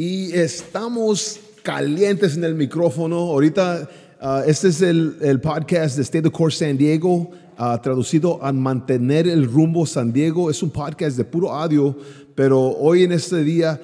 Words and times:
Y 0.00 0.32
estamos 0.32 1.40
calientes 1.64 2.36
en 2.36 2.44
el 2.44 2.54
micrófono. 2.54 3.16
Ahorita, 3.16 3.88
ah, 4.20 4.44
este 4.46 4.68
es 4.68 4.80
el, 4.80 5.16
el 5.20 5.40
podcast 5.40 5.96
de 5.96 6.02
State 6.02 6.28
of 6.28 6.32
Course 6.32 6.64
San 6.64 6.78
Diego, 6.78 7.32
ah, 7.56 7.82
traducido 7.82 8.38
a 8.40 8.52
Mantener 8.52 9.26
el 9.26 9.50
Rumbo 9.50 9.84
San 9.86 10.12
Diego. 10.12 10.50
Es 10.50 10.62
un 10.62 10.70
podcast 10.70 11.16
de 11.16 11.24
puro 11.24 11.52
audio, 11.52 11.96
pero 12.36 12.60
hoy 12.60 13.02
en 13.02 13.10
este 13.10 13.42
día 13.42 13.82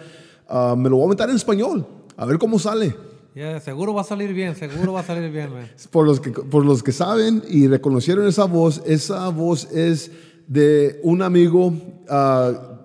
ah, 0.48 0.76
me 0.78 0.88
lo 0.88 0.98
voy 0.98 1.06
a 1.06 1.08
meter 1.08 1.30
en 1.30 1.34
español. 1.34 1.84
A 2.16 2.26
ver 2.26 2.38
cómo 2.38 2.60
sale. 2.60 2.94
Yeah, 3.34 3.58
seguro 3.58 3.92
va 3.92 4.02
a 4.02 4.04
salir 4.04 4.32
bien, 4.32 4.54
seguro 4.54 4.92
va 4.92 5.00
a 5.00 5.04
salir 5.04 5.32
bien, 5.32 5.52
man. 5.52 5.68
Por 5.90 6.06
los, 6.06 6.20
que, 6.20 6.30
por 6.30 6.64
los 6.64 6.84
que 6.84 6.92
saben 6.92 7.42
y 7.48 7.66
reconocieron 7.66 8.28
esa 8.28 8.44
voz, 8.44 8.80
esa 8.86 9.28
voz 9.30 9.68
es 9.72 10.12
de 10.46 11.00
un 11.02 11.22
amigo, 11.22 11.72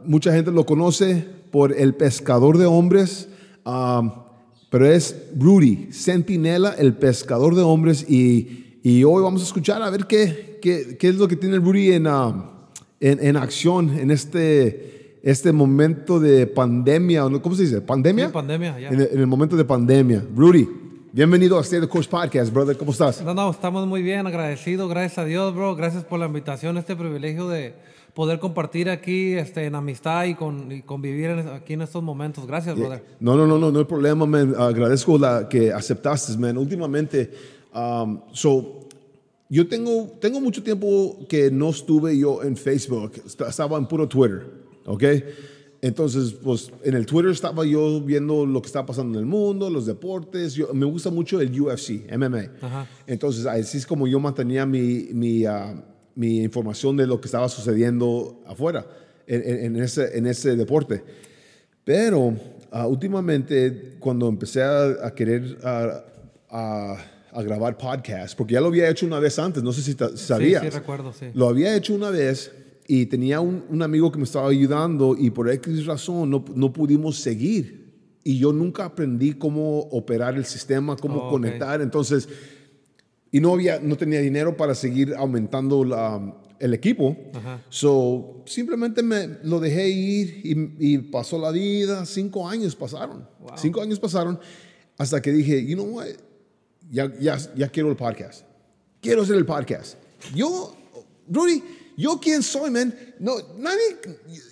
mucha 0.03 0.33
gente 0.33 0.49
lo 0.49 0.65
conoce 0.65 1.38
por 1.51 1.73
el 1.73 1.95
pescador 1.95 2.57
de 2.57 2.65
hombres, 2.65 3.29
ah, 3.65 4.25
pero 4.69 4.85
es 4.85 5.15
Rudy, 5.37 5.89
Centinela, 5.91 6.75
el 6.77 6.93
pescador 6.93 7.55
de 7.55 7.63
hombres, 7.63 8.05
y, 8.07 8.79
y 8.83 9.03
hoy 9.03 9.23
vamos 9.23 9.41
a 9.41 9.45
escuchar 9.45 9.81
a 9.81 9.89
ver 9.89 10.05
qué, 10.05 10.59
qué, 10.61 10.97
qué 10.99 11.09
es 11.09 11.15
lo 11.15 11.27
que 11.27 11.35
tiene 11.35 11.57
Rudy 11.57 11.93
en, 11.93 12.07
ah, 12.07 12.67
en, 12.99 13.25
en 13.25 13.37
acción 13.37 13.97
en 13.97 14.11
este, 14.11 15.19
este 15.23 15.51
momento 15.51 16.19
de 16.19 16.47
pandemia. 16.47 17.23
¿cómo 17.41 17.55
se 17.55 17.63
dice? 17.63 17.81
¿Pandemia? 17.81 18.27
Sí, 18.27 18.33
pandemia. 18.33 18.77
En, 18.77 18.99
el, 18.99 19.09
en 19.11 19.19
el 19.19 19.27
momento 19.27 19.55
de 19.55 19.65
pandemia. 19.65 20.23
Rudy, 20.35 20.67
bienvenido 21.11 21.57
a 21.57 21.61
State 21.61 21.83
of 21.83 21.89
Course 21.89 22.09
Podcast, 22.09 22.53
brother, 22.53 22.77
¿cómo 22.77 22.91
estás? 22.91 23.23
No, 23.23 23.33
no, 23.33 23.49
estamos 23.49 23.87
muy 23.87 24.03
bien, 24.03 24.27
agradecidos, 24.27 24.89
gracias 24.89 25.17
a 25.17 25.25
Dios, 25.25 25.55
bro. 25.55 25.75
Gracias 25.75 26.03
por 26.03 26.19
la 26.19 26.27
invitación, 26.27 26.77
este 26.77 26.95
privilegio 26.95 27.47
de 27.49 27.73
poder 28.13 28.39
compartir 28.39 28.89
aquí 28.89 29.33
este, 29.33 29.65
en 29.65 29.75
amistad 29.75 30.25
y, 30.25 30.35
con, 30.35 30.71
y 30.71 30.81
convivir 30.81 31.29
en- 31.31 31.47
aquí 31.49 31.73
en 31.73 31.81
estos 31.81 32.01
momentos. 32.03 32.45
Gracias, 32.47 32.75
brother. 32.77 33.03
No, 33.19 33.35
no, 33.35 33.45
no, 33.47 33.57
no, 33.57 33.71
no 33.71 33.79
hay 33.79 33.85
problema, 33.85 34.25
man. 34.25 34.53
Agradezco 34.57 35.17
la 35.17 35.47
que 35.47 35.71
aceptaste, 35.71 36.37
man. 36.37 36.57
Últimamente, 36.57 37.31
um, 37.73 38.19
so, 38.33 38.87
yo 39.49 39.67
tengo, 39.67 40.11
tengo 40.19 40.39
mucho 40.39 40.61
tiempo 40.61 41.17
que 41.27 41.49
no 41.49 41.69
estuve 41.69 42.17
yo 42.17 42.43
en 42.43 42.55
Facebook, 42.55 43.13
Est- 43.25 43.41
estaba 43.41 43.77
en 43.77 43.85
puro 43.87 44.07
Twitter, 44.07 44.45
¿ok? 44.85 45.03
Entonces, 45.81 46.33
pues 46.33 46.71
en 46.83 46.93
el 46.93 47.05
Twitter 47.05 47.31
estaba 47.31 47.65
yo 47.65 48.01
viendo 48.01 48.45
lo 48.45 48.61
que 48.61 48.67
está 48.67 48.85
pasando 48.85 49.17
en 49.17 49.23
el 49.23 49.25
mundo, 49.25 49.69
los 49.69 49.85
deportes. 49.85 50.53
Yo, 50.53 50.73
me 50.73 50.85
gusta 50.85 51.09
mucho 51.09 51.39
el 51.39 51.57
UFC, 51.61 52.05
MMA. 52.17 52.51
Ajá. 52.61 52.87
Entonces, 53.07 53.45
así 53.45 53.77
es 53.77 53.87
como 53.87 54.05
yo 54.05 54.19
mantenía 54.19 54.65
mi, 54.65 55.07
mi, 55.13 55.45
ah, 55.45 55.81
mi 56.15 56.41
información 56.43 56.97
de 56.97 57.07
lo 57.07 57.19
que 57.21 57.27
estaba 57.27 57.47
sucediendo 57.49 58.41
afuera, 58.47 58.85
en, 59.27 59.75
en- 59.75 59.83
ese, 59.83 60.17
en 60.17 60.25
ese 60.27 60.55
deporte. 60.55 61.03
Pero 61.83 62.35
ah, 62.71 62.87
últimamente, 62.87 63.95
cuando 63.99 64.27
empecé 64.27 64.61
a, 64.61 65.07
a 65.07 65.13
querer 65.15 65.57
ah, 65.63 66.03
a, 66.49 66.97
a 67.31 67.43
grabar 67.43 67.77
podcast, 67.77 68.37
porque 68.37 68.53
ya 68.55 68.61
lo 68.61 68.67
había 68.67 68.89
hecho 68.89 69.05
una 69.05 69.19
vez 69.19 69.37
antes, 69.39 69.63
no 69.63 69.71
sé 69.71 69.81
si 69.81 69.95
sabías. 70.15 70.63
sí, 70.63 70.69
recuerdo, 70.69 71.13
sí. 71.13 71.27
Lo 71.33 71.47
había 71.47 71.75
hecho 71.75 71.93
una 71.93 72.09
vez 72.09 72.51
y 72.87 73.05
tenía 73.05 73.39
un, 73.39 73.63
un 73.69 73.81
amigo 73.83 74.11
que 74.11 74.17
me 74.17 74.23
estaba 74.23 74.49
ayudando 74.49 75.15
y 75.17 75.29
por 75.29 75.49
X 75.49 75.85
razón 75.85 76.29
no, 76.29 76.43
no 76.55 76.73
pudimos 76.73 77.17
seguir. 77.19 77.87
Y 78.23 78.37
yo 78.37 78.51
nunca 78.51 78.85
aprendí 78.85 79.33
cómo 79.33 79.79
operar 79.91 80.35
el 80.35 80.45
sistema, 80.45 80.95
cómo 80.97 81.27
Oh, 81.27 81.29
conectar. 81.29 81.81
Entonces, 81.81 82.27
y 83.31 83.39
no, 83.39 83.53
había, 83.53 83.79
no 83.79 83.95
tenía 83.97 84.19
dinero 84.21 84.55
para 84.57 84.73
seguir 84.75 85.13
aumentando 85.15 85.83
la- 85.83 86.35
el 86.59 86.73
equipo. 86.73 87.15
Ajá. 87.33 87.61
So, 87.69 88.43
simplemente 88.45 89.01
me 89.01 89.37
lo 89.43 89.59
dejé 89.59 89.87
ir 89.89 90.41
y, 90.43 90.93
y 90.93 90.97
pasó 90.97 91.37
la 91.39 91.51
vida. 91.51 92.05
Cinco 92.05 92.47
años 92.49 92.75
pasaron. 92.75 93.27
Wow. 93.39 93.51
Cinco 93.57 93.81
años 93.81 93.99
pasaron 93.99 94.39
hasta 94.97 95.21
que 95.21 95.31
dije, 95.31 95.65
you 95.65 95.75
know 95.75 95.85
what, 95.85 96.07
ya, 96.91 97.11
ya, 97.19 97.37
ya 97.55 97.69
quiero 97.69 97.89
el 97.89 97.95
podcast. 97.95 98.43
Quiero 99.01 99.21
hacer 99.21 99.35
el 99.37 99.45
podcast. 99.45 99.95
Yo, 100.35 100.75
Rudy, 101.29 101.63
yo 101.95 102.19
quién 102.19 102.43
soy, 102.43 102.71
man. 102.71 102.93
No, 103.19 103.35
nadie, 103.57 103.97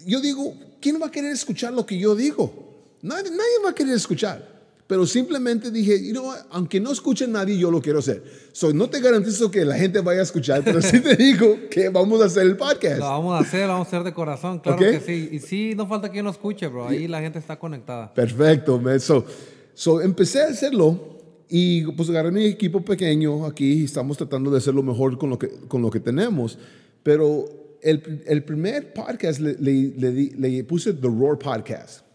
yo 0.06 0.22
digo, 0.22 0.54
¿quién 0.80 1.02
va 1.02 1.08
a 1.08 1.12
querer 1.12 1.34
escuchar 1.34 1.74
lo 1.74 1.86
que 1.86 1.98
yo 2.00 2.16
digo? 2.16 2.96
Nadie, 3.02 3.30
nadie 3.32 3.64
va 3.66 3.72
a 3.72 3.76
querer 3.76 3.94
escuchar. 3.96 4.57
Pero 4.88 5.06
simplemente 5.06 5.70
dije, 5.70 6.02
you 6.02 6.12
know 6.14 6.32
aunque 6.50 6.80
no 6.80 6.94
escuche 6.94 7.28
nadie, 7.28 7.58
yo 7.58 7.70
lo 7.70 7.82
quiero 7.82 8.00
hacer. 8.00 8.24
So, 8.54 8.74
no 8.74 8.90
te 8.90 9.02
garantizo 9.02 9.52
que 9.52 9.66
la 9.66 9.76
gente 9.76 10.00
vaya 10.00 10.22
a 10.22 10.24
escuchar, 10.24 10.64
pero 10.64 10.82
sí 10.82 11.02
te 11.02 11.16
digo 11.24 11.58
que 11.70 11.90
vamos 11.90 12.22
a 12.22 12.26
hacer 12.26 12.44
el 12.44 12.56
podcast. 12.56 13.00
Lo 13.00 13.06
vamos 13.06 13.36
a 13.38 13.44
hacer, 13.46 13.62
lo 13.68 13.74
vamos 13.74 13.88
a 13.88 13.90
hacer 13.90 14.04
de 14.06 14.14
corazón, 14.14 14.60
claro 14.60 14.78
Ok. 14.78 14.84
que 14.92 15.00
sí. 15.02 15.30
Y 15.34 15.40
sí, 15.40 15.74
no 15.76 15.88
falta 15.88 16.10
quien 16.10 16.24
lo 16.24 16.32
escuche, 16.32 16.68
bro. 16.68 16.88
Ahí 16.88 17.08
la 17.10 17.20
gente 17.20 17.38
está 17.38 17.60
conectada. 17.60 18.14
Perfecto, 18.14 18.80
man. 18.80 18.98
So, 19.02 19.26
so 19.74 20.00
empecé 20.02 20.42
a 20.44 20.48
hacerlo 20.48 21.18
y 21.50 21.84
pues 21.92 22.10
agarré 22.10 22.32
mi 22.32 22.46
equipo 22.46 22.80
pequeño 22.84 23.46
aquí 23.46 23.82
y 23.82 23.84
estamos 23.84 24.16
tratando 24.16 24.50
de 24.52 24.58
hacerlo 24.60 24.84
mejor 24.84 25.18
con 25.18 25.30
lo 25.30 25.38
que, 25.38 25.50
con 25.68 25.82
lo 25.82 25.90
que 25.92 26.00
tenemos. 26.00 26.58
Pero 27.04 27.78
el, 27.82 28.24
el 28.26 28.42
primer 28.46 28.94
podcast 28.94 29.42
le, 29.42 29.54
le, 29.60 29.94
le 29.98 30.32
le 30.38 30.64
puse 30.64 30.94
The 30.94 31.08
Roar 31.10 31.38
Podcast. 31.38 32.07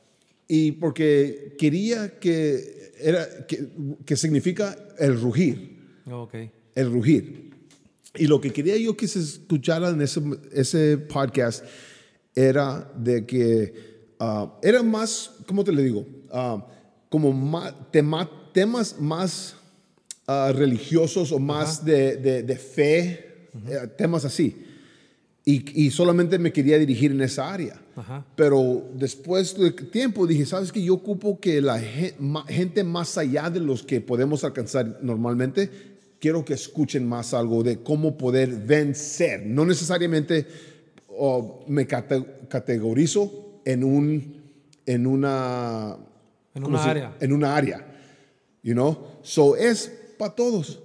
Y 0.55 0.73
porque 0.73 1.55
quería 1.59 2.19
que, 2.21 2.93
era, 3.01 3.47
que, 3.47 3.69
que 4.05 4.17
significa 4.19 4.77
el 4.99 5.19
rugir 5.19 5.79
Ok. 6.11 6.35
el 6.75 6.93
rugir. 6.93 7.53
Y 8.19 8.27
lo 8.27 8.39
que 8.39 8.51
quería 8.51 8.77
yo 8.77 8.95
que 8.95 9.09
se 9.09 9.21
escuchara 9.21 9.89
en 9.89 10.03
ese, 10.03 10.21
ese 10.53 10.99
podcast 10.99 11.65
era 12.35 12.93
de 12.99 13.25
que 13.25 13.73
ah, 14.21 14.59
era 14.63 14.83
más, 14.83 15.31
¿cómo 15.47 15.65
te 15.65 15.73
le 15.73 15.83
digo? 15.85 16.07
Ah, 16.31 16.67
como 17.09 17.33
más, 17.33 17.73
tema- 17.91 18.29
temas 18.53 19.01
más 19.01 19.55
ah, 20.27 20.53
religiosos 20.55 21.33
o 21.33 21.39
más 21.39 21.83
de, 21.83 22.17
de- 22.17 22.43
de 22.43 22.57
fe, 22.57 23.49
eh, 23.69 23.89
temas 23.97 24.27
así. 24.27 24.55
Y, 25.45 25.87
y 25.87 25.91
solamente 25.91 26.39
me 26.39 26.53
quería 26.53 26.79
dirigir 26.79 27.11
en 27.11 27.21
esa 27.21 27.53
área. 27.53 27.81
Ajá. 27.97 28.25
Pero 28.37 28.85
después 28.95 29.59
de 29.59 29.73
tiempo 29.73 30.27
dije, 30.27 30.47
¿sabes 30.47 30.71
qué? 30.71 30.83
Yo 30.83 30.95
ocupo 30.95 31.41
que 31.41 31.61
la 31.61 31.81
gente 31.81 32.85
más 32.85 33.19
allá 33.19 33.51
de 33.51 33.59
los 33.59 33.83
que 33.83 34.01
podemos 34.01 34.45
alcanzar 34.45 35.01
normalmente, 35.03 35.69
quiero 36.21 36.45
que 36.45 36.55
escuchen 36.55 37.09
más 37.09 37.35
algo 37.35 37.65
de 37.65 37.83
cómo 37.83 38.17
poder 38.17 38.51
vencer. 38.51 39.45
No 39.45 39.67
necesariamente 39.67 40.47
oh, 41.09 41.65
me 41.67 41.89
cate- 41.89 42.47
categorizo 42.49 43.61
en, 43.65 43.83
un, 43.83 44.43
en 44.87 45.07
una... 45.09 45.97
En 46.55 46.63
¿cómo 46.63 46.77
una 46.77 46.85
área. 46.85 47.17
En 47.19 47.33
una 47.33 47.57
área. 47.57 47.85
You 48.63 48.75
know? 48.75 48.97
So 49.23 49.57
es 49.57 49.91
para 50.17 50.37
todos. 50.37 50.81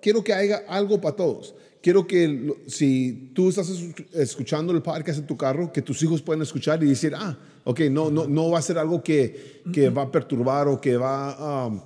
Quiero 0.00 0.24
que 0.24 0.32
haya 0.32 0.62
algo 0.66 0.98
para 0.98 1.14
todos. 1.14 1.54
Quiero 1.86 2.04
que 2.04 2.52
si 2.66 3.30
tú 3.32 3.48
estás 3.48 3.68
es- 3.68 3.94
escuchando 4.12 4.72
el 4.72 4.82
podcast 4.82 5.20
en 5.20 5.26
tu 5.28 5.36
carro, 5.36 5.72
que 5.72 5.82
tus 5.82 6.02
hijos 6.02 6.20
puedan 6.20 6.42
escuchar 6.42 6.82
y 6.82 6.86
decir, 6.88 7.12
ah, 7.14 7.38
ok, 7.62 7.78
no, 7.92 8.10
no, 8.10 8.26
no 8.26 8.50
va 8.50 8.58
a 8.58 8.62
ser 8.62 8.76
algo 8.76 9.04
que, 9.04 9.62
que 9.72 9.88
va 9.88 10.02
a 10.02 10.10
perturbar 10.10 10.66
o 10.66 10.80
que 10.80 10.96
va 10.96 11.30
a 11.30 11.66
um, 11.68 11.80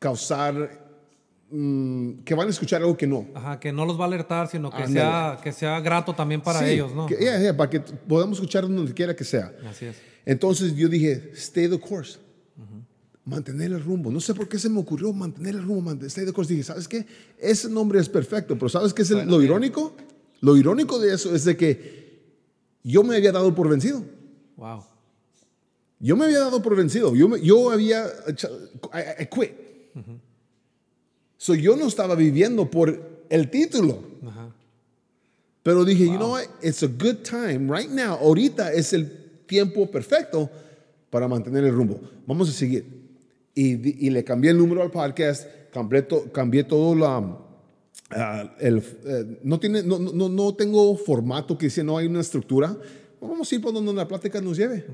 causar, 0.00 0.88
mm, 1.48 2.24
que 2.24 2.34
van 2.34 2.48
a 2.48 2.50
escuchar 2.50 2.80
algo 2.82 2.96
que 2.96 3.06
no. 3.06 3.24
Ajá, 3.36 3.60
que 3.60 3.72
no 3.72 3.86
los 3.86 3.96
va 3.96 4.02
a 4.02 4.06
alertar, 4.08 4.48
sino 4.48 4.68
que, 4.68 4.84
sea, 4.88 5.38
que 5.40 5.52
sea 5.52 5.78
grato 5.78 6.12
también 6.12 6.40
para 6.40 6.58
Sí, 6.58 6.64
ellos, 6.70 6.92
¿no? 6.92 7.06
que- 7.06 7.14
yeah, 7.16 7.38
yeah, 7.40 7.56
para 7.56 7.70
que 7.70 7.78
podamos 7.78 8.38
escuchar 8.38 8.62
donde 8.64 8.92
quiera 8.94 9.14
que 9.14 9.22
sea. 9.22 9.52
Así 9.70 9.84
es. 9.86 9.96
Entonces 10.24 10.74
yo 10.74 10.88
dije, 10.88 11.30
stay 11.36 11.68
the 11.68 11.78
course. 11.78 12.18
Mantener 13.26 13.72
el 13.72 13.82
rumbo. 13.82 14.10
No 14.12 14.20
sé 14.20 14.32
por 14.34 14.48
qué 14.48 14.56
se 14.58 14.68
me 14.68 14.78
ocurrió 14.78 15.12
mantener 15.12 15.56
el 15.56 15.62
rumbo, 15.64 15.80
man- 15.82 16.00
stay 16.04 16.24
the 16.24 16.32
course. 16.32 16.50
Dije, 16.52 16.62
¿sabes 16.64 16.86
qué? 16.86 17.04
Ese 17.38 17.68
nombre 17.68 17.98
es 18.00 18.08
perfecto, 18.08 18.54
pero 18.56 18.68
¿sabes 18.68 18.94
qué 18.94 19.02
es 19.02 19.10
el- 19.10 19.26
lo 19.28 19.42
irónico? 19.42 19.94
Lo 20.40 20.56
irónico 20.56 20.98
de 21.00 21.12
eso 21.12 21.34
es 21.34 21.44
de 21.44 21.56
que 21.56 22.20
yo 22.84 23.02
me 23.02 23.16
había 23.16 23.32
dado 23.32 23.52
por 23.54 23.68
vencido. 23.68 24.04
Wow. 24.56 24.84
Yo 25.98 26.16
me 26.16 26.26
había 26.26 26.38
dado 26.38 26.62
por 26.62 26.76
vencido. 26.76 27.14
Yo, 27.16 27.26
me- 27.28 27.40
yo 27.40 27.70
había, 27.70 28.06
I, 28.94 29.22
I 29.24 29.26
quit. 29.26 29.50
So 31.36 31.54
yo 31.54 31.76
no 31.76 31.86
estaba 31.88 32.14
viviendo 32.14 32.70
por 32.70 33.24
el 33.28 33.50
título. 33.50 34.02
Pero 35.64 35.84
dije, 35.84 36.04
you 36.06 36.14
know 36.16 36.30
what? 36.30 36.44
It's 36.62 36.84
a 36.84 36.86
good 36.86 37.24
time 37.24 37.68
right 37.76 37.90
now. 37.90 38.14
Ahorita 38.20 38.72
es 38.72 38.92
el 38.92 39.10
tiempo 39.46 39.90
perfecto 39.90 40.48
para 41.10 41.26
mantener 41.26 41.64
el 41.64 41.72
rumbo. 41.74 42.00
Vamos 42.24 42.48
a 42.48 42.52
seguir. 42.52 42.95
Y, 43.58 44.06
y 44.06 44.10
le 44.10 44.22
cambié 44.22 44.50
el 44.50 44.58
número 44.58 44.82
al 44.82 44.90
podcast, 44.90 45.48
cambié, 45.72 46.02
to- 46.02 46.30
cambié 46.30 46.62
todo 46.62 46.94
la... 46.94 47.38
ah, 48.10 48.54
el, 48.60 48.82
eh, 49.06 49.40
no, 49.42 49.58
tiene, 49.58 49.82
no, 49.82 49.98
no, 49.98 50.28
no 50.28 50.54
tengo 50.54 50.94
formato 50.94 51.56
que 51.56 51.66
dice, 51.66 51.82
no 51.82 51.96
hay 51.96 52.06
una 52.06 52.20
estructura. 52.20 52.76
Vamos 53.18 53.50
a 53.50 53.54
ir 53.54 53.62
por 53.62 53.72
donde 53.72 53.94
la 53.94 54.06
plática 54.06 54.42
nos 54.42 54.58
lleve. 54.58 54.84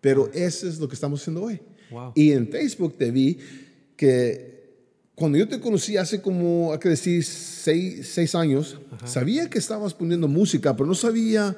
Pero 0.00 0.30
eso 0.32 0.68
es 0.68 0.78
lo 0.78 0.86
que 0.86 0.94
estamos 0.94 1.20
haciendo 1.20 1.42
hoy. 1.42 1.60
Wow. 1.90 2.12
Y 2.14 2.30
en 2.30 2.48
Facebook 2.48 2.96
te 2.96 3.10
vi 3.10 3.38
que 3.96 4.54
cuando 5.16 5.36
yo 5.36 5.48
te 5.48 5.58
conocí 5.58 5.96
hace 5.96 6.22
como, 6.22 6.72
hay 6.72 6.78
que 6.78 6.90
decir, 6.90 7.24
seis, 7.24 8.08
seis 8.12 8.36
años, 8.36 8.78
sabía 9.04 9.50
que 9.50 9.58
estabas 9.58 9.94
poniendo 9.94 10.28
música, 10.28 10.76
pero 10.76 10.86
no 10.86 10.94
sabía, 10.94 11.56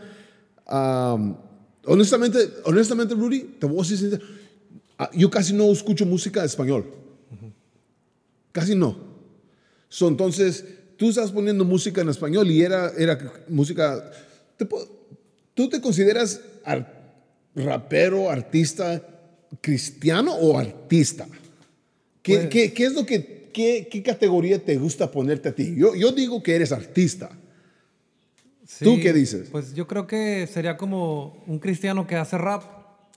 um, 0.71 1.37
honestamente, 1.85 2.39
honestamente, 2.65 3.15
Rudy, 3.15 3.57
te 3.59 3.67
voy 3.67 3.85
a 3.85 3.89
decir 3.91 4.38
yo 5.15 5.31
casi 5.31 5.53
no 5.53 5.71
escucho 5.71 6.05
música 6.07 6.41
en 6.41 6.47
español. 6.47 6.93
Casi 8.53 8.75
no. 8.75 8.97
So, 9.89 10.09
entonces, 10.09 10.65
tú 10.97 11.09
estás 11.11 11.31
poniendo 11.31 11.65
música 11.65 12.01
en 12.01 12.09
español 12.09 12.51
y 12.51 12.63
era, 12.63 12.91
era 12.99 13.19
música... 13.49 14.11
¿te 14.57 14.65
puedo- 14.67 14.89
¿Tú 15.55 15.69
te 15.69 15.81
consideras 15.81 16.41
ar- 16.65 17.13
rapero, 17.55 18.31
artista, 18.31 19.03
cristiano 19.61 20.35
o 20.35 20.59
artista? 20.59 21.27
¿Qué, 22.23 22.35
Pues- 22.37 22.49
qué- 22.49 22.73
qué 22.73 22.85
es 22.87 22.93
lo 22.95 23.05
que, 23.07 23.51
qué, 23.53 23.89
qué 23.91 24.03
categoría 24.03 24.63
te 24.65 24.77
gusta 24.77 25.11
ponerte 25.11 25.49
a 25.49 25.55
ti? 25.55 25.75
Yo, 25.77 25.95
yo 25.95 26.13
digo 26.13 26.43
que 26.43 26.55
eres 26.57 26.73
artista. 26.73 27.31
¿Tú 28.81 28.99
qué 29.01 29.13
dices? 29.13 29.49
Pues 29.51 29.75
yo 29.75 29.87
creo 29.87 30.07
que 30.07 30.47
sería 30.47 30.77
como 30.77 31.43
un 31.47 31.59
cristiano 31.59 32.07
que 32.07 32.17
hace 32.17 32.37
rap 32.39 32.63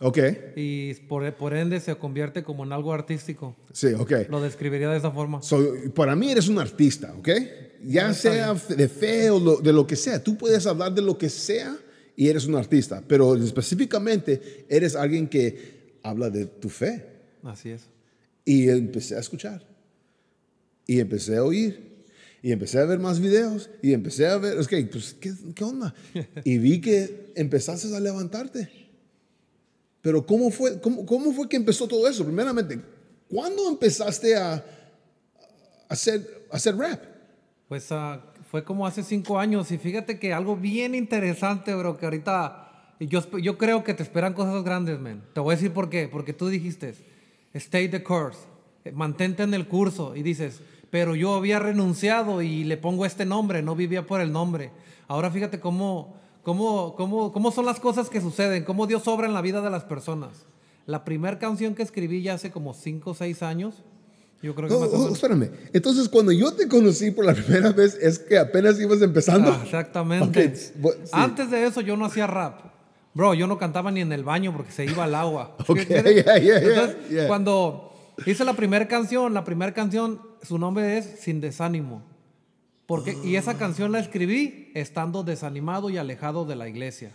Ok, 0.03 0.18
y 0.56 0.95
por, 1.07 1.31
por 1.36 1.53
ende 1.53 1.80
se 1.80 1.94
convierte 1.95 2.44
como 2.44 2.63
en 2.63 2.71
algo 2.74 2.92
artístico. 2.92 3.56
sí, 3.71 3.88
ok. 3.94 4.12
Lo 4.30 4.42
describiría 4.42 4.89
de 4.89 4.98
esa 4.98 5.12
forma. 5.12 5.42
So, 5.44 5.63
para 5.94 6.15
mí 6.15 6.31
eres 6.31 6.48
un 6.48 6.57
artista, 6.57 7.13
¿ok? 7.19 7.30
Ya 7.86 8.12
sea 8.13 8.53
de 8.53 8.88
fe 8.88 9.30
o 9.30 9.39
lo- 9.39 9.57
de 9.57 9.71
lo 9.71 9.86
que 9.86 9.95
sea. 9.95 10.24
Tú 10.24 10.38
puedes 10.38 10.65
hablar 10.65 10.94
de 10.94 11.01
lo 11.03 11.18
que 11.18 11.30
sea 11.30 11.77
y 12.15 12.27
eres 12.30 12.45
un 12.48 12.56
artista, 12.56 13.03
pero 13.07 13.36
específicamente 13.36 14.65
eres 14.69 14.95
alguien 14.95 15.27
que 15.27 15.98
habla 16.04 16.30
de 16.31 16.45
tu 16.45 16.69
fe. 16.69 17.06
Así 17.44 17.69
es. 17.69 17.83
Y 18.44 18.69
empecé 18.69 19.15
a 19.15 19.19
escuchar. 19.19 19.65
Y 20.88 21.00
empecé 21.00 21.38
a 21.38 21.44
oír. 21.44 21.92
Y 22.44 22.51
empecé 22.51 22.80
a 22.80 22.86
ver 22.86 22.97
más 22.97 23.19
videos. 23.19 23.69
Y 23.83 23.94
empecé 23.94 24.25
a 24.27 24.38
ver, 24.38 24.57
es 24.57 24.68
que, 24.68 24.83
pues, 24.86 25.13
¿qué, 25.19 25.31
qué 25.54 25.63
onda? 25.63 25.94
Y 26.44 26.57
vi 26.57 26.81
que 26.81 27.31
empezaste 27.36 27.95
a 27.95 28.00
levantarte. 28.00 28.69
Pero 30.01 30.25
¿cómo 30.25 30.50
fue, 30.50 30.80
cómo, 30.81 31.06
cómo 31.06 31.31
fue 31.33 31.48
que 31.48 31.57
empezó 31.57 31.88
todo 31.88 32.07
eso? 32.07 32.24
Primeramente, 32.25 32.80
¿cuándo 33.30 33.69
empezaste 33.69 34.36
a, 34.36 34.53
a 34.53 34.63
hacer, 35.89 36.48
a 36.51 36.56
hacer 36.56 36.75
rap? 36.75 37.03
Pues 37.68 37.92
ah, 37.92 38.21
fue 38.50 38.63
como 38.63 38.86
hace 38.86 39.03
cinco 39.03 39.39
años 39.39 39.71
y 39.71 39.77
fíjate 39.77 40.19
que 40.19 40.33
algo 40.33 40.56
bien 40.56 40.95
interesante, 40.95 41.74
bro, 41.75 41.98
que 41.98 42.06
ahorita 42.06 42.71
yo, 43.00 43.38
yo 43.39 43.57
creo 43.57 43.83
que 43.83 43.94
te 43.94 44.03
esperan 44.03 44.33
cosas 44.33 44.63
grandes, 44.63 45.00
man. 45.00 45.24
Te 45.33 45.39
voy 45.39 45.53
a 45.53 45.56
decir 45.56 45.71
por 45.71 45.89
qué. 45.89 46.07
Porque 46.07 46.33
tú 46.33 46.50
dijiste, 46.50 46.94
stay 47.54 47.89
the 47.89 48.04
course, 48.04 48.39
eh, 48.86 48.92
mantente 48.92 49.44
en 49.44 49.54
el 49.54 49.68
curso 49.68 50.15
y 50.15 50.21
dices, 50.21 50.62
pero 50.89 51.15
yo 51.15 51.33
había 51.33 51.59
renunciado 51.59 52.42
y 52.42 52.63
le 52.63 52.77
pongo 52.77 53.06
este 53.06 53.25
nombre, 53.25 53.63
no 53.63 53.75
vivía 53.75 54.06
por 54.06 54.21
el 54.21 54.31
nombre. 54.31 54.71
Ahora 55.07 55.31
fíjate 55.31 55.59
cómo, 55.59 56.20
cómo, 56.44 56.96
cómo, 56.96 57.32
cómo 57.32 57.52
son 57.52 57.66
las 57.66 57.80
cosas 57.80 58.10
que 58.10 58.22
suceden, 58.22 58.64
cómo 58.64 58.88
Dios 58.88 59.08
obra 59.08 59.28
en 59.28 59.34
la 59.34 59.42
vida 59.42 59.62
de 59.62 59.70
las 59.70 59.84
personas. 59.84 60.46
La 60.86 61.04
primera 61.06 61.38
canción 61.40 61.76
que 61.76 61.84
escribí 61.84 62.22
ya 62.24 62.34
hace 62.34 62.52
como 62.52 62.74
cinco 62.74 63.12
o 63.12 63.14
seis 63.14 63.44
años, 63.44 63.84
yo 64.42 64.56
creo 64.56 64.68
que 64.68 64.74
Oh, 64.74 64.80
más 64.80 64.90
oh, 64.94 65.10
espérame. 65.14 65.52
Entonces, 65.72 66.10
cuando 66.10 66.32
yo 66.32 66.52
te 66.54 66.68
conocí 66.68 67.12
por 67.12 67.26
la 67.26 67.34
primera 67.36 67.72
vez, 67.72 67.96
es 68.02 68.18
que 68.20 68.38
apenas 68.38 68.80
ibas 68.80 69.02
empezando. 69.02 69.52
Ah, 69.52 69.62
exactamente. 69.64 70.26
Ok, 70.46 70.82
bu- 70.82 70.94
sí. 71.04 71.10
Antes 71.14 71.52
de 71.52 71.66
eso 71.66 71.82
yo 71.82 71.96
no 71.96 72.06
hacía 72.06 72.26
rap. 72.28 72.62
Bro, 73.14 73.34
yo 73.36 73.46
no 73.46 73.58
cantaba 73.58 73.92
ni 73.92 74.00
en 74.02 74.12
el 74.14 74.24
baño 74.24 74.54
porque 74.56 74.72
se 74.72 74.86
iba 74.86 75.04
al 75.04 75.14
agua. 75.16 75.56
Ok, 75.68 75.78
¿Entiendes? 75.80 76.26
yeah, 76.26 76.38
yeah, 76.38 76.60
yeah, 76.60 76.70
Entonces, 76.70 77.28
cuando 77.28 77.94
hice 78.26 78.44
la 78.46 78.54
primera 78.54 78.88
canción, 78.88 79.34
la 79.34 79.44
primera 79.44 79.74
canción, 79.74 80.22
su 80.42 80.58
nombre 80.58 80.98
es 80.98 81.20
Sin 81.20 81.40
Desánimo. 81.42 82.02
Porque, 82.92 83.18
Y 83.24 83.38
esa 83.38 83.58
canción 83.58 83.94
la 83.94 84.00
escribí 84.00 84.70
estando 84.74 85.24
desanimado 85.24 85.90
y 85.90 85.98
alejado 85.98 86.44
de 86.44 86.58
la 86.58 86.68
iglesia. 86.68 87.14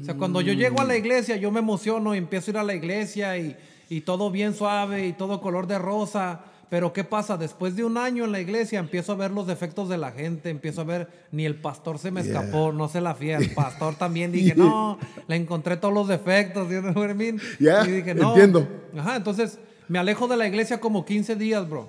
O 0.00 0.04
sea, 0.04 0.14
cuando 0.14 0.40
yo 0.40 0.52
llego 0.52 0.80
a 0.80 0.84
la 0.84 0.96
iglesia, 0.96 1.34
yo 1.34 1.50
me 1.50 1.58
emociono 1.58 2.14
y 2.14 2.18
empiezo 2.18 2.50
a 2.50 2.52
ir 2.52 2.58
a 2.58 2.62
la 2.62 2.74
iglesia 2.74 3.36
y, 3.36 3.56
y 3.88 4.02
todo 4.02 4.30
bien 4.30 4.54
suave 4.54 5.08
y 5.08 5.12
todo 5.12 5.40
color 5.40 5.66
de 5.66 5.80
rosa. 5.80 6.44
Pero 6.70 6.92
¿qué 6.92 7.02
pasa? 7.02 7.36
Después 7.36 7.74
de 7.74 7.82
un 7.82 7.98
año 7.98 8.24
en 8.24 8.30
la 8.30 8.38
iglesia 8.38 8.78
empiezo 8.78 9.10
a 9.10 9.16
ver 9.16 9.32
los 9.32 9.48
defectos 9.48 9.88
de 9.88 9.98
la 9.98 10.12
gente, 10.12 10.48
empiezo 10.48 10.82
a 10.82 10.84
ver, 10.84 11.08
ni 11.32 11.44
el 11.44 11.56
pastor 11.56 11.98
se 11.98 12.12
me 12.12 12.22
Yeah. 12.22 12.42
escapó, 12.42 12.70
no 12.70 12.88
se 12.88 13.00
la 13.00 13.16
fía, 13.16 13.38
el 13.38 13.50
pastor 13.52 13.96
también 13.96 14.30
dije, 14.30 14.54
no, 14.54 14.96
le 15.26 15.34
encontré 15.34 15.76
todos 15.76 15.92
los 15.92 16.06
defectos, 16.06 16.68
mean? 16.68 17.40
Yeah, 17.58 17.84
y 17.84 17.90
dije, 17.90 18.14
no. 18.14 18.28
entiendo. 18.28 18.68
Ajá, 18.96 19.16
entonces 19.16 19.58
me 19.88 19.98
alejo 19.98 20.28
de 20.28 20.36
la 20.36 20.46
iglesia 20.46 20.78
como 20.78 21.04
15 21.04 21.34
días, 21.34 21.68
bro. 21.68 21.88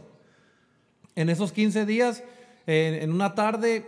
En 1.16 1.30
esos 1.30 1.52
15 1.52 1.86
días, 1.86 2.24
en 2.68 3.12
una 3.12 3.36
tarde, 3.36 3.86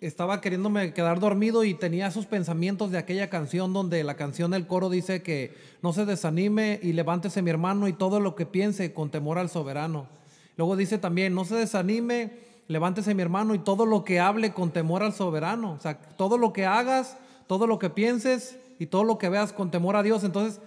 estaba 0.00 0.40
queriéndome 0.40 0.92
quedar 0.92 1.20
dormido 1.20 1.62
y 1.62 1.74
tenía 1.74 2.08
esos 2.08 2.26
pensamientos 2.26 2.90
de 2.90 2.98
aquella 2.98 3.30
canción 3.30 3.72
donde 3.72 4.02
la 4.02 4.16
canción 4.16 4.50
del 4.50 4.66
coro 4.66 4.90
dice 4.90 5.22
que 5.22 5.54
no 5.80 5.92
se 5.92 6.04
desanime 6.04 6.80
y 6.82 6.92
levántese 6.92 7.40
mi 7.40 7.50
hermano 7.50 7.86
y 7.86 7.92
todo 7.92 8.18
lo 8.18 8.34
que 8.34 8.44
piense 8.44 8.92
con 8.92 9.10
temor 9.10 9.38
al 9.38 9.48
soberano. 9.48 10.08
Luego 10.56 10.76
dice 10.76 10.98
también, 10.98 11.34
no 11.34 11.44
se 11.44 11.54
desanime, 11.54 12.32
levántese 12.66 13.14
mi 13.14 13.22
hermano 13.22 13.54
y 13.54 13.60
todo 13.60 13.86
lo 13.86 14.04
que 14.04 14.18
hable 14.18 14.52
con 14.52 14.72
temor 14.72 15.04
al 15.04 15.12
soberano. 15.12 15.74
O 15.74 15.80
sea, 15.80 15.98
todo 16.00 16.36
lo 16.36 16.52
que 16.52 16.66
hagas, 16.66 17.16
todo 17.46 17.68
lo 17.68 17.78
que 17.78 17.90
pienses 17.90 18.58
y 18.80 18.86
todo 18.86 19.04
lo 19.04 19.18
que 19.18 19.28
veas 19.28 19.52
con 19.52 19.70
temor 19.70 19.94
a 19.94 20.02
Dios. 20.02 20.24
Entonces, 20.24 20.60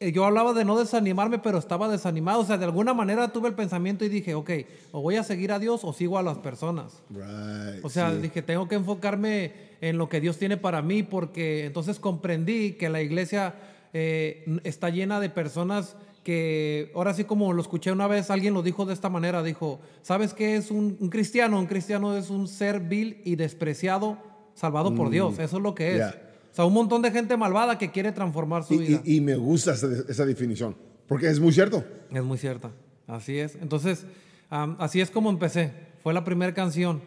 yo 0.00 0.24
hablaba 0.24 0.52
de 0.52 0.64
no 0.64 0.78
desanimarme, 0.78 1.38
pero 1.38 1.58
estaba 1.58 1.88
desanimado. 1.88 2.40
O 2.40 2.44
sea, 2.44 2.58
de 2.58 2.64
alguna 2.64 2.94
manera 2.94 3.32
tuve 3.32 3.48
el 3.48 3.54
pensamiento 3.54 4.04
y 4.04 4.08
dije, 4.08 4.34
ok, 4.34 4.50
o 4.92 5.00
voy 5.00 5.16
a 5.16 5.22
seguir 5.22 5.52
a 5.52 5.58
Dios 5.58 5.84
o 5.84 5.92
sigo 5.92 6.18
a 6.18 6.22
las 6.22 6.38
personas. 6.38 7.02
Right, 7.10 7.84
O 7.84 7.88
sea, 7.88 8.10
sí. 8.10 8.18
dije, 8.18 8.42
tengo 8.42 8.68
que 8.68 8.74
enfocarme 8.74 9.52
en 9.80 9.98
lo 9.98 10.08
que 10.08 10.20
Dios 10.20 10.38
tiene 10.38 10.56
para 10.56 10.82
mí, 10.82 11.02
porque 11.02 11.66
entonces 11.66 11.98
comprendí 11.98 12.72
que 12.72 12.88
la 12.88 13.02
iglesia 13.02 13.54
eh, 13.92 14.44
está 14.64 14.90
llena 14.90 15.20
de 15.20 15.30
personas 15.30 15.96
que, 16.22 16.90
ahora 16.94 17.12
sí 17.14 17.24
como 17.24 17.52
lo 17.52 17.60
escuché 17.60 17.92
una 17.92 18.08
vez, 18.08 18.30
alguien 18.30 18.54
lo 18.54 18.62
dijo 18.62 18.86
de 18.86 18.94
esta 18.94 19.10
manera, 19.10 19.42
dijo, 19.42 19.80
¿sabes 20.02 20.32
qué 20.32 20.56
es 20.56 20.70
un, 20.70 20.96
un 20.98 21.08
cristiano? 21.10 21.58
Un 21.58 21.66
cristiano 21.66 22.16
es 22.16 22.30
un 22.30 22.48
ser 22.48 22.80
vil 22.80 23.20
y 23.24 23.36
despreciado, 23.36 24.18
salvado 24.54 24.94
por 24.94 25.10
Dios, 25.10 25.38
eso 25.38 25.58
es 25.58 25.62
lo 25.62 25.74
que 25.74 25.96
es. 25.96 25.98
Mm. 25.98 25.98
yeah. 25.98 26.23
O 26.54 26.56
sea, 26.56 26.64
un 26.66 26.72
montón 26.72 27.02
de 27.02 27.10
gente 27.10 27.36
malvada 27.36 27.76
que 27.78 27.90
quiere 27.90 28.12
transformar 28.12 28.62
su 28.62 28.74
Y, 28.74 28.78
vida. 28.78 29.02
y- 29.04 29.16
y 29.16 29.20
me 29.20 29.34
gusta 29.34 29.72
esa, 29.74 29.88
esa 30.08 30.24
definición, 30.24 30.76
porque 31.08 31.28
es 31.28 31.40
muy 31.40 31.52
cierto. 31.52 31.82
Es 32.12 32.22
muy 32.22 32.38
cierta, 32.38 32.70
así 33.08 33.36
es. 33.38 33.56
Entonces, 33.60 34.06
am, 34.50 34.76
así 34.78 35.00
es 35.00 35.10
como 35.10 35.30
empecé. 35.30 35.72
Fue 36.04 36.14
la 36.14 36.22
primera 36.22 36.54
canción. 36.54 36.98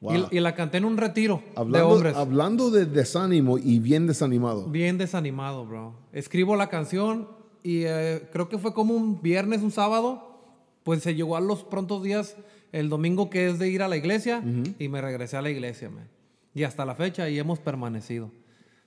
Y- 0.00 0.04
Wow. 0.06 0.28
Y, 0.30 0.38
la 0.40 0.54
canté 0.54 0.76
en 0.78 0.84
un 0.84 0.96
retiro 0.96 1.42
de 1.44 1.52
Hablando, 1.56 1.88
hombres. 1.88 2.14
hablando 2.14 2.70
de 2.70 2.84
desánimo 2.86 3.58
y 3.58 3.80
bien 3.80 4.06
desanimado. 4.06 4.66
Bien 4.68 4.96
desanimado, 4.96 5.66
bro. 5.66 5.94
Escribo 6.12 6.54
la 6.56 6.68
canción 6.68 7.26
y 7.64 7.82
eh, 7.86 8.28
creo 8.30 8.48
que 8.48 8.58
fue 8.58 8.74
como 8.74 8.94
un 8.94 9.20
viernes, 9.22 9.62
un 9.62 9.72
sábado. 9.72 10.38
Pues 10.84 11.02
se 11.02 11.16
llegó 11.16 11.36
a 11.36 11.40
los 11.40 11.64
prontos 11.64 12.02
días, 12.04 12.36
el 12.70 12.90
domingo 12.90 13.28
que 13.30 13.48
es 13.48 13.58
de 13.58 13.70
ir 13.70 13.82
a 13.82 13.88
la 13.88 13.96
iglesia, 13.96 14.40
y 14.78 14.88
me 14.88 15.00
regresé 15.00 15.36
a 15.38 15.42
la 15.42 15.48
iglesia, 15.50 15.88
man. 15.90 16.06
Y 16.54 16.62
hasta 16.64 16.84
la 16.84 16.94
fecha, 16.94 17.28
y 17.30 17.38
hemos 17.40 17.58
permanecido. 17.58 18.30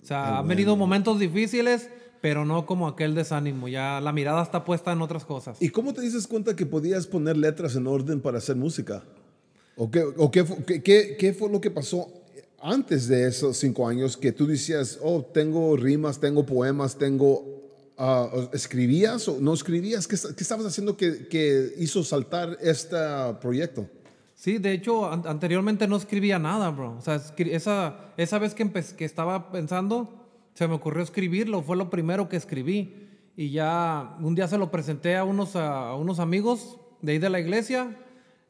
O 0.08 0.10
sea, 0.10 0.38
han 0.38 0.48
venido 0.48 0.78
momentos 0.78 1.20
difíciles, 1.20 1.90
pero 2.22 2.46
no 2.46 2.66
como 2.66 2.88
aquel 2.88 3.14
desánimo. 3.14 3.68
Ya 3.68 4.00
la 4.00 4.14
mirada 4.14 4.42
está 4.42 4.64
puesta 4.64 4.94
en 4.94 5.02
otras 5.02 5.26
cosas. 5.26 5.58
¿Y 5.62 5.68
cómo 5.68 5.94
te 5.94 6.00
dices 6.00 6.28
cuenta 6.28 6.56
que 6.56 6.66
podías 6.66 7.06
poner 7.06 7.36
letras 7.36 7.76
en 7.76 7.88
orden 7.88 8.22
para 8.22 8.38
hacer 8.38 8.56
música? 8.56 9.04
¿O 9.76 9.92
qué, 9.92 10.04
o 10.16 10.32
qué, 10.32 10.46
qué- 10.82 11.18
qué- 11.20 11.34
fue 11.34 11.50
lo 11.50 11.60
que 11.60 11.72
pasó 11.72 12.08
antes 12.62 13.10
de 13.10 13.28
esos 13.28 13.58
cinco 13.58 13.86
años 13.86 14.16
que 14.16 14.32
tú 14.32 14.48
decías, 14.48 14.98
oh, 15.04 15.22
tengo 15.34 15.76
rimas, 15.76 16.22
tengo 16.22 16.46
poemas, 16.46 16.98
tengo... 16.98 17.44
ah, 17.98 18.30
¿Escribías 18.54 19.28
o 19.28 19.40
no 19.42 19.54
escribías? 19.54 20.08
¿Qué, 20.08 20.16
qué 20.38 20.42
estabas 20.42 20.66
haciendo 20.68 20.96
que, 20.96 21.28
que 21.28 21.74
hizo 21.80 22.02
saltar 22.06 22.58
este 22.62 22.96
proyecto? 23.42 23.90
Sí, 24.38 24.60
de 24.60 24.72
hecho, 24.72 25.12
an- 25.12 25.24
anteriormente 25.26 25.88
no 25.88 25.96
escribía 25.96 26.38
nada, 26.38 26.70
bro. 26.70 26.96
O 26.96 27.02
sea, 27.02 27.16
esa, 27.38 28.14
esa 28.18 28.38
vez 28.38 28.54
que, 28.54 28.70
que 28.96 29.04
estaba 29.04 29.52
pensando, 29.52 30.28
se 30.54 30.68
me 30.68 30.76
ocurrió 30.76 31.02
escribirlo. 31.02 31.64
Fue 31.64 31.76
lo 31.76 31.90
primero 31.90 32.30
que 32.30 32.38
escribí. 32.38 33.08
Y 33.36 33.50
ya 33.50 34.16
un 34.22 34.36
día 34.36 34.48
se 34.48 34.60
lo 34.60 34.70
presenté 34.70 35.16
a 35.18 35.24
unos, 35.24 35.56
a, 35.56 35.96
unos 35.96 36.20
amigos 36.20 36.78
de 37.02 37.14
ahí 37.14 37.18
de 37.18 37.32
la 37.32 37.40
iglesia 37.40 37.98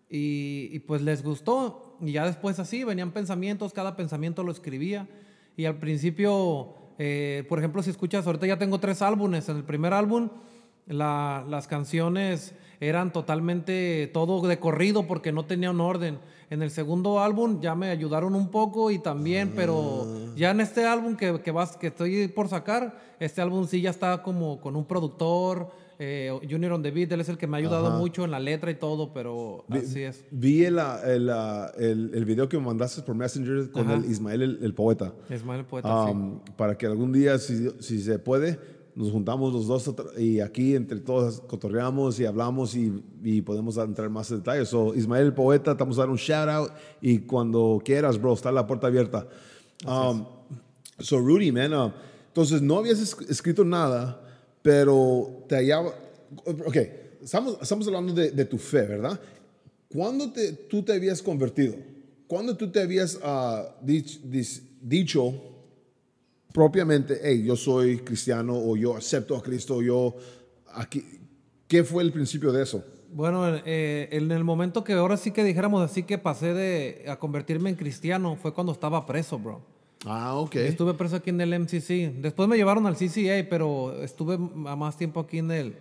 y, 0.09 0.69
y 0.73 0.79
pues 0.79 1.01
les 1.01 1.23
gustó. 1.23 1.97
Y 2.01 2.11
ya 2.11 2.25
después 2.25 2.59
así, 2.59 2.83
venían 2.83 3.11
pensamientos, 3.11 3.71
cada 3.71 3.95
pensamiento 3.95 4.43
lo 4.43 4.51
escribía. 4.51 5.07
Y 5.55 5.63
al 5.65 5.77
principio, 5.77 6.75
eh, 6.99 7.45
por 7.47 7.59
ejemplo, 7.59 7.81
si 7.81 7.91
escuchas, 7.91 8.27
ahorita 8.27 8.45
ya 8.45 8.57
tengo 8.59 8.77
tres 8.81 9.01
álbumes. 9.01 9.47
En 9.47 9.55
el 9.55 9.63
primer 9.63 9.93
álbum 9.93 10.29
la- 10.87 11.45
las 11.49 11.67
canciones 11.67 12.53
eran 12.79 13.11
totalmente 13.11 14.09
todo 14.13 14.45
de 14.47 14.59
corrido 14.59 15.07
porque 15.07 15.31
no 15.31 15.45
tenía 15.45 15.71
un 15.71 15.81
orden. 15.81 16.19
En 16.49 16.61
el 16.61 16.69
segundo 16.71 17.19
álbum 17.19 17.59
ya 17.59 17.75
me 17.75 17.89
ayudaron 17.89 18.33
un 18.35 18.49
poco 18.49 18.89
y 18.91 18.99
también, 18.99 19.51
pero 19.55 20.05
ya 20.35 20.51
en 20.51 20.61
este 20.61 20.85
álbum 20.85 21.15
que, 21.17 21.41
que, 21.41 21.51
vas, 21.51 21.75
que 21.75 21.87
estoy 21.87 22.27
por 22.29 22.47
sacar, 22.47 22.97
este 23.19 23.41
álbum 23.41 23.67
sí 23.67 23.81
ya 23.81 23.89
está 23.89 24.21
como 24.23 24.61
con 24.61 24.75
un 24.77 24.85
productor, 24.85 25.69
eh, 25.99 26.31
Junior 26.49 26.71
on 26.73 26.83
the 26.83 26.91
Beat, 26.91 27.11
él 27.11 27.21
es 27.21 27.27
el 27.29 27.37
que 27.39 27.47
me 27.47 27.57
ha 27.57 27.59
ayudado 27.59 27.89
mucho 27.97 28.23
en 28.23 28.29
la 28.31 28.39
letra 28.39 28.69
y 28.71 28.75
todo, 28.75 29.11
pero 29.11 29.65
así 29.69 30.03
es. 30.03 30.23
Vi 30.31 30.63
el, 30.63 30.77
ah, 30.79 31.01
el, 31.03 31.29
ah, 31.31 31.71
el- 31.79 32.11
el 32.13 32.23
video 32.23 32.47
que 32.47 32.57
me 32.59 32.65
mandaste 32.67 33.01
por 33.01 33.15
Messenger 33.15 33.71
con 33.71 33.87
Ajá. 33.87 33.95
el 33.95 34.05
Ismael, 34.05 34.41
el, 34.43 34.59
el 34.61 34.73
poeta. 34.75 35.13
Ismael 35.29 35.65
Poeta, 35.65 36.05
sí. 36.05 36.11
Um, 36.11 36.39
Para 36.55 36.77
que 36.77 36.85
algún 36.85 37.11
día, 37.11 37.39
si, 37.39 37.71
si 37.79 37.99
se 38.01 38.19
puede, 38.19 38.59
nos 38.97 39.11
juntamos 39.11 39.53
los 39.53 39.67
dos 39.67 39.93
y 40.17 40.39
aquí 40.39 40.73
entre 40.75 40.99
todos 40.99 41.39
cotorreamos 41.41 42.19
y 42.19 42.25
hablamos 42.25 42.75
y, 42.75 42.91
y 43.23 43.41
podemos 43.43 43.77
entrar 43.77 44.09
más 44.09 44.31
en 44.31 44.37
detalles. 44.39 44.69
So, 44.69 44.95
Ismael, 44.95 45.27
el 45.27 45.33
poeta, 45.33 45.77
te 45.77 45.83
vamos 45.83 45.97
a 45.99 46.01
dar 46.01 46.09
un 46.09 46.17
shout 46.17 46.49
out 46.49 46.71
y 46.99 47.19
cuando 47.19 47.79
quieras, 47.85 48.19
bro, 48.19 48.33
está 48.33 48.51
la 48.51 48.65
puerta 48.65 48.87
abierta. 48.87 49.27
Um, 49.85 50.25
so, 50.99 51.19
Rudy, 51.19 51.51
man, 51.51 51.73
uh, 51.73 51.91
entonces 52.29 52.59
no 52.61 52.79
habías 52.79 52.99
es- 52.99 53.15
escrito 53.29 53.63
nada, 53.63 54.19
pero 54.63 55.43
te 55.47 55.55
hallaba. 55.57 55.93
Ok, 56.65 56.77
estamos, 57.21 57.57
estamos 57.61 57.85
hablando 57.87 58.13
de, 58.13 58.31
de 58.31 58.45
tu 58.45 58.57
fe, 58.57 58.81
¿verdad? 58.81 59.19
¿Cuándo 59.89 60.31
te, 60.31 60.53
tú 60.53 60.81
te 60.81 60.93
habías 60.93 61.21
convertido? 61.21 61.75
¿Cuándo 62.27 62.57
tú 62.57 62.71
te 62.71 62.81
habías 62.81 63.19
dich- 63.85 64.21
dis- 64.23 64.63
dicho 64.81 65.33
propiamente, 66.57 67.19
hey, 67.21 67.43
yo 67.45 67.55
soy 67.55 67.99
cristiano 67.99 68.57
o 68.57 68.75
yo 68.75 68.97
acepto 68.97 69.37
a 69.37 69.43
Cristo, 69.43 69.79
yo 69.83 70.15
aquí, 70.73 71.03
¿qué 71.67 71.83
fue 71.83 72.01
el 72.01 72.11
principio 72.11 72.51
de 72.51 72.63
eso? 72.63 72.83
Bueno, 73.13 73.43
eh, 73.63 74.09
en 74.11 74.31
el 74.31 74.43
momento 74.43 74.83
que 74.83 74.93
ahora 74.93 75.17
sí 75.17 75.29
que 75.29 75.43
dijéramos 75.43 75.83
así 75.83 76.01
que 76.01 76.17
pasé 76.17 76.55
de 76.55 77.05
a 77.07 77.17
convertirme 77.19 77.69
en 77.69 77.75
cristiano 77.75 78.35
fue 78.41 78.55
cuando 78.55 78.71
estaba 78.73 79.05
preso, 79.05 79.37
bro. 79.37 79.61
Ah, 80.03 80.33
ok. 80.33 80.55
Estuve 80.55 80.95
preso 80.95 81.17
aquí 81.17 81.29
en 81.29 81.41
el 81.41 81.53
MCC. 81.59 82.21
Después 82.23 82.49
me 82.49 82.57
llevaron 82.57 82.87
al 82.87 82.95
CCA, 82.95 83.47
pero 83.47 84.01
estuve 84.01 84.33
a 84.33 84.75
más 84.75 84.97
tiempo 84.97 85.19
aquí 85.19 85.37
en 85.37 85.51
el, 85.51 85.75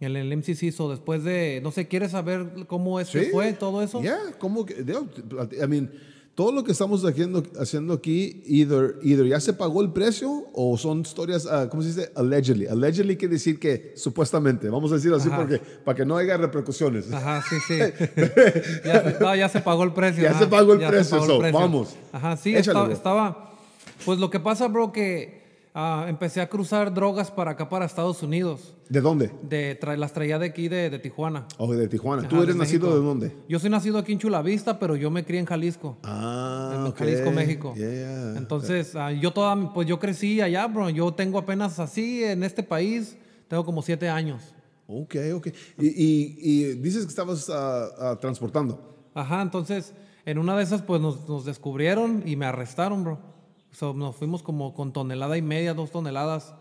en 0.00 0.16
el 0.16 0.36
MCC. 0.36 0.72
So 0.72 0.90
después 0.90 1.22
de, 1.22 1.60
no 1.62 1.70
sé, 1.70 1.86
¿quieres 1.86 2.10
saber 2.10 2.66
cómo 2.66 2.98
es 2.98 3.08
que 3.10 3.26
Sí. 3.26 3.30
fue 3.30 3.52
todo 3.52 3.82
eso? 3.82 4.02
Ya, 4.02 4.18
¿cómo 4.40 4.66
que? 4.66 4.74
I 4.82 5.66
mean, 5.68 5.92
todo 6.38 6.52
lo 6.52 6.62
que 6.62 6.70
estamos 6.70 7.04
haciendo, 7.04 7.42
haciendo 7.58 7.94
aquí, 7.94 8.44
either, 8.46 9.00
either 9.02 9.26
ya 9.26 9.40
se 9.40 9.54
pagó 9.54 9.82
el 9.82 9.90
precio 9.92 10.44
o 10.52 10.78
son 10.78 11.00
historias, 11.00 11.46
ah, 11.46 11.66
¿cómo 11.68 11.82
se 11.82 11.88
dice? 11.88 12.12
Allegedly. 12.14 12.68
Allegedly 12.68 13.16
quiere 13.16 13.34
decir 13.34 13.58
que 13.58 13.92
supuestamente, 13.96 14.68
vamos 14.68 14.92
a 14.92 14.94
decir 14.94 15.12
así 15.12 15.26
Ajá. 15.26 15.36
porque, 15.36 15.58
para 15.84 15.96
que 15.96 16.04
no 16.06 16.16
haya 16.16 16.36
repercusiones. 16.36 17.12
Ajá, 17.12 17.42
sí, 17.42 17.56
sí. 17.66 17.78
ya, 18.84 19.02
se- 19.02 19.16
no, 19.20 19.34
ya 19.34 19.48
se 19.48 19.60
pagó 19.62 19.82
el 19.82 19.92
precio. 19.92 20.22
Ya 20.22 20.30
ajá, 20.30 20.38
se 20.38 20.46
pagó 20.46 20.74
el 20.74 20.78
ya 20.78 20.86
se 20.86 20.92
precio, 20.92 21.18
pagó 21.18 21.44
el 21.44 21.52
so, 21.52 21.58
vamos. 21.58 21.96
Ajá, 22.12 22.36
sí, 22.36 22.54
estaba, 22.54 22.92
estaba- 22.92 23.56
Pues 24.04 24.20
lo 24.20 24.30
que 24.30 24.38
pasa, 24.38 24.68
bro, 24.68 24.92
que 24.92 25.37
ah, 25.80 26.06
empecé 26.08 26.40
a 26.40 26.48
cruzar 26.48 26.92
drogas 26.92 27.30
para 27.30 27.52
acá, 27.52 27.68
para 27.68 27.84
Estados 27.86 28.20
Unidos. 28.24 28.74
¿De 28.88 29.00
dónde? 29.00 29.30
De, 29.42 29.78
tra- 29.78 29.96
las 29.96 30.12
traía 30.12 30.38
de 30.38 30.46
aquí, 30.46 30.66
de, 30.68 30.90
de 30.90 30.98
Tijuana. 30.98 31.46
O 31.58 31.72
de 31.72 31.86
Tijuana. 31.86 32.22
Ajá, 32.22 32.28
¿Tú 32.28 32.42
eres 32.42 32.54
de 32.56 32.58
nacido 32.58 32.88
de 32.98 33.04
dónde? 33.06 33.36
Yo 33.48 33.58
soy 33.60 33.70
nacido 33.70 33.98
aquí 33.98 34.12
en 34.12 34.18
Chulavista, 34.18 34.78
pero 34.80 34.96
yo 34.96 35.10
me 35.10 35.24
crié 35.24 35.38
en 35.40 35.46
Jalisco. 35.46 35.96
Ah, 36.02 36.84
en. 36.86 36.92
Jalisco, 36.92 37.30
México. 37.30 37.74
Yeah, 37.76 37.90
yeah. 37.90 38.34
Entonces, 38.38 38.96
ah, 38.96 39.12
yo 39.12 39.30
toda, 39.32 39.72
pues 39.72 39.86
yo 39.86 39.98
crecí 40.00 40.40
allá, 40.40 40.66
bro. 40.66 40.90
Yo 40.90 41.12
tengo 41.14 41.38
apenas 41.38 41.78
así 41.78 42.24
en 42.24 42.42
este 42.42 42.62
país, 42.64 43.16
tengo 43.46 43.64
como 43.64 43.80
siete 43.82 44.08
años. 44.08 44.42
Ok, 44.88 45.14
ok. 45.34 45.46
Y, 45.78 45.86
y- 45.86 46.36
y 46.40 46.64
dices 46.74 47.04
que 47.04 47.10
estabas 47.10 47.48
ah, 47.52 48.16
transportando. 48.20 48.96
Ajá, 49.14 49.42
entonces, 49.42 49.92
en 50.24 50.38
una 50.38 50.56
de 50.56 50.62
esas, 50.62 50.82
pues 50.82 51.00
nos, 51.00 51.28
nos 51.28 51.44
descubrieron 51.44 52.22
y 52.26 52.36
me 52.36 52.46
arrestaron, 52.46 53.04
bro. 53.04 53.37
So, 53.72 53.92
nos 53.94 54.16
fuimos 54.16 54.42
como 54.42 54.74
con 54.74 54.92
tonelada 54.92 55.36
y 55.36 55.42
media, 55.42 55.74
dos 55.74 55.90
toneladas 55.90 56.54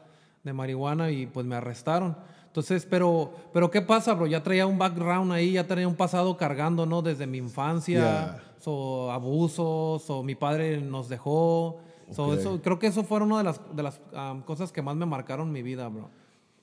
de 0.43 0.53
marihuana 0.53 1.11
y 1.11 1.25
pues 1.25 1.45
me 1.45 1.55
arrestaron. 1.55 2.17
Entonces, 2.47 2.87
pero, 2.89 3.31
pero 3.53 3.69
¿qué 3.69 3.81
pasa, 3.81 4.13
bro? 4.13 4.25
Ya 4.27 4.41
traía 4.43 4.65
un 4.65 4.77
background 4.77 5.31
ahí, 5.31 5.53
ya 5.53 5.67
traía 5.67 5.87
un 5.87 5.95
pasado 5.95 6.37
cargando, 6.37 6.85
¿no? 6.85 7.01
Desde 7.01 7.27
mi 7.27 7.37
infancia, 7.37 7.99
Yeah. 7.99 8.43
so, 8.59 9.11
abusos, 9.11 10.09
o 10.09 10.23
mi 10.23 10.35
padre 10.35 10.81
nos 10.81 11.07
dejó. 11.09 11.77
So, 12.11 12.25
Ok. 12.27 12.37
eso, 12.39 12.61
creo 12.61 12.79
que 12.79 12.87
eso 12.87 13.03
fue 13.03 13.19
una 13.21 13.37
de 13.39 13.43
las, 13.43 13.61
de 13.75 13.83
las 13.83 13.99
ah, 14.13 14.35
cosas 14.45 14.71
que 14.71 14.81
más 14.81 14.95
me 14.95 15.05
marcaron 15.05 15.51
mi 15.51 15.61
vida, 15.61 15.87
bro. 15.89 16.09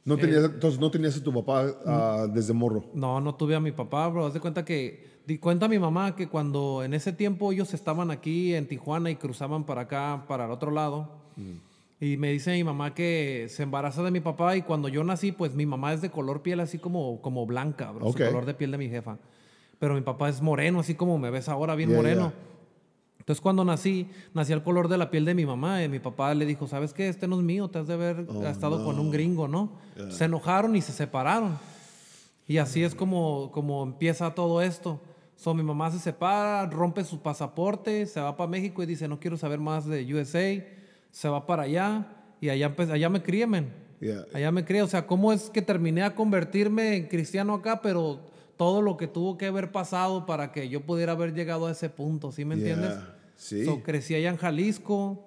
No 0.05 0.15
Eh, 0.15 0.19
tenías, 0.19 0.45
entonces 0.45 0.79
no 0.79 0.91
tenías 0.91 1.17
a 1.17 1.23
tu 1.23 1.33
papá 1.33 1.67
ah, 1.87 2.27
desde 2.33 2.53
morro. 2.53 2.85
No, 2.95 3.21
no 3.21 3.35
tuve 3.35 3.55
a 3.55 3.61
mi 3.61 3.73
papá, 3.73 4.07
bro. 4.09 4.27
Haz 4.27 4.35
de 4.35 4.41
cuenta 4.41 4.65
que, 4.65 5.21
di 5.27 5.39
cuenta 5.39 5.67
mi 5.69 5.79
mamá 5.79 6.15
que 6.15 6.29
cuando 6.29 6.83
en 6.85 6.93
ese 6.95 7.13
tiempo 7.13 7.53
ellos 7.53 7.73
estaban 7.73 8.11
aquí 8.11 8.55
en 8.55 8.69
Tijuana 8.69 9.11
y 9.11 9.17
cruzaban 9.17 9.65
para 9.65 9.83
acá, 9.83 10.25
para 10.29 10.45
el 10.45 10.51
otro 10.51 10.71
lado, 10.71 11.09
y 12.01 12.17
me 12.19 12.31
dice 12.33 12.53
mi 12.53 12.65
mamá 12.65 12.93
que 12.93 13.47
se 13.49 13.63
embaraza 13.63 14.03
de 14.03 14.11
mi 14.11 14.21
papá 14.21 14.57
y 14.57 14.63
cuando 14.63 14.89
yo 14.89 15.03
nací, 15.05 15.33
pues 15.33 15.55
mi 15.55 15.65
mamá 15.65 15.95
es 15.95 16.03
de 16.03 16.11
color 16.11 16.43
piel 16.43 16.61
así 16.61 16.79
como, 16.79 17.23
como 17.23 17.47
blanca, 17.47 17.91
bro. 17.93 18.07
Ok. 18.09 18.21
El 18.21 18.27
color 18.27 18.45
de 18.45 18.55
piel 18.55 18.73
de 18.73 18.79
mi 18.79 18.89
jefa. 18.91 19.17
Pero 19.79 19.95
mi 19.95 20.03
papá 20.03 20.29
es 20.29 20.43
moreno, 20.43 20.81
así 20.81 20.95
como 20.95 21.19
me 21.19 21.31
ves 21.31 21.49
ahora, 21.49 21.75
bien 21.75 21.89
Yeah, 21.89 21.99
moreno. 21.99 22.21
yeah. 22.21 22.54
Entonces 23.25 23.41
cuando 23.41 23.65
nací, 23.65 24.07
nací 24.35 24.53
al 24.53 24.63
color 24.63 24.89
de 24.89 24.99
la 24.99 25.11
piel 25.11 25.25
de 25.25 25.35
mi 25.35 25.47
mamá 25.47 25.83
y 25.83 25.89
mi 25.89 25.99
papá 25.99 26.35
le 26.35 26.45
dijo, 26.45 26.67
¿sabes 26.69 26.93
qué? 26.93 27.09
Este 27.09 27.27
no 27.27 27.39
es 27.39 27.43
mío, 27.43 27.69
te 27.69 27.79
has 27.79 27.87
de 27.87 27.95
haber 27.95 28.27
Oh, 28.29 28.47
estado 28.47 28.85
con 28.85 29.01
un 29.01 29.11
gringo, 29.11 29.49
¿no? 29.49 29.73
Se 30.11 30.27
enojaron 30.27 30.77
y 30.77 30.83
se 30.83 30.93
separaron. 30.93 31.59
Y 32.47 32.59
así 32.59 32.85
es 32.85 32.95
como, 32.95 33.51
como 33.51 33.83
empieza 33.83 34.35
todo 34.35 34.61
esto. 34.61 35.01
So, 35.37 35.55
mi 35.55 35.63
mamá 35.63 35.91
se 35.91 36.01
separa, 36.01 36.67
rompe 36.67 37.03
su 37.03 37.23
pasaporte, 37.23 38.05
se 38.05 38.21
va 38.21 38.37
para 38.37 38.51
México 38.51 38.83
y 38.83 38.87
dice, 38.87 39.09
no 39.09 39.19
quiero 39.19 39.39
saber 39.39 39.59
más 39.59 39.87
de 39.87 40.05
USA. 40.15 40.63
Se 41.11 41.29
va 41.31 41.47
para 41.47 41.63
allá 41.63 42.07
y 42.43 42.51
allá, 42.51 42.75
allá 42.77 43.09
me 43.09 43.23
crié, 43.23 43.47
men. 43.47 43.73
Yeah. 44.01 44.27
Allá 44.35 44.53
me 44.53 44.67
crié. 44.67 44.83
O 44.83 44.87
sea, 44.87 45.07
¿cómo 45.07 45.33
es 45.33 45.49
que 45.49 45.63
terminé 45.63 46.03
a 46.03 46.15
convertirme 46.15 46.97
en 46.97 47.09
cristiano 47.09 47.55
acá? 47.55 47.81
Pero 47.81 48.21
todo 48.57 48.83
lo 48.83 48.97
que 48.97 49.07
tuvo 49.07 49.37
que 49.37 49.47
haber 49.47 49.73
pasado 49.73 50.27
para 50.27 50.53
que 50.53 50.69
yo 50.69 50.81
pudiera 50.81 51.13
haber 51.13 51.35
llegado 51.35 51.67
a 51.67 51.73
ese 51.73 51.89
punto, 51.91 52.33
¿sí 52.33 52.45
me 52.45 52.55
entiendes? 52.55 52.95
Sí. 53.37 53.65
So, 53.65 53.83
crecí 53.83 54.15
allá 54.15 54.31
en 54.31 54.37
Jalisco, 54.37 55.25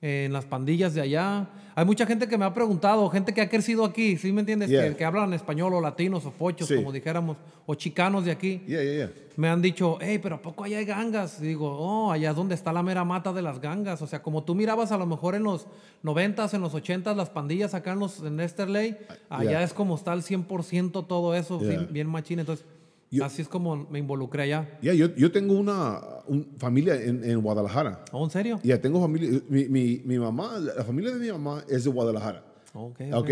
en 0.00 0.32
las 0.32 0.46
pandillas 0.46 0.94
de 0.94 1.02
allá. 1.02 1.50
Hay 1.80 1.86
mucha 1.86 2.04
gente 2.04 2.28
que 2.28 2.36
me 2.36 2.44
ha 2.44 2.52
preguntado, 2.52 3.08
gente 3.08 3.32
que 3.32 3.40
ha 3.40 3.48
crecido 3.48 3.86
aquí, 3.86 4.18
¿sí 4.18 4.32
me 4.32 4.40
entiendes? 4.40 4.68
Yeah. 4.68 4.90
Que, 4.90 4.96
que 4.96 5.04
hablan 5.06 5.32
español 5.32 5.72
o 5.72 5.80
latinos 5.80 6.26
o 6.26 6.30
pochos, 6.30 6.68
Sí. 6.68 6.74
como 6.76 6.92
dijéramos, 6.92 7.38
o 7.64 7.74
chicanos 7.74 8.26
de 8.26 8.32
aquí. 8.32 8.62
Yeah, 8.66 8.82
yeah, 8.82 8.92
yeah. 8.96 9.10
Me 9.36 9.48
han 9.48 9.62
dicho, 9.62 9.96
hey, 9.98 10.18
pero 10.22 10.34
¿a 10.34 10.42
poco 10.42 10.64
allá 10.64 10.76
hay 10.76 10.84
gangas? 10.84 11.40
Y 11.40 11.46
digo, 11.46 11.70
oh, 11.70 12.12
allá 12.12 12.30
es 12.32 12.36
donde 12.36 12.54
está 12.54 12.70
la 12.74 12.82
mera 12.82 13.02
mata 13.06 13.32
de 13.32 13.40
las 13.40 13.62
gangas. 13.62 14.02
O 14.02 14.06
sea, 14.06 14.20
como 14.20 14.42
tú 14.44 14.54
mirabas 14.54 14.92
a 14.92 14.98
lo 14.98 15.06
mejor 15.06 15.34
en 15.34 15.42
los 15.44 15.68
90s, 16.04 16.52
en 16.52 16.60
los 16.60 16.74
80s, 16.74 17.14
las 17.16 17.30
pandillas 17.30 17.72
acá 17.72 17.92
en, 17.92 18.00
los, 18.00 18.20
en 18.20 18.38
Esterley, 18.40 18.98
allá 19.30 19.50
Yeah. 19.52 19.62
es 19.62 19.72
como 19.72 19.94
está 19.94 20.12
el 20.12 20.20
100% 20.22 21.06
todo 21.06 21.34
eso, 21.34 21.58
bien 21.90 22.08
machín. 22.08 22.40
Entonces, 22.40 22.66
Yo- 23.10 23.24
así 23.24 23.42
es 23.42 23.48
como 23.48 23.76
me 23.90 23.98
involucré 23.98 24.44
allá. 24.44 24.78
Yeah, 24.80 24.94
yo, 24.94 25.14
yo 25.16 25.32
tengo 25.32 25.54
una 25.58 26.00
un- 26.28 26.54
familia 26.58 26.94
en, 26.94 27.24
en 27.24 27.40
Guadalajara. 27.42 28.04
¿Oh, 28.12 28.24
en 28.24 28.30
serio? 28.30 28.60
Ya 28.62 28.80
tengo 28.80 29.00
familia. 29.00 29.40
Mi, 29.48 29.68
mi, 29.68 30.00
mi 30.04 30.18
mamá, 30.18 30.58
la 30.58 30.84
familia 30.84 31.10
de 31.12 31.18
mi 31.18 31.30
mamá 31.32 31.64
es 31.68 31.82
de 31.84 31.90
Guadalajara. 31.90 32.44
Ok, 32.72 33.00
¿Ok? 33.14 33.30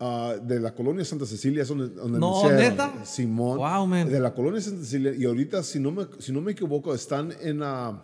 Ah, 0.00 0.34
de 0.42 0.58
la 0.58 0.74
colonia 0.74 1.04
Santa 1.04 1.24
Cecilia 1.26 1.62
es 1.62 1.68
donde, 1.68 1.88
donde 1.90 2.18
No. 2.18 2.42
Simón. 3.04 3.58
Wow, 3.58 3.86
man. 3.86 4.10
De 4.10 4.18
la 4.18 4.34
colonia 4.34 4.60
Santa 4.60 4.80
Cecilia. 4.80 5.14
Y 5.16 5.24
ahorita, 5.24 5.62
si 5.62 5.78
no 5.78 5.92
me, 5.92 6.06
si 6.18 6.32
no 6.32 6.40
me 6.40 6.50
equivoco, 6.50 6.92
están 6.92 7.32
en 7.40 7.60
la, 7.60 8.02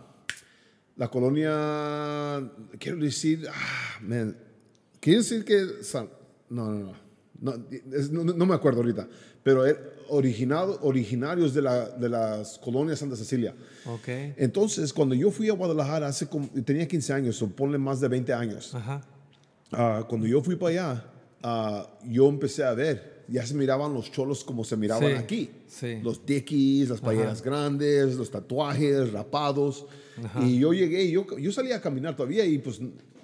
la 0.95 1.07
colonia. 1.09 2.49
Quiero 2.79 2.97
decir. 2.97 3.45
Ah, 3.51 3.99
man. 4.01 4.37
Quiero 5.01 5.19
decir 5.19 5.43
que. 5.43 5.65
No, 6.49 6.71
no, 6.71 6.79
no. 6.79 6.93
No, 7.41 7.53
no, 8.11 8.33
no 8.33 8.45
me 8.45 8.55
acuerdo 8.55 8.79
ahorita. 8.81 9.07
Pero 9.43 9.65
er- 9.65 9.98
originado, 10.09 10.79
originarios 10.81 11.53
de, 11.53 11.61
la, 11.61 11.89
de 11.89 12.09
las 12.09 12.57
colonias 12.57 12.99
Santa 12.99 13.15
Cecilia. 13.15 13.53
Ok. 13.85 14.07
Entonces, 14.37 14.91
cuando 14.93 15.15
yo 15.15 15.31
fui 15.31 15.49
a 15.49 15.53
Guadalajara, 15.53 16.07
hace 16.07 16.27
como, 16.27 16.47
tenía 16.65 16.87
15 16.87 17.13
años, 17.13 17.41
o 17.41 17.47
ponle 17.47 17.77
más 17.77 17.99
de 17.99 18.07
20 18.07 18.33
años. 18.33 18.73
Ajá. 18.75 19.01
Ah, 19.71 20.05
cuando 20.07 20.27
yo 20.27 20.41
fui 20.41 20.55
para 20.55 20.69
allá, 20.71 21.05
ah, 21.43 21.87
yo 22.05 22.27
empecé 22.27 22.63
a 22.63 22.73
ver, 22.73 23.23
ya 23.27 23.45
se 23.45 23.53
miraban 23.53 23.93
los 23.93 24.11
cholos 24.11 24.43
como 24.43 24.63
se 24.63 24.75
miraban 24.75 25.09
Sí, 25.11 25.15
aquí. 25.15 25.49
sí. 25.67 25.99
Los 26.01 26.25
dickies, 26.25 26.89
las 26.89 26.99
playeras 26.99 27.41
grandes, 27.43 28.15
los 28.15 28.31
tatuajes, 28.31 29.11
rapados. 29.11 29.85
Y 30.41 30.59
yo 30.59 30.73
llegué, 30.73 31.09
yo, 31.09 31.25
yo 31.37 31.51
salía 31.51 31.77
a 31.77 31.81
caminar 31.81 32.15
todavía 32.15 32.43
y 32.45 32.57
pues 32.57 32.79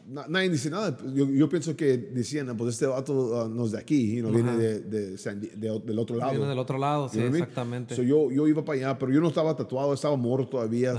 na- 0.08 0.26
nadie 0.28 0.50
dice 0.50 0.70
nada. 0.70 0.98
Yo, 1.14 1.30
yo 1.30 1.50
pienso 1.50 1.76
que 1.76 1.98
decían, 1.98 2.50
"Ah, 2.50 2.56
pues 2.58 2.74
este 2.76 2.86
vato 2.86 3.42
ah, 3.42 3.50
no 3.50 3.66
es 3.66 3.72
de 3.72 3.80
aquí, 3.80 4.22
no 4.22 4.32
viene 4.32 4.56
de, 4.58 4.80
de 4.82 5.12
de- 5.18 5.80
del 5.86 6.00
otro 6.00 6.16
lado. 6.18 6.32
Viene 6.32 6.48
del 6.48 6.60
otro 6.60 6.78
lado, 6.78 7.10
sí, 7.10 7.18
You 7.18 7.24
know 7.26 7.36
exactamente. 7.36 7.96
So, 7.96 8.04
yo, 8.04 8.32
yo 8.32 8.48
iba 8.48 8.64
para 8.64 8.78
allá, 8.80 9.00
pero 9.00 9.12
yo 9.12 9.22
no 9.22 9.28
estaba 9.30 9.56
tatuado, 9.56 9.94
estaba 9.94 10.16
morro 10.16 10.48
todavía, 10.48 10.94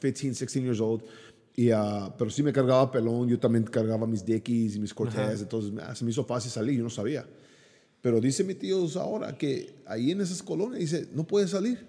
15, 0.00 0.28
16 0.28 0.64
years 0.64 0.80
old. 0.80 1.02
Y, 1.54 1.70
ah, 1.70 2.14
pero 2.16 2.30
sí 2.30 2.42
me 2.42 2.52
cargaba 2.52 2.90
pelón, 2.90 3.28
yo 3.28 3.38
también 3.38 3.64
cargaba 3.64 4.06
mis 4.06 4.24
Dickies 4.24 4.76
y 4.76 4.80
mis 4.80 4.94
Cortez, 4.94 5.42
entonces 5.42 5.70
ah, 5.86 5.94
se 5.94 6.04
me 6.04 6.10
hizo 6.10 6.24
fácil 6.24 6.50
salir, 6.50 6.78
yo 6.78 6.84
no 6.84 6.90
sabía. 6.90 7.26
Pero 8.00 8.20
dice 8.20 8.42
mi 8.42 8.54
tío 8.54 8.86
ahora 8.98 9.36
que 9.36 9.82
ahí 9.86 10.10
en 10.12 10.20
esas 10.22 10.42
colonias, 10.42 10.80
dice, 10.80 11.08
no 11.14 11.24
puedes 11.26 11.50
salir. 11.50 11.86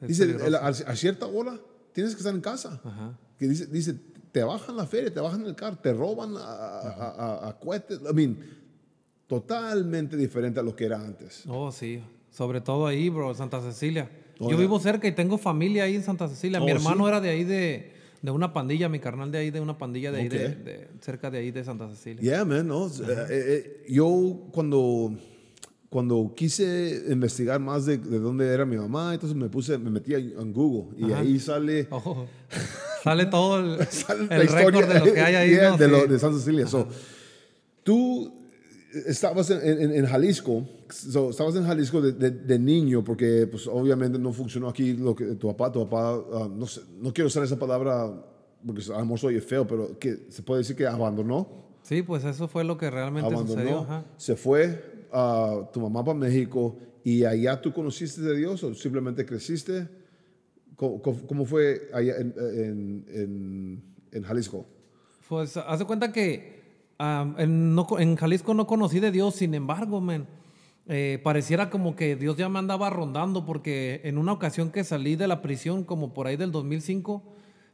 Es 0.00 0.08
Dice, 0.08 0.22
peligroso. 0.26 0.46
el- 0.48 0.54
a, 0.56 0.66
a 0.68 0.96
cierta 0.96 1.26
hora 1.26 1.58
tienes 1.92 2.14
que 2.14 2.18
estar 2.18 2.34
en 2.34 2.40
casa. 2.40 2.80
Ajá. 2.84 3.18
Que 3.38 3.48
dice, 3.48 3.66
dice, 3.66 3.94
te 4.32 4.42
bajan 4.44 4.76
la 4.76 4.86
feria, 4.86 5.12
te 5.12 5.20
bajan 5.20 5.44
el 5.46 5.54
carro, 5.56 5.76
te 5.78 5.92
roban 5.92 6.36
a, 6.36 6.40
a, 6.40 7.10
a- 7.44 7.48
a 7.48 7.58
cohetes. 7.58 8.00
I 8.08 8.14
mean, 8.14 8.38
totalmente 9.26 10.16
diferente 10.16 10.60
a 10.60 10.62
lo 10.62 10.74
que 10.74 10.84
era 10.84 11.00
antes. 11.00 11.44
Oh, 11.48 11.70
sí. 11.72 12.02
Sobre 12.30 12.60
todo 12.60 12.86
ahí, 12.86 13.08
bro, 13.08 13.34
Santa 13.34 13.60
Cecilia. 13.60 14.10
Yo 14.38 14.56
vivo 14.56 14.78
cerca 14.80 15.06
y 15.06 15.12
tengo 15.12 15.36
familia 15.36 15.84
ahí 15.84 15.96
en 15.96 16.02
Santa 16.02 16.26
Cecilia. 16.28 16.60
Mi 16.60 16.70
Oh, 16.72 16.76
hermano 16.76 17.04
¿sí? 17.04 17.08
era 17.08 17.20
de 17.20 17.28
ahí 17.28 17.44
de, 17.44 17.92
de 18.22 18.30
una 18.30 18.52
pandilla, 18.54 18.88
mi 18.88 18.98
carnal 18.98 19.30
de 19.30 19.38
ahí, 19.38 19.50
de 19.50 19.60
una 19.60 19.76
pandilla 19.76 20.10
de 20.12 20.20
ahí, 20.22 20.28
de- 20.28 20.88
cerca 21.00 21.30
de 21.30 21.38
ahí 21.38 21.50
de 21.50 21.62
Santa 21.62 21.88
Cecilia. 21.90 22.22
Yeah, 22.22 22.44
man, 22.46 22.66
no. 22.68 22.86
eh, 22.86 22.90
eh, 23.28 23.84
yo 23.90 24.46
cuando, 24.52 25.12
cuando 25.90 26.32
quise 26.36 27.04
investigar 27.10 27.58
más 27.60 27.84
de, 27.84 27.98
de 27.98 28.18
dónde 28.20 28.46
era 28.46 28.64
mi 28.64 28.76
mamá, 28.76 29.12
entonces 29.12 29.36
me 29.36 29.48
puse, 29.48 29.76
me 29.76 29.90
metí 29.90 30.14
en 30.14 30.52
Google 30.52 30.96
y 30.96 31.10
Ajá. 31.12 31.20
ahí 31.20 31.38
sale, 31.38 31.88
Oh, 31.90 32.26
sale 33.04 33.26
todo 33.26 33.58
el, 33.58 33.86
sale 33.88 34.22
el 34.30 34.48
récord 34.48 34.86
de 34.86 34.98
lo 35.00 35.12
que 35.12 35.20
hay 35.20 35.34
ahí. 35.34 35.50
yeah, 35.54 35.70
¿no? 35.70 35.76
de, 35.76 35.88
lo- 35.88 36.06
de 36.06 36.18
Santa 36.18 36.38
Cecilia. 36.38 36.66
So, 36.68 36.86
tú 37.82 38.32
estabas 39.06 39.50
en, 39.50 39.60
en- 39.82 39.94
en 39.94 40.06
Jalisco, 40.06 40.64
so, 40.90 41.30
estabas 41.30 41.54
en 41.56 41.64
Jalisco 41.64 42.00
de, 42.00 42.12
de- 42.12 42.30
de 42.30 42.58
niño, 42.58 43.02
porque 43.04 43.46
pues 43.50 43.66
obviamente 43.66 44.18
no 44.18 44.32
funcionó 44.32 44.68
aquí 44.68 44.92
lo 44.94 45.14
que 45.14 45.24
tu 45.34 45.48
papá, 45.48 45.72
tu 45.72 45.88
papá, 45.88 46.22
ah, 46.32 46.48
no, 46.52 46.66
sé, 46.66 46.82
no 47.00 47.12
quiero 47.12 47.28
usar 47.28 47.42
esa 47.44 47.58
palabra 47.58 48.12
porque 48.64 48.82
a 48.92 48.98
lo 48.98 49.04
mejor 49.04 49.18
soy 49.18 49.40
feo, 49.40 49.66
pero 49.66 49.98
que 49.98 50.26
se 50.28 50.42
puede 50.42 50.60
decir 50.60 50.76
que 50.76 50.86
abandonó. 50.86 51.68
Sí, 51.82 52.02
pues 52.02 52.24
eso 52.24 52.46
fue 52.46 52.62
lo 52.62 52.76
que 52.76 52.90
realmente 52.90 53.34
sucedió. 53.34 53.80
ajá. 53.80 54.04
se 54.18 54.36
fue 54.36 54.89
a 55.12 55.68
tu 55.72 55.80
mamá 55.80 56.04
para 56.04 56.18
México 56.18 56.76
y 57.04 57.24
allá 57.24 57.60
tú 57.60 57.72
conociste 57.72 58.20
de 58.22 58.36
Dios 58.36 58.62
o 58.64 58.74
simplemente 58.74 59.24
creciste. 59.24 59.88
¿Cómo, 60.76 61.00
cómo- 61.02 61.44
fue 61.44 61.88
allá 61.92 62.14
en, 62.18 62.34
en- 62.38 63.04
en- 63.08 63.82
en 64.12 64.22
Jalisco? 64.22 64.66
Pues 65.28 65.56
hace 65.56 65.84
cuenta 65.84 66.10
que 66.12 66.60
ah, 66.98 67.34
en, 67.38 67.74
no 67.74 67.86
en 67.98 68.16
Jalisco 68.16 68.54
no 68.54 68.66
conocí 68.66 68.98
de 69.00 69.10
Dios, 69.10 69.34
sin 69.34 69.54
embargo, 69.54 70.00
men, 70.00 70.26
eh, 70.88 71.20
pareciera 71.22 71.68
como 71.70 71.94
que 71.94 72.16
Dios 72.16 72.36
ya 72.36 72.48
me 72.48 72.58
andaba 72.58 72.88
rondando 72.90 73.44
porque 73.44 74.00
en 74.04 74.16
una 74.18 74.32
ocasión 74.32 74.70
que 74.70 74.82
salí 74.82 75.16
de 75.16 75.28
la 75.28 75.42
prisión, 75.42 75.84
como 75.84 76.14
por 76.14 76.26
ahí 76.26 76.36
del 76.36 76.50
2005, 76.50 77.22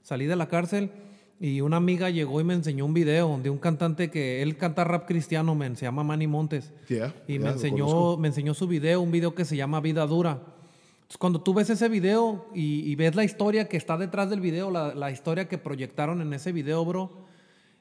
salí 0.02 0.26
de 0.26 0.36
la 0.36 0.48
cárcel 0.48 0.90
y 1.38 1.60
una 1.60 1.76
amiga 1.76 2.08
llegó 2.08 2.40
y 2.40 2.44
me 2.44 2.54
enseñó 2.54 2.86
un 2.86 2.94
video 2.94 3.38
de 3.42 3.50
un 3.50 3.58
cantante 3.58 4.10
que 4.10 4.40
él 4.40 4.56
canta 4.56 4.84
rap 4.84 5.06
cristiano, 5.06 5.54
men, 5.54 5.76
se 5.76 5.84
llama 5.84 6.02
Manny 6.02 6.26
Montes. 6.26 6.72
Yeah, 6.88 7.14
Y 7.26 7.34
yeah, 7.34 7.42
me, 7.42 7.50
enseñó, 7.50 8.16
me 8.16 8.28
enseñó 8.28 8.54
su 8.54 8.66
video, 8.66 9.02
un 9.02 9.10
video 9.10 9.34
que 9.34 9.44
se 9.44 9.56
llama 9.56 9.80
Vida 9.80 10.06
Dura. 10.06 10.40
Entonces, 10.96 11.18
cuando 11.18 11.42
tú 11.42 11.52
ves 11.52 11.68
ese 11.68 11.88
video 11.90 12.46
y, 12.54 12.90
y 12.90 12.94
ves 12.94 13.14
la 13.14 13.22
historia 13.22 13.68
que 13.68 13.76
está 13.76 13.98
detrás 13.98 14.30
del 14.30 14.40
video, 14.40 14.70
la, 14.70 14.94
la 14.94 15.10
historia 15.10 15.46
que 15.46 15.58
proyectaron 15.58 16.22
en 16.22 16.32
ese 16.32 16.52
video, 16.52 16.84
bro, 16.84 17.26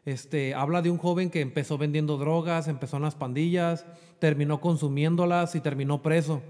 este, 0.03 0.53
habla 0.53 0.81
de 0.81 0.91
un 0.91 0.97
joven 0.97 1.29
que 1.29 1.39
empezó 1.39 1.77
vendiendo 1.77 2.17
drogas, 2.17 2.67
empezó 2.67 2.97
en 2.97 3.03
las 3.03 3.15
pandillas, 3.15 3.85
terminó 4.19 4.59
consumiéndolas 4.59 5.55
y 5.55 5.62
terminó 5.62 6.01
preso. 6.01 6.41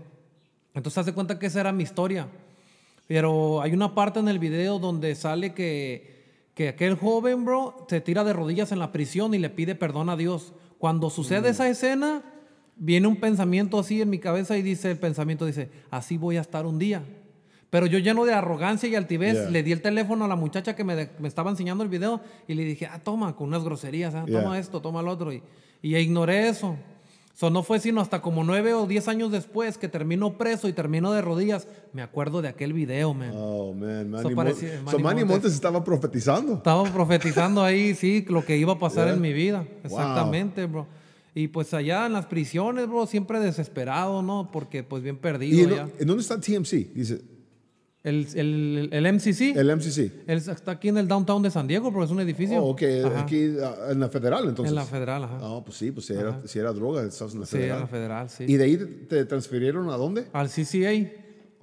Entonces, 0.74 0.98
hace 0.98 1.14
cuenta 1.14 1.38
que 1.38 1.46
esa 1.46 1.62
era 1.62 1.72
mi 1.72 1.84
historia. 1.84 2.28
Pero 3.08 3.62
hay 3.62 3.74
una 3.74 3.94
parte 3.94 4.20
en 4.20 4.28
el 4.28 4.40
video 4.40 4.80
donde 4.80 5.14
sale 5.14 5.54
que, 5.54 6.15
que 6.56 6.70
aquel 6.70 6.96
joven, 6.96 7.46
bro, 7.46 7.86
se 7.88 8.02
tira 8.02 8.24
de 8.24 8.34
rodillas 8.34 8.72
en 8.72 8.80
la 8.80 8.92
prisión 8.92 9.34
y 9.36 9.38
le 9.38 9.50
pide 9.52 9.76
perdón 9.76 10.10
a 10.10 10.16
Dios. 10.16 10.54
Cuando 10.80 11.10
sucede 11.10 11.50
esa 11.50 11.68
escena, 11.70 12.24
viene 12.78 13.08
un 13.08 13.18
pensamiento 13.18 13.78
así 13.78 14.02
en 14.02 14.10
mi 14.10 14.20
cabeza 14.20 14.58
y 14.58 14.62
dice, 14.62 14.90
el 14.92 14.98
pensamiento 14.98 15.46
dice, 15.46 15.70
así 15.92 16.18
voy 16.18 16.38
a 16.38 16.42
estar 16.42 16.66
un 16.66 16.80
día. 16.80 17.04
Pero 17.70 17.88
yo 17.88 18.00
lleno 18.00 18.24
de 18.26 18.34
arrogancia 18.34 18.88
y 18.88 18.96
altivez, 18.96 19.34
Yeah. 19.34 19.50
le 19.50 19.64
di 19.64 19.72
el 19.74 19.82
teléfono 19.82 20.24
a 20.24 20.28
la 20.30 20.36
muchacha 20.38 20.76
que 20.76 20.84
me, 20.86 20.96
de- 20.96 21.10
me 21.20 21.28
estaba 21.28 21.50
enseñando 21.52 21.84
el 21.84 21.90
video 21.90 22.22
y 22.48 22.54
le 22.54 22.64
dije, 22.64 22.86
ah, 22.88 23.00
toma, 23.04 23.36
con 23.36 23.50
unas 23.50 23.64
groserías, 23.64 24.16
ah, 24.16 24.24
toma 24.26 24.42
Yeah. 24.52 24.60
esto, 24.60 24.82
toma 24.82 25.02
lo 25.02 25.12
otro. 25.12 25.34
Y, 25.34 25.44
y 25.82 25.96
ignoré 25.98 26.48
eso. 26.48 26.78
So, 27.38 27.50
no 27.50 27.64
fue 27.64 27.80
sino 27.82 28.00
hasta 28.00 28.22
como 28.22 28.46
nueve 28.46 28.74
o 28.74 28.88
diez 28.88 29.10
años 29.10 29.30
después 29.30 29.78
que 29.78 29.90
terminó 29.90 30.38
preso 30.38 30.70
y 30.70 30.74
terminó 30.74 31.12
de 31.12 31.22
rodillas. 31.22 31.68
Me 31.92 32.02
acuerdo 32.02 32.42
de 32.42 32.48
aquel 32.48 32.72
video, 32.72 33.14
man. 33.14 33.32
Oh, 33.36 33.74
man. 33.74 34.10
Manny, 34.10 34.30
So 34.30 34.36
parecía- 34.36 34.78
so 34.78 34.84
Manny 34.86 35.04
Manny 35.04 35.20
Montes. 35.22 35.28
Montes 35.36 35.54
estaba 35.54 35.84
profetizando. 35.84 36.54
Estaba 36.54 36.86
profetizando 36.86 37.62
ahí, 37.62 37.94
sí, 37.94 38.26
lo 38.30 38.46
que 38.46 38.56
iba 38.56 38.72
a 38.74 38.80
pasar 38.80 39.08
Yeah. 39.08 39.16
en 39.16 39.22
mi 39.22 39.34
vida. 39.34 39.66
Exactamente, 39.84 40.66
bro. 40.66 40.88
Y 41.34 41.50
pues 41.50 41.74
allá 41.74 42.06
en 42.06 42.14
las 42.14 42.26
prisiones, 42.28 42.88
bro, 42.88 43.06
siempre 43.06 43.42
desesperado, 43.42 44.22
¿no? 44.22 44.50
Porque 44.54 44.84
pues 44.84 45.04
bien 45.04 45.16
¿Y 45.16 45.20
perdido 45.20 45.70
en, 45.70 45.76
ya. 45.76 45.90
en 46.00 46.08
dónde 46.08 46.22
está 46.22 46.40
TMC? 46.40 46.94
Dice, 46.96 47.22
El, 48.06 48.28
el, 48.36 48.90
el 48.92 49.14
MCC, 49.16 49.58
el 49.58 49.76
MCC. 49.76 50.12
él 50.28 50.38
está 50.38 50.72
aquí 50.74 50.90
en 50.90 50.98
el 51.00 51.08
downtown 51.08 51.42
de 51.42 51.50
San 51.50 51.66
Diego, 51.66 51.90
bro, 51.90 52.04
es 52.04 52.12
un 52.12 52.20
edificio. 52.20 52.64
Oh, 52.64 52.70
ok, 52.70 52.84
Ajá. 53.04 53.22
aquí 53.22 53.56
ah, 53.64 53.88
en 53.90 54.00
la 54.00 54.10
federal 54.10 54.48
entonces. 54.48 54.70
En 54.70 54.76
la 54.76 54.86
federal, 54.86 55.24
ajá. 55.24 55.40
Ah, 55.42 55.62
pues 55.66 55.78
sí, 55.78 55.92
pues 55.92 56.06
si 56.06 56.14
era, 56.14 56.40
si 56.46 56.60
era 56.60 56.72
droga, 56.72 57.04
estabas 57.04 57.34
en 57.34 57.40
la 57.40 57.46
sí, 57.48 57.56
en 57.56 57.62
federal. 57.64 57.80
la 57.82 57.88
federal, 57.88 58.30
sí. 58.30 58.46
¿Y 58.48 58.58
de 58.58 58.64
ahí 58.64 58.78
te, 59.10 59.26
transfirieron 59.26 59.90
a 59.90 59.98
dónde? 59.98 60.28
Al 60.34 60.50
CCA. 60.50 60.92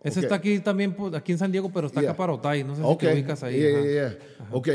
Ese 0.03 0.19
Ok. 0.19 0.25
está 0.25 0.35
aquí 0.35 0.59
también, 0.59 0.97
pues, 0.97 1.15
aquí 1.15 1.31
en 1.31 1.39
San 1.39 1.53
Diego, 1.53 1.71
pero 1.73 1.87
está 1.87 2.01
Yeah. 2.01 2.11
acá 2.11 2.17
para 2.19 2.33
Otay. 2.33 2.65
No 2.65 2.75
sé 2.75 2.83
si 2.83 2.89
Ok. 2.89 2.99
te 3.01 3.13
ubicas 3.15 3.41
ahí. 3.45 3.61
Yeah, 3.61 3.71
yeah, 3.83 3.93
yeah. 3.93 4.19
Ok. 4.51 4.69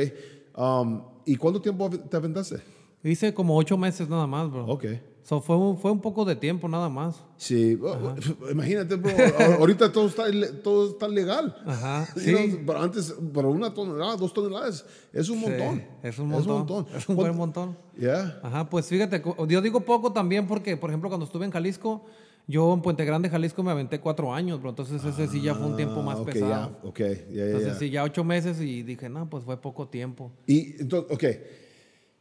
Um, 0.55 1.01
¿Y 1.25 1.35
cuánto 1.35 1.61
tiempo 1.61 1.89
te 1.89 2.15
aventaste? 2.15 2.61
Hice 3.03 3.33
como 3.33 3.57
ocho 3.57 3.77
meses 3.77 4.07
nada 4.07 4.25
más, 4.25 4.49
bro. 4.49 4.65
Ok. 4.67 4.85
So, 5.27 5.41
fue, 5.41 5.57
un, 5.57 5.77
fue 5.77 5.91
un 5.91 5.99
poco 5.99 6.23
de 6.23 6.37
tiempo 6.37 6.69
nada 6.69 6.87
más. 6.87 7.21
Sí, 7.35 7.77
oh, 7.83 8.15
imagínate, 8.49 8.95
bro, 8.95 9.11
ahorita 9.59 9.91
todo 9.91 10.07
está, 10.07 10.23
todo 10.63 10.91
está 10.91 11.05
legal. 11.09 11.53
Ajá, 11.65 12.05
sí. 12.15 12.31
know, 12.31 12.59
pero 12.65 12.81
antes, 12.81 13.13
para 13.33 13.49
una 13.49 13.73
tonelada, 13.73 14.15
dos 14.15 14.33
toneladas, 14.33 14.85
es 15.11 15.27
un 15.27 15.41
montón. 15.41 15.83
es 16.01 16.17
un 16.17 16.29
montón. 16.29 16.85
Es 16.95 17.09
un 17.09 17.17
buen 17.17 17.35
montón. 17.35 17.77
Yeah. 17.99 18.39
Ajá, 18.41 18.69
pues 18.69 18.85
fíjate, 18.87 19.21
yo 19.49 19.61
digo 19.61 19.81
poco 19.81 20.13
también 20.13 20.47
porque, 20.47 20.77
por 20.77 20.91
ejemplo, 20.91 21.09
cuando 21.09 21.25
estuve 21.25 21.43
en 21.43 21.51
Jalisco, 21.51 22.05
yo 22.47 22.73
en 22.73 22.81
Puente 22.81 23.03
Grande, 23.03 23.29
Jalisco, 23.29 23.61
me 23.63 23.71
aventé 23.71 23.99
cuatro 23.99 24.33
años, 24.33 24.61
bro. 24.61 24.69
Entonces 24.69 25.03
ese 25.03 25.27
sí 25.27 25.41
ya 25.41 25.55
fue 25.55 25.67
un 25.67 25.75
tiempo 25.75 26.01
más 26.01 26.19
Ah, 26.19 26.21
ok, 26.21 26.25
pesado. 26.31 26.49
ya, 26.49 26.87
ok, 26.87 26.99
ya, 26.99 27.05
ya, 27.31 27.45
Entonces 27.47 27.73
ya. 27.73 27.79
sí, 27.79 27.89
ya 27.89 28.03
ocho 28.05 28.23
meses 28.23 28.61
y 28.61 28.81
dije, 28.81 29.09
no, 29.09 29.29
pues 29.29 29.43
fue 29.43 29.59
poco 29.59 29.89
tiempo. 29.89 30.31
Y 30.45 30.79
entonces, 30.79 31.11
ok, 31.13 31.23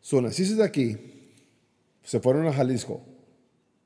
so 0.01 0.21
naciste 0.21 0.57
de 0.57 0.65
aquí, 0.65 0.97
se 2.07 2.21
fueron 2.21 2.47
a 2.47 2.53
Jalisco, 2.53 3.03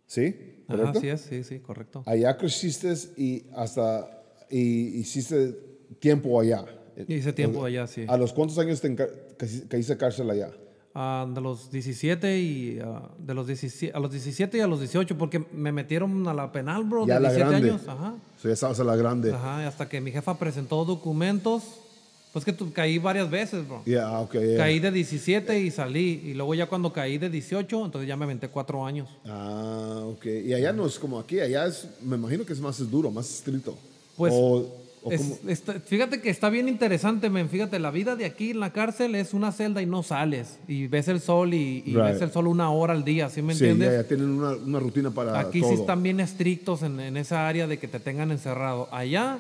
¿sí? 0.07 0.63
Ajá, 0.69 0.77
¿Correcto? 0.77 0.99
así 0.99 1.09
es, 1.09 1.21
sí, 1.23 1.43
sí, 1.43 1.59
correcto. 1.59 2.03
Allá 2.07 2.37
creciste 2.37 2.95
y 3.17 3.47
hasta, 3.57 4.23
y 4.51 4.99
hiciste 5.01 5.57
tiempo 5.99 6.39
allá. 6.39 6.65
Hice 7.09 7.33
tiempo 7.33 7.65
allá, 7.65 7.87
sí. 7.87 8.05
¿A 8.07 8.17
los 8.19 8.33
cuántos 8.33 8.59
años 8.59 8.81
te 8.81 8.95
caíste 9.69 9.97
cárcel 9.97 10.29
allá? 10.31 10.51
Ah, 10.95 11.27
de 11.33 11.41
los 11.41 11.71
17 11.71 12.39
y 12.41 12.79
ah, 12.85 13.11
de 13.17 13.33
los 13.33 13.47
17, 13.47 13.97
a 13.97 14.01
los 14.01 14.11
17 14.11 14.59
y 14.59 14.61
a 14.61 14.67
los 14.67 14.81
18 14.81 15.17
porque 15.17 15.39
me 15.53 15.73
metieron 15.73 16.27
a 16.29 16.35
la 16.35 16.53
penal, 16.53 16.85
bro, 16.85 17.07
Ya 17.07 17.15
de 17.15 17.21
la 17.21 17.29
17 17.31 17.51
grande. 17.51 17.71
años, 17.71 17.89
ajá. 17.89 18.15
So 18.37 18.49
ya 18.49 18.55
estabas 18.55 18.81
a 18.81 18.85
la 18.85 18.97
grande. 18.97 19.33
Ajá, 19.33 19.67
hasta 19.67 19.89
que 19.89 20.01
mi 20.01 20.11
jefa 20.13 20.37
presentó 20.39 20.85
documentos, 20.85 21.81
pues 22.33 22.45
que 22.45 22.53
tu- 22.53 22.73
caí 22.73 22.99
varias 22.99 23.29
veces, 23.31 23.67
bro. 23.67 23.83
Ya, 23.87 24.21
ok, 24.21 24.35
ya. 24.35 24.57
Caí 24.59 24.79
de 24.79 24.91
17 24.93 25.59
y 25.61 25.71
salí. 25.71 26.23
Y 26.27 26.35
luego 26.35 26.55
ya 26.55 26.67
cuando 26.67 26.93
caí 26.93 27.19
de 27.19 27.29
18, 27.29 27.85
entonces 27.87 28.07
ya 28.09 28.17
me 28.17 28.25
aventé 28.25 28.49
cuatro 28.49 28.85
años. 28.87 29.09
Ah, 29.27 30.03
ok. 30.05 30.27
Y 30.47 30.55
allá 30.55 30.73
no 30.73 30.87
es 30.87 30.99
como 30.99 31.19
aquí, 31.19 31.41
allá 31.41 31.67
es, 31.67 31.89
me 32.03 32.17
imagino 32.17 32.45
que 32.45 32.53
es 32.53 32.61
más 32.61 32.79
duro, 32.91 33.11
más 33.11 33.29
estricto. 33.29 33.77
Pues, 34.17 34.33
o, 34.37 34.69
o 35.03 35.11
Es- 35.11 35.21
como- 35.23 35.51
está- 35.51 35.81
fíjate 35.81 36.21
que 36.21 36.31
está 36.31 36.51
bien 36.51 36.69
interesante, 36.69 37.29
men. 37.31 37.49
Fíjate, 37.49 37.79
la 37.81 37.91
vida 37.91 38.15
de 38.15 38.27
aquí 38.27 38.51
en 38.51 38.61
la 38.61 38.73
cárcel 38.73 39.15
es 39.17 39.35
una 39.35 39.51
celda 39.51 39.83
y 39.83 39.87
no 39.87 40.03
sales. 40.05 40.59
Y 40.69 40.87
ves 40.87 41.09
el 41.09 41.21
sol 41.21 41.53
y, 41.55 41.83
y 41.85 41.95
Right. 41.95 42.13
ves 42.13 42.23
el 42.23 42.31
sol 42.31 42.47
una 42.47 42.71
hora 42.71 42.93
al 42.93 43.03
día, 43.05 43.29
¿sí 43.29 43.43
me 43.43 43.55
sí, 43.55 43.65
entiendes? 43.65 43.91
ya, 43.91 44.03
ya 44.03 44.09
tienen 44.09 44.29
una, 44.29 44.51
una 44.53 44.79
rutina 44.79 45.11
para 45.11 45.37
Aquí 45.41 45.63
todo. 45.63 45.71
sí 45.71 45.81
están 45.81 46.03
bien 46.03 46.21
estrictos 46.21 46.83
en, 46.83 47.01
en 47.01 47.17
esa 47.17 47.49
área 47.49 47.67
de 47.67 47.79
que 47.81 47.89
te 47.89 47.99
tengan 47.99 48.31
encerrado. 48.31 48.89
Allá 48.93 49.39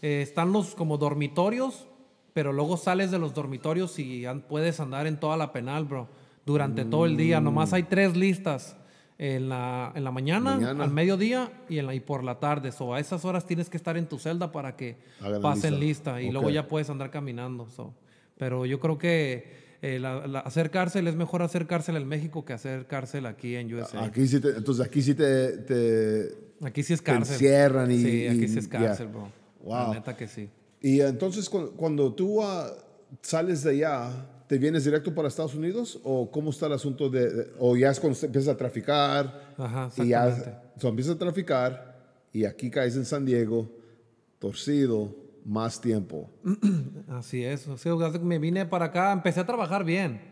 eh, 0.00 0.20
están 0.22 0.50
los 0.52 0.74
como 0.74 0.96
dormitorios, 0.98 1.84
pero 2.32 2.52
luego 2.52 2.76
sales 2.76 3.10
de 3.10 3.18
los 3.18 3.34
dormitorios 3.34 3.98
y 3.98 4.24
puedes 4.48 4.80
andar 4.80 5.06
en 5.06 5.18
toda 5.18 5.36
la 5.36 5.52
penal, 5.52 5.84
bro, 5.84 6.08
durante 6.46 6.84
todo 6.84 7.06
el 7.06 7.16
día. 7.16 7.40
Nomás 7.40 7.72
hay 7.72 7.84
tres 7.84 8.16
listas. 8.16 8.76
En 9.18 9.48
la, 9.50 9.92
en 9.94 10.02
la 10.02 10.10
mañana, 10.10 10.56
Mañana. 10.56 10.82
al 10.82 10.90
mediodía 10.90 11.52
y, 11.68 11.78
en 11.78 11.86
la, 11.86 11.94
y 11.94 12.00
por 12.00 12.24
la 12.24 12.40
tarde. 12.40 12.72
So, 12.72 12.92
a 12.92 12.98
esas 12.98 13.24
horas 13.24 13.46
tienes 13.46 13.70
que 13.70 13.76
estar 13.76 13.96
en 13.96 14.06
tu 14.08 14.18
celda 14.18 14.50
para 14.50 14.74
que 14.74 14.96
Hagan 15.20 15.40
pasen 15.40 15.78
lista. 15.78 16.16
lista. 16.16 16.22
Y 16.22 16.32
luego 16.32 16.50
ya 16.50 16.66
puedes 16.66 16.90
andar 16.90 17.10
caminando. 17.12 17.68
so. 17.70 17.94
Pero 18.36 18.66
yo 18.66 18.80
creo 18.80 18.98
que 18.98 19.76
eh, 19.80 20.00
la- 20.00 20.26
la- 20.26 20.40
hacer 20.40 20.72
cárcel 20.72 21.06
es 21.06 21.14
mejor 21.14 21.42
hacer 21.42 21.68
cárcel 21.68 21.96
en 21.98 22.08
México 22.08 22.44
que 22.44 22.52
hacer 22.52 22.86
cárcel 22.88 23.26
aquí 23.26 23.54
en 23.54 23.72
USA. 23.72 24.02
Aquí 24.02 24.26
sí 24.26 24.40
te, 24.40 24.48
entonces 24.56 24.84
aquí 24.84 25.02
sí 25.02 25.14
te, 25.14 25.58
te- 25.58 26.28
Aquí 26.64 26.82
sí 26.82 26.94
es 26.94 27.00
Te 27.00 27.04
cárcel. 27.12 27.34
encierran 27.34 27.90
y- 27.92 28.02
Sí, 28.02 28.26
aquí 28.26 28.48
sí 28.48 28.58
es 28.58 28.66
cárcel, 28.66 29.06
bro. 29.08 29.28
Wow. 29.62 29.72
La 29.88 29.94
neta 29.94 30.16
que 30.16 30.26
sí. 30.26 30.48
Y 30.82 31.00
entonces 31.00 31.48
cu- 31.48 31.72
cuando, 31.76 32.12
tú 32.12 32.42
ah, 32.42 32.70
sales 33.20 33.62
de 33.62 33.70
allá, 33.70 34.10
¿te 34.48 34.58
vienes 34.58 34.84
directo 34.84 35.14
para 35.14 35.28
Estados 35.28 35.54
Unidos? 35.54 36.00
¿O 36.02 36.30
cómo 36.30 36.50
está 36.50 36.66
el 36.66 36.72
asunto 36.72 37.08
de, 37.08 37.30
de- 37.30 37.46
o 37.58 37.76
ya 37.76 37.90
es 37.90 38.00
cuando 38.00 38.18
empiezas 38.22 38.52
a 38.54 38.56
traficar? 38.56 39.54
Ajá, 39.56 39.90
y 39.96 40.08
ya 40.08 40.60
so, 40.78 40.88
empiezas 40.88 41.14
a 41.16 41.18
traficar 41.18 41.92
y 42.32 42.44
aquí 42.44 42.70
caes 42.70 42.96
en 42.96 43.04
San 43.04 43.24
Diego, 43.24 43.70
torcido, 44.38 45.14
más 45.44 45.80
tiempo. 45.80 46.30
Así 47.08 47.44
es. 47.44 47.68
O 47.68 47.76
sea, 47.78 47.94
me 48.20 48.38
vine 48.38 48.66
para 48.66 48.86
acá, 48.86 49.12
empecé 49.12 49.40
a 49.40 49.46
trabajar 49.46 49.84
bien. 49.84 50.31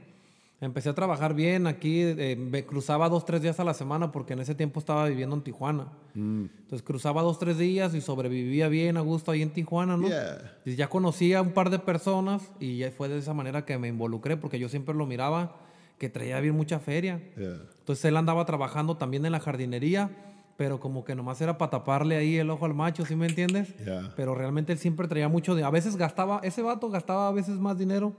Empecé 0.60 0.90
a 0.90 0.94
trabajar 0.94 1.32
bien 1.32 1.66
aquí, 1.66 2.02
eh, 2.02 2.36
me 2.36 2.66
cruzaba 2.66 3.08
dos, 3.08 3.24
tres 3.24 3.40
días 3.40 3.58
a 3.60 3.64
la 3.64 3.72
semana 3.72 4.12
porque 4.12 4.34
en 4.34 4.40
ese 4.40 4.54
tiempo 4.54 4.78
estaba 4.78 5.08
viviendo 5.08 5.34
en 5.34 5.40
Tijuana. 5.40 5.86
Mm. 6.12 6.44
Entonces 6.58 6.82
cruzaba 6.82 7.22
dos, 7.22 7.38
tres 7.38 7.56
días 7.56 7.94
y 7.94 8.02
sobrevivía 8.02 8.68
bien 8.68 8.98
a 8.98 9.00
gusto 9.00 9.30
ahí 9.30 9.40
en 9.40 9.50
Tijuana, 9.50 9.96
¿no? 9.96 10.08
Yeah. 10.08 10.58
Y 10.66 10.76
ya 10.76 10.90
conocía 10.90 11.38
a 11.38 11.42
un 11.42 11.52
par 11.52 11.70
de 11.70 11.78
personas 11.78 12.52
y 12.60 12.76
ya 12.76 12.90
fue 12.90 13.08
de 13.08 13.18
esa 13.18 13.32
manera 13.32 13.64
que 13.64 13.78
me 13.78 13.88
involucré 13.88 14.36
porque 14.36 14.58
yo 14.58 14.68
siempre 14.68 14.94
lo 14.94 15.06
miraba 15.06 15.56
que 15.96 16.10
traía 16.10 16.38
bien 16.40 16.54
mucha 16.54 16.78
feria. 16.78 17.22
Yeah. 17.38 17.62
Entonces 17.78 18.04
él 18.04 18.18
andaba 18.18 18.44
trabajando 18.44 18.98
también 18.98 19.24
en 19.24 19.32
la 19.32 19.40
jardinería, 19.40 20.10
pero 20.58 20.78
como 20.78 21.04
que 21.04 21.14
nomás 21.14 21.40
era 21.40 21.56
para 21.56 21.70
taparle 21.70 22.16
ahí 22.16 22.36
el 22.36 22.50
ojo 22.50 22.66
al 22.66 22.74
macho, 22.74 23.06
¿sí 23.06 23.16
me 23.16 23.26
entiendes? 23.26 23.74
Yeah. 23.78 24.12
Pero 24.14 24.34
realmente 24.34 24.74
él 24.74 24.78
siempre 24.78 25.08
traía 25.08 25.30
mucho 25.30 25.54
de... 25.54 25.64
A 25.64 25.70
veces 25.70 25.96
gastaba, 25.96 26.40
ese 26.42 26.60
vato 26.60 26.90
gastaba 26.90 27.28
a 27.28 27.32
veces 27.32 27.54
más 27.54 27.78
dinero 27.78 28.12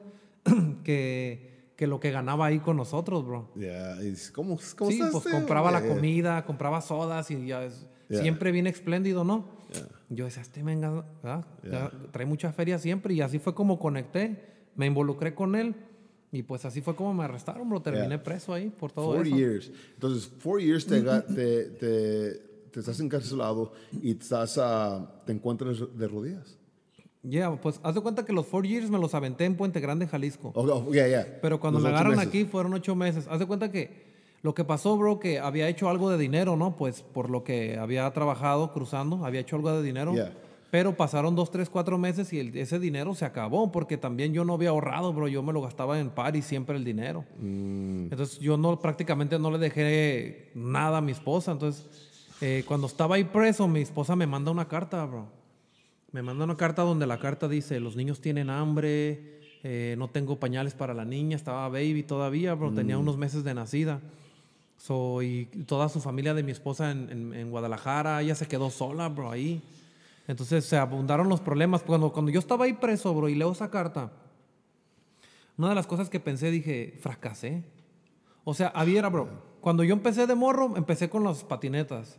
que, 0.83 1.50
que 1.81 1.87
lo 1.87 1.99
que 1.99 2.11
ganaba 2.11 2.45
ahí 2.45 2.59
con 2.59 2.77
nosotros, 2.77 3.25
bro. 3.25 3.49
Yeah. 3.55 3.95
Y 4.03 4.11
dices, 4.11 4.29
¿Cómo, 4.29 4.59
cómo 4.77 4.91
Sí, 4.91 4.99
está 4.99 5.09
pues 5.11 5.25
este? 5.25 5.35
compraba 5.35 5.71
la 5.71 5.79
Yeah, 5.79 5.87
yeah. 5.87 5.95
comida, 5.95 6.45
compraba 6.45 6.79
sodas 6.79 7.31
y 7.31 7.47
ya 7.47 7.63
es- 7.65 7.87
Yeah. 8.07 8.21
siempre 8.21 8.51
bien 8.51 8.67
espléndido, 8.67 9.23
¿no? 9.23 9.45
Yeah. 9.73 9.87
Yo 10.09 10.25
decía, 10.25 10.43
este 10.43 10.61
venga. 10.61 11.03
Yeah. 11.63 11.91
trae 12.11 12.27
mucha 12.27 12.53
feria 12.53 12.77
siempre 12.77 13.15
y 13.15 13.21
así 13.21 13.39
fue 13.39 13.55
como 13.55 13.79
conecté, 13.79 14.43
me 14.75 14.85
involucré 14.85 15.33
con 15.33 15.55
él 15.55 15.73
y 16.31 16.43
pues 16.43 16.65
así 16.65 16.81
fue 16.81 16.95
como 16.95 17.15
me 17.15 17.23
arrestaron, 17.23 17.67
bro. 17.67 17.81
Terminé 17.81 18.09
Yeah. 18.09 18.23
preso 18.23 18.53
ahí 18.53 18.69
por 18.69 18.91
todo 18.91 19.15
Four 19.15 19.25
eso. 19.25 19.35
years. 19.35 19.71
Entonces, 19.95 20.31
four 20.37 20.61
years 20.61 20.85
te, 20.85 21.01
te, 21.01 21.63
te, 21.79 22.31
te 22.71 22.79
estás 22.79 22.99
encarcelado 22.99 23.71
y 24.03 24.11
estás, 24.11 24.59
ah, 24.59 25.23
te 25.25 25.31
encuentras 25.31 25.79
de 25.97 26.07
rodillas. 26.07 26.59
Ya, 27.23 27.51
pues 27.51 27.79
haz 27.83 27.93
de 27.95 28.01
cuenta 28.01 28.25
que 28.25 28.33
los 28.33 28.47
four 28.47 28.65
years 28.65 28.89
me 28.89 28.97
los 28.97 29.13
aventé 29.13 29.45
en 29.45 29.55
Puente 29.55 29.79
Grande, 29.79 30.07
Jalisco. 30.07 30.51
Oh, 30.55 30.61
oh, 30.63 30.91
yeah, 30.91 31.07
yeah. 31.07 31.39
Pero 31.41 31.59
cuando 31.59 31.79
Los 31.79 31.83
me 31.87 31.93
agarran 31.95 32.13
meses. 32.13 32.27
aquí 32.27 32.45
fueron 32.45 32.73
ocho 32.73 32.95
meses. 32.95 33.27
Haz 33.29 33.37
de 33.39 33.45
cuenta 33.45 33.71
que 33.71 34.09
lo 34.41 34.55
que 34.55 34.63
pasó, 34.63 34.97
bro, 34.97 35.19
que 35.19 35.37
había 35.39 35.67
hecho 35.69 35.87
algo 35.87 36.09
de 36.09 36.17
dinero, 36.17 36.55
¿no? 36.55 36.75
Pues 36.75 37.03
por 37.03 37.29
lo 37.29 37.43
que 37.43 37.77
había 37.77 38.09
trabajado 38.11 38.71
cruzando, 38.73 39.23
había 39.23 39.41
hecho 39.41 39.55
algo 39.55 39.71
de 39.71 39.83
dinero. 39.83 40.13
Yeah. 40.13 40.33
Pero 40.71 40.95
pasaron 40.97 41.35
dos, 41.35 41.51
tres, 41.51 41.69
cuatro 41.69 41.97
meses 41.99 42.31
y 42.33 42.39
el- 42.39 42.57
ese 42.57 42.79
dinero 42.79 43.13
se 43.13 43.25
acabó 43.25 43.71
porque 43.71 43.97
también 43.97 44.33
yo 44.33 44.43
no 44.45 44.53
había 44.53 44.69
ahorrado, 44.69 45.13
bro. 45.13 45.27
Yo 45.27 45.43
me 45.43 45.53
lo 45.53 45.61
gastaba 45.61 45.99
en 45.99 46.09
París 46.09 46.45
siempre 46.45 46.75
el 46.77 46.83
dinero. 46.85 47.23
Mm, 47.39 48.03
Entonces 48.09 48.39
yo 48.39 48.57
no 48.57 48.79
prácticamente 48.79 49.37
no 49.37 49.51
le 49.51 49.59
dejé 49.59 50.49
nada 50.55 50.99
a 50.99 51.01
mi 51.01 51.11
esposa. 51.11 51.51
Entonces 51.51 51.85
eh, 52.41 52.63
cuando 52.67 52.87
estaba 52.87 53.15
ahí 53.15 53.25
preso, 53.25 53.67
mi 53.67 53.81
esposa 53.81 54.15
me 54.15 54.25
manda 54.25 54.49
una 54.49 54.67
carta, 54.67 55.05
bro. 55.05 55.27
Me 56.11 56.21
manda 56.21 56.43
una 56.43 56.57
carta 56.57 56.81
donde 56.81 57.07
la 57.07 57.19
carta 57.19 57.47
dice, 57.47 57.79
los 57.79 57.95
niños 57.95 58.19
tienen 58.19 58.49
hambre, 58.49 59.39
eh, 59.63 59.95
no 59.97 60.09
tengo 60.09 60.39
pañales 60.39 60.73
para 60.73 60.93
la 60.93 61.05
niña, 61.05 61.35
estaba 61.37 61.69
baby 61.69 62.03
todavía, 62.03 62.53
bro, 62.53 62.71
tenía 62.73 62.97
unos 62.97 63.17
meses 63.17 63.43
de 63.43 63.53
nacida. 63.53 64.01
So, 64.77 65.21
y 65.21 65.45
toda 65.67 65.87
su 65.89 66.01
familia 66.01 66.33
de 66.33 66.43
mi 66.43 66.51
esposa 66.51 66.91
en, 66.91 67.09
en- 67.11 67.33
en 67.33 67.49
Guadalajara, 67.51 68.21
ella 68.21 68.35
se 68.35 68.47
quedó 68.47 68.69
sola, 68.71 69.07
bro, 69.09 69.29
ahí. 69.31 69.61
Entonces 70.27 70.65
se 70.65 70.75
abundaron 70.77 71.29
los 71.29 71.39
problemas. 71.39 71.83
Cuando, 71.83 72.11
cuando 72.11 72.31
yo 72.31 72.39
estaba 72.39 72.65
ahí 72.65 72.73
preso, 72.73 73.13
bro, 73.13 73.29
y 73.29 73.35
leo 73.35 73.51
esa 73.51 73.69
carta, 73.69 74.11
una 75.57 75.69
de 75.69 75.75
las 75.75 75.87
cosas 75.87 76.09
que 76.09 76.19
pensé, 76.19 76.49
dije, 76.51 76.97
fracasé. 76.99 77.63
O 78.43 78.53
sea, 78.53 78.69
había, 78.69 79.07
bro, 79.09 79.29
cuando 79.61 79.83
yo 79.83 79.93
empecé 79.93 80.27
de 80.27 80.35
morro, 80.35 80.73
empecé 80.75 81.09
con 81.09 81.23
las 81.23 81.43
patinetas. 81.43 82.17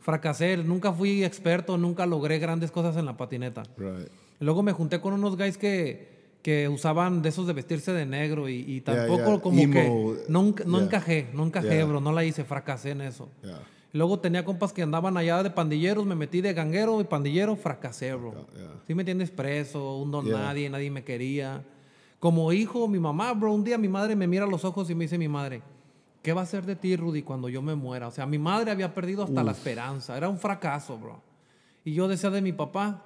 Fracasé, 0.00 0.56
nunca 0.56 0.92
fui 0.92 1.24
experto, 1.24 1.76
nunca 1.78 2.06
logré 2.06 2.38
grandes 2.38 2.70
cosas 2.70 2.96
en 2.96 3.04
la 3.06 3.16
patineta. 3.16 3.62
right. 3.76 4.08
Luego 4.40 4.62
me 4.62 4.72
junté 4.72 5.00
con 5.00 5.12
unos 5.12 5.36
guys 5.36 5.58
que, 5.58 6.38
que 6.42 6.68
usaban 6.68 7.20
de 7.20 7.28
esos 7.28 7.46
de 7.46 7.52
vestirse 7.52 7.92
de 7.92 8.06
negro 8.06 8.48
y, 8.48 8.54
y 8.54 8.80
Yeah, 8.80 9.06
tampoco 9.06 9.26
yeah. 9.32 9.40
como 9.40 9.60
Emo, 9.60 9.72
que 9.74 10.24
no, 10.28 10.42
no 10.66 10.78
yeah. 10.78 10.84
encajé, 10.86 11.28
no 11.34 11.44
encajé, 11.44 11.68
Yeah. 11.76 11.84
bro, 11.84 12.00
no 12.00 12.12
la 12.12 12.24
hice, 12.24 12.44
fracasé 12.44 12.92
en 12.92 13.02
eso. 13.02 13.28
Yeah. 13.42 13.60
Luego 13.92 14.18
tenía 14.20 14.44
compas 14.44 14.72
que 14.72 14.82
andaban 14.82 15.16
allá 15.18 15.42
de 15.42 15.50
pandilleros, 15.50 16.06
me 16.06 16.14
metí 16.14 16.40
de 16.40 16.54
ganguero 16.54 17.00
y 17.00 17.04
pandillero, 17.04 17.54
fracasé, 17.56 18.14
bro. 18.14 18.32
Yeah, 18.32 18.62
yeah. 18.62 18.72
¿Sí 18.86 18.94
me 18.94 19.02
entiendes? 19.02 19.30
Preso, 19.30 19.98
un 19.98 20.10
don 20.10 20.24
Yeah. 20.24 20.38
nadie, 20.38 20.70
nadie 20.70 20.90
me 20.90 21.04
quería. 21.04 21.62
Como 22.18 22.50
hijo, 22.54 22.88
mi 22.88 22.98
mamá, 22.98 23.34
bro, 23.34 23.52
un 23.52 23.62
día 23.64 23.76
mi 23.76 23.88
madre 23.88 24.16
me 24.16 24.26
mira 24.26 24.44
a 24.44 24.48
los 24.48 24.64
ojos 24.64 24.88
y 24.88 24.94
me 24.94 25.04
dice 25.04 25.18
mi 25.18 25.28
madre, 25.28 25.60
¿qué 26.22 26.32
va 26.32 26.42
a 26.42 26.46
ser 26.46 26.64
de 26.66 26.76
ti, 26.76 26.96
Rudy, 26.96 27.22
cuando 27.22 27.48
yo 27.48 27.62
me 27.62 27.74
muera? 27.74 28.08
O 28.08 28.10
sea, 28.10 28.26
mi 28.26 28.38
madre 28.38 28.70
había 28.70 28.94
perdido 28.94 29.24
hasta 29.24 29.42
la 29.42 29.52
esperanza, 29.52 30.16
era 30.16 30.28
un 30.28 30.38
fracaso, 30.38 30.98
bro. 30.98 31.22
Y 31.84 31.94
yo 31.94 32.08
decía 32.08 32.30
de 32.30 32.42
mi 32.42 32.52
papá, 32.52 33.04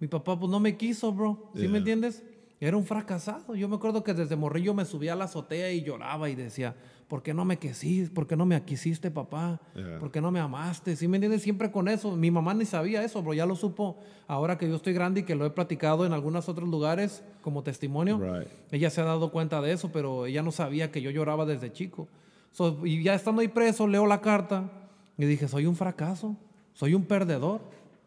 mi 0.00 0.08
papá 0.08 0.38
pues 0.38 0.50
no 0.50 0.60
me 0.60 0.76
quiso, 0.76 1.12
bro. 1.12 1.50
¿Sí 1.54 1.60
Yeah. 1.62 1.70
me 1.70 1.78
entiendes? 1.78 2.22
Era 2.58 2.76
un 2.76 2.84
fracasado. 2.84 3.54
Yo 3.54 3.68
me 3.68 3.76
acuerdo 3.76 4.02
que 4.02 4.14
desde 4.14 4.34
morrillo 4.34 4.72
me 4.74 4.84
subía 4.86 5.12
a 5.12 5.16
la 5.16 5.24
azotea 5.24 5.70
y 5.72 5.82
lloraba 5.82 6.28
y 6.30 6.34
decía, 6.34 6.74
¿por 7.06 7.22
qué 7.22 7.34
no 7.34 7.44
me 7.44 7.58
quisiste? 7.58 8.12
¿Por 8.14 8.26
qué 8.26 8.34
no 8.34 8.46
me 8.46 8.60
quisiste, 8.62 9.10
papá? 9.10 9.60
Yeah. 9.74 9.98
¿Por 9.98 10.10
qué 10.10 10.20
no 10.22 10.30
me 10.30 10.40
amaste? 10.40 10.96
¿Sí 10.96 11.06
me 11.06 11.18
entiendes? 11.18 11.42
Siempre 11.42 11.70
con 11.70 11.86
eso. 11.86 12.16
Mi 12.16 12.30
mamá 12.30 12.54
ni 12.54 12.64
sabía 12.64 13.04
eso, 13.04 13.22
bro. 13.22 13.34
Ya 13.34 13.44
lo 13.44 13.56
supo 13.56 13.98
ahora 14.26 14.56
que 14.56 14.68
yo 14.68 14.76
estoy 14.76 14.94
grande 14.94 15.20
y 15.20 15.22
que 15.24 15.34
lo 15.34 15.44
he 15.44 15.50
platicado 15.50 16.06
en 16.06 16.14
algunos 16.14 16.48
otros 16.48 16.66
lugares 16.68 17.22
como 17.42 17.62
testimonio. 17.62 18.18
Right. 18.18 18.48
Ella 18.72 18.88
se 18.88 19.02
ha 19.02 19.04
dado 19.04 19.30
cuenta 19.30 19.60
de 19.60 19.72
eso, 19.72 19.92
pero 19.92 20.24
ella 20.24 20.42
no 20.42 20.50
sabía 20.50 20.90
que 20.90 21.02
yo 21.02 21.10
lloraba 21.10 21.44
desde 21.44 21.70
chico. 21.72 22.08
So, 22.56 22.86
y 22.86 23.02
ya 23.02 23.14
estando 23.14 23.42
ahí 23.42 23.48
preso, 23.48 23.86
leo 23.86 24.06
la 24.06 24.22
carta 24.22 24.70
y 25.18 25.26
dije, 25.26 25.46
soy 25.46 25.66
un 25.66 25.76
fracaso, 25.76 26.38
soy 26.72 26.94
un 26.94 27.04
perdedor. 27.04 27.60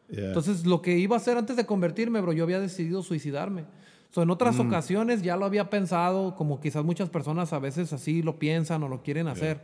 Yeah. 0.10 0.30
Entonces, 0.30 0.66
lo 0.66 0.82
que 0.82 0.98
iba 0.98 1.16
a 1.16 1.20
hacer 1.20 1.38
antes 1.38 1.56
de 1.56 1.68
convertirme, 1.68 2.20
bro, 2.20 2.34
yo 2.34 2.46
había 2.46 2.60
decidido 2.60 3.04
suicidarme. 3.04 3.66
So, 4.10 4.24
en 4.24 4.32
otras 4.32 4.58
ocasiones 4.58 5.22
ya 5.22 5.38
lo 5.38 5.46
había 5.46 5.70
pensado, 5.70 6.34
como 6.36 6.60
quizás 6.60 6.84
muchas 6.84 7.12
personas 7.12 7.54
a 7.54 7.60
veces 7.60 7.94
así 7.94 8.24
lo 8.24 8.40
piensan 8.40 8.82
o 8.82 8.88
lo 8.88 9.04
quieren 9.04 9.28
hacer. 9.28 9.62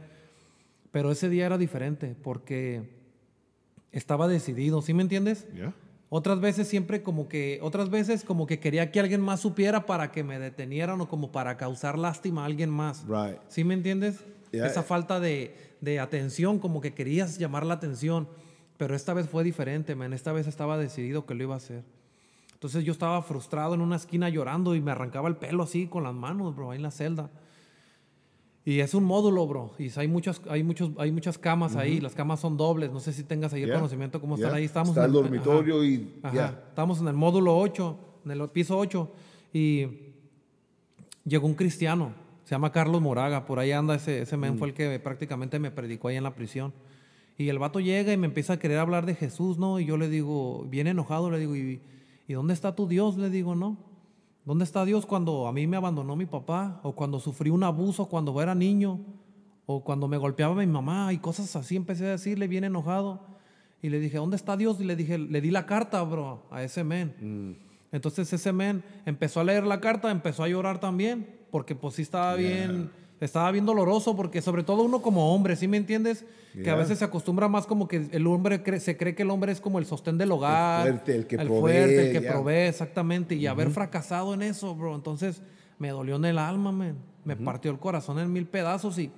Pero 0.92 1.12
ese 1.12 1.30
día 1.30 1.48
era 1.48 1.58
diferente 1.58 2.16
porque 2.22 2.88
estaba 3.92 4.28
decidido, 4.28 4.84
¿sí 4.84 4.94
me 4.94 5.02
entiendes? 5.02 5.48
Yeah. 5.56 5.74
Otras 6.10 6.40
veces 6.40 6.68
siempre 6.68 7.02
como 7.02 7.28
que, 7.28 7.58
otras 7.64 7.90
veces 7.90 8.24
como 8.24 8.46
que 8.46 8.60
quería 8.60 8.92
que 8.92 9.00
alguien 9.00 9.22
más 9.22 9.40
supiera 9.40 9.88
para 9.88 10.12
que 10.12 10.24
me 10.24 10.38
detenieran 10.38 11.02
o 11.02 11.10
como 11.10 11.32
para 11.32 11.58
causar 11.58 11.98
lástima 11.98 12.44
a 12.44 12.46
alguien 12.46 12.70
más. 12.70 13.04
Right. 13.08 13.40
¿Sí 13.48 13.64
me 13.64 13.74
entiendes? 13.74 14.24
Yeah. 14.56 14.68
Esa 14.68 14.84
falta 14.84 15.20
de, 15.20 15.56
de 15.82 16.00
atención, 16.00 16.60
como 16.60 16.82
que 16.82 16.94
querías 16.94 17.38
llamar 17.38 17.66
la 17.66 17.76
atención. 17.76 18.28
Pero 18.78 18.96
esta 18.96 19.14
vez 19.14 19.30
fue 19.30 19.44
diferente, 19.44 19.96
man. 19.96 20.12
Esta 20.14 20.34
vez 20.34 20.48
estaba 20.48 20.78
decidido 20.78 21.26
que 21.26 21.34
lo 21.34 21.44
iba 21.44 21.54
a 21.54 21.58
hacer. 21.58 21.84
Entonces 22.54 22.84
yo 22.84 22.92
estaba 22.92 23.22
frustrado 23.22 23.74
en 23.74 23.82
una 23.82 23.96
esquina 23.96 24.28
llorando 24.30 24.76
y 24.76 24.82
me 24.82 24.92
arrancaba 24.92 25.30
el 25.30 25.36
pelo 25.36 25.64
así 25.64 25.88
con 25.88 26.04
las 26.04 26.14
manos, 26.14 26.56
bro, 26.56 26.72
ahí 26.72 26.78
en 26.78 26.84
la 26.84 26.92
celda. 26.92 27.30
Y 28.68 28.80
es 28.80 28.96
un 28.96 29.04
módulo, 29.04 29.46
bro. 29.46 29.74
Y 29.78 29.92
hay 30.00 30.08
muchas, 30.08 30.42
hay 30.50 30.64
muchos, 30.64 30.90
hay 30.98 31.12
muchas 31.12 31.38
camas 31.38 31.76
ahí. 31.76 32.02
Las 32.02 32.16
camas 32.16 32.40
son 32.40 32.58
dobles. 32.58 32.92
No 32.92 33.00
sé 33.00 33.14
si 33.14 33.24
tengas 33.24 33.54
ahí 33.54 33.62
el 33.62 33.68
Yeah. 33.68 33.76
conocimiento 33.78 34.20
cómo 34.20 34.36
Yeah. 34.38 34.48
están 34.48 34.58
ahí. 34.58 34.66
Estamos 34.66 34.90
Está 34.90 35.02
en 35.02 35.06
el 35.08 35.12
dormitorio 35.14 35.76
ajá. 35.76 35.86
y- 35.86 36.20
Ajá. 36.24 36.34
yeah. 36.34 36.64
Estamos 36.70 37.00
en 37.00 37.08
el 37.08 37.14
módulo 37.14 37.56
8, 37.58 37.98
en 38.26 38.32
el 38.32 38.50
piso 38.50 38.76
8. 38.78 39.12
Y 39.54 39.88
llegó 41.24 41.46
un 41.46 41.54
cristiano. 41.54 42.14
Se 42.46 42.52
llama 42.52 42.72
Carlos 42.72 43.02
Moraga. 43.02 43.46
Por 43.46 43.60
ahí 43.60 43.72
anda 43.74 43.96
ese, 43.96 44.22
ese 44.22 44.38
Mm. 44.38 44.40
men. 44.40 44.58
Fue 44.58 44.70
el 44.70 44.74
que 44.74 44.98
prácticamente 45.00 45.60
me 45.60 45.72
predicó 45.72 46.08
ahí 46.08 46.16
en 46.16 46.24
la 46.24 46.34
prisión. 46.36 46.74
Y 47.38 47.50
el 47.50 47.60
vato 47.60 47.82
llega 47.82 48.14
y 48.14 48.18
me 48.18 48.28
empieza 48.28 48.54
a 48.54 48.58
querer 48.60 48.78
hablar 48.80 49.06
de 49.06 49.14
Jesús, 49.16 49.58
¿no? 49.58 49.80
Y 49.80 49.86
yo 49.86 49.98
le 49.98 50.08
digo, 50.08 50.66
bien 50.70 50.88
enojado, 50.88 51.30
le 51.30 51.38
digo, 51.40 51.56
¿y, 51.58 51.82
¿y 52.28 52.34
dónde 52.34 52.54
está 52.54 52.74
tu 52.76 52.88
Dios? 52.88 53.18
Le 53.18 53.30
digo, 53.30 53.56
¿no? 53.56 53.76
¿Dónde 54.46 54.64
está 54.64 54.86
Dios 54.86 55.06
cuando 55.06 55.48
a 55.48 55.52
mí 55.52 55.68
me 55.68 55.76
abandonó 55.76 56.16
mi 56.16 56.26
papá? 56.28 56.80
O 56.84 56.94
cuando 56.94 57.20
sufrí 57.20 57.50
un 57.50 57.64
abuso 57.64 58.06
cuando 58.06 58.40
era 58.42 58.56
niño? 58.56 59.00
O 59.66 59.84
cuando 59.84 60.08
me 60.08 60.18
golpeaba 60.18 60.54
mi 60.56 60.68
mamá 60.68 61.12
y 61.12 61.18
cosas 61.18 61.54
así. 61.56 61.76
Empecé 61.76 62.06
a 62.06 62.12
decirle 62.12 62.48
bien 62.48 62.64
enojado. 62.64 63.22
Y 63.82 63.90
le 63.90 64.00
dije, 64.00 64.18
¿dónde 64.18 64.36
está 64.36 64.56
Dios? 64.56 64.80
Y 64.80 64.84
le 64.86 64.96
dije, 64.96 65.18
le 65.18 65.42
di 65.42 65.52
la 65.52 65.66
carta, 65.66 66.02
bro, 66.04 66.44
a 66.52 66.64
ese 66.64 66.84
men. 66.84 67.58
Entonces 67.92 68.32
ese 68.32 68.54
men 68.54 68.84
empezó 69.06 69.40
a 69.40 69.44
leer 69.44 69.66
la 69.66 69.80
carta, 69.82 70.10
empezó 70.12 70.44
a 70.44 70.48
llorar 70.48 70.80
también, 70.80 71.28
porque 71.56 71.74
pues 71.74 71.96
sí 71.96 72.02
estaba 72.02 72.36
bien, 72.36 72.92
estaba 73.22 73.50
bien 73.50 73.66
doloroso, 73.66 74.14
porque 74.14 74.42
sobre 74.42 74.64
todo 74.64 74.84
uno 74.84 75.02
como 75.02 75.34
hombre, 75.34 75.56
¿sí 75.56 75.70
me 75.70 75.78
entiendes? 75.78 76.26
Que 76.54 76.70
a 76.70 76.76
veces 76.76 77.00
se 77.00 77.06
acostumbra 77.06 77.48
más 77.48 77.66
como 77.66 77.88
que 77.88 78.10
el 78.12 78.28
hombre 78.28 78.62
cree- 78.62 78.82
se 78.82 78.98
cree 78.98 79.16
que 79.16 79.24
el 79.24 79.30
hombre 79.30 79.54
es 79.54 79.62
como 79.62 79.80
el 79.80 79.86
sostén 79.86 80.18
del 80.18 80.34
hogar. 80.34 80.82
fuerte, 80.82 81.16
el 81.16 81.26
que 81.28 81.36
el 81.38 81.48
provee, 81.48 81.62
fuerte, 81.62 82.08
el 82.08 82.12
que 82.14 82.20
yeah. 82.20 82.34
provee, 82.34 82.68
exactamente. 82.68 83.36
Y 83.36 83.48
haber 83.48 83.70
fracasado 83.70 84.34
en 84.34 84.42
eso, 84.42 84.76
bro. 84.76 84.96
Entonces 84.96 85.42
me 85.80 85.92
dolió 85.92 86.18
en 86.18 86.26
el 86.26 86.38
alma, 86.38 86.74
man. 86.74 86.98
Me 87.24 87.38
partió 87.38 87.72
el 87.72 87.80
corazón 87.80 88.20
en 88.20 88.34
mil 88.34 88.48
pedazos 88.48 89.00
y 89.00 89.10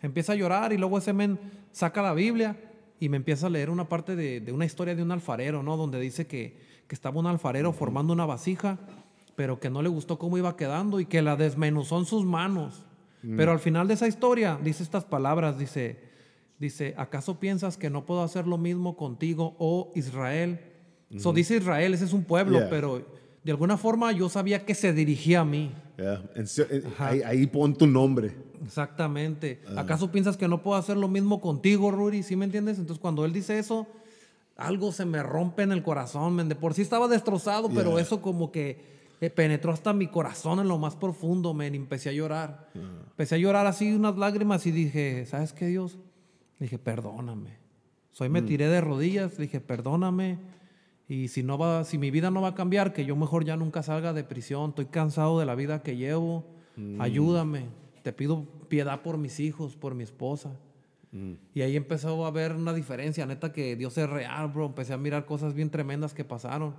empieza 0.00 0.34
a 0.34 0.36
llorar 0.36 0.72
y 0.72 0.78
luego 0.78 0.98
ese 0.98 1.12
men 1.12 1.36
saca 1.72 2.02
la 2.02 2.14
Biblia 2.14 2.56
y 3.00 3.08
me 3.08 3.16
empieza 3.16 3.48
a 3.48 3.50
leer 3.50 3.68
una 3.68 3.88
parte 3.88 4.14
de, 4.14 4.38
de 4.38 4.52
una 4.52 4.64
historia 4.64 4.94
de 4.94 5.02
un 5.02 5.10
alfarero, 5.10 5.64
¿no? 5.64 5.76
Donde 5.76 5.98
dice 5.98 6.28
que, 6.28 6.56
que 6.86 6.94
estaba 6.94 7.18
un 7.18 7.26
alfarero 7.26 7.72
formando 7.72 8.12
una 8.12 8.26
vasija, 8.26 8.78
pero 9.36 9.58
que 9.60 9.70
no 9.70 9.82
le 9.82 9.88
gustó 9.88 10.18
cómo 10.18 10.38
iba 10.38 10.56
quedando 10.56 11.00
y 11.00 11.06
que 11.06 11.22
la 11.22 11.36
desmenuzó 11.36 11.98
en 11.98 12.04
sus 12.06 12.24
manos. 12.24 12.84
Pero 13.36 13.52
al 13.52 13.58
final 13.58 13.88
de 13.88 13.94
esa 13.94 14.06
historia 14.06 14.58
dice 14.62 14.82
estas 14.82 15.04
palabras, 15.04 15.58
dice, 15.58 15.98
dice, 16.58 16.94
¿acaso 16.98 17.40
piensas 17.40 17.78
que 17.78 17.88
no 17.88 18.04
puedo 18.04 18.22
hacer 18.22 18.46
lo 18.46 18.58
mismo 18.58 18.96
contigo, 18.98 19.56
oh 19.58 19.90
Israel? 19.94 20.60
So 21.16 21.32
dice 21.32 21.56
Israel, 21.56 21.94
ese 21.94 22.04
es 22.04 22.12
un 22.12 22.24
pueblo, 22.24 22.58
Yeah. 22.58 22.68
pero 22.70 23.02
de 23.42 23.50
alguna 23.50 23.78
forma 23.78 24.12
yo 24.12 24.28
sabía 24.28 24.66
que 24.66 24.74
se 24.74 24.92
dirigía 24.92 25.40
a 25.40 25.44
mí. 25.46 25.72
Yeah. 25.96 26.22
En- 26.34 26.46
ahí, 26.98 27.22
ahí 27.22 27.46
pon 27.46 27.74
tu 27.74 27.86
nombre. 27.86 28.34
Exactamente. 28.62 29.60
Ah. 29.68 29.80
¿Acaso 29.80 30.12
piensas 30.12 30.36
que 30.36 30.46
no 30.48 30.62
puedo 30.62 30.76
hacer 30.76 30.96
lo 30.98 31.08
mismo 31.08 31.40
contigo, 31.40 31.90
Rudy? 31.90 32.22
¿Sí 32.22 32.36
me 32.36 32.44
entiendes? 32.44 32.78
Entonces, 32.78 33.00
cuando 33.00 33.24
él 33.24 33.32
dice 33.32 33.58
eso, 33.58 33.86
algo 34.56 34.92
se 34.92 35.04
me 35.06 35.22
rompe 35.22 35.62
en 35.62 35.72
el 35.72 35.82
corazón, 35.82 36.34
men. 36.34 36.48
De 36.50 36.54
por 36.56 36.74
sí 36.74 36.82
estaba 36.82 37.08
destrozado, 37.08 37.70
pero 37.70 37.92
Yeah. 37.92 38.02
eso 38.02 38.20
como 38.20 38.52
que 38.52 38.70
eh, 38.70 38.84
penetró 39.30 39.72
hasta 39.72 39.92
mi 39.92 40.06
corazón 40.08 40.60
en 40.60 40.68
lo 40.68 40.78
más 40.78 40.96
profundo, 40.96 41.54
men. 41.54 41.74
y 41.74 41.78
Empecé 41.78 42.08
a 42.10 42.12
llorar. 42.12 42.68
Empecé 42.74 43.34
a 43.36 43.38
llorar 43.38 43.66
así 43.66 43.92
unas 43.92 44.16
lágrimas 44.16 44.66
y 44.66 44.70
dije, 44.72 45.26
¿sabes 45.26 45.52
qué, 45.52 45.66
Dios? 45.66 45.98
Dije, 46.58 46.78
perdóname. 46.78 47.58
Soy 48.12 48.28
Mm. 48.28 48.32
me 48.32 48.42
tiré 48.42 48.68
de 48.68 48.80
rodillas, 48.80 49.36
dije, 49.36 49.60
perdóname. 49.60 50.38
Y 51.08 51.28
si 51.28 51.42
no 51.42 51.58
va, 51.58 51.84
si 51.84 51.98
mi 51.98 52.10
vida 52.10 52.30
no 52.30 52.40
va 52.40 52.48
a 52.48 52.54
cambiar, 52.54 52.92
que 52.92 53.04
yo 53.04 53.14
mejor 53.16 53.44
ya 53.44 53.56
nunca 53.56 53.82
salga 53.82 54.12
de 54.12 54.24
prisión. 54.24 54.70
Estoy 54.70 54.86
cansado 54.86 55.38
de 55.38 55.46
la 55.46 55.54
vida 55.54 55.82
que 55.82 55.96
llevo. 55.96 56.46
Mm. 56.76 57.00
Ayúdame. 57.00 57.66
Te 58.02 58.12
pido 58.12 58.46
piedad 58.68 59.02
por 59.02 59.18
mis 59.18 59.38
hijos, 59.40 59.76
por 59.76 59.94
mi 59.94 60.02
esposa. 60.04 60.56
Mm. 61.12 61.32
Y 61.54 61.60
ahí 61.62 61.76
empezó 61.76 62.24
a 62.24 62.28
haber 62.28 62.52
una 62.52 62.72
diferencia, 62.72 63.26
neta, 63.26 63.52
que 63.52 63.76
Dios 63.76 63.96
es 63.98 64.08
real, 64.08 64.48
bro. 64.48 64.66
Empecé 64.66 64.92
a 64.94 64.96
mirar 64.98 65.26
cosas 65.26 65.52
bien 65.54 65.70
tremendas 65.70 66.14
que 66.14 66.24
pasaron. 66.24 66.74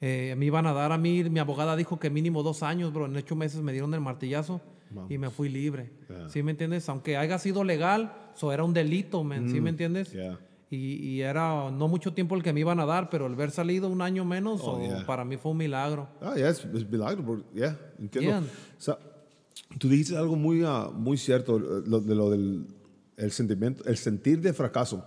Eh, 0.00 0.34
me 0.38 0.46
iban 0.46 0.66
a 0.66 0.72
dar 0.72 0.92
a 0.92 0.98
mí, 0.98 1.24
mi 1.24 1.40
abogada 1.40 1.76
dijo 1.76 1.98
que 1.98 2.08
mínimo 2.08 2.42
dos 2.42 2.62
años, 2.62 2.92
bro. 2.92 3.06
En 3.06 3.16
ocho 3.16 3.36
meses 3.36 3.60
me 3.60 3.72
dieron 3.72 3.92
el 3.94 4.00
martillazo 4.00 4.60
y 5.08 5.18
me 5.18 5.30
fui 5.30 5.48
libre. 5.48 5.92
Yeah. 6.08 6.28
¿Sí 6.30 6.42
me 6.42 6.52
entiendes? 6.52 6.88
Aunque 6.88 7.16
haya 7.16 7.38
sido 7.38 7.64
legal, 7.64 8.12
eso 8.34 8.52
era 8.52 8.64
un 8.64 8.72
delito, 8.72 9.22
man. 9.22 9.48
¿Sí 9.50 9.60
me 9.60 9.70
entiendes? 9.70 10.12
Mm. 10.14 10.16
Yeah. 10.16 10.38
Y, 10.70 10.76
y 10.94 11.20
era 11.22 11.70
no 11.70 11.88
mucho 11.88 12.14
tiempo 12.14 12.36
el 12.36 12.42
que 12.42 12.52
me 12.52 12.60
iban 12.60 12.78
a 12.80 12.86
dar, 12.86 13.10
pero 13.10 13.26
el 13.26 13.34
ver 13.34 13.50
salido 13.50 13.88
un 13.88 14.00
año 14.02 14.24
menos, 14.24 14.60
Oh, 14.62 14.78
o 14.78 14.80
yeah. 14.80 15.04
para 15.04 15.24
mí 15.24 15.36
fue 15.36 15.50
un 15.52 15.58
milagro. 15.58 16.08
Ah, 16.20 16.34
ya, 16.36 16.48
es, 16.48 16.64
milagro, 16.88 17.22
bro. 17.22 17.44
Yeah, 17.52 17.78
entiendo. 17.98 18.38
O 18.38 18.80
sea, 18.80 18.96
tú 19.78 19.88
dijiste 19.88 20.16
algo 20.16 20.36
muy, 20.36 20.62
ah, 20.64 20.88
muy 20.94 21.18
cierto, 21.18 21.56
eh, 21.58 21.82
lo, 21.86 22.00
de 22.00 22.14
lo 22.14 22.30
del 22.30 22.66
el 23.16 23.32
sentimiento, 23.32 23.84
el 23.84 23.96
sentir 23.98 24.40
de 24.40 24.52
fracaso. 24.54 25.04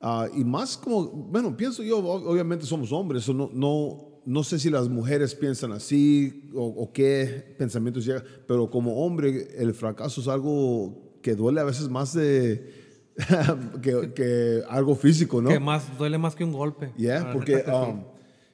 Ah, 0.00 0.26
y 0.34 0.44
más 0.44 0.76
como, 0.76 1.06
bueno, 1.06 1.56
pienso 1.56 1.82
yo, 1.82 1.98
obviamente 1.98 2.66
somos 2.66 2.90
hombres, 2.90 3.28
no, 3.28 3.48
no, 3.52 4.15
no 4.26 4.42
sé 4.42 4.58
si 4.58 4.68
las 4.70 4.88
mujeres 4.88 5.34
piensan 5.34 5.72
así 5.72 6.50
o, 6.54 6.64
o 6.64 6.92
qué 6.92 7.54
pensamientos 7.56 8.04
llegan, 8.04 8.24
pero 8.46 8.68
como 8.68 9.04
hombre, 9.04 9.48
el 9.56 9.72
fracaso 9.72 10.20
es 10.20 10.28
algo 10.28 11.18
que 11.22 11.34
duele 11.34 11.60
a 11.60 11.64
veces 11.64 11.88
más 11.88 12.12
de 12.12 12.74
que, 13.82 14.12
que 14.14 14.62
algo 14.68 14.94
físico, 14.94 15.40
¿no? 15.40 15.48
Que 15.48 15.60
más 15.60 15.96
duele 15.96 16.18
más 16.18 16.34
que 16.34 16.44
un 16.44 16.52
golpe. 16.52 16.92
Yeah, 16.96 17.32
porque 17.32 17.64
um, 17.72 18.02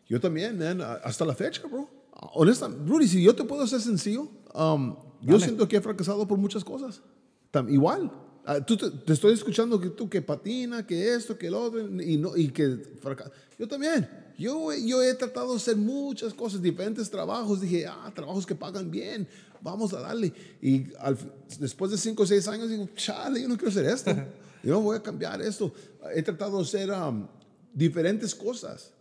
yo 0.06 0.20
también, 0.20 0.58
man, 0.58 0.80
hasta 1.02 1.24
la 1.24 1.34
fecha, 1.34 1.62
bro. 1.66 1.88
Honestamente, 2.34 2.84
Rudy, 2.86 3.08
si 3.08 3.22
yo 3.22 3.34
te 3.34 3.42
puedo 3.42 3.62
hacer 3.62 3.80
sencillo, 3.80 4.28
um, 4.54 4.94
yo 5.22 5.40
siento 5.40 5.66
que 5.66 5.76
he 5.76 5.80
fracasado 5.80 6.28
por 6.28 6.38
muchas 6.38 6.62
cosas. 6.62 7.02
Tam- 7.50 7.72
igual. 7.72 8.12
Ah, 8.44 8.60
tú 8.60 8.76
te, 8.76 8.90
te 8.90 9.12
estoy 9.12 9.34
escuchando 9.34 9.78
que 9.78 9.90
tú 9.90 10.08
que 10.08 10.20
patina, 10.20 10.84
que 10.84 11.14
esto, 11.14 11.38
que 11.38 11.48
lo 11.48 11.62
otro, 11.62 11.80
y, 12.02 12.16
no, 12.16 12.36
y 12.36 12.48
que 12.48 12.76
fracasa. 13.00 13.30
Yo 13.58 13.68
también. 13.68 14.08
Yo, 14.38 14.72
yo 14.74 15.02
he 15.02 15.14
tratado 15.14 15.50
de 15.50 15.56
hacer 15.56 15.76
muchas 15.76 16.34
cosas, 16.34 16.60
diferentes 16.60 17.08
trabajos. 17.08 17.60
Dije, 17.60 17.86
ah, 17.86 18.10
trabajos 18.14 18.44
que 18.44 18.54
pagan 18.54 18.90
bien, 18.90 19.28
vamos 19.60 19.92
a 19.92 20.00
darle. 20.00 20.32
Y 20.60 20.86
al 20.98 21.16
después 21.60 21.92
de 21.92 21.98
cinco 21.98 22.24
o 22.24 22.26
seis 22.26 22.48
años 22.48 22.68
digo, 22.68 22.88
chale, 22.96 23.40
yo 23.42 23.48
no 23.48 23.56
quiero 23.56 23.70
hacer 23.70 23.86
esto. 23.86 24.10
Yo 24.64 24.74
no 24.74 24.80
voy 24.80 24.96
a 24.96 25.02
cambiar 25.02 25.42
esto. 25.42 25.74
He 26.14 26.22
tratado 26.22 26.58
de 26.58 26.62
hacer 26.62 26.88
um, 26.88 27.26
diferentes 27.74 28.32
cosas. 28.32 28.92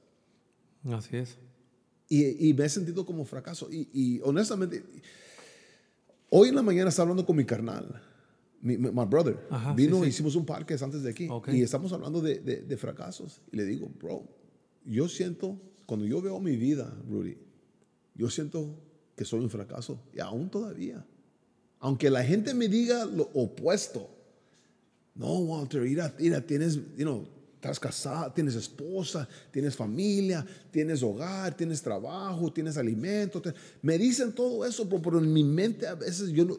Así 0.92 1.18
es. 1.18 1.38
Y, 2.10 2.50
y 2.50 2.54
me 2.56 2.66
he 2.66 2.70
sentido 2.70 3.06
como 3.06 3.26
fracaso. 3.26 3.68
Y, 3.72 3.88
y 3.94 4.22
honestamente, 4.24 4.84
hoy 6.32 6.50
en 6.50 6.56
la 6.56 6.64
mañana 6.64 6.90
estaba 6.90 7.04
hablando 7.04 7.28
con 7.28 7.36
mi 7.36 7.46
carnal, 7.46 8.02
mi, 8.62 8.78
my 8.78 9.06
brother. 9.06 9.38
Ajá, 9.50 9.74
Vino, 9.74 9.98
sí, 9.98 10.04
sí. 10.04 10.10
hicimos 10.10 10.36
un 10.36 10.46
parque 10.46 10.76
antes 10.82 11.04
de 11.04 11.10
aquí. 11.10 11.28
Ok. 11.30 11.50
Y 11.50 11.62
estamos 11.62 11.92
hablando 11.94 12.22
de, 12.22 12.40
de- 12.40 12.62
de 12.62 12.78
fracasos. 12.78 13.42
Y 13.52 13.58
le 13.58 13.66
digo, 13.66 13.90
bro, 14.00 14.24
yo 14.86 15.08
siento, 15.10 15.60
cuando 15.86 16.06
yo 16.06 16.22
veo 16.22 16.40
mi 16.40 16.56
vida, 16.56 16.94
Rudy, 17.10 17.38
yo 18.16 18.30
siento 18.30 18.76
que 19.16 19.26
soy 19.26 19.40
un 19.42 19.50
fracaso. 19.50 20.00
Y 20.14 20.20
aún 20.20 20.50
todavía. 20.50 21.06
Aunque 21.80 22.10
la 22.10 22.24
gente 22.24 22.54
me 22.54 22.68
diga 22.68 23.06
lo 23.06 23.30
opuesto. 23.34 24.10
No, 25.16 25.40
Walter, 25.40 25.82
mira, 25.82 26.14
mira, 26.20 26.40
tienes, 26.42 26.76
you 26.96 27.04
know, 27.04 27.28
estás 27.56 27.80
casado, 27.80 28.32
tienes 28.34 28.56
esposa, 28.56 29.28
tienes 29.52 29.76
familia, 29.76 30.46
tienes 30.72 31.04
hogar, 31.04 31.56
tienes 31.56 31.82
trabajo, 31.82 32.52
tienes 32.52 32.78
alimento. 32.78 33.42
te- 33.42 33.54
me 33.82 33.98
dicen 33.98 34.32
todo 34.34 34.66
eso, 34.66 34.86
bro, 34.86 35.02
pero 35.02 35.20
en 35.20 35.32
mi 35.32 35.44
mente 35.44 35.86
a 35.86 35.96
veces 35.96 36.30
yo 36.30 36.46
no, 36.46 36.58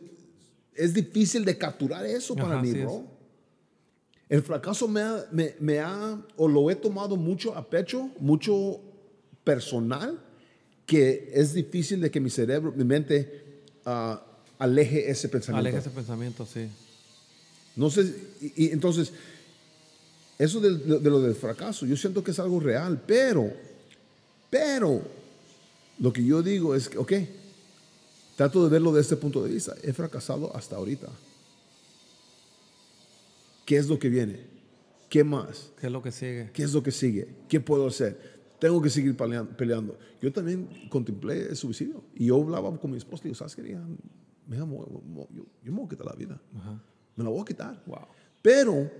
es 0.74 0.94
difícil 0.94 1.44
de 1.44 1.56
capturar 1.58 2.04
eso 2.06 2.34
para 2.34 2.54
Ajá, 2.54 2.62
mí, 2.62 2.70
es. 2.70 2.80
bro. 2.82 3.04
El 4.28 4.42
fracaso 4.42 4.88
me 4.88 5.02
ha, 5.02 5.26
me, 5.30 5.54
me 5.60 5.78
ha, 5.80 6.18
o 6.36 6.48
lo 6.48 6.70
he 6.70 6.74
tomado 6.76 7.16
mucho 7.16 7.54
a 7.54 7.68
pecho, 7.68 8.08
mucho 8.18 8.80
personal, 9.44 10.18
que 10.86 11.30
es 11.34 11.52
difícil 11.52 12.00
de 12.00 12.10
que 12.10 12.18
mi 12.20 12.30
cerebro, 12.30 12.72
mi 12.72 12.84
mente, 12.84 13.62
ah, 13.84 14.24
aleje 14.58 15.10
ese 15.10 15.28
pensamiento. 15.28 15.68
Aleja 15.68 15.78
ese 15.80 15.90
pensamiento, 15.90 16.46
sí. 16.46 16.66
No 17.76 17.90
sé, 17.90 18.14
y, 18.40 18.66
y 18.66 18.70
entonces, 18.70 19.12
eso 20.38 20.60
del- 20.60 21.02
de, 21.02 21.10
lo 21.10 21.20
del 21.20 21.34
fracaso, 21.34 21.84
yo 21.84 21.96
siento 21.96 22.24
que 22.24 22.30
es 22.30 22.38
algo 22.38 22.58
real, 22.58 23.02
pero, 23.06 23.52
pero, 24.48 25.02
lo 25.98 26.12
que 26.12 26.24
yo 26.24 26.42
digo 26.42 26.74
es 26.74 26.88
que, 26.88 26.96
ok, 26.98 27.12
trato 28.36 28.62
de 28.64 28.70
verlo 28.70 28.90
desde 28.92 29.02
este 29.14 29.16
punto 29.16 29.42
de 29.42 29.50
vista, 29.52 29.74
he 29.82 29.92
fracasado 29.92 30.54
hasta 30.56 30.76
ahorita. 30.76 31.08
¿Qué 33.64 33.76
es 33.76 33.88
lo 33.88 33.98
que 33.98 34.08
viene? 34.08 34.40
¿Qué 35.08 35.24
más? 35.24 35.72
¿Qué 35.80 35.86
es 35.86 35.92
lo 35.92 36.02
que 36.02 36.10
sigue? 36.12 36.50
¿Qué 36.52 36.62
es 36.62 36.72
lo 36.72 36.82
que 36.82 36.90
sigue? 36.90 37.28
¿Qué 37.48 37.60
puedo 37.60 37.86
hacer? 37.86 38.40
Tengo 38.58 38.80
que 38.80 38.90
seguir 38.90 39.16
pelea- 39.16 39.44
peleando. 39.44 39.98
Yo 40.20 40.32
también 40.32 40.68
contemplé 40.88 41.48
el 41.48 41.56
suicidio. 41.56 42.02
Y 42.14 42.26
yo 42.26 42.40
hablaba 42.40 42.76
con 42.78 42.90
mi 42.90 42.96
esposa 42.96 43.22
y 43.24 43.28
digo, 43.28 43.34
¿sabes 43.36 43.54
qué? 43.56 43.62
Mo- 44.46 45.28
yo, 45.34 45.44
yo 45.64 45.72
me 45.72 45.78
voy 45.78 45.86
a 45.86 45.88
quitar 45.90 46.06
la 46.06 46.14
vida. 46.14 46.40
Me 47.16 47.24
la 47.24 47.30
voy 47.30 47.40
a 47.40 47.44
quitar. 47.44 47.82
Wow. 47.86 48.06
Pero 48.40 48.90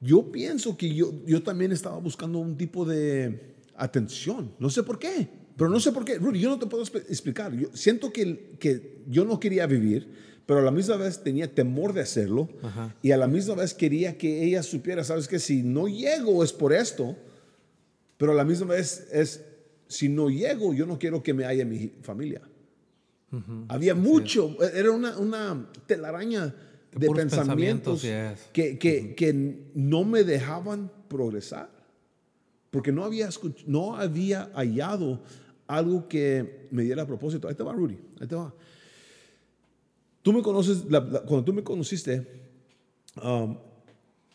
yo 0.00 0.30
pienso 0.30 0.76
que 0.76 0.94
yo, 0.94 1.12
yo 1.26 1.42
también 1.42 1.72
estaba 1.72 1.98
buscando 1.98 2.38
un 2.38 2.56
tipo 2.56 2.84
de 2.84 3.54
atención. 3.76 4.52
No 4.58 4.70
sé 4.70 4.82
por 4.82 4.98
qué. 4.98 5.28
Pero 5.56 5.70
no 5.70 5.78
sé 5.80 5.92
por 5.92 6.04
qué. 6.04 6.18
Rudy, 6.18 6.40
yo 6.40 6.50
no 6.50 6.58
te 6.58 6.66
puedo 6.66 6.82
explicar. 6.82 7.52
Yo 7.54 7.68
siento 7.74 8.12
que, 8.12 8.56
que 8.58 9.02
yo 9.06 9.24
no 9.24 9.38
quería 9.38 9.66
vivir, 9.66 10.08
pero 10.46 10.60
a 10.60 10.62
la 10.62 10.70
misma 10.70 10.96
vez 10.96 11.22
tenía 11.22 11.52
temor 11.54 11.92
de 11.92 12.00
hacerlo. 12.00 12.48
Ajá. 12.62 12.94
Y 13.02 13.12
a 13.12 13.16
la 13.16 13.28
misma 13.28 13.54
vez 13.54 13.74
quería 13.74 14.18
que 14.18 14.44
ella 14.44 14.62
supiera, 14.62 15.04
sabes 15.04 15.28
que 15.28 15.38
si 15.38 15.62
no 15.62 15.86
llego 15.86 16.42
es 16.42 16.52
por 16.52 16.72
esto, 16.72 17.16
pero 18.16 18.32
a 18.32 18.34
la 18.34 18.44
misma 18.44 18.74
vez 18.74 19.06
es, 19.12 19.44
si 19.86 20.08
no 20.08 20.28
llego, 20.28 20.74
yo 20.74 20.86
no 20.86 20.98
quiero 20.98 21.22
que 21.22 21.34
me 21.34 21.44
haya 21.44 21.64
mi 21.64 21.92
familia. 22.02 22.42
Había 23.66 23.96
mucho, 23.96 24.56
era 24.74 24.92
una, 24.92 25.18
una 25.18 25.68
telaraña 25.86 26.54
de 26.92 27.10
pensamientos, 27.10 28.00
pensamientos, 28.00 28.00
sí 28.00 28.50
que, 28.52 28.78
que, 28.78 29.16
que 29.16 29.68
no 29.74 30.04
me 30.04 30.22
dejaban 30.22 30.92
progresar, 31.08 31.68
porque 32.70 32.92
no 32.92 33.04
había, 33.04 33.28
no 33.66 33.96
había 33.96 34.52
hallado 34.54 35.20
algo 35.66 36.08
que 36.08 36.68
me 36.70 36.82
diera 36.82 37.06
propósito. 37.06 37.48
Ahí 37.48 37.54
te 37.54 37.62
va, 37.62 37.72
Rudy, 37.72 37.98
ahí 38.20 38.26
te 38.26 38.34
va. 38.34 38.52
Tú 40.22 40.32
me 40.32 40.42
conoces, 40.42 40.84
la- 40.90 41.00
la- 41.00 41.20
cuando 41.20 41.44
tú 41.44 41.52
me 41.52 41.62
conociste, 41.62 42.26
um, 43.22 43.56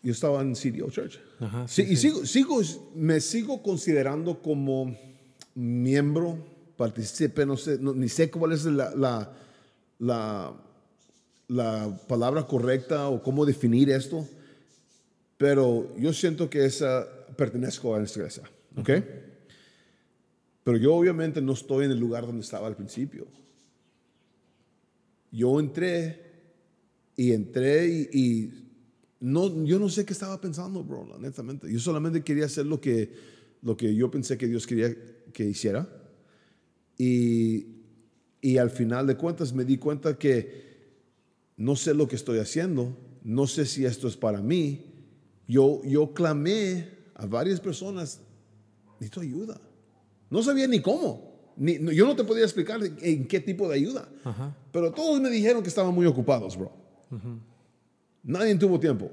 yo 0.03 0.11
estaba 0.11 0.41
en 0.41 0.55
CDO 0.55 0.89
Church. 0.89 1.19
Ajá, 1.39 1.67
Sí, 1.67 1.83
sí, 1.85 1.91
y 1.93 1.95
sigo, 1.95 2.25
sigo, 2.25 2.61
me 2.95 3.19
sigo 3.19 3.61
considerando 3.63 4.41
como 4.41 4.95
miembro, 5.55 6.37
participe, 6.77 7.45
no 7.45 7.57
sé, 7.57 7.77
no- 7.79 7.93
ni 7.93 8.07
sé 8.07 8.29
cuál 8.29 8.53
es 8.53 8.65
la, 8.65 8.93
la, 8.95 9.33
la, 9.99 10.53
la 11.47 11.99
palabra 12.07 12.45
correcta 12.47 13.09
o 13.09 13.21
cómo 13.23 13.45
definir 13.45 13.89
esto, 13.89 14.25
pero 15.37 15.95
yo 15.97 16.13
siento 16.13 16.49
que 16.49 16.65
esa, 16.65 17.05
pertenezco 17.35 17.95
a 17.95 18.01
esta 18.03 18.19
iglesia, 18.19 18.43
¿ok? 18.77 18.89
Pero 20.63 20.77
yo 20.77 20.95
obviamente 20.95 21.41
no 21.41 21.53
estoy 21.53 21.85
en 21.85 21.91
el 21.91 21.99
lugar 21.99 22.25
donde 22.25 22.41
estaba 22.41 22.67
al 22.67 22.75
principio. 22.75 23.27
Yo 25.31 25.59
entré 25.59 26.29
y 27.15 27.31
entré 27.31 27.87
y, 28.11 28.53
no, 29.19 29.65
yo 29.65 29.79
no 29.79 29.89
sé 29.89 30.05
qué 30.05 30.13
estaba 30.13 30.39
pensando, 30.39 30.83
bro, 30.83 31.01
honestamente. 31.01 31.71
Yo 31.71 31.79
solamente 31.79 32.23
quería 32.23 32.45
hacer 32.45 32.65
lo 32.65 32.79
que, 32.79 33.11
lo 33.61 33.75
que 33.75 33.93
yo 33.93 34.09
pensé 34.09 34.37
que 34.37 34.47
Dios 34.47 34.65
quería 34.65 34.95
que 35.33 35.45
hiciera. 35.45 35.87
Y, 36.97 37.67
y 38.41 38.57
al 38.57 38.69
final 38.69 39.07
de 39.07 39.17
cuentas 39.17 39.53
me 39.53 39.65
di 39.65 39.77
cuenta 39.77 40.17
que 40.17 40.69
no 41.57 41.75
sé 41.75 41.93
lo 41.93 42.07
que 42.07 42.15
estoy 42.15 42.39
haciendo, 42.39 42.97
no 43.23 43.47
sé 43.47 43.65
si 43.65 43.85
esto 43.85 44.07
es 44.07 44.15
para 44.15 44.41
mí. 44.41 44.85
Yo, 45.47 45.81
yo 45.83 46.13
clamé 46.13 46.89
a 47.15 47.25
varias 47.25 47.59
personas, 47.59 48.21
necesito 48.93 49.21
ayuda. 49.21 49.59
No 50.29 50.43
sabía 50.43 50.67
ni 50.67 50.79
cómo. 50.81 51.53
Ni- 51.57 51.79
no, 51.79 51.91
yo 51.91 52.05
no 52.05 52.15
te 52.15 52.23
podía 52.23 52.43
explicar 52.43 52.79
en 53.01 53.27
qué 53.27 53.39
tipo 53.39 53.67
de 53.67 53.75
ayuda. 53.75 54.07
Ajá. 54.23 54.55
Pero 54.71 54.91
todos 54.91 55.19
me 55.19 55.29
dijeron 55.29 55.61
que 55.61 55.69
estaban 55.69 55.93
muy 55.93 56.05
ocupados, 56.05 56.57
bro. 56.57 56.71
Nadie 58.23 58.55
tuvo 58.55 58.79
tiempo. 58.79 59.09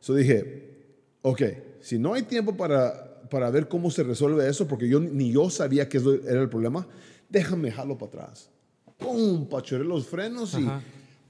So 0.00 0.14
dije, 0.14 0.76
ok, 1.22 1.42
si 1.80 1.98
no 1.98 2.14
hay 2.14 2.22
tiempo 2.22 2.56
para, 2.56 3.20
para 3.28 3.50
ver 3.50 3.68
cómo 3.68 3.90
se 3.90 4.02
resuelve 4.02 4.48
eso, 4.48 4.66
porque 4.66 4.88
yo 4.88 5.00
ni 5.00 5.32
yo 5.32 5.50
sabía 5.50 5.88
que 5.88 5.98
eso 5.98 6.14
era 6.14 6.40
el 6.40 6.48
problema, 6.48 6.86
déjame 7.28 7.68
dejarlo 7.68 7.98
para 7.98 8.24
atrás. 8.24 8.50
¡Pum! 8.98 9.48
Pachoré 9.48 9.84
los 9.84 10.06
frenos 10.06 10.54
y 10.54 10.64
Ajá. 10.64 10.80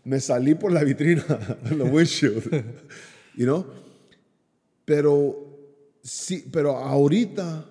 me 0.04 0.20
salí 0.20 0.54
por 0.54 0.70
la 0.72 0.84
vitrina, 0.84 1.24
la 1.76 1.84
windshield. 1.84 2.44
you 3.36 3.44
know? 3.44 3.66
Pero, 4.84 5.36
sí, 6.02 6.48
pero 6.52 6.76
ahorita 6.76 7.66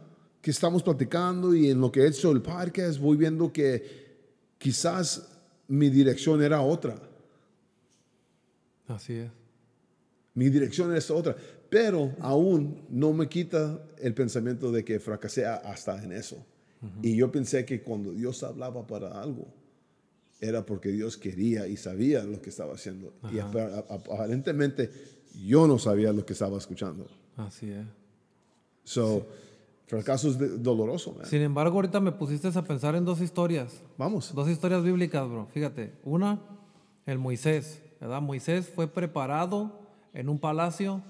que 0.46 0.52
estamos 0.52 0.84
platicando 0.84 1.56
y 1.56 1.72
en 1.72 1.82
lo 1.82 1.92
que 1.92 2.02
he 2.02 2.08
hecho 2.08 2.30
el 2.32 2.40
podcast, 2.40 3.00
voy 3.00 3.18
viendo 3.18 3.52
que 3.52 3.84
quizás 4.60 5.28
mi 5.68 5.90
dirección 5.90 6.44
era 6.44 6.62
otra. 6.62 6.96
Así 8.88 9.14
es. 9.14 9.32
Mi 10.36 10.50
dirección 10.50 10.96
es 10.96 11.10
otra. 11.10 11.36
Pero 11.68 12.14
aún 12.20 12.86
no 12.92 13.12
me 13.12 13.28
quita 13.28 13.82
el 13.98 14.14
pensamiento 14.14 14.72
de 14.72 14.86
que 14.86 15.00
fracasé 15.00 15.48
hasta 15.48 16.04
en 16.04 16.12
eso. 16.12 16.38
Y 17.02 17.16
yo 17.16 17.32
pensé 17.32 17.66
que 17.66 17.82
cuando 17.82 18.12
Dios 18.14 18.44
hablaba 18.44 18.86
para 18.86 19.20
algo, 19.20 19.48
era 20.40 20.64
porque 20.64 20.90
Dios 20.90 21.18
quería 21.18 21.68
y 21.68 21.76
sabía 21.76 22.24
lo 22.24 22.40
que 22.40 22.52
estaba 22.52 22.76
haciendo. 22.76 23.16
Y 23.34 23.40
apa- 23.40 23.80
ap- 23.90 24.12
aparentemente 24.12 24.92
yo 25.48 25.66
no 25.66 25.80
sabía 25.80 26.14
lo 26.14 26.24
que 26.24 26.34
estaba 26.34 26.56
escuchando. 26.60 27.08
Así 27.36 27.72
es. 27.72 27.84
So, 28.84 29.26
fracaso 29.88 30.30
es 30.30 30.38
de- 30.38 30.58
doloroso, 30.58 31.14
man. 31.14 31.26
Sin 31.26 31.42
embargo, 31.42 31.76
ahorita 31.76 32.00
me 32.00 32.12
pusiste 32.12 32.48
a 32.48 32.64
pensar 32.64 32.96
en 32.96 33.06
dos 33.06 33.22
historias. 33.22 33.82
Vamos. 33.98 34.34
Dos 34.34 34.50
historias 34.50 34.84
bíblicas, 34.84 35.28
bro. 35.30 35.48
Fíjate. 35.54 35.94
Una, 36.04 36.40
el 37.06 37.18
Moisés. 37.20 37.82
¿Verdad? 38.02 38.22
Moisés 38.22 38.68
fue 38.74 38.88
preparado 38.88 39.80
en 40.14 40.28
un 40.30 40.38
palacio 40.40 41.02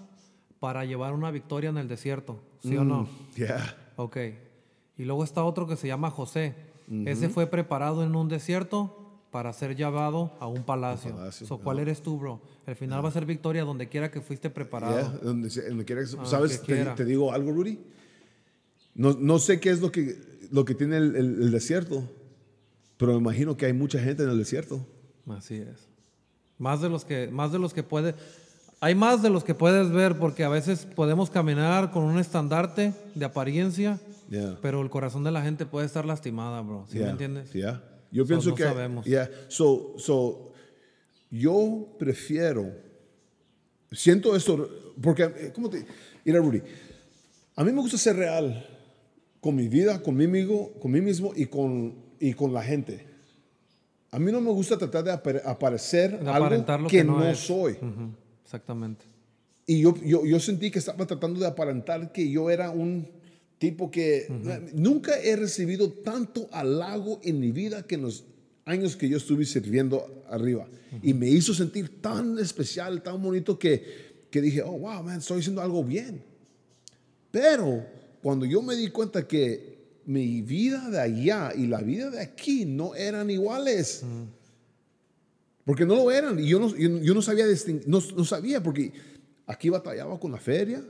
para 0.60 0.86
llevar 0.86 1.14
una 1.14 1.32
victoria 1.32 1.70
en 1.70 1.78
el 1.78 1.88
desierto. 1.88 2.40
¿Sí 2.62 2.76
o 2.78 2.84
no? 2.84 3.08
Yeah. 3.36 3.76
Ok. 3.98 4.18
Y 4.98 5.04
luego 5.06 5.24
está 5.24 5.44
otro 5.44 5.68
que 5.68 5.76
se 5.76 5.88
llama 5.88 6.10
José. 6.12 6.56
Ese 7.06 7.30
fue 7.30 7.48
preparado 7.48 8.04
en 8.04 8.16
un 8.16 8.30
desierto 8.30 9.02
para 9.32 9.52
ser 9.54 9.76
llevado 9.76 10.32
a 10.40 10.48
un 10.48 10.64
palacio. 10.64 11.14
palacio, 11.16 11.46
So, 11.48 11.58
¿Cuál 11.58 11.80
eres 11.80 12.02
tú, 12.02 12.18
bro? 12.18 12.40
El 12.68 12.76
final 12.76 13.04
va 13.04 13.10
a 13.10 13.12
ser 13.12 13.26
victoria 13.26 13.64
donde 13.66 13.90
quiera 13.90 14.10
que 14.12 14.22
fuiste 14.22 14.50
preparado. 14.50 14.96
Yeah, 14.96 15.20
donde, 15.24 15.50
donde 15.68 15.84
quiera 15.86 16.02
que- 16.04 16.10
Ah, 16.20 16.26
¿Sabes? 16.26 16.60
que 16.60 16.76
Te, 16.76 16.86
te 16.86 17.06
digo 17.06 17.34
algo, 17.34 17.52
Rudy. 17.52 17.80
No, 18.96 19.14
no 19.20 19.38
sé 19.40 19.60
qué 19.60 19.70
es 19.70 19.82
lo 19.82 19.92
que, 19.92 20.18
lo 20.52 20.66
que 20.66 20.74
tiene 20.74 20.98
el, 20.98 21.16
el- 21.16 21.42
el 21.44 21.52
desierto, 21.52 22.10
pero 22.98 23.12
me 23.14 23.20
imagino 23.20 23.56
que 23.58 23.66
hay 23.68 23.74
mucha 23.74 24.00
gente 24.00 24.24
en 24.24 24.30
el 24.30 24.38
desierto. 24.38 24.86
Así 25.30 25.56
es. 25.56 25.88
Más 26.58 26.82
de 26.82 26.90
los 26.90 27.04
que, 27.06 27.28
más 27.28 27.52
de 27.52 27.60
los 27.60 27.74
que 27.74 27.84
puede, 27.84 28.16
hay 28.80 28.96
más 28.96 29.22
de 29.22 29.30
los 29.30 29.44
que 29.44 29.54
puedes 29.54 29.92
ver 29.92 30.18
porque 30.18 30.44
a 30.46 30.50
veces 30.50 30.86
podemos 30.86 31.30
caminar 31.30 31.92
con 31.92 32.04
un 32.04 32.18
estandarte 32.20 32.94
de 33.14 33.26
apariencia, 33.26 34.00
Yeah. 34.28 34.58
pero 34.60 34.82
el 34.82 34.90
corazón 34.90 35.24
de 35.24 35.30
la 35.32 35.44
gente 35.44 35.68
puede 35.68 35.86
estar 35.86 36.04
lastimada, 36.04 36.60
bro. 36.62 36.86
¿Sí 36.90 36.96
Yeah, 36.98 37.06
me 37.06 37.12
entiendes? 37.12 37.54
yeah. 37.54 37.84
Yo 38.12 38.24
So, 38.24 38.28
pienso 38.28 38.50
no 38.50 38.56
que. 38.56 38.64
sabemos. 38.64 39.06
yeah. 39.06 39.30
So, 39.50 39.94
so, 40.00 40.52
yo 41.30 41.90
prefiero. 42.00 42.72
Siento 43.92 44.36
esto, 44.36 44.68
porque, 45.02 45.24
eh, 45.24 45.52
¿cómo 45.54 45.70
te.? 45.70 45.86
Mira, 46.24 46.40
Rudy, 46.40 46.62
a 47.56 47.64
mí 47.64 47.72
me 47.72 47.82
gusta 47.82 47.98
ser 47.98 48.16
real 48.16 48.66
con 49.46 49.56
mi 49.56 49.68
vida, 49.68 50.02
con 50.02 50.16
mí 50.18 50.26
mismo, 50.26 50.72
con 50.82 50.90
mí 50.92 51.02
mismo 51.02 51.32
y, 51.36 51.46
con, 51.46 51.94
y 52.20 52.34
con 52.34 52.52
la 52.52 52.64
gente. 52.64 53.06
A 54.10 54.18
mí 54.18 54.32
no 54.32 54.42
me 54.42 54.50
gusta 54.50 54.76
tratar 54.76 55.04
de 55.04 55.12
apare- 55.14 55.44
aparecer 55.46 56.20
De 56.20 56.28
algo 56.32 56.50
lo 56.50 56.88
que, 56.88 56.98
que 56.98 57.04
no 57.04 57.20
no 57.20 57.36
soy. 57.36 57.74
Ujú, 57.74 58.10
Exactamente. 58.44 59.06
Y 59.68 59.82
yo, 59.82 59.94
yo, 60.04 60.26
yo 60.26 60.40
sentí 60.40 60.72
que 60.72 60.80
estaba 60.80 61.06
tratando 61.06 61.40
de 61.40 61.46
aparentar 61.46 62.12
que 62.12 62.28
yo 62.28 62.50
era 62.50 62.72
un 62.72 63.08
tipo 63.60 63.92
que 63.92 64.26
nunca 64.74 65.12
he 65.22 65.36
recibido 65.36 65.92
tanto 65.92 66.50
halago 66.52 67.20
en 67.24 67.40
mi 67.40 67.52
vida 67.52 67.84
que 67.84 67.96
en 67.96 68.02
los 68.02 68.24
años 68.66 68.96
que 68.96 69.08
yo 69.08 69.18
estuve 69.18 69.46
sirviendo 69.46 70.24
arriba. 70.28 70.68
Y 71.04 71.14
me 71.14 71.30
hizo 71.30 71.54
sentir 71.54 72.02
tan 72.02 72.40
especial, 72.40 73.04
tan 73.04 73.22
bonito 73.22 73.60
que, 73.60 74.26
que 74.32 74.42
dije, 74.42 74.64
oh, 74.64 74.72
wow, 74.80 75.04
man, 75.04 75.20
estoy 75.20 75.40
haciendo 75.42 75.62
algo 75.62 75.84
bien. 75.84 76.24
Pero 77.30 77.86
cuando 78.26 78.48
yo 78.48 78.64
me 78.64 78.76
di 78.76 78.90
cuenta 78.90 79.28
que 79.28 80.00
mi 80.08 80.42
vida 80.42 80.90
de 80.90 81.00
allá 81.00 81.52
y 81.56 81.68
la 81.68 81.82
vida 81.82 82.10
de 82.10 82.22
aquí 82.22 82.66
no 82.66 82.96
eran 82.96 83.30
iguales. 83.30 84.04
Porque 85.64 85.86
no 85.86 85.96
lo 85.96 86.10
eran. 86.10 86.40
Y 86.40 86.48
yo 86.48 86.60
no, 86.60 86.76
yo, 86.76 86.90
yo 87.04 87.14
no 87.14 87.22
sabía 87.22 87.46
no, 87.86 88.00
no 88.18 88.26
sabía, 88.26 88.64
porque 88.64 88.92
aquí 89.46 89.70
batallaba 89.70 90.20
con 90.20 90.32
la 90.32 90.40
feria. 90.40 90.84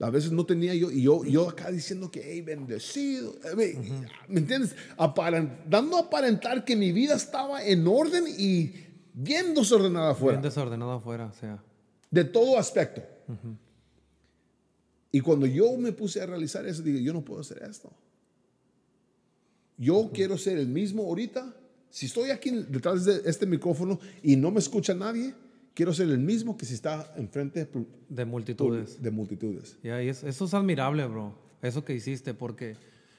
A 0.00 0.10
veces 0.10 0.30
no 0.32 0.44
tenía 0.44 0.74
yo, 0.74 0.90
y 0.90 1.00
yo, 1.00 1.24
yo 1.24 1.48
acá 1.48 1.70
diciendo 1.70 2.10
que, 2.10 2.20
hey, 2.22 2.42
bendecido. 2.42 3.36
Eh, 3.42 3.56
¿Me, 3.56 3.98
¿me 4.28 4.40
entiendes? 4.40 4.76
Aparent- 4.98 5.64
dando 5.66 5.96
a 5.96 6.00
aparentar 6.00 6.62
que 6.62 6.76
mi 6.76 6.92
vida 6.92 7.14
estaba 7.14 7.64
en 7.64 7.86
orden 7.86 8.24
y 8.36 8.74
bien 9.14 9.54
desordenada 9.54 10.10
afuera. 10.10 10.40
Bien 10.40 10.50
desordenado 10.50 10.92
afuera, 10.92 11.24
o 11.34 11.40
sea. 11.40 11.58
De 12.10 12.24
todo 12.24 12.58
aspecto. 12.58 13.00
Y 15.16 15.20
cuando 15.22 15.46
yo 15.46 15.78
me 15.78 15.92
puse 15.92 16.20
a 16.20 16.26
realizar 16.26 16.66
eso, 16.66 16.82
dije, 16.82 17.02
yo 17.02 17.14
no 17.14 17.24
puedo 17.24 17.40
hacer 17.40 17.62
esto. 17.62 17.90
Yo 19.78 20.10
quiero 20.12 20.36
ser 20.36 20.58
el 20.58 20.68
mismo 20.68 21.04
ahorita. 21.04 21.56
Si 21.88 22.04
estoy 22.04 22.28
aquí 22.28 22.50
detrás 22.50 23.06
de 23.06 23.22
este 23.24 23.46
micrófono 23.46 23.98
y 24.22 24.36
no 24.36 24.50
me 24.50 24.58
escucha 24.58 24.92
nadie, 24.92 25.32
quiero 25.72 25.94
ser 25.94 26.10
el 26.10 26.18
mismo 26.18 26.54
que 26.58 26.66
si 26.66 26.74
está 26.74 27.14
enfrente 27.16 27.66
de, 28.10 28.24
multitudes. 28.26 29.02
de 29.02 29.10
multitudes. 29.10 29.78
Ya, 29.82 30.02
y 30.02 30.10
es- 30.10 30.22
eso 30.22 30.44
es 30.44 30.52
admirable, 30.52 31.06
bro. 31.06 31.32
Eso 31.62 31.82
que 31.82 31.94
hiciste, 31.94 32.34
porque 32.34 32.76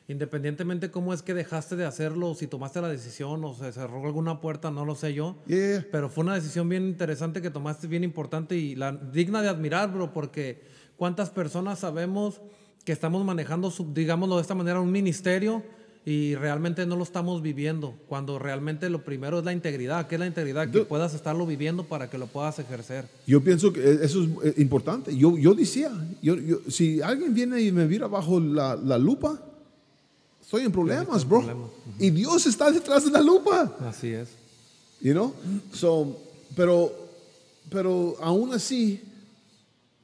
independientemente 0.08 0.92
cómo 0.92 1.16
es 1.16 1.24
que 1.24 1.34
dejaste 1.34 1.76
de 1.78 1.86
hacerlo, 1.86 2.36
si 2.36 2.46
tomaste 2.46 2.80
la 2.80 2.90
decisión 2.90 3.44
o 3.44 3.56
se 3.56 3.72
cerró 3.72 4.06
alguna 4.06 4.40
puerta, 4.40 4.70
no 4.70 4.86
lo 4.86 4.94
sé 4.94 5.16
yo. 5.16 5.42
Yeah. 5.48 5.84
Pero 5.92 6.10
fue 6.12 6.24
una 6.26 6.36
decisión 6.36 6.70
bien 6.70 6.86
interesante 6.86 7.42
que 7.42 7.50
tomaste, 7.50 7.88
bien 7.88 8.04
importante 8.04 8.56
y 8.56 8.76
la, 8.76 8.92
digna 8.92 9.42
de 9.42 9.50
admirar, 9.50 9.92
bro, 9.92 10.14
porque 10.14 10.77
cuántas 10.98 11.30
personas 11.30 11.80
sabemos 11.80 12.42
que 12.84 12.92
estamos 12.92 13.24
manejando, 13.26 13.72
digámoslo 13.94 14.36
de 14.38 14.42
esta 14.42 14.56
manera, 14.56 14.80
un 14.82 14.92
ministerio 14.92 15.64
y 16.06 16.36
realmente 16.36 16.86
no 16.86 16.96
lo 16.96 17.04
estamos 17.04 17.42
viviendo, 17.42 17.94
cuando 18.08 18.40
realmente 18.40 18.90
lo 18.90 19.04
primero 19.04 19.40
es 19.40 19.46
la 19.46 19.52
integridad. 19.52 20.08
¿Qué 20.08 20.16
es 20.16 20.20
la 20.20 20.28
integridad? 20.28 20.72
Que 20.72 20.86
puedas 20.86 21.14
estarlo 21.14 21.46
viviendo 21.46 21.84
para 21.84 22.10
que 22.10 22.18
lo 22.18 22.28
puedas 22.28 22.60
ejercer. 22.60 23.10
Yo 23.26 23.44
pienso 23.44 23.74
que 23.74 23.82
eso 24.02 24.24
es 24.24 24.30
eh, 24.46 24.54
importante. 24.62 25.16
Yo, 25.18 25.38
yo 25.38 25.54
decía, 25.54 25.92
yo, 26.22 26.36
yo- 26.36 26.60
si 26.70 27.02
alguien 27.02 27.34
viene 27.34 27.60
y 27.60 27.74
me 27.74 27.86
mira 27.86 28.08
bajo 28.08 28.40
la, 28.40 28.78
la 28.78 28.98
lupa, 28.98 29.38
estoy 30.42 30.64
en 30.64 30.72
problemas, 30.72 31.28
bro. 31.28 31.40
problemas. 31.42 31.70
Y 32.00 32.10
Dios 32.12 32.46
está 32.46 32.72
detrás 32.72 33.04
de 33.04 33.12
la 33.12 33.22
lupa. 33.22 33.76
Así 33.82 34.08
es. 34.08 34.30
You 35.02 35.12
know? 35.12 35.34
So, 35.74 36.18
pero, 36.56 36.90
pero 37.70 38.16
aún 38.22 38.54
así, 38.54 39.02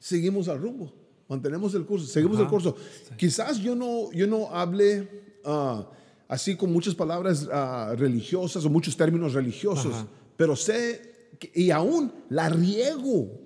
seguimos 0.04 0.50
al 0.50 0.60
rumbo. 0.62 0.92
Mantenemos 1.30 1.74
el 1.76 1.86
curso, 1.86 2.06
seguimos 2.06 2.38
el 2.38 2.44
Ajá. 2.44 2.52
curso. 2.52 2.76
Quizás 3.18 3.60
yo 3.60 3.74
no, 3.76 4.12
yo 4.12 4.28
no 4.28 4.50
hable 4.54 5.08
ah, 5.46 5.90
así 6.28 6.56
con 6.58 6.72
muchas 6.74 6.94
palabras 6.94 7.48
ah, 7.52 7.96
religiosas 7.98 8.66
o 8.66 8.70
muchos 8.70 8.98
términos 8.98 9.34
religiosos, 9.34 9.94
Ajá. 9.94 10.08
pero 10.36 10.56
sé, 10.58 11.30
que- 11.40 11.52
y 11.56 11.72
aún 11.72 12.12
la 12.30 12.50
riego. 12.50 13.40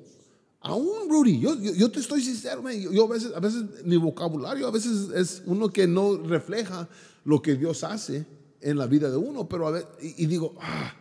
Aún, 0.62 1.08
Rudy, 1.10 1.39
yo, 1.39 1.56
yo, 1.62 1.74
yo 1.76 1.91
te 1.91 2.00
estoy 2.00 2.22
sincero, 2.22 2.62
man, 2.63 2.74
yo, 2.78 2.91
yo 2.91 3.06
a, 3.06 3.08
veces, 3.10 3.32
a 3.36 3.39
veces 3.39 3.63
mi 3.86 3.96
vocabulario 3.96 4.67
a 4.67 4.72
veces 4.72 5.10
es 5.15 5.43
uno 5.46 5.70
que 5.70 5.86
no 5.88 6.17
refleja 6.17 6.89
lo 7.24 7.41
que 7.41 7.56
Dios 7.56 7.84
hace 7.84 8.26
en 8.60 8.78
la 8.78 8.88
vida 8.88 9.10
de 9.12 9.17
uno, 9.17 9.48
pero 9.48 9.67
a 9.67 9.72
ver, 9.72 9.88
y, 10.02 10.24
y 10.24 10.26
digo, 10.26 10.56
ah, 10.60 10.93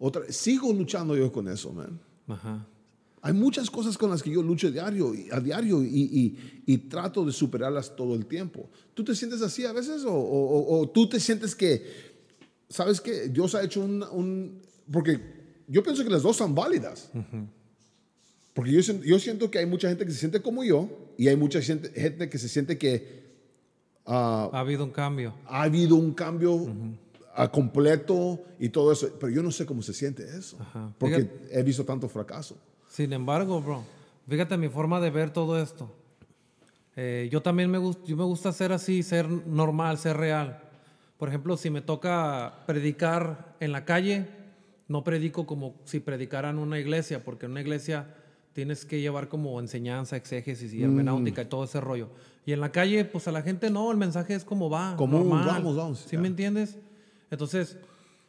otra, 0.00 0.22
sigo 0.30 0.72
luchando 0.72 1.16
yo 1.16 1.30
con 1.32 1.46
eso, 1.48 1.72
man. 1.72 1.98
Ajá. 2.26 2.66
Hay 3.26 3.32
muchas 3.32 3.70
cosas 3.70 3.98
con 3.98 4.10
las 4.10 4.22
que 4.22 4.30
yo 4.30 4.42
lucho 4.42 4.70
diario, 4.70 5.12
a 5.32 5.40
diario 5.40 5.82
y, 5.82 5.88
y- 5.88 6.62
y 6.66 6.78
trato 6.78 7.24
de 7.24 7.32
superarlas 7.32 7.94
todo 7.96 8.14
el 8.14 8.26
tiempo. 8.26 8.68
¿Tú 8.94 9.02
te 9.04 9.14
sientes 9.14 9.42
así 9.42 9.64
a 9.64 9.72
veces 9.72 10.04
o, 10.04 10.12
o- 10.14 10.78
o- 10.80 10.88
tú 10.90 11.08
te 11.08 11.18
sientes 11.18 11.54
que, 11.54 11.82
sabes 12.68 13.00
que 13.00 13.28
Dios 13.28 13.54
ha 13.54 13.62
hecho 13.64 13.80
un, 13.84 14.02
un- 14.12 14.62
porque 14.92 15.20
yo 15.66 15.82
pienso 15.82 16.04
que 16.04 16.10
las 16.10 16.22
dos 16.22 16.36
son 16.36 16.54
válidas. 16.54 17.10
Porque 18.54 18.72
yo, 18.72 18.80
yo 19.02 19.18
siento 19.18 19.50
que 19.50 19.58
hay 19.58 19.66
mucha 19.66 19.88
gente 19.88 20.06
que 20.06 20.12
se 20.12 20.18
siente 20.18 20.40
como 20.40 20.64
yo 20.64 20.88
y 21.18 21.28
hay 21.28 21.36
mucha 21.36 21.60
gente, 21.60 21.90
gente 22.00 22.28
que 22.30 22.38
se 22.38 22.48
siente 22.48 22.78
que 22.78 23.26
ah, 24.06 24.48
Ha 24.52 24.60
habido 24.60 24.84
un 24.84 24.90
cambio. 24.92 25.34
ha 25.46 25.62
habido 25.62 25.96
un 25.96 26.12
cambio 26.14 26.66
ah, 27.34 27.50
completo 27.50 28.40
y 28.58 28.68
todo 28.70 28.92
eso, 28.92 29.10
pero 29.20 29.30
yo 29.32 29.42
no 29.42 29.50
sé 29.50 29.66
cómo 29.66 29.82
se 29.82 29.92
siente 29.92 30.22
eso, 30.38 30.56
porque 30.98 31.28
he 31.50 31.62
visto 31.62 31.84
tanto 31.84 32.08
fracaso. 32.08 32.56
Sin 32.96 33.12
embargo, 33.12 33.60
bro, 33.60 33.82
fíjate 34.26 34.56
mi 34.56 34.70
forma 34.70 35.00
de 35.00 35.10
ver 35.10 35.28
todo 35.30 35.60
esto. 35.62 35.94
Eh, 36.96 37.28
yo 37.30 37.42
también 37.42 37.70
me, 37.70 37.76
gust- 37.78 38.02
yo 38.06 38.16
me 38.16 38.24
gusta 38.24 38.52
ser 38.54 38.72
así, 38.72 39.02
ser 39.02 39.28
normal, 39.28 39.98
ser 39.98 40.16
real. 40.16 40.62
Por 41.18 41.28
ejemplo, 41.28 41.58
si 41.58 41.68
me 41.68 41.82
toca 41.82 42.60
predicar 42.66 43.54
en 43.60 43.72
la 43.72 43.84
calle, 43.84 44.26
no 44.88 45.04
predico 45.04 45.44
como 45.44 45.74
si 45.84 46.00
predicara 46.00 46.48
en 46.48 46.56
una 46.56 46.78
iglesia, 46.78 47.22
porque 47.22 47.44
en 47.44 47.52
una 47.52 47.60
iglesia 47.60 48.14
tienes 48.54 48.86
que 48.86 48.98
llevar 48.98 49.28
como 49.28 49.60
enseñanza, 49.60 50.16
exégesis 50.16 50.72
y 50.72 50.82
hermenéutica 50.82 51.42
y 51.42 51.44
todo 51.44 51.64
ese 51.64 51.82
rollo. 51.82 52.08
Y 52.46 52.52
en 52.52 52.60
la 52.60 52.72
calle, 52.72 53.04
pues 53.04 53.28
a 53.28 53.32
la 53.32 53.42
gente 53.42 53.68
no, 53.68 53.92
el 53.92 53.98
mensaje 53.98 54.34
es 54.34 54.42
como 54.46 54.70
va, 54.70 54.96
Como 54.96 55.18
normal. 55.18 55.46
vamos, 55.46 55.76
vamos, 55.76 55.98
¿Sí 56.08 56.16
ya. 56.16 56.22
me 56.22 56.28
entiendes? 56.28 56.78
Entonces, 57.30 57.76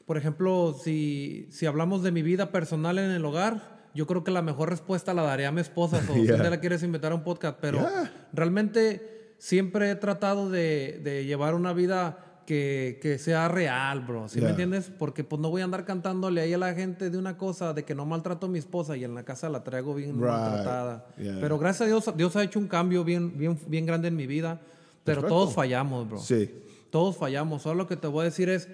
por 0.05 0.17
ejemplo, 0.17 0.75
si, 0.83 1.47
si 1.51 1.65
hablamos 1.67 2.03
de 2.03 2.11
mi 2.11 2.21
vida 2.21 2.51
personal 2.51 2.97
en 2.99 3.11
el 3.11 3.23
hogar, 3.23 3.76
yo 3.97 4.05
creo 4.07 4.23
que 4.23 4.31
la 4.31 4.41
mejor 4.41 4.69
respuesta 4.69 5.13
la 5.13 5.23
daré 5.23 5.45
a 5.45 5.51
mi 5.51 5.59
esposa. 5.61 5.97
O 5.97 5.99
si 6.13 6.21
Yeah. 6.23 6.35
un 6.35 6.41
día 6.41 6.49
la 6.49 6.59
quieres 6.59 6.83
invitar 6.83 7.11
a 7.11 7.15
un 7.15 7.23
podcast, 7.23 7.57
pero 7.59 7.79
Yeah. 7.79 8.11
realmente 8.31 9.33
siempre 9.39 9.91
he 9.91 9.95
tratado 9.95 10.49
de, 10.49 11.01
de 11.03 11.25
llevar 11.25 11.53
una 11.55 11.73
vida 11.73 12.23
que, 12.45 12.99
que 13.01 13.17
sea 13.19 13.49
real, 13.49 14.01
bro. 14.01 14.29
¿Sí 14.29 14.35
me 14.37 14.41
Yeah. 14.43 14.49
entiendes? 14.51 14.91
Porque 14.97 15.23
pues 15.25 15.41
no 15.41 15.49
voy 15.49 15.61
a 15.61 15.65
andar 15.65 15.83
cantándole 15.83 16.39
ahí 16.41 16.53
a 16.53 16.57
la 16.57 16.73
gente 16.73 17.09
de 17.09 17.17
una 17.17 17.37
cosa 17.37 17.73
de 17.73 17.83
que 17.83 17.93
no 17.93 18.05
maltrato 18.05 18.45
a 18.45 18.49
mi 18.49 18.59
esposa 18.59 18.95
y 18.95 19.03
en 19.03 19.13
la 19.15 19.23
casa 19.23 19.49
la 19.49 19.63
traigo 19.63 19.93
bien 19.95 20.11
Right. 20.13 20.21
maltratada. 20.21 21.05
Yeah. 21.17 21.37
Pero 21.41 21.57
gracias 21.59 21.81
a 21.81 21.85
Dios, 21.87 22.09
Dios 22.15 22.35
ha 22.37 22.43
hecho 22.43 22.59
un 22.59 22.67
cambio 22.67 23.03
bien, 23.03 23.37
bien, 23.37 23.59
bien 23.67 23.85
grande 23.85 24.07
en 24.07 24.15
mi 24.15 24.27
vida. 24.27 24.61
Pero 25.03 25.21
Perfecto. 25.21 25.27
todos 25.27 25.53
fallamos, 25.53 26.07
bro. 26.09 26.19
Sí. 26.19 26.49
Todos 26.89 27.17
fallamos. 27.17 27.63
Solo 27.63 27.75
lo 27.75 27.87
que 27.87 27.97
te 27.97 28.07
voy 28.07 28.21
a 28.21 28.25
decir 28.25 28.47
es, 28.49 28.69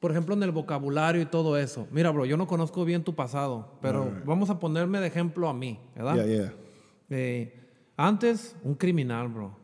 por 0.00 0.10
ejemplo, 0.10 0.34
en 0.34 0.42
el 0.42 0.52
vocabulario 0.52 1.20
y 1.20 1.26
todo 1.26 1.56
eso. 1.56 1.86
Mira, 1.90 2.10
bro, 2.10 2.24
yo 2.24 2.36
no 2.36 2.46
conozco 2.46 2.84
bien 2.84 3.02
tu 3.02 3.14
pasado, 3.14 3.78
pero 3.80 4.12
vamos 4.24 4.50
a 4.50 4.58
ponerme 4.58 5.00
de 5.00 5.08
ejemplo 5.08 5.48
a 5.48 5.54
mí, 5.54 5.78
¿verdad? 5.94 6.14
Yeah, 6.14 6.26
yeah. 6.26 6.54
Eh, 7.10 7.60
antes, 7.96 8.56
un 8.62 8.74
criminal, 8.74 9.28
bro. 9.28 9.56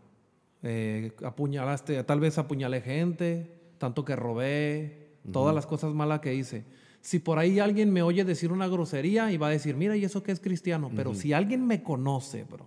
Eh, 0.62 1.12
apuñalaste, 1.24 2.02
tal 2.04 2.20
vez 2.20 2.38
apuñalé 2.38 2.80
gente, 2.80 3.52
tanto 3.78 4.04
que 4.04 4.16
robé, 4.16 5.18
todas 5.30 5.54
las 5.54 5.66
cosas 5.66 5.92
malas 5.94 6.20
que 6.20 6.34
hice. 6.34 6.64
Si 7.00 7.18
por 7.18 7.38
ahí 7.38 7.58
alguien 7.60 7.92
me 7.92 8.02
oye 8.02 8.24
decir 8.24 8.50
una 8.50 8.66
grosería 8.66 9.30
y 9.30 9.36
va 9.36 9.48
a 9.48 9.50
decir, 9.50 9.76
mira, 9.76 9.94
¿y 9.96 10.04
eso 10.04 10.22
qué 10.22 10.32
es 10.32 10.40
cristiano? 10.40 10.90
Pero 10.96 11.14
si 11.14 11.32
alguien 11.32 11.66
me 11.66 11.82
conoce, 11.82 12.44
bro, 12.44 12.66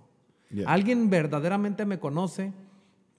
Yeah. 0.50 0.72
alguien 0.72 1.10
verdaderamente 1.10 1.86
me 1.86 2.00
conoce, 2.00 2.54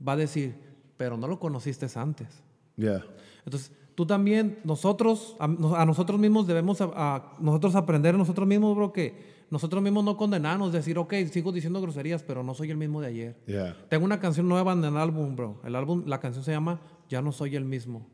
va 0.07 0.13
a 0.13 0.17
decir, 0.17 0.55
pero 0.97 1.19
no 1.19 1.29
lo 1.29 1.39
conociste 1.39 1.87
antes. 1.95 2.43
Yeah. 2.77 3.05
Entonces, 3.45 3.73
tú 3.99 4.07
también, 4.07 4.61
nosotros, 4.63 5.35
a, 5.41 5.49
nos- 5.49 5.73
a 5.77 5.85
nosotros 5.85 6.21
mismos 6.21 6.47
debemos 6.47 6.81
a, 6.81 6.85
a 6.95 7.33
nosotros 7.41 7.75
aprender 7.75 8.17
nosotros 8.17 8.47
mismos, 8.47 8.77
bro, 8.77 8.93
que 8.93 9.37
nosotros 9.51 9.83
mismos 9.83 10.05
no 10.05 10.17
condenarnos, 10.17 10.73
decir, 10.73 10.97
ok, 10.99 11.15
sigo 11.33 11.51
diciendo 11.51 11.81
groserías, 11.81 12.23
pero 12.23 12.45
no 12.45 12.55
soy 12.55 12.71
el 12.71 12.77
mismo 12.77 13.01
de 13.01 13.09
ayer. 13.09 13.37
Yeah. 13.49 13.77
Tengo 13.89 14.05
una 14.05 14.21
canción 14.21 14.47
nueva 14.47 14.73
en 14.73 14.85
el 14.85 14.97
álbum, 14.97 15.35
bro. 15.35 15.61
El 15.65 15.75
álbum, 15.75 16.05
la 16.07 16.21
canción 16.21 16.45
se 16.45 16.53
llama 16.53 16.81
Ya 17.09 17.23
no 17.23 17.33
soy 17.33 17.57
el 17.57 17.65
mismo. 17.65 18.07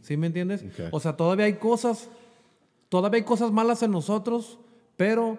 ¿Sí 0.00 0.16
me 0.16 0.28
entiendes? 0.28 0.64
O 0.90 1.00
sea, 1.00 1.18
todavía 1.18 1.44
hay 1.44 1.56
cosas, 1.56 2.08
todavía 2.88 3.18
hay 3.18 3.24
cosas 3.24 3.52
malas 3.52 3.82
en 3.82 3.90
nosotros, 3.90 4.58
pero 4.96 5.36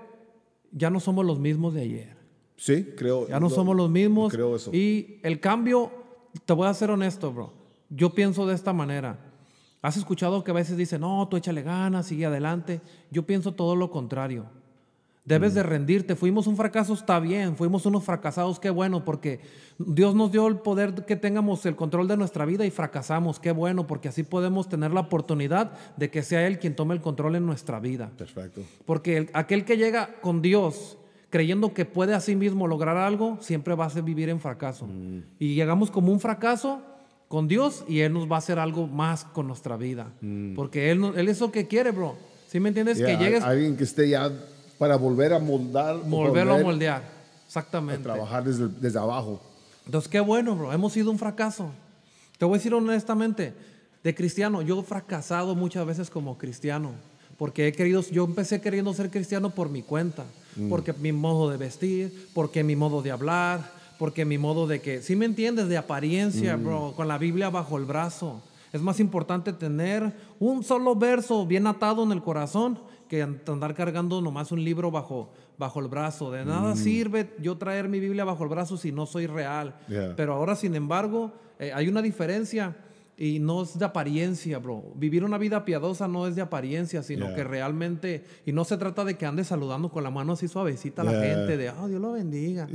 ya 0.71 0.91
no 0.91 0.99
somos 0.99 1.25
los 1.25 1.39
mismos 1.39 1.73
de 1.73 1.81
ayer. 1.81 2.17
Sí, 2.55 2.89
creo. 2.95 3.27
Ya 3.27 3.39
no 3.39 3.49
lo- 3.49 3.55
somos 3.55 3.75
los 3.75 3.89
mismos. 3.89 4.31
Creo 4.31 4.55
eso. 4.55 4.69
Y 4.71 5.19
el 5.23 5.39
cambio, 5.39 5.91
te 6.45 6.53
voy 6.53 6.67
a 6.67 6.73
ser 6.75 6.91
honesto, 6.91 7.33
bro. 7.33 7.51
Yo 7.89 8.11
pienso 8.13 8.45
de 8.45 8.53
esta 8.53 8.73
manera. 8.73 9.26
Has 9.81 9.95
escuchado 9.97 10.43
que 10.43 10.51
a 10.51 10.55
veces 10.55 10.75
dicen, 10.77 11.01
no, 11.01 11.27
tú 11.29 11.37
échale 11.37 11.61
ganas, 11.61 12.07
sigue 12.07 12.25
adelante. 12.25 12.81
Yo 13.11 13.25
pienso 13.25 13.53
todo 13.53 13.75
lo 13.75 13.91
contrario. 13.91 14.45
Debes 15.23 15.53
de 15.53 15.61
rendirte. 15.61 16.15
Fuimos 16.15 16.47
un 16.47 16.55
fracaso, 16.55 16.93
está 16.93 17.19
bien. 17.19 17.57
Fuimos 17.57 17.85
unos 17.85 18.03
fracasados, 18.05 18.59
qué 18.61 18.69
bueno, 18.69 19.03
porque 19.03 19.41
Dios 19.77 20.15
nos 20.15 20.31
dio 20.31 20.47
el 20.47 20.55
poder 20.59 21.05
que 21.05 21.17
tengamos 21.17 21.65
el 21.65 21.75
control 21.75 22.07
de 22.07 22.15
nuestra 22.15 22.45
vida 22.45 22.65
y 22.65 22.71
fracasamos, 22.71 23.37
qué 23.39 23.51
bueno, 23.51 23.85
porque 23.87 24.07
así 24.07 24.23
podemos 24.23 24.69
tener 24.69 24.93
la 24.93 25.01
oportunidad 25.01 25.73
de 25.97 26.09
que 26.09 26.23
sea 26.23 26.47
Él 26.47 26.59
quien 26.59 26.77
tome 26.77 26.95
el 26.95 27.01
control 27.01 27.35
en 27.35 27.45
nuestra 27.45 27.79
vida. 27.81 28.09
Perfecto. 28.17 28.61
Porque 28.85 29.17
el- 29.17 29.29
aquel 29.33 29.65
que 29.65 29.75
llega 29.75 30.13
con 30.21 30.41
Dios 30.41 30.97
creyendo 31.29 31.73
que 31.73 31.83
puede 31.83 32.13
a 32.15 32.21
sí 32.21 32.37
mismo 32.37 32.65
lograr 32.65 32.95
algo, 32.95 33.37
siempre 33.41 33.75
va 33.75 33.83
a 33.85 33.89
ser 33.89 34.03
vivir 34.03 34.29
en 34.29 34.39
fracaso. 34.39 34.87
Y 35.39 35.55
llegamos 35.55 35.91
como 35.91 36.13
un 36.13 36.21
fracaso 36.21 36.81
con 37.27 37.47
Dios 37.47 37.83
y 37.87 37.99
Él 38.01 38.13
nos 38.13 38.29
va 38.31 38.35
a 38.35 38.39
hacer 38.39 38.59
algo 38.59 38.87
más 38.87 39.23
con 39.25 39.47
nuestra 39.47 39.77
vida. 39.77 40.07
Porque 40.55 40.91
Él, 40.91 41.03
él 41.15 41.27
es 41.29 41.39
lo 41.39 41.51
que 41.51 41.67
quiere, 41.67 41.91
bro. 41.91 42.15
¿Sí 42.47 42.59
me 42.59 42.69
entiendes? 42.69 42.97
Yeah, 42.97 43.07
que 43.07 43.17
llegues, 43.23 43.43
Alguien 43.43 43.75
que 43.75 43.83
esté 43.83 44.07
ya 44.09 44.31
para 44.77 44.95
volver 44.95 45.33
a 45.33 45.39
moldar. 45.39 45.97
volverlo 46.05 46.51
a 46.53 46.55
volver 46.55 46.65
moldear. 46.65 47.01
a 47.01 47.45
Exactamente. 47.45 48.03
trabajar 48.03 48.43
desde, 48.43 48.67
desde 48.67 48.99
abajo. 48.99 49.41
Entonces, 49.85 50.09
qué 50.09 50.19
bueno, 50.19 50.55
bro. 50.55 50.71
Hemos 50.71 50.93
sido 50.93 51.11
un 51.11 51.17
fracaso. 51.19 51.71
Te 52.37 52.45
voy 52.45 52.55
a 52.55 52.57
decir 52.57 52.73
honestamente, 52.73 53.53
de 54.03 54.15
cristiano, 54.15 54.61
yo 54.61 54.79
he 54.79 54.83
fracasado 54.83 55.55
muchas 55.55 55.85
veces 55.85 56.09
como 56.09 56.37
cristiano. 56.37 56.91
Porque 57.37 57.67
he 57.67 57.71
querido, 57.71 58.01
yo 58.11 58.23
empecé 58.25 58.61
queriendo 58.61 58.93
ser 58.93 59.09
cristiano 59.09 59.49
por 59.49 59.69
mi 59.69 59.81
cuenta. 59.81 60.23
Porque 60.69 60.91
mi 60.93 61.11
modo 61.11 61.49
de 61.51 61.57
vestir, 61.57 62.29
porque 62.33 62.63
mi 62.63 62.75
modo 62.75 63.01
de 63.03 63.11
hablar, 63.11 63.71
porque 63.97 64.25
mi 64.25 64.37
modo 64.37 64.67
de 64.67 64.81
que, 64.81 65.01
si 65.01 65.15
me 65.15 65.25
entiendes, 65.25 65.67
de 65.69 65.77
apariencia, 65.77 66.55
bro, 66.55 66.93
con 66.95 67.07
la 67.07 67.17
Biblia 67.17 67.49
bajo 67.49 67.77
el 67.77 67.85
brazo. 67.85 68.41
Es 68.73 68.81
más 68.81 68.99
importante 68.99 69.53
tener 69.53 70.13
un 70.39 70.63
solo 70.63 70.95
verso 70.95 71.45
bien 71.45 71.67
atado 71.67 72.03
en 72.03 72.11
el 72.11 72.21
corazón 72.21 72.77
que 73.07 73.21
andar 73.23 73.73
cargando 73.73 74.21
nomás 74.21 74.51
un 74.51 74.63
libro 74.63 74.91
bajo, 74.91 75.29
bajo 75.57 75.79
el 75.79 75.87
brazo. 75.87 76.29
De 76.31 76.43
nada 76.43 76.75
sirve 76.75 77.33
yo 77.39 77.57
traer 77.57 77.87
mi 77.87 77.99
Biblia 77.99 78.25
bajo 78.25 78.43
el 78.43 78.49
brazo 78.49 78.75
si 78.77 78.91
no 78.91 79.05
soy 79.05 79.25
real. 79.25 79.75
Yeah. 79.87 80.13
Pero 80.17 80.33
ahora, 80.33 80.55
sin 80.55 80.75
embargo, 80.75 81.31
eh, 81.57 81.71
hay 81.73 81.87
una 81.87 82.01
diferencia 82.01 82.75
y 83.17 83.39
no 83.39 83.63
es 83.63 83.79
de 83.79 83.85
apariencia, 83.85 84.59
bro. 84.59 84.83
Vivir 84.95 85.23
una 85.23 85.37
vida 85.37 85.63
piadosa 85.63 86.07
no 86.07 86.27
es 86.27 86.35
de 86.35 86.41
apariencia, 86.41 87.01
sino 87.01 87.27
Yeah. 87.27 87.35
que 87.35 87.43
realmente, 87.45 88.25
y 88.45 88.51
no 88.51 88.65
se 88.65 88.77
trata 88.77 89.05
de 89.05 89.17
que 89.17 89.25
andes 89.25 89.47
saludando 89.47 89.89
con 89.89 90.03
la 90.03 90.11
mano 90.11 90.33
así 90.33 90.47
suavecita 90.49 91.01
a 91.03 91.05
la 91.05 91.11
Yeah. 91.13 91.23
gente, 91.23 91.57
de, 91.57 91.69
oh, 91.69 91.87
Dios 91.87 92.01
lo 92.01 92.11
bendiga. 92.11 92.67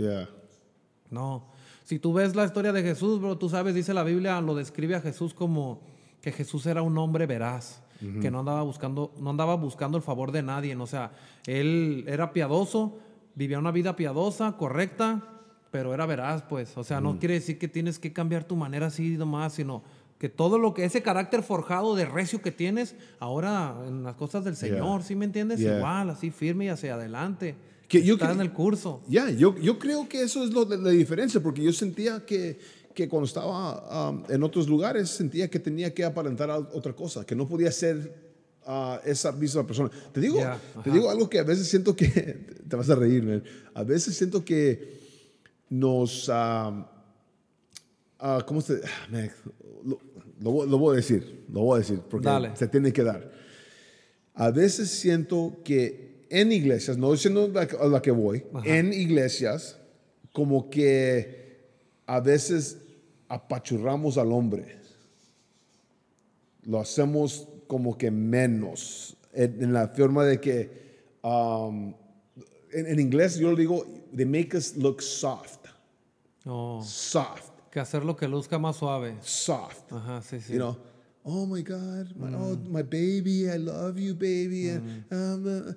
Yeah. 1.13 1.21
No. 1.21 1.53
Si 1.85 1.99
tú 1.99 2.13
ves 2.13 2.35
la 2.35 2.45
historia 2.45 2.73
de 2.73 2.83
Jesús, 2.83 3.21
bro, 3.21 3.37
tú 3.37 3.49
sabes, 3.49 3.75
dice 3.75 3.93
la 3.93 4.05
Biblia, 4.05 4.41
lo 4.41 4.55
describe 4.55 4.95
a 4.95 5.01
Jesús 5.01 5.35
como 5.35 5.81
que 6.21 6.33
Jesús 6.33 6.67
era 6.67 6.83
un 6.83 6.97
hombre 6.97 7.27
veraz, 7.27 7.83
que 8.21 8.31
no 8.33 8.41
andaba 8.41 8.63
buscando, 8.63 9.13
no 9.21 9.31
andaba 9.31 9.55
buscando 9.55 9.97
el 9.97 10.03
favor 10.03 10.33
de 10.33 10.43
nadie. 10.43 10.75
O 10.75 10.87
sea, 10.87 11.13
él 11.47 12.05
era 12.09 12.33
piadoso, 12.33 12.99
vivía 13.35 13.59
una 13.59 13.71
vida 13.71 13.95
piadosa, 13.95 14.57
correcta, 14.57 15.23
pero 15.71 15.95
era 15.95 16.07
veraz, 16.07 16.43
pues. 16.43 16.77
O 16.77 16.85
sea, 16.85 17.01
no 17.01 17.19
quiere 17.19 17.35
decir 17.35 17.59
que 17.59 17.69
tienes 17.69 17.99
que 17.99 18.13
cambiar 18.13 18.45
tu 18.45 18.57
manera 18.57 18.87
así 18.87 19.17
nomás, 19.17 19.55
sino 19.55 19.83
que 20.19 20.29
todo 20.29 20.59
lo 20.59 20.73
que, 20.75 20.85
ese 20.85 21.03
carácter 21.03 21.43
forjado 21.43 21.97
de 21.97 22.05
recio 22.05 22.43
que 22.43 22.53
tienes, 22.53 22.95
ahora 23.19 23.77
en 23.87 24.05
las 24.05 24.15
cosas 24.15 24.45
del 24.45 24.55
Señor, 24.55 25.03
¿sí 25.03 25.17
me 25.17 25.25
entiendes? 25.25 25.59
Yeah. 25.59 25.79
Igual, 25.79 26.11
así 26.11 26.31
firme 26.31 26.67
y 26.67 26.69
hacia 26.69 26.95
adelante. 26.95 27.57
Que 27.93 28.03
yo 28.03 28.15
Está 28.15 28.33
en 28.33 28.41
el 28.41 28.55
curso. 28.55 29.03
Ya, 29.07 29.29
yo, 29.29 29.55
yo 29.59 29.79
creo 29.79 30.09
que 30.09 30.23
eso 30.23 30.43
es 30.45 30.51
lo 30.51 30.65
de 30.65 30.79
la 30.79 30.89
diferencia, 30.89 31.43
porque 31.43 31.63
yo 31.63 31.75
sentía 31.75 32.25
que, 32.25 32.59
que 32.95 33.07
cuando 33.07 33.27
estaba 33.27 34.09
um, 34.11 34.25
en 34.31 34.43
otros 34.43 34.67
lugares, 34.67 35.11
sentía 35.11 35.51
que 35.51 35.59
tenía 35.59 35.93
que 35.93 36.03
aparentar 36.03 36.51
a- 36.51 36.57
otra 36.59 36.95
cosa, 36.95 37.27
que 37.27 37.35
no 37.35 37.47
podía 37.47 37.71
ser 37.71 38.33
ah, 38.65 38.99
esa 39.05 39.31
misma 39.33 39.67
persona. 39.67 39.91
Te 40.11 40.21
digo, 40.23 40.39
Ya, 40.39 40.59
te 40.83 40.91
digo 40.91 41.11
algo 41.11 41.29
que 41.29 41.39
a 41.39 41.43
veces 41.43 41.69
siento 41.69 41.95
que, 41.95 42.07
te 42.69 42.77
vas 42.77 42.89
a 42.89 42.95
reír, 42.95 43.23
man. 43.25 43.45
a 43.75 43.83
veces 43.85 44.17
siento 44.17 44.43
que 44.43 44.99
nos, 45.69 46.31
ah, 46.33 46.91
ah, 48.21 48.43
¿cómo 48.47 48.63
se? 48.63 48.81
ah, 48.85 49.09
man, 49.11 49.31
lo, 49.85 49.99
lo 50.41 50.51
voy- 50.51 50.69
lo 50.71 50.79
voy 50.79 50.93
a 50.95 50.97
decir, 50.97 51.45
lo 51.53 51.61
voy 51.61 51.77
a 51.77 51.79
decir, 51.81 52.01
porque 52.09 52.25
Dale. 52.27 52.57
se 52.57 52.69
tiene 52.69 52.91
que 52.91 53.03
dar. 53.03 53.31
A 54.33 54.51
veces 54.51 54.89
siento 54.91 55.59
que 55.63 56.12
en 56.33 56.51
iglesias, 56.51 56.97
no 56.97 57.13
diciendo 57.13 57.47
la- 57.49 57.69
a 57.81 57.87
la 57.87 58.01
que 58.03 58.11
voy, 58.11 58.45
en 58.65 58.93
iglesias, 58.93 59.77
como 60.33 60.71
que 60.71 61.61
a 62.07 62.21
veces 62.21 62.79
apachurramos 63.29 64.17
al 64.19 64.33
hombre. 64.33 64.77
Lo 66.65 66.81
hacemos 66.81 67.49
como 67.67 67.97
que 67.99 68.11
menos, 68.11 69.17
en, 69.33 69.63
en 69.63 69.73
la 69.73 69.89
forma 69.89 70.25
de 70.25 70.41
que, 70.41 70.71
um, 71.23 71.95
en, 72.73 72.87
en 72.87 73.01
inglés 73.01 73.37
yo 73.39 73.51
lo 73.51 73.57
digo, 73.57 73.85
they 74.15 74.25
make 74.25 74.57
us 74.57 74.77
look 74.77 75.03
soft, 75.03 75.59
Oh. 76.45 76.83
soft, 76.83 77.51
Que 77.71 77.79
hacer 77.81 78.05
lo 78.05 78.17
que 78.17 78.27
luzca 78.27 78.59
más 78.59 78.77
suave. 78.77 79.15
soft. 79.23 79.93
Ajá, 79.93 80.21
sí, 80.23 80.41
sí. 80.41 80.53
You 80.55 80.59
know, 80.59 80.77
oh 81.25 81.47
my 81.47 81.63
God, 81.63 82.15
my, 82.17 82.35
oh, 82.35 82.57
my 82.69 82.83
baby, 82.83 83.49
I 83.49 83.59
love 83.59 83.97
you, 83.99 84.15
baby. 84.15 84.71
and, 84.71 85.05
um, 85.13 85.47
uh, 85.69 85.73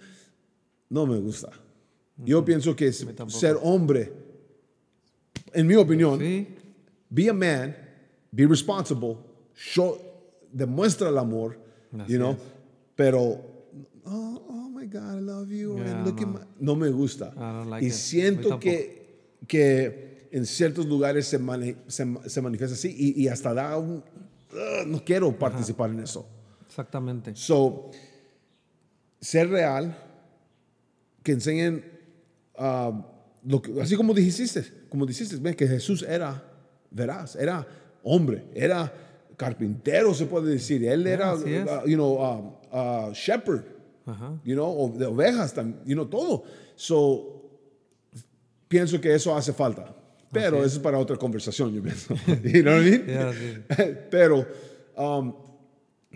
no 0.90 1.06
me 1.06 1.18
gusta. 1.20 1.50
Yo 2.18 2.44
pienso 2.46 2.76
que 2.76 2.88
es- 2.88 3.06
ser 3.28 3.58
hombre, 3.62 4.12
en 5.54 5.68
mi 5.68 5.76
opinión, 5.76 6.20
Sí, 6.20 6.48
be 7.10 7.30
a 7.30 7.34
man, 7.34 7.76
be 8.32 8.46
responsible, 8.48 9.18
show, 9.56 9.98
demuestra 10.52 11.10
el 11.10 11.18
amor, 11.18 11.58
Así 12.00 12.14
you 12.14 12.18
know, 12.18 12.32
es. 12.34 12.38
pero, 12.96 13.20
oh, 14.06 14.46
oh 14.50 14.70
my 14.70 14.86
God, 14.88 15.18
I 15.18 15.22
love 15.22 15.50
you, 15.50 15.78
and 15.78 15.86
Yeah, 15.88 16.04
look 16.06 16.20
at 16.22 16.28
no. 16.28 16.34
my- 16.40 16.46
no 16.60 16.76
me 16.76 16.90
gusta. 16.90 17.34
Like 17.66 17.86
y 17.86 17.90
it. 17.90 17.94
Siento 17.94 18.60
que, 18.60 19.40
que 19.48 20.28
en 20.32 20.46
ciertos 20.46 20.86
lugares 20.86 21.28
se, 21.28 21.40
mani- 21.40 21.76
se, 21.88 22.06
se 22.28 22.42
manifiesta 22.42 22.76
así 22.76 22.94
y, 22.98 23.22
y 23.24 23.28
hasta 23.28 23.54
da 23.54 23.78
un, 23.78 24.04
"Ugh, 24.52 24.88
no 24.88 25.04
quiero 25.04 25.38
participar 25.38 25.90
en 25.90 26.00
eso. 26.02 26.26
Exactamente. 26.68 27.32
So, 27.36 27.92
ser 29.22 29.50
real, 29.50 29.98
que 31.26 31.32
enseñen, 31.34 31.84
ah, 32.56 32.92
lo 33.44 33.60
que- 33.62 33.82
así 33.82 33.96
como 33.96 34.14
dijiste, 34.14 34.62
como 34.90 35.06
dijiste, 35.08 35.38
ven, 35.38 35.56
que 35.56 35.68
Jesús 35.68 36.04
era 36.08 36.44
veraz, 36.92 37.36
era 37.36 37.66
hombre, 38.04 38.44
era 38.54 38.94
carpintero, 39.36 40.14
se 40.14 40.26
puede 40.28 40.52
decir. 40.54 40.86
Él 40.86 41.06
era, 41.08 41.32
así 41.32 41.56
ah, 41.68 41.82
you 41.86 41.96
know, 41.96 42.24
ah, 42.24 42.42
ah, 42.72 43.12
shepherd, 43.14 43.64
you 44.46 44.54
know, 44.54 44.70
o 44.70 44.90
de 44.98 45.06
ovejas, 45.08 45.54
you 45.86 45.96
know, 45.96 46.06
todo. 46.06 46.44
So, 46.76 47.42
pienso 48.68 49.02
que 49.02 49.14
eso 49.14 49.36
hace 49.36 49.52
falta. 49.52 49.94
Pero 50.32 50.58
eso 50.64 50.78
es 50.78 50.80
para 50.80 51.00
otra 51.00 51.16
conversación, 51.18 51.74
yo 51.74 51.82
pienso. 51.82 52.14
you 52.44 52.62
know 52.62 52.74
what 52.76 52.86
I 52.86 52.92
mean? 52.92 53.08
Yeah, 53.08 54.08
pero, 54.12 54.46
um, 54.98 55.34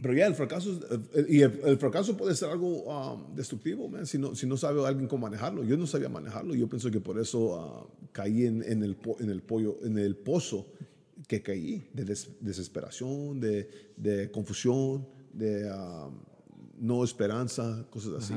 pero 0.01 0.13
ya, 0.13 0.27
el 0.27 0.35
fracaso, 0.35 0.79
eh, 1.13 1.25
y 1.29 1.41
el, 1.41 1.59
el 1.65 1.77
fracaso 1.77 2.15
puede 2.15 2.35
ser 2.35 2.49
algo 2.49 2.83
um, 2.83 3.35
destructivo, 3.35 3.87
man, 3.87 4.05
si 4.05 4.17
no, 4.17 4.35
si 4.35 4.47
no 4.47 4.55
sabe 4.57 4.85
alguien 4.85 5.07
cómo 5.07 5.23
manejarlo. 5.27 5.63
Yo 5.63 5.77
no 5.77 5.85
sabía 5.87 6.09
manejarlo. 6.09 6.55
Yo 6.55 6.67
pienso 6.67 6.89
que 6.91 6.99
por 6.99 7.19
eso 7.19 7.59
ah, 7.59 7.87
caí 8.11 8.45
en, 8.45 8.63
en 8.63 8.83
el, 8.83 8.95
en, 9.19 9.29
el 9.29 9.41
pollo, 9.41 9.77
en 9.83 9.97
el 9.97 10.15
pozo 10.15 10.67
que 11.27 11.41
caí, 11.41 11.89
de 11.93 12.05
des- 12.05 12.29
desesperación, 12.39 13.39
de, 13.39 13.69
de 13.97 14.31
confusión, 14.31 15.05
de 15.33 15.69
um, 15.71 16.17
no 16.79 17.03
esperanza, 17.03 17.85
cosas 17.89 18.13
así. 18.23 18.33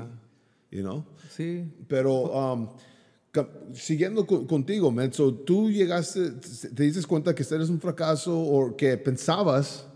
You 0.71 0.81
know? 0.83 1.05
Sí. 1.31 1.65
Pero 1.87 2.33
um, 2.33 2.69
siguiendo 3.73 4.27
co- 4.27 4.47
contigo, 4.47 4.91
man, 4.91 5.13
so, 5.13 5.33
tú 5.33 5.71
llegaste, 5.71 6.33
te 6.75 6.83
diste 6.83 7.03
cuenta 7.07 7.35
que 7.35 7.43
este 7.43 7.55
eres 7.55 7.69
un 7.71 7.79
fracaso 7.81 8.39
o 8.39 8.77
que 8.77 8.97
pensabas, 8.99 9.87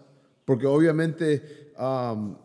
porque 0.47 0.67
obviamente, 0.67 1.73
um, 1.79 2.37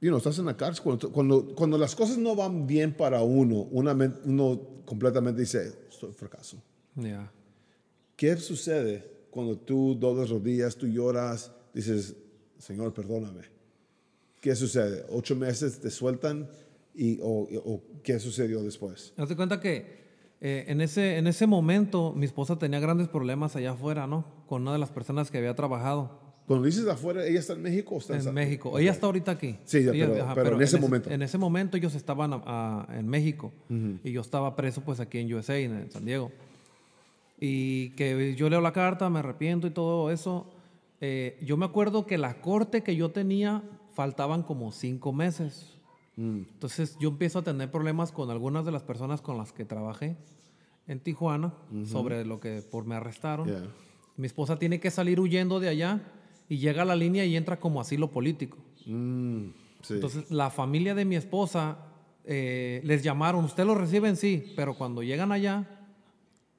you 0.00 0.08
know, 0.08 0.16
estás 0.16 0.38
en 0.38 0.46
la 0.46 0.56
cárcel, 0.56 0.82
cuando, 0.82 1.12
cuando, 1.12 1.54
cuando 1.54 1.76
las 1.76 1.94
cosas 1.94 2.16
no 2.16 2.34
van 2.34 2.66
bien 2.66 2.94
para 2.94 3.20
uno, 3.20 3.68
una 3.70 3.92
uno 4.24 4.60
completamente 4.86 5.42
dice, 5.42 5.74
estoy 5.90 6.12
fracaso. 6.12 6.62
Ya. 6.94 7.30
¿Qué 8.16 8.36
sucede 8.36 9.04
cuando 9.30 9.58
tú 9.58 9.96
doblas 9.98 10.30
rodillas, 10.30 10.76
tú 10.76 10.86
lloras, 10.86 11.52
dices, 11.74 12.16
Señor, 12.58 12.94
perdóname? 12.94 13.42
¿Qué 14.40 14.54
sucede? 14.54 15.04
¿Ocho 15.10 15.36
meses 15.36 15.80
te 15.80 15.90
sueltan? 15.90 16.48
Y, 16.94 17.18
o, 17.20 17.48
o 17.64 17.82
qué 18.02 18.18
sucedió 18.18 18.62
después? 18.62 19.12
Haz 19.16 19.28
de 19.28 19.36
cuenta 19.36 19.60
que 19.60 19.98
eh, 20.40 20.64
en, 20.68 20.80
ese, 20.80 21.16
en 21.16 21.26
ese 21.26 21.46
momento 21.46 22.12
mi 22.12 22.24
esposa 22.26 22.56
tenía 22.56 22.78
grandes 22.78 23.08
problemas 23.08 23.56
allá 23.56 23.72
afuera, 23.72 24.06
¿no? 24.06 24.24
Con 24.46 24.62
una 24.62 24.72
de 24.72 24.78
las 24.78 24.90
personas 24.90 25.30
que 25.30 25.38
había 25.38 25.54
trabajado 25.54 26.27
Cuando 26.48 26.64
dices 26.66 26.86
afuera, 26.88 27.24
¿ella 27.24 27.38
está 27.38 27.52
en 27.52 27.62
México 27.62 27.94
o 27.94 27.98
está 27.98 28.16
en, 28.18 28.26
en 28.26 28.34
México. 28.34 28.76
Ella 28.78 28.90
está 28.90 29.06
ahorita 29.06 29.30
aquí. 29.32 29.56
Sí, 29.64 29.84
ya, 29.84 29.92
Ella- 29.92 30.08
pero- 30.08 30.34
pero 30.34 30.56
en 30.56 30.62
ese 30.62 30.80
momento. 30.80 31.10
En 31.10 31.22
ese 31.22 31.38
momento 31.38 31.76
ellos 31.76 31.94
estaban 31.94 32.32
a- 32.32 32.42
a- 32.46 32.98
en 32.98 33.06
México 33.06 33.52
y 34.02 34.10
yo 34.10 34.20
estaba 34.22 34.56
preso 34.56 34.80
pues 34.80 34.98
aquí 34.98 35.18
en 35.18 35.32
USA, 35.34 35.56
en, 35.58 35.76
en 35.76 35.90
San 35.92 36.04
Diego. 36.04 36.32
Y 37.40 37.90
que 37.90 38.34
yo 38.34 38.50
leo 38.50 38.60
la 38.60 38.72
carta, 38.72 39.08
me 39.10 39.20
arrepiento 39.20 39.66
y 39.66 39.70
todo 39.70 40.10
eso. 40.10 40.46
Eh, 41.00 41.38
yo 41.44 41.56
me 41.56 41.66
acuerdo 41.66 42.06
que 42.06 42.18
la 42.18 42.40
corte 42.40 42.82
que 42.82 42.96
yo 42.96 43.10
tenía 43.10 43.62
faltaban 43.94 44.42
como 44.42 44.72
cinco 44.72 45.12
meses. 45.12 45.74
Entonces 46.16 46.96
yo 46.98 47.10
empiezo 47.10 47.38
a 47.38 47.42
tener 47.44 47.70
problemas 47.70 48.10
con 48.10 48.28
algunas 48.30 48.64
de 48.64 48.72
las 48.72 48.82
personas 48.82 49.20
con 49.20 49.38
las 49.38 49.52
que 49.52 49.64
trabajé 49.64 50.16
en 50.88 50.98
Tijuana 50.98 51.52
sobre 51.84 52.24
lo 52.24 52.40
que 52.40 52.60
por 52.62 52.84
me 52.86 52.96
arrestaron. 52.96 53.46
Yeah. 53.46 53.62
Mi 54.16 54.26
esposa 54.26 54.58
tiene 54.58 54.80
que 54.80 54.90
salir 54.90 55.20
huyendo 55.20 55.60
de 55.60 55.68
allá 55.68 56.00
y 56.48 56.58
llega 56.58 56.82
a 56.82 56.84
la 56.84 56.96
línea 56.96 57.24
y 57.24 57.36
entra 57.36 57.58
como 57.60 57.80
asilo 57.80 58.10
político. 58.10 58.58
Mm, 58.86 59.48
sí. 59.82 59.94
Entonces 59.94 60.30
la 60.30 60.50
familia 60.50 60.94
de 60.94 61.04
mi 61.04 61.16
esposa 61.16 61.78
eh, 62.24 62.80
les 62.84 63.02
llamaron, 63.02 63.44
usted 63.44 63.64
lo 63.64 63.74
reciben 63.74 64.16
sí, 64.16 64.52
pero 64.56 64.74
cuando 64.76 65.02
llegan 65.02 65.32
allá 65.32 65.66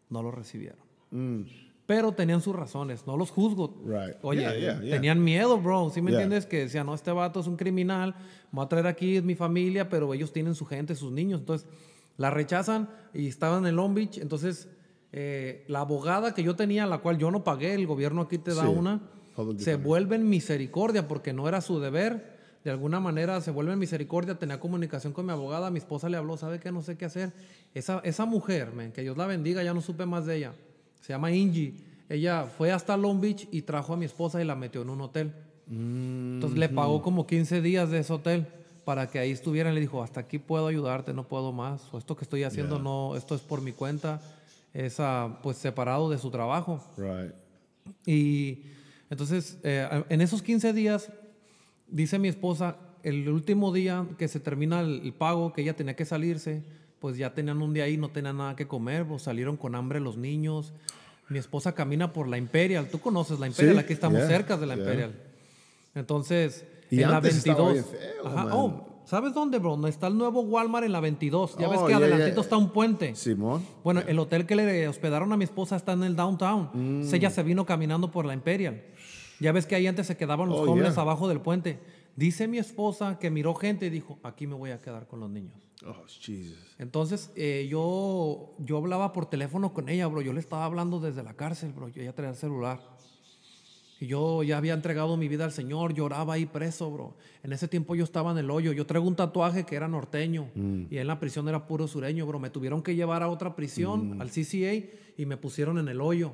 no 0.10 0.24
lo 0.24 0.32
recibieron. 0.32 0.80
Mm, 1.12 1.42
Pero 1.86 2.12
tenían 2.12 2.42
sus 2.42 2.56
razones, 2.56 3.08
no 3.08 3.18
los 3.18 3.32
juzgo. 3.32 3.76
Right. 3.84 4.16
Oye, 4.22 4.42
Yeah, 4.42 4.56
yeah, 4.58 4.82
yeah. 4.82 4.92
tenían 4.96 5.24
miedo, 5.24 5.60
bro. 5.60 5.90
¿Sí 5.90 6.02
me 6.04 6.12
entiendes? 6.12 6.46
Que 6.46 6.60
decían, 6.60 6.86
no, 6.86 6.94
este 6.94 7.12
vato 7.12 7.40
es 7.40 7.48
un 7.48 7.56
criminal, 7.58 8.14
me 8.52 8.58
voy 8.58 8.66
a 8.66 8.70
traer 8.70 8.86
aquí, 8.88 9.18
es 9.18 9.24
mi 9.24 9.34
familia, 9.36 9.90
pero 9.90 10.14
ellos 10.14 10.32
tienen 10.32 10.54
su 10.54 10.66
gente, 10.66 10.94
sus 10.96 11.12
niños. 11.12 11.40
Entonces, 11.40 11.68
la 12.18 12.30
rechazan 12.30 12.90
y 13.14 13.28
estaban 13.28 13.66
en 13.66 13.76
Long 13.76 13.96
Beach. 13.96 14.20
Entonces, 14.20 14.68
eh, 15.12 15.66
la 15.68 15.80
abogada 15.80 16.36
que 16.36 16.44
yo 16.44 16.56
tenía, 16.56 16.86
la 16.86 17.00
cual 17.00 17.18
yo 17.18 17.32
no 17.32 17.44
pagué, 17.44 17.74
el 17.74 17.88
gobierno 17.88 18.22
aquí 18.22 18.38
te 18.38 18.54
da 18.54 18.64
Sí, 18.64 18.68
una, 18.68 19.02
se 19.58 19.76
vuelve 19.76 20.16
en 20.16 20.30
misericordia 20.30 21.08
porque 21.08 21.34
no 21.34 21.48
era 21.48 21.62
su 21.62 21.80
deber. 21.80 22.40
De 22.64 22.72
alguna 22.72 23.00
manera 23.00 23.40
se 23.40 23.52
vuelve 23.52 23.72
en 23.72 23.80
misericordia, 23.80 24.38
tenía 24.38 24.60
comunicación 24.60 25.14
con 25.14 25.26
mi 25.26 25.32
abogada, 25.32 25.72
mi 25.72 25.80
esposa 25.80 26.10
le 26.10 26.18
habló, 26.18 26.36
¿sabe 26.36 26.60
qué? 26.60 26.72
No 26.72 26.82
sé 26.82 26.98
qué 26.98 27.06
hacer. 27.06 27.32
Esa, 27.74 28.02
esa 28.04 28.26
mujer, 28.26 28.74
man, 28.74 28.92
que 28.92 29.02
Dios 29.02 29.16
la 29.18 29.26
bendiga, 29.28 29.64
ya 29.64 29.74
no 29.74 29.82
supe 29.82 30.06
más 30.06 30.26
de 30.26 30.38
ella. 30.38 30.54
Se 31.00 31.14
llama 31.14 31.32
Ingie. 31.32 31.76
Ella 32.10 32.46
fue 32.46 32.72
hasta 32.72 32.98
Long 32.98 33.22
Beach 33.22 33.48
y 33.52 33.62
trajo 33.62 33.94
a 33.94 33.98
mi 33.98 34.06
esposa 34.06 34.42
y 34.42 34.46
la 34.46 34.56
metió 34.56 34.82
en 34.82 34.90
un 34.90 35.02
hotel. 35.02 35.32
Entonces 35.70 36.58
le 36.58 36.68
pagó 36.68 37.02
como 37.02 37.28
15 37.28 37.62
días 37.62 37.92
de 37.92 38.00
ese 38.00 38.12
hotel 38.12 38.48
para 38.84 39.08
que 39.08 39.20
ahí 39.20 39.32
estuviera. 39.32 39.72
Y 39.72 39.76
le 39.76 39.82
dijo, 39.82 40.02
hasta 40.02 40.22
aquí 40.22 40.40
puedo 40.40 40.68
ayudarte, 40.68 41.14
no 41.14 41.28
puedo 41.28 41.52
más. 41.52 41.82
O 41.94 42.00
esto 42.00 42.16
que 42.16 42.24
estoy 42.24 42.44
haciendo, 42.44 42.80
no, 42.80 43.16
esto 43.16 43.36
es 43.36 43.42
por 43.42 43.62
mi 43.62 43.72
cuenta. 43.72 44.20
Es 44.74 45.00
ah, 45.00 45.40
pues 45.44 45.58
separado 45.58 46.10
de 46.10 46.18
su 46.18 46.32
trabajo. 46.32 46.84
right. 46.98 47.34
Y 48.06 48.64
entonces, 49.10 49.58
eh, 49.64 50.04
en 50.10 50.22
esos 50.22 50.42
15 50.42 50.74
días, 50.74 51.12
dice 51.88 52.20
mi 52.20 52.28
esposa, 52.28 52.78
el 53.04 53.28
último 53.30 53.72
día 53.74 54.06
que 54.18 54.28
se 54.28 54.40
termina 54.40 54.82
el, 54.82 55.02
el 55.04 55.14
pago, 55.14 55.54
que 55.54 55.62
ella 55.62 55.76
tenía 55.76 55.96
que 55.96 56.06
salirse, 56.06 56.64
pues 57.00 57.18
ya 57.18 57.34
tenían 57.34 57.62
un 57.62 57.74
día 57.74 57.86
ahí, 57.86 57.98
no 57.98 58.10
tenían 58.10 58.38
nada 58.38 58.56
que 58.56 58.68
comer, 58.68 59.06
pues 59.06 59.24
salieron 59.24 59.58
con 59.58 59.74
hambre 59.76 60.00
los 60.00 60.18
niños. 60.18 60.74
Mi 61.30 61.40
esposa 61.40 61.74
camina 61.74 62.12
por 62.12 62.28
la 62.28 62.38
Imperial, 62.38 62.90
tú 62.90 63.00
conoces 63.00 63.40
la 63.40 63.48
Imperial, 63.48 63.76
Sí, 63.76 63.80
aquí 63.82 63.94
estamos 63.94 64.18
yeah, 64.20 64.28
cerca 64.28 64.58
de 64.58 64.66
la 64.66 64.76
yeah. 64.76 64.84
Imperial. 64.84 65.14
Entonces, 65.96 66.66
Y 66.92 67.02
en 67.02 67.10
la 67.12 67.18
antes 67.18 67.38
estaba 67.38 67.72
22. 67.72 67.74
bien 67.92 68.02
feo, 68.02 68.28
Ajá, 68.28 68.44
man. 68.46 68.50
oh, 68.52 69.02
¿sabes 69.06 69.34
dónde, 69.34 69.60
bro? 69.60 69.88
Está 69.88 70.08
el 70.08 70.18
nuevo 70.18 70.42
Walmart 70.42 70.86
en 70.86 70.92
la 70.92 71.00
22. 71.00 71.58
Ya 71.58 71.68
ves 71.68 71.80
Oh, 71.82 71.86
que 71.86 71.90
yeah, 71.94 71.98
adelantito 71.98 72.42
está 72.42 72.58
un 72.58 72.72
puente. 72.72 73.16
Simón. 73.16 73.64
Bueno, 73.84 74.02
el 74.08 74.18
hotel 74.20 74.46
que 74.46 74.56
le 74.56 74.88
hospedaron 74.88 75.32
a 75.32 75.38
mi 75.38 75.44
esposa 75.46 75.76
está 75.76 75.94
en 75.94 76.04
el 76.04 76.16
downtown. 76.16 76.70
Mm. 76.74 76.80
Entonces 76.80 77.14
ella 77.14 77.30
se 77.30 77.44
vino 77.44 77.66
caminando 77.66 78.12
por 78.12 78.26
la 78.26 78.34
Imperial. 78.34 78.84
Ya 79.40 79.52
ves 79.52 79.66
que 79.66 79.76
ahí 79.76 79.88
antes 79.88 80.08
se 80.08 80.18
quedaban 80.18 80.50
los 80.50 80.60
Oh, 80.60 80.66
jóvenes 80.66 80.94
yeah. 80.94 81.02
abajo 81.02 81.28
del 81.28 81.42
puente. 81.42 81.80
Dice 82.16 82.48
mi 82.48 82.58
esposa 82.58 83.18
que 83.20 83.30
miró 83.32 83.56
gente 83.56 83.86
y 83.86 83.90
dijo, 83.90 84.20
aquí 84.24 84.46
me 84.48 84.56
voy 84.56 84.72
a 84.72 84.80
quedar 84.82 85.08
con 85.08 85.20
los 85.22 85.30
niños. 85.30 85.56
Oh, 85.86 85.94
Jesus. 86.08 86.58
Entonces 86.78 87.32
eh, 87.38 87.68
yo, 87.70 88.52
yo 88.60 88.78
hablaba 88.78 89.14
por 89.14 89.28
teléfono 89.30 89.74
con 89.74 89.88
ella, 89.88 90.08
bro. 90.08 90.22
Yo 90.22 90.34
le 90.34 90.42
estaba 90.42 90.66
hablando 90.66 91.00
desde 91.00 91.24
la 91.24 91.34
cárcel, 91.36 91.72
bro. 91.72 91.88
Yo 91.88 92.04
ya 92.04 92.12
traía 92.14 92.32
el 92.32 92.36
celular. 92.36 92.82
Yo 94.00 94.44
ya 94.44 94.58
había 94.58 94.74
entregado 94.74 95.18
mi 95.18 95.28
vida 95.28 95.44
al 95.44 95.52
Señor, 95.52 95.94
lloraba 95.94 96.36
ahí 96.36 96.46
preso, 96.46 96.90
bro. 96.90 97.16
En 97.44 97.52
ese 97.52 97.68
tiempo 97.68 97.96
yo 97.96 98.06
estaba 98.06 98.32
en 98.32 98.38
el 98.38 98.50
hoyo. 98.50 98.72
Yo 98.72 98.86
traigo 98.86 99.06
un 99.06 99.16
tatuaje 99.16 99.66
que 99.66 99.76
era 99.76 99.90
norteño 99.90 100.48
y 100.90 100.98
en 100.98 101.06
la 101.08 101.20
prisión 101.20 101.50
era 101.50 101.68
puro 101.68 101.86
sureño, 101.88 102.26
bro. 102.26 102.40
Me 102.40 102.50
tuvieron 102.50 102.82
que 102.82 102.96
llevar 102.96 103.24
a 103.24 103.28
otra 103.30 103.58
prisión, 103.58 104.22
al 104.22 104.30
CCA, 104.30 104.74
y 105.18 105.26
me 105.26 105.36
pusieron 105.36 105.78
en 105.80 105.90
el 105.90 106.00
hoyo. 106.00 106.32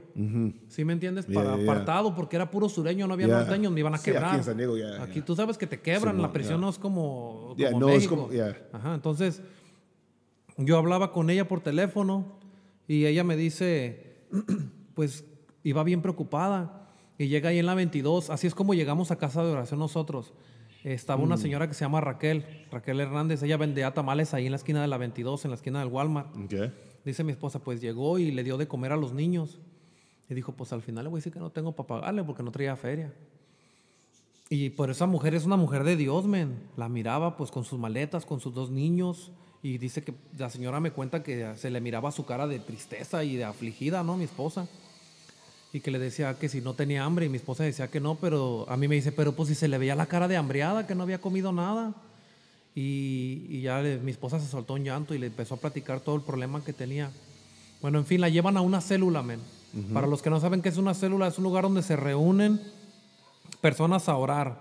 ¿Sí 0.67 0.85
me 0.85 0.93
entiendes? 0.93 1.25
Yeah, 1.25 1.35
Para 1.43 1.55
yeah. 1.55 1.63
apartado, 1.63 2.13
porque 2.13 2.35
era 2.35 2.51
puro 2.51 2.69
sureño, 2.69 3.07
no 3.07 3.15
había 3.15 3.25
Yeah. 3.25 3.37
norteños, 3.39 3.71
me 3.71 3.79
iban 3.79 3.95
a 3.95 3.97
Sí, 3.97 4.11
aquí 4.11 4.11
quebrar. 4.11 4.35
en 4.35 4.43
San 4.43 4.57
Diego, 4.57 4.77
yeah, 4.77 5.01
Aquí 5.01 5.21
tú 5.21 5.35
sabes 5.35 5.57
que 5.57 5.65
te 5.65 5.81
quebran, 5.81 6.13
Simón, 6.13 6.21
la 6.21 6.31
prisión 6.31 6.61
no 6.61 6.69
es 6.69 6.77
como, 6.77 7.55
como 7.57 7.79
no 7.79 7.89
es 7.89 7.95
México. 7.95 8.15
como- 8.15 8.31
yeah. 8.31 8.55
Ajá, 8.73 8.93
entonces 8.93 9.41
yo 10.57 10.77
hablaba 10.77 11.11
con 11.11 11.31
ella 11.31 11.47
por 11.47 11.61
teléfono 11.61 12.37
y 12.87 13.05
ella 13.07 13.23
me 13.23 13.35
dice, 13.35 14.17
pues 14.93 15.25
iba 15.63 15.83
bien 15.83 16.03
preocupada 16.03 16.84
y 17.17 17.27
llega 17.27 17.49
ahí 17.49 17.59
en 17.59 17.65
la 17.65 17.75
22, 17.75 18.29
así 18.29 18.47
es 18.47 18.55
como 18.55 18.73
llegamos 18.73 19.11
a 19.11 19.17
casa 19.17 19.43
de 19.43 19.51
oración 19.51 19.79
nosotros. 19.79 20.33
Estaba 20.83 21.19
Mm. 21.21 21.25
una 21.25 21.37
señora 21.37 21.67
que 21.67 21.73
se 21.73 21.81
llama 21.85 21.99
Raquel, 22.01 22.45
Raquel 22.71 22.99
Hernández, 22.99 23.41
ella 23.43 23.57
vendía 23.57 23.93
tamales 23.93 24.33
ahí 24.33 24.45
en 24.45 24.51
la 24.51 24.57
esquina 24.57 24.81
de 24.81 24.87
la 24.87 24.97
22, 24.97 25.43
en 25.45 25.51
la 25.51 25.55
esquina 25.55 25.79
del 25.79 25.87
Walmart. 25.89 26.35
Okay. 26.45 26.71
Dice 27.03 27.23
mi 27.23 27.31
esposa, 27.31 27.59
pues 27.59 27.81
llegó 27.81 28.19
y 28.19 28.31
le 28.31 28.43
dio 28.43 28.57
de 28.57 28.67
comer 28.67 28.91
a 28.91 28.95
los 28.97 29.13
niños. 29.13 29.59
Y 30.29 30.33
dijo, 30.33 30.51
pues 30.53 30.73
al 30.73 30.81
final 30.81 31.03
le 31.05 31.09
voy 31.09 31.17
a 31.17 31.19
decir 31.19 31.31
que 31.33 31.39
no 31.39 31.51
tengo 31.51 31.71
para 31.75 31.87
pagarle 31.87 32.23
porque 32.23 32.41
no 32.43 32.51
traía 32.51 32.75
feria. 32.75 33.13
Y 34.49 34.69
por 34.71 34.89
esa 34.91 35.05
mujer 35.07 35.33
es 35.33 35.45
una 35.45 35.55
mujer 35.57 35.83
de 35.83 35.95
Dios, 35.95 36.25
men. 36.25 36.55
La 36.77 36.87
miraba 36.89 37.35
pues 37.37 37.49
con 37.51 37.63
sus 37.63 37.79
maletas, 37.79 38.25
con 38.25 38.39
sus 38.39 38.53
dos 38.53 38.69
niños. 38.69 39.31
Y 39.63 39.79
dice 39.79 40.03
que 40.03 40.13
la 40.37 40.49
señora 40.51 40.79
me 40.79 40.91
cuenta 40.91 41.23
que 41.23 41.55
se 41.55 41.71
le 41.71 41.81
miraba 41.81 42.11
su 42.11 42.25
cara 42.25 42.45
de 42.45 42.59
tristeza 42.59 43.23
y 43.23 43.35
de 43.35 43.43
afligida, 43.43 44.03
¿no? 44.03 44.17
Mi 44.17 44.25
esposa. 44.25 44.67
Y 45.75 45.81
que 45.81 45.91
le 45.91 45.99
decía 45.99 46.39
que 46.39 46.47
si 46.47 46.61
no 46.61 46.73
tenía 46.73 47.03
hambre 47.03 47.25
y 47.25 47.29
mi 47.29 47.35
esposa 47.35 47.65
decía 47.65 47.89
que 47.89 47.99
no, 47.99 48.15
pero 48.15 48.65
a 48.69 48.77
mí 48.77 48.87
me 48.87 48.95
dice, 48.95 49.11
pero 49.11 49.33
pues 49.33 49.49
si 49.49 49.55
se 49.55 49.67
le 49.67 49.77
veía 49.77 49.93
la 49.93 50.05
cara 50.05 50.29
de 50.29 50.37
hambriada, 50.37 50.87
que 50.87 50.95
no 50.95 51.03
había 51.03 51.19
comido 51.19 51.51
nada. 51.51 51.93
Y, 52.73 53.45
y 53.49 53.61
ya 53.63 53.81
le- 53.81 53.97
mi 53.97 54.11
esposa 54.11 54.39
se 54.39 54.47
soltó 54.47 54.75
un 54.75 54.85
llanto 54.85 55.13
y 55.13 55.17
le 55.17 55.27
empezó 55.27 55.55
a 55.55 55.57
platicar 55.57 55.99
todo 55.99 56.15
el 56.15 56.21
problema 56.21 56.63
que 56.63 56.71
tenía. 56.71 57.11
Bueno, 57.81 57.97
en 57.99 58.05
fin, 58.05 58.21
la 58.21 58.29
llevan 58.29 58.55
a 58.55 58.61
una 58.61 58.79
célula, 58.79 59.21
men. 59.21 59.41
Para 59.93 60.07
los 60.07 60.21
que 60.21 60.29
no 60.29 60.39
saben 60.39 60.61
qué 60.61 60.69
es 60.69 60.77
una 60.77 60.93
célula, 60.93 61.27
es 61.27 61.37
un 61.37 61.43
lugar 61.43 61.63
donde 61.63 61.83
se 61.83 61.97
reúnen 61.97 62.61
personas 63.59 64.07
a 64.07 64.15
orar, 64.15 64.57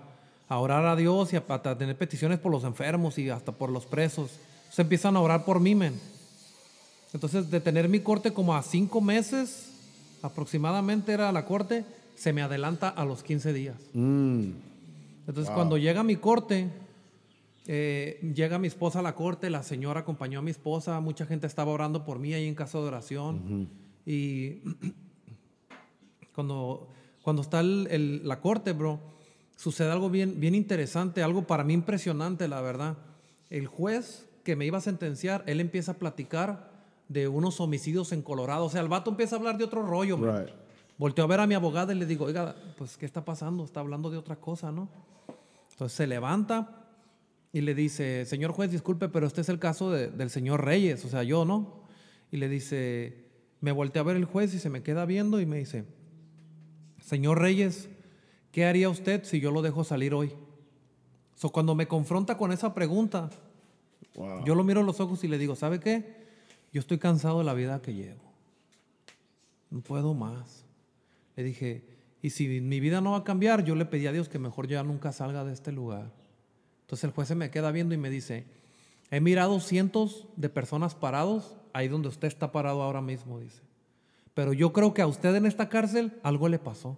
a 0.49 0.59
orar 0.59 0.85
a 0.85 0.97
Dios 0.97 1.31
y 1.31 1.37
a, 1.37 1.43
a 1.47 1.77
tener 1.77 1.97
peticiones 1.97 2.39
por 2.39 2.51
los 2.51 2.65
enfermos 2.65 3.17
y 3.17 3.29
hasta 3.29 3.53
por 3.53 3.69
los 3.69 3.85
presos. 3.85 4.31
Se 4.69 4.81
empiezan 4.81 5.15
a 5.15 5.21
orar 5.21 5.45
por 5.45 5.61
mí, 5.61 5.75
men. 5.75 5.97
Entonces, 7.13 7.49
de 7.49 7.61
tener 7.61 7.87
mi 7.87 8.01
corte 8.01 8.33
como 8.33 8.53
a 8.53 8.61
cinco 8.61 8.99
meses, 8.99 9.69
aproximadamente 10.25 11.11
era 11.13 11.31
la 11.31 11.45
corte, 11.45 11.85
se 12.15 12.33
me 12.33 12.41
adelanta 12.41 12.89
a 12.89 13.05
los 13.05 13.23
15 13.23 13.53
días. 13.53 13.75
Mm. 13.93 14.49
Entonces, 15.27 15.51
cuando 15.53 15.77
llega 15.77 16.03
mi 16.03 16.15
corte, 16.17 16.69
eh, 17.67 18.19
llega 18.35 18.59
mi 18.59 18.67
esposa 18.67 18.99
a 18.99 19.01
la 19.01 19.15
corte, 19.15 19.49
la 19.49 19.63
señora 19.63 20.01
acompañó 20.01 20.39
a 20.39 20.41
mi 20.41 20.51
esposa, 20.51 20.99
mucha 20.99 21.25
gente 21.25 21.47
estaba 21.47 21.71
orando 21.71 22.05
por 22.05 22.19
mí 22.19 22.33
ahí 22.33 22.47
en 22.47 22.55
casa 22.55 22.77
de 22.77 22.83
oración. 22.85 23.67
Y 24.05 24.61
cuando, 26.35 26.87
cuando 27.23 27.41
está 27.41 27.59
el- 27.61 27.87
el- 27.89 28.27
la 28.27 28.39
corte, 28.39 28.73
bro, 28.73 28.99
sucede 29.55 29.91
algo 29.91 30.09
bien, 30.09 30.39
bien 30.39 30.53
interesante, 30.55 31.23
algo 31.23 31.43
para 31.47 31.63
mí 31.63 31.73
impresionante, 31.73 32.47
la 32.47 32.61
verdad. 32.61 32.97
El 33.49 33.67
juez 33.67 34.27
que 34.43 34.55
me 34.55 34.65
iba 34.65 34.77
a 34.77 34.81
sentenciar, 34.81 35.43
él 35.47 35.59
empieza 35.59 35.93
a 35.93 35.95
platicar 35.95 36.69
de 37.07 37.27
unos 37.27 37.59
homicidios 37.61 38.11
en 38.11 38.21
Colorado. 38.21 38.65
O 38.65 38.69
sea, 38.69 38.81
el 38.81 38.87
vato 38.87 39.11
empieza 39.11 39.35
a 39.35 39.39
hablar 39.39 39.57
de 39.57 39.63
otro 39.63 39.85
rollo. 39.85 40.17
Right. 40.17 40.49
Volteo 40.97 41.25
a 41.25 41.27
ver 41.27 41.39
a 41.41 41.47
mi 41.47 41.53
abogada 41.55 41.93
y 41.93 41.97
le 41.97 42.05
digo, 42.05 42.25
oiga, 42.25 42.55
pues, 42.77 42.97
¿qué 42.97 43.05
está 43.05 43.23
pasando? 43.25 43.63
Está 43.65 43.81
hablando 43.81 44.09
de 44.09 44.17
otra 44.17 44.37
cosa, 44.37 44.71
¿no? 44.71 44.87
Entonces 45.71 45.95
se 45.97 46.07
levanta 46.07 46.87
y 47.51 47.61
le 47.61 47.75
dice, 47.75 48.25
señor 48.25 48.51
juez, 48.51 48.71
disculpe, 48.71 49.09
pero 49.09 49.27
este 49.27 49.41
es 49.41 49.49
el 49.49 49.59
caso 49.59 49.91
de- 49.91 50.07
del 50.09 50.29
señor 50.29 50.63
Reyes, 50.63 51.03
o 51.05 51.09
sea, 51.09 51.23
yo, 51.23 51.43
¿no? 51.45 51.83
Y 52.31 52.37
le 52.37 52.47
dice, 52.47 53.25
me 53.61 53.71
volteé 53.73 53.99
a 53.99 54.03
ver 54.03 54.15
el 54.15 54.25
juez 54.25 54.53
y 54.53 54.59
se 54.59 54.69
me 54.69 54.83
queda 54.83 55.05
viendo 55.05 55.39
y 55.41 55.45
me 55.45 55.57
dice, 55.57 55.83
señor 57.01 57.39
Reyes, 57.41 57.89
¿qué 58.51 58.65
haría 58.65 58.89
usted 58.89 59.23
si 59.25 59.39
yo 59.39 59.51
lo 59.51 59.61
dejo 59.61 59.83
salir 59.83 60.13
hoy? 60.13 60.31
So, 61.35 61.49
cuando 61.49 61.75
me 61.75 61.87
confronta 61.87 62.37
con 62.37 62.51
esa 62.51 62.73
pregunta, 62.73 63.29
Wow. 64.15 64.45
yo 64.45 64.55
lo 64.55 64.63
miro 64.63 64.79
a 64.79 64.83
los 64.83 65.01
ojos 65.01 65.23
y 65.25 65.27
le 65.27 65.37
digo, 65.37 65.55
¿sabe 65.57 65.81
qué? 65.81 66.24
Yo 66.75 66.81
estoy 66.81 66.97
cansado 66.97 67.37
de 67.37 67.45
la 67.45 67.53
vida 67.53 67.81
que 67.81 67.93
llevo. 67.93 68.19
No 69.69 69.79
puedo 69.79 70.13
más. 70.13 70.65
Le 71.37 71.43
dije, 71.43 71.85
y 72.21 72.31
si 72.31 72.59
mi 72.59 72.81
vida 72.81 72.99
no 72.99 73.11
va 73.11 73.19
a 73.19 73.23
cambiar, 73.23 73.63
yo 73.63 73.75
le 73.75 73.85
pedí 73.85 74.07
a 74.07 74.11
Dios 74.11 74.27
que 74.27 74.39
mejor 74.39 74.67
yo 74.67 74.73
ya 74.73 74.83
nunca 74.83 75.13
salga 75.13 75.45
de 75.45 75.53
este 75.53 75.71
lugar. 75.71 76.11
Entonces 76.81 77.05
el 77.05 77.11
juez 77.11 77.29
se 77.29 77.35
me 77.35 77.49
queda 77.49 77.71
viendo 77.71 77.95
y 77.95 77.97
me 77.97 78.09
dice, 78.09 78.43
he 79.09 79.21
mirado 79.21 79.61
cientos 79.61 80.27
de 80.35 80.49
personas 80.49 80.95
parados 80.95 81.55
ahí 81.71 81.87
donde 81.87 82.09
usted 82.09 82.27
está 82.27 82.51
parado 82.51 82.81
ahora 82.81 82.99
mismo, 82.99 83.39
dice. 83.39 83.61
Pero 84.33 84.51
yo 84.51 84.73
creo 84.73 84.93
que 84.93 85.01
a 85.01 85.07
usted 85.07 85.33
en 85.33 85.45
esta 85.45 85.69
cárcel 85.69 86.19
algo 86.23 86.49
le 86.49 86.59
pasó. 86.59 86.97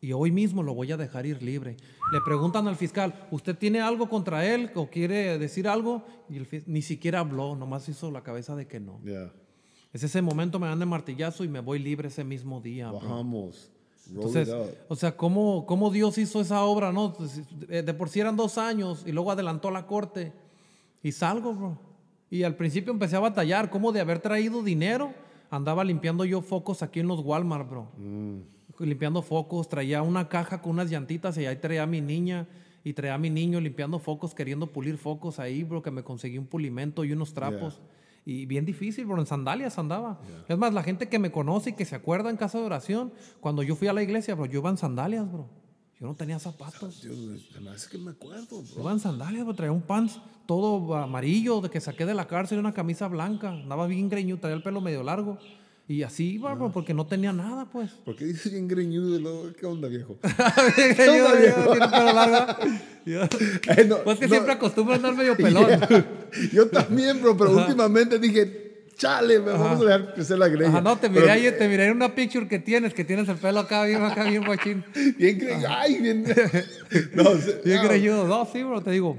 Y 0.00 0.12
hoy 0.12 0.30
mismo 0.30 0.62
lo 0.62 0.74
voy 0.74 0.92
a 0.92 0.96
dejar 0.96 1.26
ir 1.26 1.42
libre. 1.42 1.76
Le 2.12 2.20
preguntan 2.24 2.68
al 2.68 2.76
fiscal, 2.76 3.26
¿usted 3.30 3.56
tiene 3.56 3.80
algo 3.80 4.08
contra 4.08 4.46
él 4.46 4.70
o 4.74 4.88
quiere 4.88 5.38
decir 5.38 5.66
algo? 5.66 6.04
Y 6.28 6.36
el 6.36 6.64
ni 6.66 6.82
siquiera 6.82 7.20
habló, 7.20 7.56
nomás 7.56 7.88
hizo 7.88 8.10
la 8.10 8.22
cabeza 8.22 8.54
de 8.54 8.66
que 8.66 8.78
no. 8.78 9.00
Yeah. 9.04 9.32
Es 9.92 10.02
ese 10.04 10.22
momento 10.22 10.58
me 10.58 10.68
dan 10.68 10.78
de 10.78 10.86
martillazo 10.86 11.44
y 11.44 11.48
me 11.48 11.60
voy 11.60 11.78
libre 11.78 12.08
ese 12.08 12.22
mismo 12.22 12.60
día. 12.60 12.90
Bajamos. 12.92 13.70
Entonces, 14.10 14.48
o 14.88 14.96
sea, 14.96 15.16
¿cómo, 15.16 15.66
cómo 15.66 15.90
Dios 15.90 16.16
hizo 16.16 16.40
esa 16.40 16.62
obra, 16.64 16.92
no? 16.92 17.12
Pues, 17.12 17.42
eh, 17.68 17.82
De 17.82 17.92
por 17.92 18.08
sí 18.08 18.20
eran 18.20 18.36
dos 18.36 18.56
años 18.56 19.04
y 19.06 19.12
luego 19.12 19.30
adelantó 19.30 19.70
la 19.70 19.86
corte 19.86 20.32
y 21.02 21.12
salgo, 21.12 21.52
bro. 21.54 21.78
Y 22.30 22.42
al 22.42 22.56
principio 22.56 22.92
empecé 22.92 23.16
a 23.16 23.20
batallar, 23.20 23.70
¿cómo 23.70 23.92
de 23.92 24.00
haber 24.00 24.20
traído 24.20 24.62
dinero? 24.62 25.12
Andaba 25.50 25.84
limpiando 25.84 26.24
yo 26.24 26.40
focos 26.40 26.82
aquí 26.82 27.00
en 27.00 27.08
los 27.08 27.20
Walmart, 27.20 27.68
bro. 27.68 27.88
Limpiando 28.78 29.22
focos, 29.22 29.68
traía 29.68 30.02
una 30.02 30.28
caja 30.28 30.62
con 30.62 30.72
unas 30.72 30.90
llantitas 30.90 31.36
y 31.38 31.46
ahí 31.46 31.56
traía 31.56 31.82
a 31.82 31.86
mi 31.86 32.00
niña 32.00 32.46
y 32.84 32.92
traía 32.92 33.14
a 33.14 33.18
mi 33.18 33.30
niño 33.30 33.60
limpiando 33.60 33.98
focos, 33.98 34.34
queriendo 34.34 34.68
pulir 34.68 34.96
focos 34.98 35.38
ahí, 35.38 35.64
bro, 35.64 35.82
que 35.82 35.90
me 35.90 36.02
conseguí 36.02 36.38
un 36.38 36.46
pulimento 36.46 37.04
y 37.04 37.12
unos 37.12 37.34
trapos. 37.34 37.80
Y 38.24 38.46
bien 38.46 38.64
difícil, 38.64 39.06
bro, 39.06 39.18
en 39.18 39.26
sandalias 39.26 39.78
andaba. 39.78 40.20
Es 40.48 40.58
más, 40.58 40.72
la 40.72 40.82
gente 40.82 41.08
que 41.08 41.18
me 41.18 41.30
conoce 41.30 41.70
y 41.70 41.72
que 41.72 41.84
se 41.84 41.96
acuerda 41.96 42.30
en 42.30 42.36
casa 42.36 42.58
de 42.58 42.64
oración, 42.64 43.12
cuando 43.40 43.62
yo 43.62 43.74
fui 43.74 43.88
a 43.88 43.92
la 43.92 44.02
iglesia, 44.02 44.34
bro, 44.34 44.46
yo 44.46 44.60
iba 44.60 44.70
en 44.70 44.76
sandalias, 44.76 45.30
bro. 45.30 45.48
Yo 46.00 46.06
no 46.06 46.14
tenía 46.14 46.38
zapatos. 46.38 47.02
Dios, 47.02 47.16
hace 47.74 47.90
que 47.90 47.98
me 47.98 48.12
acuerdo, 48.12 48.62
bro. 48.62 48.80
iba 48.82 48.92
en 48.92 49.00
sandalias, 49.00 49.44
bro, 49.44 49.54
traía 49.54 49.72
un 49.72 49.82
pants 49.82 50.20
todo 50.46 50.94
amarillo 50.94 51.60
de 51.60 51.68
que 51.68 51.80
saqué 51.80 52.06
de 52.06 52.14
la 52.14 52.26
cárcel 52.26 52.56
y 52.56 52.60
una 52.60 52.72
camisa 52.72 53.08
blanca. 53.08 53.50
Andaba 53.50 53.86
bien 53.86 54.08
greñudo, 54.08 54.40
traía 54.40 54.56
el 54.56 54.62
pelo 54.62 54.80
medio 54.80 55.02
largo. 55.02 55.38
Y 55.90 56.02
así 56.02 56.38
porque 56.72 56.92
no 56.92 57.06
tenía 57.06 57.32
nada, 57.32 57.64
pues. 57.64 57.90
¿Por 58.04 58.14
qué 58.14 58.26
dices 58.26 58.52
bien 58.52 58.68
greñudo 58.68 59.52
qué 59.58 59.64
onda, 59.64 59.88
viejo? 59.88 60.18
Yo- 60.22 61.06
yo- 61.06 61.44
yo 61.44 61.70
tengo 61.72 61.90
pelo 61.90 62.12
largo. 62.12 62.62
Yo- 63.06 63.22
Eh, 63.22 63.84
no, 63.88 63.96
Pues 64.04 64.18
que 64.18 64.26
no. 64.26 64.30
siempre 64.34 64.52
acostumbro 64.52 64.92
a 64.92 64.96
andar 64.96 65.14
medio 65.16 65.34
pelón. 65.34 65.66
Yo 66.52 66.68
también, 66.68 67.22
bro, 67.22 67.34
pero 67.38 67.52
últimamente 67.56 68.18
dije, 68.18 68.84
chale, 68.98 69.38
me 69.40 69.52
vamos 69.52 69.80
a 69.80 69.84
dejar 69.84 70.12
crecer 70.14 70.38
la 70.38 70.48
greña. 70.48 70.68
Ajá, 70.68 70.80
no, 70.82 70.98
te 70.98 71.08
Pero 71.08 71.22
miré, 71.22 71.30
ahí, 71.32 71.50
te 71.58 71.66
miré 71.68 71.86
en 71.86 71.92
una 71.96 72.14
picture 72.14 72.46
que 72.46 72.58
tienes, 72.58 72.92
que 72.92 73.04
tienes 73.04 73.26
el 73.30 73.36
pelo 73.36 73.60
acá 73.60 73.84
bien, 73.84 74.02
acá 74.02 74.24
bien 74.24 74.44
guachín. 74.44 74.84
Bien 75.16 75.38
greñudo. 75.38 75.68
Ay, 75.70 76.00
bien. 76.02 76.22
No, 77.14 77.30
Bien 77.64 77.82
greñudo. 77.82 78.28
No, 78.28 78.46
sí, 78.52 78.62
bro, 78.62 78.82
te 78.82 78.90
digo. 78.90 79.16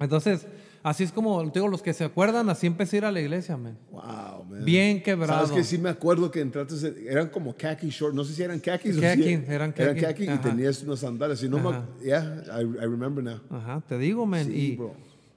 Entonces, 0.00 0.46
así 0.84 1.02
es 1.02 1.10
como, 1.10 1.42
te 1.50 1.58
digo, 1.58 1.68
los 1.68 1.82
que 1.82 1.92
se 1.92 2.04
acuerdan, 2.04 2.48
así 2.48 2.68
empecé 2.68 2.96
a 2.96 2.98
ir 2.98 3.04
a 3.06 3.10
la 3.12 3.20
iglesia, 3.20 3.56
man. 3.56 3.76
Wow, 3.90 4.44
man. 4.48 4.64
Bien 4.64 5.02
quebrado. 5.02 5.46
Sabes 5.46 5.50
que 5.50 5.64
sí 5.64 5.78
me 5.78 5.88
acuerdo 5.88 6.30
que 6.30 6.40
entraste, 6.40 6.94
eran 7.10 7.28
como 7.30 7.56
khaki 7.56 7.88
short, 7.88 8.14
no 8.14 8.22
sé 8.22 8.34
si 8.34 8.42
eran 8.44 8.60
khakis 8.60 8.96
o 8.96 9.00
Khaki, 9.00 9.22
si 9.22 9.30
eran 9.48 9.72
khaki. 9.72 10.24
y 10.24 10.28
Ajá. 10.28 10.40
tenías 10.40 10.80
unas 10.84 11.00
sandalias. 11.00 11.42
Y 11.42 11.48
no 11.48 11.58
me, 11.58 11.76
yeah, 12.06 12.42
I, 12.56 12.60
I 12.62 12.86
remember 12.86 13.24
now. 13.24 13.40
Ajá, 13.50 13.82
te 13.88 13.98
digo, 13.98 14.24
man. 14.26 14.44
Sí, 14.46 14.52
y 14.72 14.76
bro. 14.76 14.94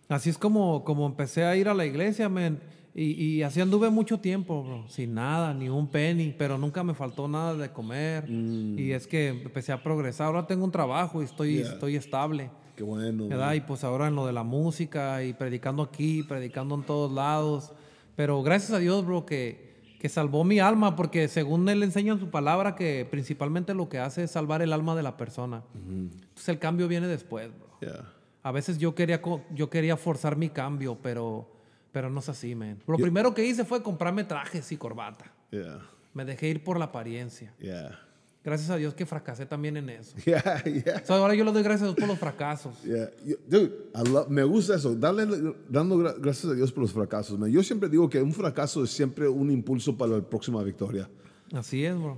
así 0.10 0.30
es 0.30 0.38
como, 0.38 0.84
como 0.84 1.08
empecé 1.08 1.44
a 1.46 1.56
ir 1.56 1.68
a 1.68 1.74
la 1.74 1.86
iglesia, 1.86 2.30
man. 2.30 2.60
Y, 3.00 3.12
y 3.12 3.44
así 3.44 3.62
anduve 3.62 3.92
mucho 3.92 4.20
tiempo, 4.20 4.64
bro. 4.64 4.90
Sin 4.90 5.14
nada, 5.14 5.54
ni 5.54 5.70
un 5.70 5.88
penny. 5.88 6.34
Pero 6.36 6.58
nunca 6.58 6.84
me 6.84 6.96
faltó 6.96 7.28
nada 7.28 7.54
de 7.56 7.70
comer. 7.70 8.28
Y 8.28 8.92
es 8.92 9.06
que 9.06 9.28
empecé 9.28 9.72
a 9.72 9.84
progresar. 9.84 10.26
Ahora 10.28 10.48
tengo 10.48 10.66
un 10.66 10.72
trabajo 10.72 11.22
y 11.22 11.26
estoy, 11.26 11.58
Mm. 11.58 11.58
Yeah. 11.62 11.74
estoy 11.74 11.96
estable. 11.96 12.50
Qué 12.78 12.84
bueno. 12.84 13.28
¿verdad? 13.28 13.56
Y 13.56 13.62
pues 13.62 13.84
ahora 13.84 14.08
en 14.08 14.16
lo 14.16 14.28
de 14.28 14.34
la 14.34 14.44
música 14.44 15.24
y 15.24 15.34
predicando 15.34 15.82
aquí, 15.82 16.22
predicando 16.22 16.76
en 16.76 16.84
todos 16.84 17.12
lados. 17.12 17.74
Pero 18.16 18.44
gracias 18.44 18.72
a 18.72 18.78
Dios, 18.78 19.04
bro, 19.04 19.26
que, 19.26 19.96
que 20.00 20.08
salvó 20.10 20.44
mi 20.44 20.60
alma, 20.60 20.96
porque 20.96 21.28
según 21.28 21.68
él 21.70 21.82
enseña 21.82 22.14
en 22.14 22.20
su 22.20 22.30
palabra 22.30 22.76
que 22.76 23.08
principalmente 23.10 23.74
lo 23.74 23.90
que 23.90 23.98
hace 23.98 24.24
es 24.26 24.32
salvar 24.32 24.62
el 24.62 24.74
alma 24.74 24.96
de 24.96 25.02
la 25.02 25.18
persona. 25.18 25.64
Entonces 25.74 26.50
el 26.50 26.60
cambio 26.60 26.88
viene 26.88 27.08
después, 27.08 27.50
bro. 27.50 27.80
Yeah. 27.82 28.14
A 28.44 28.52
veces 28.52 28.78
yo 28.78 28.94
quería, 28.94 29.22
yo 29.56 29.70
quería 29.72 29.98
forzar 29.98 30.38
mi 30.38 30.50
cambio, 30.50 31.00
pero, 31.02 31.52
pero 31.92 32.12
no 32.12 32.20
es 32.20 32.30
así, 32.30 32.54
man. 32.54 32.78
Lo 32.86 32.98
primero 32.98 33.34
que 33.34 33.44
hice 33.44 33.66
fue 33.66 33.82
comprarme 33.82 34.24
trajes 34.24 34.72
y 34.72 34.78
corbata. 34.78 35.26
Yeah. 35.50 35.82
Me 36.14 36.26
dejé 36.26 36.50
ir 36.50 36.64
por 36.64 36.78
la 36.78 36.86
apariencia. 36.86 37.56
Yeah. 37.58 38.07
Gracias 38.48 38.70
a 38.70 38.78
Dios 38.78 38.94
que 38.94 39.06
fracasé 39.06 39.46
también 39.46 39.76
en 39.76 39.90
eso. 39.90 40.16
Yeah, 40.26 40.64
yeah. 40.64 41.02
O 41.04 41.06
sea, 41.06 41.18
ahora 41.18 41.36
yo 41.36 41.44
le 41.44 41.52
doy 41.52 41.64
gracias 41.64 41.82
a 41.82 41.86
Dios 41.88 41.98
por 41.98 42.08
los 42.08 42.18
fracasos. 42.18 42.82
Yeah. 42.82 43.10
Dude, 43.46 43.74
I 43.94 44.08
love- 44.10 44.30
me 44.30 44.42
gusta 44.46 44.76
eso, 44.76 44.96
darle, 44.96 45.26
dando 45.68 45.98
gra- 45.98 46.16
gracias 46.18 46.50
a 46.54 46.56
Dios 46.56 46.72
por 46.72 46.84
los 46.84 46.94
fracasos. 46.94 47.38
man. 47.38 47.52
Yo 47.52 47.62
siempre 47.62 47.90
digo 47.90 48.10
que 48.10 48.22
un 48.22 48.32
fracaso 48.34 48.86
es 48.86 48.90
siempre 48.92 49.28
un 49.28 49.52
impulso 49.52 49.98
para 49.98 50.14
la 50.14 50.22
próxima 50.22 50.64
victoria. 50.64 51.10
Así 51.54 51.84
es, 51.84 51.94
bro. 51.98 52.18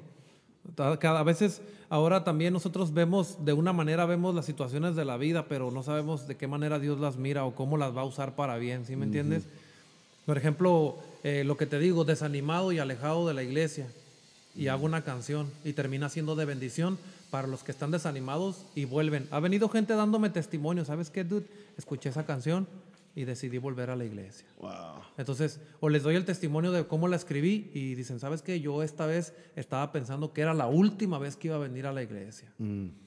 Cada, 1.00 1.20
a 1.20 1.24
veces, 1.24 1.62
ahora 1.90 2.24
también 2.24 2.54
nosotros 2.54 2.94
vemos, 2.94 3.44
de 3.44 3.54
una 3.54 3.74
manera 3.74 4.06
vemos 4.06 4.36
las 4.36 4.46
situaciones 4.46 4.96
de 4.96 5.06
la 5.06 5.18
vida, 5.18 5.48
pero 5.48 5.72
no 5.72 5.82
sabemos 5.82 6.28
de 6.28 6.38
qué 6.38 6.46
manera 6.48 6.78
Dios 6.78 7.00
las 7.00 7.18
mira 7.18 7.44
o 7.46 7.56
cómo 7.56 7.76
las 7.76 7.98
va 7.98 8.02
a 8.02 8.06
usar 8.06 8.36
para 8.36 8.58
bien, 8.58 8.86
¿sí 8.86 8.96
me 8.96 9.06
entiendes? 9.06 9.46
Por 10.28 10.38
ejemplo, 10.38 10.98
eh, 11.24 11.44
lo 11.44 11.58
que 11.58 11.66
te 11.66 11.80
digo, 11.80 12.06
desanimado 12.06 12.72
y 12.72 12.78
alejado 12.78 13.28
de 13.28 13.34
la 13.34 13.42
iglesia, 13.42 13.88
y 14.56 14.68
hago 14.68 14.86
una 14.86 15.04
canción 15.04 15.48
y 15.64 15.74
termina 15.74 16.10
siendo 16.10 16.36
de 16.36 16.46
bendición 16.46 16.98
para 17.30 17.48
los 17.48 17.64
que 17.64 17.72
están 17.72 17.92
desanimados 17.92 18.66
y 18.76 18.86
vuelven. 18.86 19.28
Ha 19.32 19.40
venido 19.40 19.70
gente 19.70 19.94
dándome 19.94 20.30
testimonio, 20.30 20.86
¿sabes 20.86 21.10
qué, 21.10 21.24
dude? 21.24 21.46
Escuché 21.78 22.10
esa 22.10 22.26
canción 22.26 22.68
y 23.16 23.26
decidí 23.26 23.58
volver 23.58 23.90
a 23.90 23.96
la 23.96 24.06
iglesia. 24.06 24.48
Wow. 24.60 25.02
Entonces, 25.18 25.60
o 25.80 25.90
les 25.90 26.04
doy 26.04 26.16
el 26.16 26.26
testimonio 26.26 26.72
de 26.72 26.86
cómo 26.88 27.08
la 27.08 27.16
escribí 27.16 27.70
y 27.74 27.96
dicen, 27.96 28.20
¿sabes 28.20 28.42
qué? 28.42 28.60
Yo 28.62 28.84
esta 28.84 29.06
vez 29.06 29.34
estaba 29.56 29.92
pensando 29.92 30.34
que 30.34 30.42
era 30.42 30.54
la 30.54 30.68
última 30.68 31.20
vez 31.20 31.36
que 31.36 31.48
iba 31.48 31.58
a 31.58 31.60
venir 31.60 31.86
a 31.86 31.92
la 31.92 32.02
iglesia. 32.02 32.52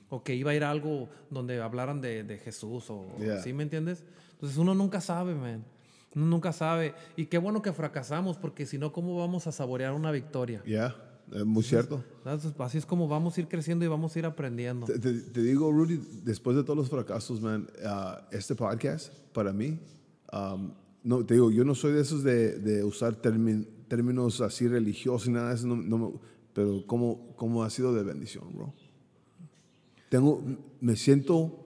O 0.08 0.22
que 0.22 0.34
iba 0.34 0.50
a 0.50 0.54
ir 0.54 0.64
a 0.64 0.70
algo 0.70 1.08
donde 1.30 1.60
hablaran 1.60 2.00
de, 2.00 2.22
de 2.24 2.38
Jesús 2.38 2.90
o 2.90 3.06
Yeah. 3.18 3.40
¿sí 3.42 3.52
me 3.52 3.62
entiendes? 3.62 4.04
Entonces 4.34 4.58
uno 4.58 4.74
nunca 4.74 5.00
sabe, 5.00 5.34
man. 5.34 5.64
Uno 6.14 6.26
nunca 6.26 6.52
sabe. 6.52 6.94
Y 7.16 7.26
qué 7.26 7.38
bueno 7.38 7.62
que 7.62 7.72
fracasamos 7.72 8.36
porque 8.36 8.66
si 8.66 8.76
no, 8.76 8.92
¿cómo 8.92 9.16
vamos 9.16 9.46
a 9.46 9.52
saborear 9.52 9.92
una 9.92 10.10
victoria? 10.10 10.62
Yeah, 10.64 10.94
eh, 11.34 11.44
muy 11.44 11.62
cierto. 11.62 12.02
Entonces, 12.18 12.52
así 12.58 12.78
es 12.78 12.86
como 12.86 13.08
vamos 13.08 13.36
a 13.36 13.40
ir 13.40 13.48
creciendo 13.48 13.84
y 13.84 13.88
vamos 13.88 14.14
a 14.14 14.18
ir 14.18 14.26
aprendiendo. 14.26 14.86
Te, 14.86 14.98
te- 14.98 15.12
te 15.20 15.42
digo, 15.42 15.70
Rudy, 15.72 16.00
después 16.24 16.56
de 16.56 16.62
todos 16.62 16.76
los 16.76 16.88
fracasos, 16.90 17.40
man, 17.40 17.68
ah, 17.84 18.26
este 18.30 18.54
podcast, 18.54 19.12
para 19.32 19.52
mí, 19.52 19.78
um, 20.32 20.70
no, 21.04 21.24
te 21.24 21.34
digo, 21.34 21.50
yo 21.50 21.64
no 21.64 21.74
soy 21.74 21.92
de 21.92 22.00
esos 22.02 22.22
de, 22.22 22.58
de 22.58 22.84
usar 22.84 23.20
termi- 23.20 23.66
términos 23.88 24.40
así 24.40 24.68
religiosos 24.68 25.28
y 25.28 25.30
nada 25.32 25.48
de 25.50 25.54
eso, 25.56 25.66
no- 25.66 25.76
no 25.76 25.98
me- 25.98 26.12
pero 26.54 26.86
cómo, 26.86 27.34
cómo 27.36 27.64
ha 27.64 27.70
sido 27.70 27.94
de 27.94 28.02
bendición, 28.02 28.44
bro. 28.54 28.72
tengo, 30.08 30.42
me 30.80 30.96
siento, 30.96 31.64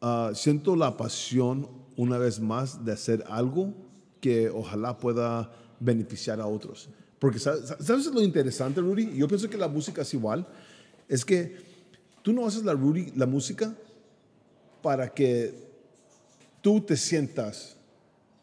ah, 0.00 0.32
siento 0.34 0.76
la 0.76 0.96
pasión 0.96 1.68
una 1.96 2.18
vez 2.18 2.40
más 2.40 2.84
de 2.84 2.92
hacer 2.92 3.24
algo 3.28 3.72
que 4.20 4.50
ojalá 4.50 4.98
pueda 4.98 5.52
beneficiar 5.80 6.40
a 6.40 6.46
otros. 6.46 6.88
Porque 7.18 7.38
¿sabes, 7.38 7.74
¿sabes 7.80 8.06
lo 8.06 8.22
interesante, 8.22 8.80
Rudy? 8.80 9.16
Yo 9.16 9.26
pienso 9.28 9.48
que 9.48 9.56
la 9.56 9.68
música 9.68 10.02
es 10.02 10.12
igual. 10.14 10.46
Es 11.08 11.24
que 11.24 11.56
tú 12.22 12.32
no 12.32 12.46
haces 12.46 12.64
la, 12.64 12.72
Rudy, 12.72 13.12
la 13.16 13.26
música 13.26 13.74
para 14.82 15.12
que 15.12 15.54
tú 16.60 16.80
te 16.80 16.96
sientas 16.96 17.76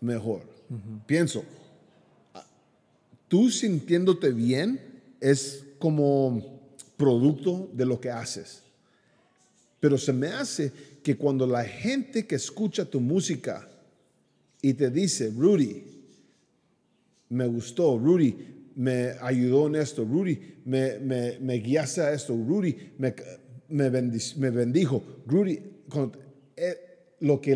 mejor. 0.01 0.41
Pienso, 1.05 1.43
tú 3.27 3.49
sintiéndote 3.49 4.31
bien 4.31 4.79
es 5.19 5.63
como 5.77 6.61
producto 6.97 7.69
de 7.73 7.85
lo 7.85 7.99
que 7.99 8.09
haces. 8.09 8.63
Pero 9.79 9.97
se 9.97 10.13
me 10.13 10.27
hace 10.27 10.71
que 11.03 11.17
cuando 11.17 11.45
la 11.45 11.63
gente 11.63 12.25
que 12.25 12.35
escucha 12.35 12.85
tu 12.85 13.01
música 13.01 13.69
y 14.61 14.73
te 14.73 14.89
dice, 14.89 15.29
Rudy, 15.29 15.83
me 17.29 17.45
gustó, 17.47 17.97
Rudy, 17.97 18.62
me 18.75 19.11
ayudó 19.21 19.67
en 19.67 19.75
esto, 19.75 20.03
Rudy, 20.03 20.59
me, 20.65 20.99
me, 20.99 21.39
me 21.39 21.55
guiaste 21.55 22.01
a 22.01 22.13
esto, 22.13 22.33
Rudy, 22.33 22.93
me, 22.97 23.13
me, 23.69 23.89
me 23.89 24.49
bendijo, 24.49 25.03
Rudy, 25.25 25.59
eh, 26.55 27.15
lo, 27.19 27.41
que 27.41 27.55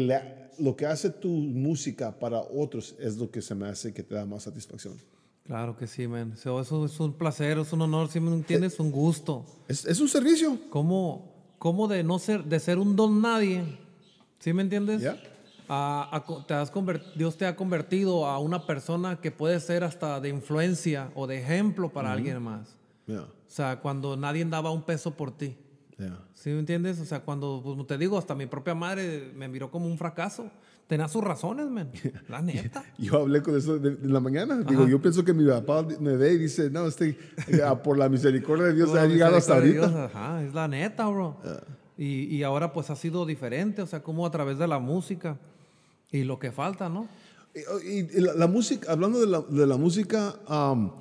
lo 0.60 0.76
que 0.76 0.86
hace 0.86 1.10
tu 1.10 1.30
música 1.30 2.18
para 2.18 2.40
otros 2.42 2.96
es 3.00 3.18
lo 3.18 3.30
que 3.30 3.42
se 3.42 3.56
me 3.56 3.68
hace 3.68 3.94
que 3.94 4.04
te 4.04 4.16
da 4.16 4.26
más 4.26 4.44
satisfacción. 4.44 4.96
Claro 5.44 5.78
que 5.78 5.88
sí, 5.88 6.08
man. 6.08 6.34
eso 6.34 6.86
es 6.86 7.00
un 7.00 7.14
placer, 7.14 7.58
es 7.58 7.72
un 7.72 7.82
honor, 7.82 8.10
si 8.10 8.20
me 8.20 8.34
entiendes, 8.34 8.80
un 8.80 8.92
gusto. 8.92 9.46
Es, 9.70 9.86
es 9.86 10.02
un 10.02 10.10
servicio. 10.10 10.60
¿Cómo, 10.70 11.56
¿Cómo, 11.58 11.88
de 11.88 12.04
no 12.04 12.20
ser, 12.20 12.44
de 12.44 12.60
ser 12.60 12.78
un 12.78 12.98
don 12.98 13.22
nadie, 13.22 13.64
¿sí 14.40 14.52
me 14.52 14.62
entiendes? 14.62 15.04
Te 15.68 16.54
has 16.54 16.72
Dios 17.16 17.38
te 17.38 17.46
ha 17.46 17.56
convertido 17.56 18.26
a 18.26 18.40
una 18.40 18.66
persona 18.66 19.20
que 19.20 19.32
puede 19.32 19.60
ser 19.60 19.84
hasta 19.84 20.20
de 20.22 20.30
influencia 20.30 21.12
o 21.16 21.28
de 21.28 21.40
ejemplo 21.40 21.90
para 21.90 22.14
alguien 22.14 22.42
más. 22.42 22.78
O 23.10 23.26
sea, 23.48 23.80
cuando 23.80 24.16
nadie 24.18 24.46
daba 24.46 24.72
un 24.72 24.84
peso 24.84 25.12
por 25.12 25.32
ti. 25.32 25.58
¿Sí 26.34 26.52
me 26.52 26.60
entiendes? 26.60 27.00
O 27.00 27.06
sea, 27.06 27.22
cuando, 27.22 27.62
como 27.64 27.86
te 27.86 27.98
digo, 27.98 28.18
hasta 28.18 28.36
mi 28.36 28.46
propia 28.46 28.76
madre 28.76 29.32
me 29.36 29.48
miró 29.48 29.72
como 29.72 29.88
un 29.88 29.98
fracaso. 29.98 30.50
Tenía 30.86 31.08
sus 31.10 31.22
razones, 31.22 31.68
man. 31.68 31.92
La 32.30 32.42
neta. 32.42 32.84
yo 32.98 33.22
hablé 33.22 33.42
con 33.42 33.58
eso 33.58 33.76
en 33.76 34.14
la 34.14 34.20
mañana. 34.20 34.60
Digo, 34.62 34.88
yo 34.88 35.02
pienso 35.02 35.26
que 35.26 35.34
mi 35.34 35.46
papá 35.46 35.86
me 36.00 36.16
ve 36.16 36.34
y 36.34 36.38
dice, 36.38 36.70
no, 36.70 36.88
este, 36.88 37.18
por 37.84 37.98
la 37.98 38.08
misericordia 38.08 38.68
de 38.68 38.74
Dios 38.74 38.96
ha 38.96 39.06
llegado 39.06 39.36
hasta 39.36 39.56
ahorita. 39.56 40.06
Ajá, 40.06 40.44
es 40.44 40.54
la 40.54 40.68
neta, 40.68 41.08
bro. 41.08 41.38
Y, 41.98 42.36
y, 42.36 42.44
ahora 42.44 42.72
pues 42.72 42.92
ha 42.92 42.96
sido 42.96 43.26
diferente, 43.26 43.82
o 43.82 43.88
sea, 43.88 44.04
como 44.04 44.26
a 44.26 44.30
través 44.30 44.60
de 44.60 44.68
la 44.68 44.78
música 44.78 45.40
y 46.12 46.24
lo 46.24 46.40
que 46.40 46.52
falta, 46.52 46.90
¿no? 46.90 47.08
Y, 47.84 48.20
la, 48.22 48.48
música, 48.48 48.92
hablando 48.92 49.20
de 49.20 49.28
la, 49.28 49.42
de 49.42 49.66
la 49.66 49.78
música, 49.78 50.36
um, 50.48 50.92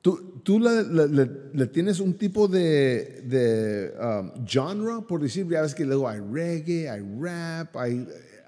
tú, 0.00 0.40
tú 0.44 0.60
le, 0.60 1.66
tienes 1.66 1.98
un 1.98 2.14
tipo 2.14 2.46
de, 2.46 3.22
de 3.24 3.92
um, 4.00 4.46
genre, 4.46 5.02
por 5.06 5.20
decir, 5.20 5.48
ya 5.48 5.62
ves 5.62 5.74
que 5.74 5.84
luego 5.84 6.08
hay 6.08 6.20
reggae, 6.20 6.88
hay 6.88 7.00
rap, 7.20 7.76
hay, 7.76 8.06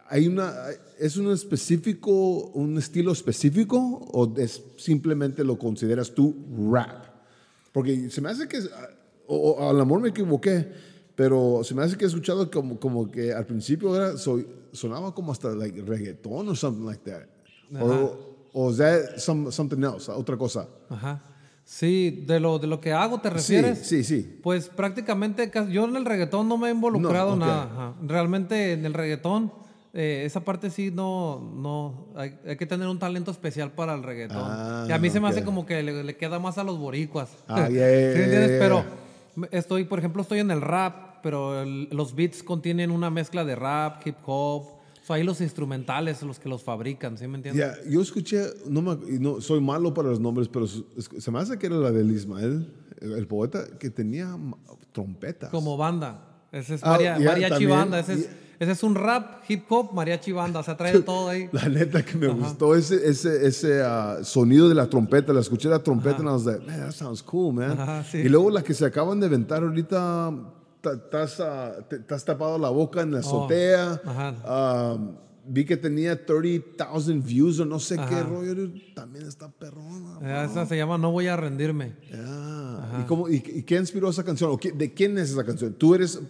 hay 0.09 0.29
una, 0.29 0.55
¿es 0.99 1.17
un 1.17 1.33
específico, 1.33 2.11
un 2.51 2.79
estilo 2.79 3.13
específico 3.13 3.79
o 4.13 4.33
es 4.39 4.63
simplemente 4.77 5.43
lo 5.43 5.59
consideras 5.59 6.15
tú 6.15 6.37
rap? 6.71 7.07
Porque 7.73 8.11
se 8.11 8.21
me 8.21 8.29
hace 8.29 8.47
que, 8.47 8.61
o, 9.27 9.69
al 9.69 9.81
amor 9.81 10.01
me 10.01 10.11
equivoqué, 10.11 10.69
pero 11.15 11.61
se 11.63 11.75
me 11.75 11.83
hace 11.83 11.97
que 11.97 12.05
he 12.05 12.09
escuchado 12.09 12.51
como, 12.51 12.79
como 12.79 13.11
que 13.11 13.33
al 13.33 13.47
principio 13.47 13.95
era, 13.95 14.17
soy, 14.17 14.47
sonaba 14.73 15.15
como 15.15 15.33
hasta 15.33 15.51
like 15.51 15.83
reggaetón 15.83 16.49
o 16.49 16.55
something 16.55 16.87
like 16.87 17.03
that. 17.11 17.27
O, 18.55 18.71
es 18.71 18.77
that 18.77 19.19
something 19.19 19.83
else, 19.83 20.11
otra 20.11 20.37
cosa. 20.37 20.69
Ajá. 20.91 21.23
Sí, 21.65 22.25
de 22.27 22.41
lo, 22.41 22.59
de 22.59 22.67
lo 22.67 22.81
que 22.81 22.93
hago 22.93 23.21
te 23.21 23.31
refieres. 23.31 23.79
Sí, 23.79 24.05
sí, 24.05 24.23
sí. 24.23 24.41
Pues 24.43 24.69
prácticamente 24.69 25.51
yo 25.71 25.85
en 25.85 25.97
el 25.97 26.05
reggaetón 26.05 26.49
no 26.49 26.59
me 26.59 26.69
he 26.69 26.73
involucrado 26.73 27.37
nada. 27.37 27.95
Realmente 28.03 28.73
en 28.73 28.85
el 28.85 28.95
reggaetón, 28.95 29.53
eh, 29.95 30.25
esa 30.27 30.41
parte 30.41 30.71
sí 30.71 30.91
no, 30.91 31.53
no, 31.55 32.09
hay, 32.17 32.39
hay, 32.47 32.57
que 32.57 32.67
tener 32.67 32.89
un 32.89 32.99
talento 32.99 33.31
especial 33.31 33.73
para 33.73 33.95
el 33.95 34.03
reggaetón. 34.03 34.43
Ah, 34.43 34.87
y 34.89 34.93
a 34.93 34.99
mí 34.99 35.09
se 35.11 35.21
me 35.21 35.29
hace 35.29 35.45
como 35.45 35.65
que 35.65 35.83
le, 35.83 36.17
queda 36.17 36.39
más 36.39 36.59
a 36.59 36.65
los 36.65 36.79
boricuas. 36.79 37.31
Ah, 37.47 37.69
yeah, 37.69 37.87
¿Sí 38.15 38.23
entiendes? 38.23 38.59
Pero 38.59 38.85
estoy, 39.51 39.85
por 39.85 39.99
ejemplo, 39.99 40.23
estoy 40.23 40.41
en 40.41 40.51
el 40.51 40.61
rap, 40.61 41.23
pero 41.23 41.65
los 41.65 42.15
beats 42.15 42.43
contienen 42.43 42.91
una 42.91 43.11
mezcla 43.11 43.45
de 43.45 43.55
rap, 43.55 44.07
hip 44.07 44.17
hop. 44.27 44.83
O 45.09 45.15
ahí 45.15 45.25
los 45.25 45.43
instrumentales, 45.43 46.23
los 46.23 46.39
que 46.39 46.49
los 46.49 46.63
fabrican, 46.63 47.19
¿sí 47.19 47.27
me 47.27 47.37
entiendes? 47.37 47.83
Ya, 47.85 47.91
yo 47.91 48.01
escuché, 48.01 48.45
no, 48.67 48.81
me, 48.81 48.97
no 49.19 49.43
soy 49.43 49.61
malo 49.61 49.93
para 49.93 50.09
los 50.09 50.21
nombres, 50.21 50.49
pero 50.49 50.67
se 50.67 51.31
me 51.31 51.39
hace 51.39 51.59
que 51.59 51.67
era 51.67 51.77
la 51.77 51.91
del 51.91 52.11
Ismael, 52.11 52.73
el, 52.99 53.27
poeta, 53.27 53.67
que 53.79 53.91
tenía 53.91 54.35
trompetas. 54.93 55.51
Como 55.51 55.77
banda. 55.77 56.47
Ese 56.51 56.77
es 56.77 56.81
ah, 56.83 56.99
mariachi 57.19 57.67
banda. 57.67 57.99
Ese 57.99 58.15
es, 58.15 58.31
ese 58.63 58.73
es, 58.73 58.83
un 58.85 58.95
rap, 58.95 59.43
hip 59.49 59.65
hop, 59.69 59.93
mariachi 59.93 60.31
banda. 60.31 60.61
O 60.61 60.63
sea, 60.63 60.77
trae 60.77 61.01
todo 61.03 61.29
ahí. 61.29 61.49
La 61.51 61.69
neta 61.69 62.05
que 62.05 62.17
me 62.17 62.29
gustó 62.29 62.77
ese, 62.77 63.09
ese, 63.09 63.47
ese 63.47 63.83
ah, 63.83 64.19
sonido 64.23 64.69
de 64.69 64.75
la 64.77 64.89
trompeta. 64.89 65.33
La 65.33 65.41
escuché 65.41 65.69
la 65.69 65.83
trompeta 65.83 66.19
y 66.21 66.23
I 66.23 66.27
was 66.27 66.45
like, 66.45 66.65
man, 66.65 66.81
that 66.81 66.93
sounds 66.93 67.23
cool, 67.23 67.53
man. 67.53 67.77
Y 68.13 68.29
luego 68.29 68.51
la 68.51 68.63
que 68.63 68.73
se 68.73 68.87
acaban 68.87 69.19
de 69.19 69.27
inventar 69.27 69.65
ahorita 69.65 70.33
estás 70.81 72.25
tapado 72.25 72.57
la 72.59 72.71
boca 72.71 73.03
en 73.03 73.11
la 73.11 73.19
oh, 73.19 73.21
azotea. 73.21 74.01
Um, 74.47 75.17
vi 75.45 75.65
que 75.65 75.77
tenía 75.77 76.25
30,000 76.25 77.21
views 77.21 77.61
o 77.61 77.65
no 77.65 77.79
sé 77.79 77.97
qué 78.09 78.23
rollo. 78.23 78.71
También 78.95 79.27
está 79.27 79.51
perrona. 79.51 80.19
Eh, 80.23 80.47
esa 80.51 80.67
se 80.67 80.77
llama 80.77 80.99
No 80.99 81.11
voy 81.13 81.27
a 81.27 81.37
rendirme. 81.37 81.95
¿Y, 83.01 83.05
cómo, 83.05 83.29
y, 83.29 83.41
qué 83.41 83.77
inspiró 83.77 84.11
esa 84.11 84.25
canción? 84.25 84.59
¿De 84.75 84.95
quién 84.95 85.19
es 85.19 85.31
esa 85.31 85.45
canción? 85.45 85.75
¿Tú 85.75 85.95
eres, 85.95 86.21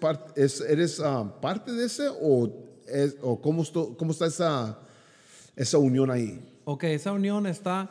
eres 0.69 0.99
um, 0.99 1.31
parte 1.41 1.73
de 1.73 1.87
ese 1.87 2.09
o, 2.09 2.53
es, 2.87 3.17
o 3.21 3.41
cómo, 3.41 3.65
cómo 3.97 4.13
está 4.13 4.27
esa, 4.27 4.79
esa 5.57 5.79
unión 5.79 6.11
ahí? 6.11 6.41
Ok, 6.65 6.85
esa 6.85 7.13
unión 7.13 7.47
está 7.47 7.91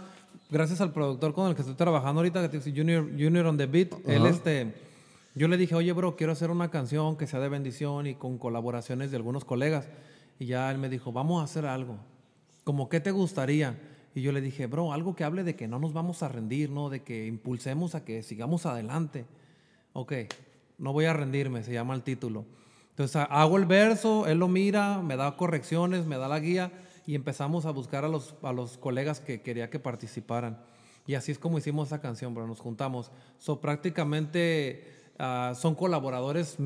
gracias 0.49 0.81
al 0.81 0.91
productor 0.91 1.33
con 1.33 1.49
el 1.49 1.55
que 1.55 1.61
estoy 1.61 1.75
trabajando 1.75 2.19
ahorita, 2.19 2.49
que 2.49 2.59
Junior, 2.59 3.03
Junior 3.11 3.45
on 3.45 3.57
the 3.57 3.65
Beat. 3.65 3.93
Él 4.05 4.25
este 4.25 4.73
yo 5.33 5.47
le 5.47 5.55
dije, 5.55 5.75
oye, 5.75 5.93
bro, 5.93 6.17
quiero 6.17 6.33
hacer 6.33 6.51
una 6.51 6.69
canción 6.69 7.15
que 7.15 7.25
sea 7.25 7.39
de 7.39 7.47
bendición 7.47 8.05
y 8.05 8.15
con 8.15 8.37
colaboraciones 8.37 9.11
de 9.11 9.17
algunos 9.17 9.45
colegas. 9.45 9.87
Y 10.41 10.47
ya 10.47 10.71
él 10.71 10.79
me 10.79 10.89
dijo, 10.89 11.11
vamos 11.11 11.39
a 11.39 11.43
hacer 11.43 11.67
algo. 11.67 11.99
Como, 12.63 12.89
¿qué 12.89 12.99
te 12.99 13.11
gustaría? 13.11 13.79
Y 14.15 14.23
yo 14.23 14.31
le 14.31 14.41
dije, 14.41 14.65
bro, 14.65 14.91
algo 14.91 15.15
que 15.15 15.23
hable 15.23 15.43
de 15.43 15.55
que 15.55 15.67
no 15.67 15.77
nos 15.77 15.93
vamos 15.93 16.23
a 16.23 16.29
rendir, 16.29 16.71
¿no? 16.71 16.89
De 16.89 17.03
que 17.03 17.27
impulsemos 17.27 17.93
a 17.93 18.03
que 18.03 18.23
sigamos 18.23 18.65
adelante. 18.65 19.27
Ok, 19.93 20.13
no 20.79 20.93
voy 20.93 21.05
a 21.05 21.13
rendirme, 21.13 21.61
se 21.61 21.73
llama 21.73 21.93
el 21.93 22.01
título. 22.01 22.45
Entonces 22.89 23.23
hago 23.29 23.55
el 23.55 23.67
verso, 23.67 24.25
él 24.25 24.39
lo 24.39 24.47
mira, 24.47 25.03
me 25.03 25.15
da 25.15 25.37
correcciones, 25.37 26.07
me 26.07 26.17
da 26.17 26.27
la 26.27 26.39
guía 26.39 26.71
y 27.05 27.13
empezamos 27.13 27.67
a 27.67 27.69
buscar 27.69 28.03
a 28.03 28.07
los, 28.07 28.33
a 28.41 28.51
los 28.51 28.79
colegas 28.79 29.19
que 29.19 29.43
quería 29.43 29.69
que 29.69 29.77
participaran. 29.77 30.57
Y 31.05 31.13
así 31.13 31.31
es 31.31 31.37
como 31.37 31.59
hicimos 31.59 31.89
esa 31.89 32.01
canción, 32.01 32.33
bro. 32.33 32.47
Nos 32.47 32.61
juntamos. 32.61 33.11
So, 33.37 33.61
prácticamente 33.61 35.01
Ah, 35.23 35.53
son 35.55 35.75
colaboradores 35.75 36.57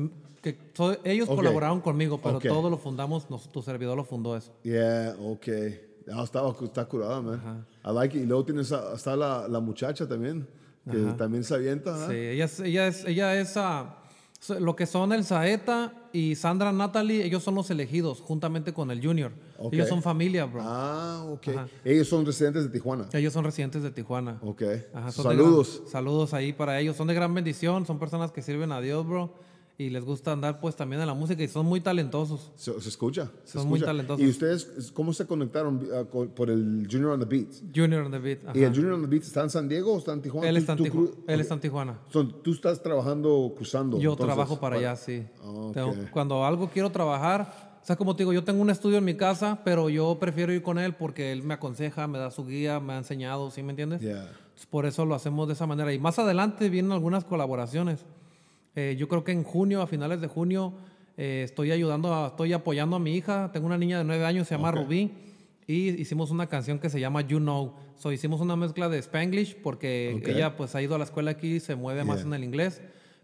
que 0.52 0.56
ellos 1.04 1.28
colaboraron 1.28 1.80
conmigo, 1.80 2.20
pero 2.22 2.38
todo 2.38 2.70
lo 2.70 2.78
fundamos, 2.78 3.26
tu 3.52 3.62
servidor 3.62 3.96
lo 3.96 4.04
fundó 4.04 4.36
eso. 4.36 4.52
Yeah, 4.62 5.16
ok. 5.18 5.48
Ah, 6.12 6.22
está, 6.22 6.40
está 6.62 6.84
curada, 6.84 7.20
man. 7.20 7.66
I 7.84 7.90
like 7.92 8.16
it. 8.16 8.22
Y 8.22 8.26
luego 8.26 8.44
tienes, 8.44 8.70
está 8.70 9.16
la, 9.16 9.48
la 9.48 9.58
muchacha 9.58 10.06
también, 10.06 10.46
que 10.88 10.98
también 11.18 11.42
se 11.42 11.54
avienta. 11.54 12.08
Sí, 12.08 12.14
ella 12.14 12.44
es, 12.44 12.60
ella 12.60 12.86
es, 12.86 13.04
ella 13.04 13.40
es 13.40 13.56
uh, 13.56 14.60
lo 14.60 14.76
que 14.76 14.86
son 14.86 15.12
el 15.12 15.24
Saeta 15.24 15.92
y 16.12 16.36
Sandra 16.36 16.70
Natalie, 16.70 17.24
ellos 17.24 17.42
son 17.42 17.56
los 17.56 17.68
elegidos 17.70 18.20
juntamente 18.20 18.72
con 18.72 18.92
el 18.92 19.04
Junior. 19.04 19.32
Ellos 19.72 19.88
son 19.88 20.00
familia, 20.00 20.44
bro. 20.44 20.60
Ah, 20.62 21.24
ok. 21.28 21.48
Ellos 21.84 22.06
son 22.06 22.24
residentes 22.24 22.62
de 22.62 22.68
Tijuana. 22.68 23.08
Ellos 23.12 23.32
son 23.32 23.44
residentes 23.44 23.82
de 23.82 23.90
Tijuana. 23.90 24.38
Ok. 24.42 24.62
saludos. 25.10 25.82
saludos 25.90 26.34
ahí 26.34 26.52
para 26.52 26.78
ellos. 26.78 26.96
Son 26.96 27.08
de 27.08 27.14
gran 27.14 27.34
bendición, 27.34 27.84
son 27.84 27.98
personas 27.98 28.30
que 28.30 28.42
sirven 28.42 28.70
a 28.70 28.80
Dios, 28.80 29.04
bro 29.04 29.45
y 29.78 29.90
les 29.90 30.04
gusta 30.04 30.32
andar 30.32 30.58
pues 30.58 30.74
también 30.74 31.02
en 31.02 31.06
la 31.06 31.14
música 31.14 31.42
y 31.42 31.48
son 31.48 31.66
muy 31.66 31.80
talentosos. 31.80 32.50
Se, 32.56 32.70
escucha. 32.76 33.30
son 33.44 33.68
muy 33.68 33.80
talentosos. 33.80 34.24
¿Y 34.24 34.28
ustedes 34.28 34.90
cómo 34.92 35.12
se 35.12 35.26
conectaron 35.26 35.86
ah, 35.92 36.04
por 36.04 36.50
el 36.50 36.88
Junior 36.90 37.12
on 37.12 37.20
the 37.20 37.26
Beat? 37.26 37.48
Junior 37.74 38.02
on 38.02 38.10
the 38.10 38.18
Beat. 38.18 38.56
¿Y 38.56 38.62
el 38.62 38.74
Junior 38.74 38.94
on 38.94 39.02
the 39.02 39.06
Beat 39.06 39.24
está 39.24 39.42
en 39.42 39.50
San 39.50 39.68
Diego 39.68 39.92
o 39.92 39.98
está 39.98 40.12
en 40.12 40.22
Tijuana? 40.22 40.48
Él 40.48 40.56
está 40.56 40.72
en, 40.72 40.82
Tijuana. 40.82 41.10
Él 41.26 41.40
está 41.40 41.54
en 41.54 41.60
Tijuana. 41.60 41.98
tú 42.10 42.52
estás 42.52 42.82
trabajando 42.82 43.52
cruzando. 43.54 43.98
Yo 43.98 44.16
trabajo 44.16 44.58
para, 44.58 44.76
allá, 44.76 44.96
sí. 44.96 45.26
Ah, 45.42 45.92
cuando 46.10 46.44
algo 46.44 46.70
quiero 46.70 46.90
trabajar, 46.90 47.78
o 47.82 47.86
sea, 47.86 47.96
como 47.96 48.16
te 48.16 48.22
digo, 48.22 48.32
yo 48.32 48.44
tengo 48.44 48.62
un 48.62 48.70
estudio 48.70 48.98
en 48.98 49.04
mi 49.04 49.14
casa, 49.14 49.60
pero 49.62 49.90
yo 49.90 50.16
prefiero 50.18 50.52
ir 50.52 50.62
con 50.62 50.78
él 50.78 50.94
porque 50.94 51.32
él 51.32 51.42
me 51.42 51.54
aconseja, 51.54 52.08
me 52.08 52.18
da 52.18 52.30
su 52.30 52.46
guía, 52.46 52.80
me 52.80 52.94
ha 52.94 52.98
enseñado, 52.98 53.50
¿sí 53.50 53.62
me 53.62 53.70
entiendes? 53.70 54.00
Por 54.70 54.86
eso 54.86 55.04
lo 55.04 55.14
hacemos 55.14 55.46
de 55.48 55.52
esa 55.52 55.66
manera. 55.66 55.92
Y 55.92 55.98
más 55.98 56.18
adelante 56.18 56.70
vienen 56.70 56.92
algunas 56.92 57.24
colaboraciones. 57.24 58.06
Eh, 58.76 58.94
yo 58.98 59.08
creo 59.08 59.24
que 59.24 59.32
en 59.32 59.42
junio, 59.42 59.82
a 59.82 59.86
finales 59.86 60.20
de 60.20 60.28
junio, 60.28 60.74
eh, 61.16 61.42
estoy 61.44 61.72
ayudando, 61.72 62.14
a- 62.14 62.28
estoy 62.28 62.52
apoyando 62.52 62.94
a 62.96 62.98
mi 62.98 63.14
hija. 63.16 63.50
Tengo 63.52 63.66
una 63.66 63.78
niña 63.78 63.98
de 63.98 64.04
nueve 64.04 64.24
años, 64.24 64.46
se 64.46 64.54
llama 64.54 64.70
Ok. 64.70 64.76
Rubí. 64.76 65.10
Y 65.66 65.88
hicimos 66.00 66.30
una 66.30 66.46
canción 66.46 66.78
que 66.78 66.88
se 66.90 67.00
llama 67.00 67.22
You 67.22 67.38
Know. 67.38 67.72
So, 67.96 68.12
hicimos 68.12 68.40
una 68.40 68.54
mezcla 68.54 68.88
de 68.88 68.98
Spanglish 68.98 69.56
porque 69.62 70.22
ella 70.24 70.56
pues 70.56 70.74
ha 70.76 70.82
ido 70.82 70.94
a 70.94 70.98
la 70.98 71.04
escuela 71.04 71.32
aquí 71.32 71.54
y 71.56 71.60
se 71.60 71.74
mueve 71.74 72.04
más 72.04 72.22
en 72.22 72.32
el 72.34 72.44
inglés. 72.44 72.80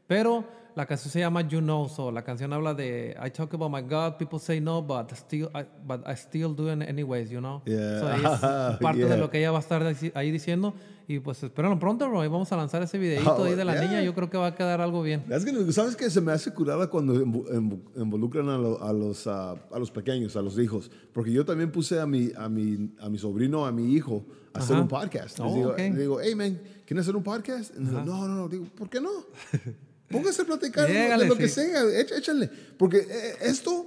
Pero 0.08 0.44
la 0.74 0.86
canción 0.86 1.10
se 1.10 1.20
llama 1.20 1.42
You 1.46 1.60
Know. 1.60 1.88
So, 1.88 2.10
la 2.10 2.22
canción 2.24 2.52
habla 2.52 2.74
de 2.74 3.16
I 3.24 3.30
talk 3.30 3.52
about 3.54 3.70
my 3.70 3.82
God, 3.82 4.16
people 4.18 4.38
say 4.38 4.60
no, 4.60 4.82
but 4.82 5.10
still, 5.14 5.48
I, 5.54 5.64
but 5.86 6.00
I 6.06 6.14
still 6.16 6.54
do 6.54 6.68
it 6.72 6.80
anyways, 6.82 7.30
you 7.30 7.40
know. 7.40 7.62
Yeah. 7.66 8.00
So, 8.00 8.08
ahí 8.08 8.22
es 8.24 8.78
parte 8.80 8.98
Yeah. 9.00 9.08
de 9.08 9.16
lo 9.18 9.30
que 9.30 9.38
ella 9.38 9.50
va 9.50 9.58
a 9.58 9.60
estar 9.60 9.82
ahí 10.14 10.30
diciendo. 10.30 10.74
Y 11.08 11.18
pues 11.18 11.42
espérenlo 11.42 11.78
pronto, 11.80 12.08
bro. 12.08 12.20
Ahí 12.22 12.28
vamos 12.28 12.50
a 12.52 12.56
lanzar 12.56 12.80
ese 12.82 12.96
videito 12.96 13.34
Oh, 13.36 13.44
ahí 13.44 13.54
de 13.56 13.64
la 13.64 13.72
yeah. 13.74 13.82
niña. 13.82 14.02
Yo 14.02 14.14
creo 14.14 14.30
que 14.30 14.38
va 14.38 14.46
a 14.46 14.54
quedar 14.54 14.80
algo 14.80 15.02
bien. 15.02 15.24
Que, 15.24 15.72
¿Sabes 15.72 15.96
qué? 15.96 16.08
Se 16.08 16.20
me 16.20 16.30
hace 16.32 16.54
curada 16.54 16.86
cuando 16.88 17.14
invo- 17.14 17.44
invo- 17.50 17.82
involucran 17.96 18.48
a, 18.48 18.56
lo- 18.56 18.82
a 18.82 18.92
los, 18.92 19.26
ah, 19.26 19.56
a 19.72 19.78
los 19.78 19.90
pequeños, 19.90 20.36
a 20.36 20.42
los 20.42 20.58
hijos. 20.58 20.90
Porque 21.12 21.32
yo 21.32 21.44
también 21.44 21.70
puse 21.72 22.00
a 22.00 22.06
mi, 22.06 22.30
a 22.36 22.48
mi, 22.48 22.94
a 23.00 23.10
mi 23.10 23.18
sobrino, 23.18 23.66
a 23.66 23.72
mi 23.72 23.92
hijo, 23.92 24.24
a 24.54 24.60
hacer 24.60 24.76
un 24.76 24.86
podcast. 24.88 25.38
Les 25.40 25.48
Oh, 25.50 25.54
digo, 25.54 25.70
ok. 25.70 25.78
le 25.78 25.90
digo, 25.98 26.20
hey, 26.22 26.34
man, 26.36 26.58
¿quieres 26.86 27.02
hacer 27.04 27.16
un 27.16 27.24
podcast? 27.24 27.74
Y 27.76 27.80
digo, 27.84 28.00
no, 28.02 28.28
no, 28.28 28.34
no. 28.36 28.48
Digo, 28.48 28.64
¿por 28.74 28.88
qué 28.88 29.00
no? 29.00 29.10
Póngase 30.12 30.42
a 30.42 30.44
platicar 30.44 30.86
de 30.86 30.92
lo- 30.94 30.98
de 30.98 31.04
Llégale, 31.04 31.26
lo 31.26 31.36
que 31.36 31.48
sí. 31.48 31.54
sea. 31.54 31.82
éch- 31.84 32.16
Échale. 32.16 32.50
Porque 32.78 32.98
eh, 32.98 33.34
esto, 33.42 33.86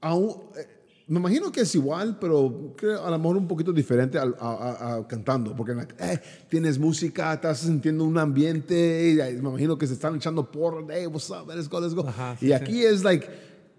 aún, 0.00 0.36
eh, 0.56 0.66
me 1.08 1.18
imagino 1.18 1.50
que 1.50 1.62
es 1.62 1.74
igual, 1.74 2.18
pero 2.20 2.74
creo 2.76 3.04
a 3.04 3.10
lo 3.10 3.18
mejor 3.18 3.36
un 3.36 3.48
poquito 3.48 3.72
diferente 3.72 4.16
a, 4.18 4.22
a- 4.38 4.94
a 4.96 5.08
cantando. 5.08 5.54
Porque 5.56 5.72
eh, 5.98 6.20
tienes 6.48 6.78
música, 6.78 7.32
estás 7.34 7.58
sintiendo 7.60 8.04
un 8.04 8.16
ambiente, 8.16 9.10
y, 9.10 9.16
me 9.42 9.48
imagino 9.48 9.76
que 9.76 9.86
se 9.86 9.94
están 9.94 10.14
echando 10.16 10.50
por, 10.50 10.86
hey, 10.90 11.06
what's 11.06 11.28
up, 11.30 11.48
let's 11.54 11.68
go, 11.68 11.80
let's 11.80 11.94
go. 11.94 12.06
Ajá, 12.06 12.36
y 12.40 12.46
sí, 12.46 12.52
aquí 12.52 12.84
es 12.84 13.02
like 13.02 13.26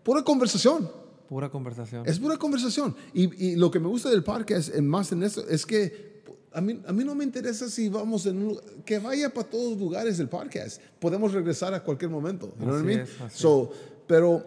pura 0.03 0.23
conversación. 0.23 0.89
Pura 1.29 1.49
conversación. 1.49 2.03
Es 2.05 2.19
pura 2.19 2.35
conversación. 2.35 2.93
Y, 3.13 3.51
y 3.51 3.55
lo 3.55 3.71
que 3.71 3.79
me 3.79 3.87
gusta 3.87 4.09
del 4.09 4.21
podcast, 4.21 4.75
más 4.79 5.13
en 5.13 5.23
eso, 5.23 5.47
es 5.47 5.65
que 5.65 6.10
a 6.53 6.61
mí, 6.61 6.81
a 6.85 6.91
mí 6.91 7.03
no 7.03 7.15
me 7.15 7.23
interesa 7.23 7.69
si 7.69 7.87
vamos 7.89 8.25
en 8.25 8.45
un, 8.45 8.59
que 8.85 8.99
vaya 8.99 9.29
para 9.33 9.49
todos 9.49 9.77
lugares 9.77 10.17
del 10.17 10.27
podcast. 10.27 10.81
Podemos 10.99 11.31
regresar 11.33 11.73
a 11.73 11.81
cualquier 11.83 12.11
momento. 12.11 12.53
You 12.59 12.65
know 12.65 12.75
what 12.75 12.77
I 12.77 12.79
Así 12.79 12.85
mean? 12.87 12.99
es, 13.29 13.33
So, 13.33 13.71
pero, 14.07 14.43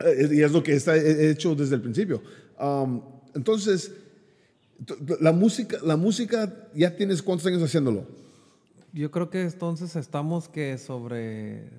eh, 0.00 0.28
y 0.32 0.40
es 0.42 0.50
lo 0.52 0.62
que 0.62 0.74
está 0.74 0.96
he- 0.96 1.30
hecho 1.30 1.54
desde 1.54 1.76
el 1.76 1.80
principio. 1.82 2.22
Um, 2.60 3.00
entonces, 3.34 3.92
la 5.20 5.32
música, 5.32 5.78
la 5.84 5.96
música, 5.96 6.52
ya 6.74 6.94
tienes 6.96 7.22
cuántos 7.22 7.46
años 7.46 7.62
haciéndolo? 7.62 8.04
Yo 8.92 9.10
creo 9.10 9.30
que 9.30 9.42
entonces 9.42 9.94
estamos 9.96 10.48
que 10.48 10.76
sobre 10.76 11.70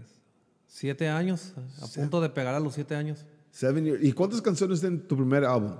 siete 0.67 1.09
años, 1.09 1.53
a 1.81 1.87
punto 1.87 2.21
de 2.21 2.29
pegar 2.29 2.55
a 2.55 2.59
los 2.59 2.73
siete 2.75 2.95
años. 2.95 3.25
Seven 3.51 3.83
years. 3.85 4.03
¿Y 4.03 4.13
cuántas 4.13 4.41
canciones 4.41 4.83
en 4.83 4.99
tu 5.07 5.15
primer 5.15 5.43
álbum? 5.45 5.75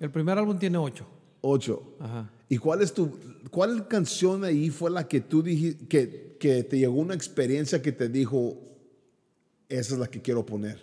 El 0.00 0.10
primer 0.10 0.38
álbum 0.38 0.58
tiene 0.58 0.78
ocho. 0.78 1.04
Ocho. 1.42 1.82
Ajá. 2.00 2.30
¿Y 2.48 2.56
cuál 2.58 2.82
es 2.82 2.92
tu, 2.94 3.18
cuál 3.50 3.88
canción 3.88 4.44
ahí 4.44 4.70
fue 4.70 4.90
la 4.90 5.06
que 5.06 5.20
tú 5.20 5.42
dijiste, 5.42 5.86
que, 5.86 6.36
que 6.40 6.62
te 6.64 6.78
llegó 6.78 6.94
una 6.94 7.14
experiencia 7.14 7.82
que 7.82 7.92
te 7.92 8.08
dijo, 8.08 8.56
esa 9.68 9.94
es 9.94 10.00
la 10.00 10.06
que 10.06 10.20
quiero 10.22 10.44
poner? 10.46 10.78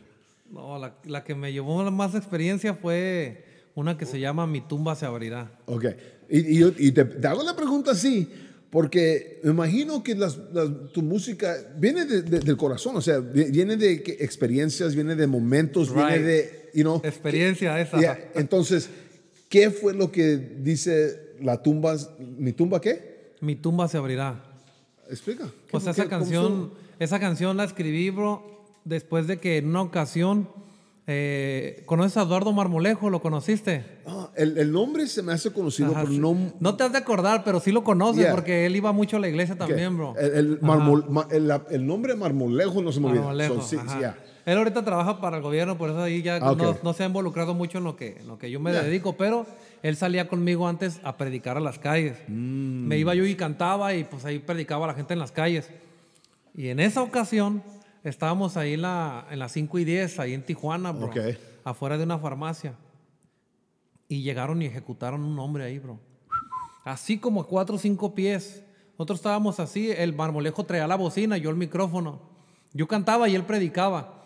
No, 0.51 0.77
la, 0.77 0.95
la 1.05 1.23
que 1.23 1.33
me 1.33 1.51
llevó 1.51 1.89
más 1.91 2.13
experiencia 2.15 2.75
fue 2.75 3.43
una 3.73 3.97
que 3.97 4.05
se 4.05 4.19
llama 4.19 4.45
Mi 4.45 4.61
tumba 4.61 4.95
se 4.95 5.05
abrirá. 5.05 5.51
Ok. 5.65 5.85
Y, 6.29 6.61
y 6.63 6.75
y 6.77 6.91
te, 6.91 7.03
te 7.05 7.27
hago 7.27 7.43
la 7.43 7.55
pregunta 7.55 7.91
así, 7.91 8.27
porque 8.69 9.39
me 9.43 9.49
imagino 9.51 10.03
que 10.03 10.13
las- 10.15 10.37
las- 10.53 10.69
tu 10.93 11.01
música 11.01 11.55
viene 11.77 12.05
de- 12.05 12.21
de- 12.21 12.39
del 12.39 12.57
corazón, 12.57 12.95
o 12.95 13.01
sea, 13.01 13.19
vi- 13.19 13.45
viene 13.51 13.75
de 13.75 14.03
que- 14.03 14.17
experiencias, 14.19 14.93
viene 14.95 15.15
de 15.15 15.25
momentos, 15.27 15.93
viene 15.93 16.17
Right. 16.17 16.25
de, 16.25 16.69
you 16.75 16.83
know, 16.83 17.01
Experiencia 17.03 17.79
esa. 17.81 17.99
Yeah, 17.99 18.31
Entonces, 18.35 18.89
¿qué 19.49 19.71
fue 19.71 19.93
lo 19.93 20.11
que 20.11 20.37
dice 20.37 21.24
la 21.41 21.61
tumba, 21.61 21.95
mi 22.37 22.53
tumba 22.53 22.79
qué? 22.81 23.33
Mi 23.41 23.55
tumba 23.55 23.87
se 23.87 23.97
abrirá. 23.97 24.41
Explica. 25.09 25.45
Pues 25.71 25.83
¿Qué- 25.83 25.89
esa 25.91 26.03
qué- 26.03 26.09
canción, 26.09 26.71
esa 26.99 27.19
canción 27.19 27.57
la 27.57 27.63
escribí, 27.63 28.09
bro, 28.09 28.43
después 28.85 29.27
de 29.27 29.39
que 29.39 29.57
en 29.57 29.67
una 29.67 29.81
ocasión, 29.81 30.49
eh, 31.07 31.83
¿conoces 31.85 32.17
a 32.17 32.23
Eduardo 32.23 32.51
Marmolejo? 32.53 33.09
¿Lo 33.11 33.21
conociste? 33.21 33.85
Ah, 34.07 34.29
el, 34.35 34.57
el 34.57 34.71
nombre 34.71 35.05
se 35.07 35.21
me 35.21 35.33
hace 35.33 35.51
conocido, 35.53 35.91
Ajá, 35.91 36.01
pero 36.01 36.13
sí. 36.13 36.17
no. 36.19 36.53
No 36.59 36.75
te 36.75 36.83
has 36.83 36.91
de 36.91 36.97
acordar, 36.97 37.43
pero 37.43 37.59
sí 37.59 37.71
lo 37.71 37.83
conoces 37.83 38.23
Yeah. 38.23 38.31
porque 38.31 38.65
él 38.65 38.75
iba 38.75 38.91
mucho 38.91 39.17
a 39.17 39.19
la 39.19 39.27
iglesia 39.27 39.53
¿qué? 39.55 39.59
también, 39.59 39.95
bro. 39.95 40.15
El, 40.17 40.31
el 40.33 40.61
marmol- 40.61 41.07
ma- 41.07 41.27
el- 41.29 41.85
nombre 41.85 42.15
Marmolejo 42.15 42.81
no 42.81 42.91
se 42.91 42.99
me 42.99 43.07
olvida. 43.07 43.21
Marmolejo, 43.21 43.55
So, 43.61 43.67
sí, 43.67 43.75
ajá. 43.77 44.17
Él 44.45 44.57
ahorita 44.57 44.83
trabaja 44.85 45.19
para 45.19 45.37
el 45.37 45.43
gobierno, 45.43 45.77
por 45.77 45.89
eso 45.89 46.01
ahí 46.03 46.21
ya 46.21 46.37
Ah, 46.41 46.51
ok. 46.51 46.61
no, 46.61 46.77
no 46.83 46.93
se 46.93 47.03
ha 47.03 47.07
involucrado 47.07 47.53
mucho 47.55 47.79
en 47.79 47.83
lo 47.83 47.95
que, 47.95 48.17
en 48.19 48.27
lo 48.27 48.37
que 48.37 48.51
yo 48.51 48.59
me 48.59 48.71
Ya. 48.71 48.83
dedico, 48.83 49.13
pero 49.17 49.45
él 49.81 49.95
salía 49.95 50.27
conmigo 50.27 50.67
antes 50.67 50.99
a 51.03 51.17
predicar 51.17 51.57
a 51.57 51.59
las 51.59 51.79
calles. 51.79 52.17
Mm. 52.27 52.87
Me 52.87 52.97
iba 52.99 53.15
yo 53.15 53.25
y 53.25 53.35
cantaba 53.35 53.93
y 53.95 54.03
pues 54.03 54.23
ahí 54.25 54.37
predicaba 54.39 54.85
a 54.85 54.89
la 54.89 54.93
gente 54.93 55.13
en 55.13 55.19
las 55.19 55.31
calles. 55.31 55.69
Y 56.53 56.67
en 56.69 56.79
esa 56.79 57.01
ocasión 57.01 57.63
estábamos 58.03 58.55
ahí 58.55 58.73
en 58.75 58.83
la, 58.83 59.25
en 59.31 59.39
las 59.39 59.51
5 59.51 59.79
y 59.79 59.83
10, 59.85 60.19
ahí 60.19 60.33
en 60.35 60.43
Tijuana, 60.43 60.91
bro, 60.91 61.07
Ok. 61.07 61.17
afuera 61.63 61.97
de 61.97 62.03
una 62.03 62.19
farmacia. 62.19 62.75
Y 64.07 64.21
llegaron 64.21 64.61
y 64.61 64.65
ejecutaron 64.67 65.23
un 65.23 65.39
hombre 65.39 65.63
ahí, 65.63 65.79
bro. 65.79 65.99
Así 66.83 67.17
como 67.17 67.47
cuatro 67.47 67.75
o 67.75 67.79
cinco 67.79 68.13
pies. 68.13 68.61
Nosotros 68.91 69.17
estábamos 69.19 69.59
así, 69.59 69.89
el 69.91 70.13
marmolejo 70.13 70.63
traía 70.65 70.85
la 70.87 70.95
bocina, 70.95 71.37
yo 71.37 71.49
el 71.49 71.55
micrófono. 71.55 72.21
Yo 72.73 72.87
cantaba 72.87 73.27
y 73.27 73.33
él 73.35 73.43
predicaba. 73.43 74.24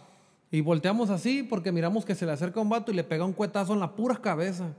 Y 0.51 0.61
volteamos 0.61 1.09
así 1.09 1.43
porque 1.43 1.71
miramos 1.71 2.05
que 2.05 2.15
se 2.15 2.25
le 2.25 2.31
acerca 2.31 2.59
un 2.59 2.69
vato 2.69 2.91
y 2.91 2.95
le 2.95 3.03
pega 3.03 3.25
un 3.25 3.33
cuetazo 3.33 3.73
en 3.73 3.79
la 3.79 3.95
pura 3.95 4.15
cabeza. 4.17 4.73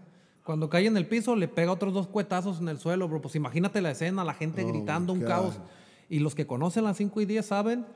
Cuando 0.44 0.68
cae 0.68 0.86
en 0.86 0.96
el 0.96 1.06
piso, 1.06 1.36
le 1.36 1.48
pega 1.48 1.70
otros 1.70 1.94
dos 1.94 2.08
cuetazos 2.08 2.60
en 2.60 2.68
el 2.68 2.78
suelo, 2.78 3.06
bro. 3.08 3.20
Pues 3.20 3.36
imagínate 3.36 3.80
la 3.80 3.92
escena, 3.92 4.24
la 4.24 4.34
gente 4.34 4.64
Oh, 4.64 4.68
gritando, 4.68 5.12
un 5.12 5.20
caos. 5.20 5.60
Y 6.08 6.18
los 6.18 6.34
que 6.34 6.46
conocen 6.46 6.84
las 6.84 6.96
5 6.96 7.20
y 7.20 7.24
10 7.24 7.46
saben 7.46 7.86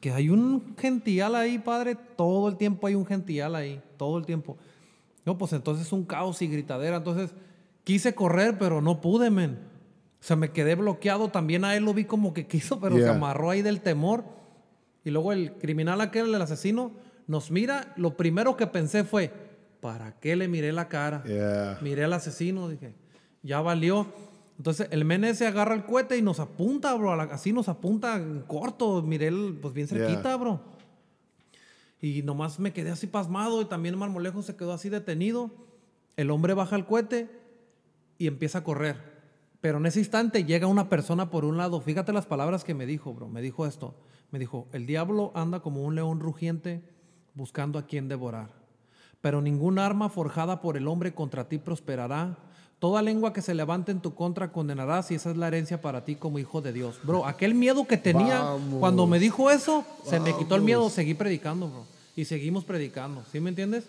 que 0.00 0.12
hay 0.12 0.28
un 0.28 0.76
gential 0.78 1.34
ahí, 1.34 1.58
padre. 1.58 1.96
Todo 1.96 2.48
el 2.48 2.56
tiempo 2.56 2.86
hay 2.86 2.94
un 2.94 3.04
gential 3.04 3.56
ahí, 3.56 3.82
todo 3.96 4.18
el 4.18 4.26
tiempo. 4.26 4.56
No, 5.24 5.36
pues 5.38 5.52
entonces 5.54 5.92
un 5.92 6.04
caos 6.04 6.40
y 6.42 6.46
gritadera. 6.46 6.98
Entonces 6.98 7.34
quise 7.82 8.14
correr, 8.14 8.58
pero 8.58 8.80
no 8.80 9.00
pude, 9.00 9.30
men. 9.30 9.58
O 10.20 10.26
sea, 10.26 10.36
me 10.36 10.52
quedé 10.52 10.74
bloqueado. 10.74 11.30
También 11.30 11.64
a 11.64 11.74
él 11.74 11.84
lo 11.84 11.94
vi 11.94 12.04
como 12.04 12.32
que 12.32 12.46
quiso, 12.46 12.78
pero 12.78 12.96
se 12.96 13.08
amarró 13.08 13.50
ahí 13.50 13.62
del 13.62 13.80
temor. 13.80 14.24
Y 15.04 15.10
luego 15.10 15.32
el 15.32 15.54
criminal 15.54 16.00
aquel, 16.00 16.34
el 16.34 16.40
asesino, 16.40 16.92
nos 17.26 17.50
mira. 17.50 17.92
Lo 17.96 18.16
primero 18.16 18.56
que 18.56 18.66
pensé 18.66 19.04
fue, 19.04 19.32
¿para 19.80 20.18
qué 20.20 20.36
le 20.36 20.48
miré 20.48 20.72
la 20.72 20.88
cara? 20.88 21.22
Yeah. 21.24 21.78
Miré 21.82 22.04
al 22.04 22.12
asesino, 22.12 22.68
dije, 22.68 22.94
ya 23.42 23.60
valió. 23.60 24.06
Entonces 24.56 24.86
el 24.92 25.04
men 25.04 25.34
se 25.34 25.46
agarra 25.46 25.74
el 25.74 25.84
cohete 25.84 26.16
y 26.16 26.22
nos 26.22 26.38
apunta, 26.40 26.94
bro. 26.94 27.12
así 27.12 27.52
nos 27.52 27.68
apunta 27.68 28.16
en 28.16 28.42
corto. 28.42 29.02
Miré, 29.02 29.28
el- 29.28 29.58
pues 29.60 29.74
bien 29.74 29.88
cerquita, 29.88 30.22
Yeah. 30.22 30.36
bro. 30.36 30.60
Y 32.00 32.22
nomás 32.22 32.58
me 32.60 32.72
quedé 32.72 32.90
así 32.90 33.06
pasmado 33.06 33.62
y 33.62 33.64
también 33.64 33.96
Marmolejo 33.98 34.42
se 34.42 34.56
quedó 34.56 34.72
así 34.72 34.88
detenido. 34.90 35.50
El 36.16 36.30
hombre 36.30 36.54
baja 36.54 36.76
el 36.76 36.84
cohete 36.84 37.28
y 38.18 38.26
empieza 38.26 38.58
a 38.58 38.64
correr. 38.64 38.96
Pero 39.60 39.78
en 39.78 39.86
ese 39.86 40.00
instante 40.00 40.44
llega 40.44 40.66
una 40.66 40.90
persona 40.90 41.30
por 41.30 41.44
un 41.46 41.56
lado. 41.56 41.80
Fíjate 41.80 42.12
las 42.12 42.26
palabras 42.26 42.62
que 42.62 42.74
me 42.74 42.84
dijo, 42.86 43.14
bro. 43.14 43.28
Me 43.28 43.40
dijo 43.40 43.66
esto. 43.66 43.94
Me 44.30 44.38
dijo, 44.38 44.68
el 44.72 44.84
diablo 44.86 45.32
anda 45.34 45.60
como 45.60 45.82
un 45.82 45.94
león 45.94 46.20
rugiente 46.20 46.82
buscando 47.34 47.78
a 47.78 47.86
quien 47.86 48.08
devorar. 48.08 48.48
Pero 49.20 49.40
ningún 49.40 49.78
arma 49.78 50.08
forjada 50.08 50.60
por 50.60 50.76
el 50.76 50.86
hombre 50.86 51.14
contra 51.14 51.48
ti 51.48 51.58
prosperará. 51.58 52.36
Toda 52.78 53.00
lengua 53.00 53.32
que 53.32 53.40
se 53.40 53.54
levante 53.54 53.92
en 53.92 54.00
tu 54.00 54.14
contra 54.14 54.52
condenarás 54.52 55.10
y 55.10 55.14
esa 55.14 55.30
es 55.30 55.36
la 55.36 55.48
herencia 55.48 55.80
para 55.80 56.04
ti 56.04 56.16
como 56.16 56.38
hijo 56.38 56.60
de 56.60 56.72
Dios. 56.72 57.00
Bro, 57.02 57.24
aquel 57.26 57.54
miedo 57.54 57.86
que 57.86 57.96
tenía 57.96 58.40
Vamos. 58.40 58.80
cuando 58.80 59.06
me 59.06 59.18
dijo 59.18 59.50
eso, 59.50 59.84
se 60.04 60.20
me 60.20 60.36
quitó 60.36 60.56
el 60.56 60.62
miedo, 60.62 60.90
seguí 60.90 61.14
predicando, 61.14 61.68
bro. 61.68 61.84
Y 62.16 62.26
seguimos 62.26 62.64
predicando, 62.64 63.24
¿sí 63.32 63.40
me 63.40 63.48
entiendes? 63.48 63.84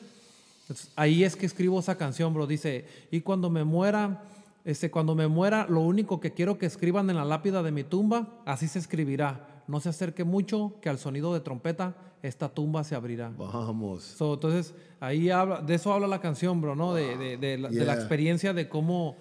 Entonces, 0.62 0.90
ahí 0.96 1.24
es 1.24 1.36
que 1.36 1.46
escribo 1.46 1.80
esa 1.80 1.98
canción, 1.98 2.34
bro. 2.34 2.48
Dice, 2.48 2.86
y 3.12 3.22
cuando 3.22 3.50
me 3.50 3.64
muera, 3.64 4.24
este, 4.64 4.90
cuando 4.90 5.14
me 5.14 5.28
muera, 5.28 5.68
lo 5.70 5.82
único 5.82 6.20
que 6.20 6.32
quiero 6.32 6.58
que 6.58 6.66
escriban 6.66 7.10
en 7.10 7.18
la 7.18 7.26
lápida 7.26 7.62
de 7.62 7.72
mi 7.72 7.84
tumba, 7.84 8.28
así 8.46 8.68
se 8.68 8.80
escribirá. 8.80 9.55
No 9.68 9.80
se 9.80 9.90
acerque 9.90 10.24
mucho, 10.24 10.76
que 10.82 10.90
al 10.90 10.98
sonido 11.00 11.34
de 11.34 11.40
trompeta, 11.40 11.96
esta 12.22 12.50
tumba 12.50 12.84
se 12.84 12.96
abrirá. 12.96 13.32
Vamos. 13.38 14.04
So, 14.04 14.36
entonces, 14.36 14.74
ahí 15.00 15.30
habla, 15.30 15.62
de 15.62 15.76
eso 15.76 15.92
habla 15.94 16.08
la 16.08 16.20
canción, 16.22 16.62
bro, 16.62 16.76
¿no? 16.76 16.94
De, 16.94 17.18
de- 17.18 17.38
de 17.38 17.58
la, 17.58 17.70
de 17.70 17.76
la 17.80 17.84
Yeah. 17.86 17.94
experiencia 17.96 18.54
de 18.54 18.70
cómo, 18.70 19.16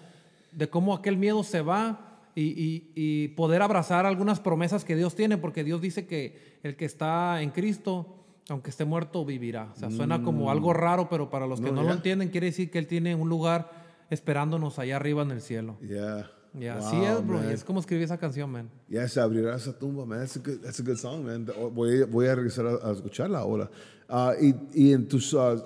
de 0.53 0.69
cómo 0.69 0.95
aquel 0.95 1.17
miedo 1.17 1.43
se 1.45 1.61
va 1.63 2.21
y, 2.35 2.43
y- 2.43 2.93
y 2.95 3.29
poder 3.29 3.63
abrazar 3.63 4.07
algunas 4.07 4.41
promesas 4.41 4.85
que 4.85 4.97
Dios 4.97 5.15
tiene, 5.15 5.39
porque 5.39 5.65
Dios 5.65 5.81
dice 5.81 6.07
que 6.07 6.59
el 6.63 6.77
que 6.77 6.85
está 6.85 7.41
en 7.43 7.51
Cristo, 7.51 8.07
aunque 8.51 8.69
esté 8.71 8.85
muerto, 8.85 9.25
vivirá. 9.25 9.71
O 9.75 9.77
sea, 9.79 9.91
suena 9.91 10.23
como 10.23 10.51
algo 10.51 10.73
raro, 10.75 11.09
pero 11.09 11.31
para 11.31 11.47
los 11.47 11.61
que 11.61 11.71
Mm. 11.73 11.75
No, 11.75 11.83
lo 11.85 11.93
entienden, 11.93 12.29
quiere 12.29 12.49
decir 12.49 12.71
que 12.71 12.79
Él 12.79 12.87
tiene 12.87 13.15
un 13.15 13.29
lugar 13.31 13.71
esperándonos 14.11 14.79
allá 14.79 14.97
arriba 14.97 15.23
en 15.23 15.31
el 15.31 15.41
cielo. 15.41 15.79
Yeah. 15.81 16.31
Ya, 16.59 16.77
Wow, 16.79 16.87
así 16.87 16.97
es, 17.05 17.27
bro. 17.27 17.39
man. 17.39 17.51
Es 17.51 17.65
como 17.65 17.81
escribí 17.81 18.05
esa 18.05 18.17
canción, 18.17 18.51
man. 18.51 18.71
Ya 18.89 19.09
se 19.09 19.21
abrirá 19.21 19.57
esa 19.57 19.77
tumba, 19.77 20.07
man. 20.07 20.21
That's 20.21 20.37
a 20.37 20.41
good, 20.41 20.61
that's 20.61 20.79
a 20.81 20.83
good 20.85 20.97
song, 20.97 21.25
man. 21.25 21.47
Voy, 21.73 22.03
a- 22.03 22.07
voy 22.07 22.27
a 22.29 22.35
regresar 22.35 22.67
a, 22.67 22.89
a 22.89 22.93
escucharla 22.93 23.39
ahora. 23.41 23.69
Ah, 24.09 24.35
y, 24.41 24.55
y 24.73 24.93
en 24.93 25.09
tus. 25.09 25.35
ah, 25.35 25.57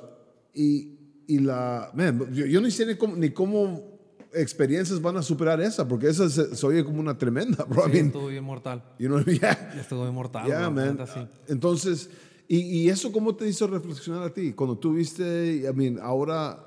y, 0.54 0.96
y 1.26 1.38
la. 1.40 1.90
Man, 1.94 2.32
yo, 2.32 2.46
yo 2.46 2.60
no 2.60 2.70
sé 2.70 2.86
ni 2.86 2.94
cómo, 2.94 3.16
ni 3.16 3.30
cómo 3.30 3.98
experiencias 4.32 5.00
van 5.02 5.16
a 5.18 5.22
superar 5.22 5.60
esa, 5.60 5.86
porque 5.86 6.08
esa 6.08 6.28
se, 6.30 6.54
se 6.56 6.66
oye 6.66 6.82
como 6.84 7.00
una 7.00 7.16
tremenda, 7.18 7.64
bro. 7.64 7.82
I 7.82 7.90
Sí, 7.90 7.92
mean, 7.92 8.06
estuvo 8.06 8.26
bien 8.28 8.44
mortal. 8.44 8.82
you 8.98 9.08
know, 9.08 9.20
yeah. 9.26 9.74
Estuvo 9.78 10.02
bien 10.04 10.14
mortal. 10.14 10.46
Yeah, 10.46 10.70
man. 10.70 10.98
sí. 11.06 11.20
Entonces, 11.48 12.08
y, 12.46 12.58
y 12.60 12.88
eso 12.88 13.12
cómo 13.12 13.36
te 13.36 13.46
hizo 13.46 13.66
reflexionar 13.66 14.22
a 14.22 14.32
ti? 14.32 14.52
Cuando 14.54 14.78
tú 14.78 14.94
viste, 14.94 15.66
I 15.70 15.74
mean, 15.74 15.98
ahora, 16.00 16.64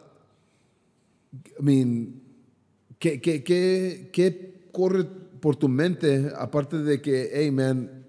I 1.59 1.63
mean, 1.63 2.20
¿qué, 3.01 3.19
qué, 3.19 3.43
qué, 3.43 4.09
qué 4.13 4.69
corre 4.71 5.03
por 5.41 5.55
tu 5.55 5.67
mente 5.67 6.31
aparte 6.37 6.77
de 6.77 7.01
que, 7.01 7.31
hey, 7.33 7.51
man, 7.51 8.05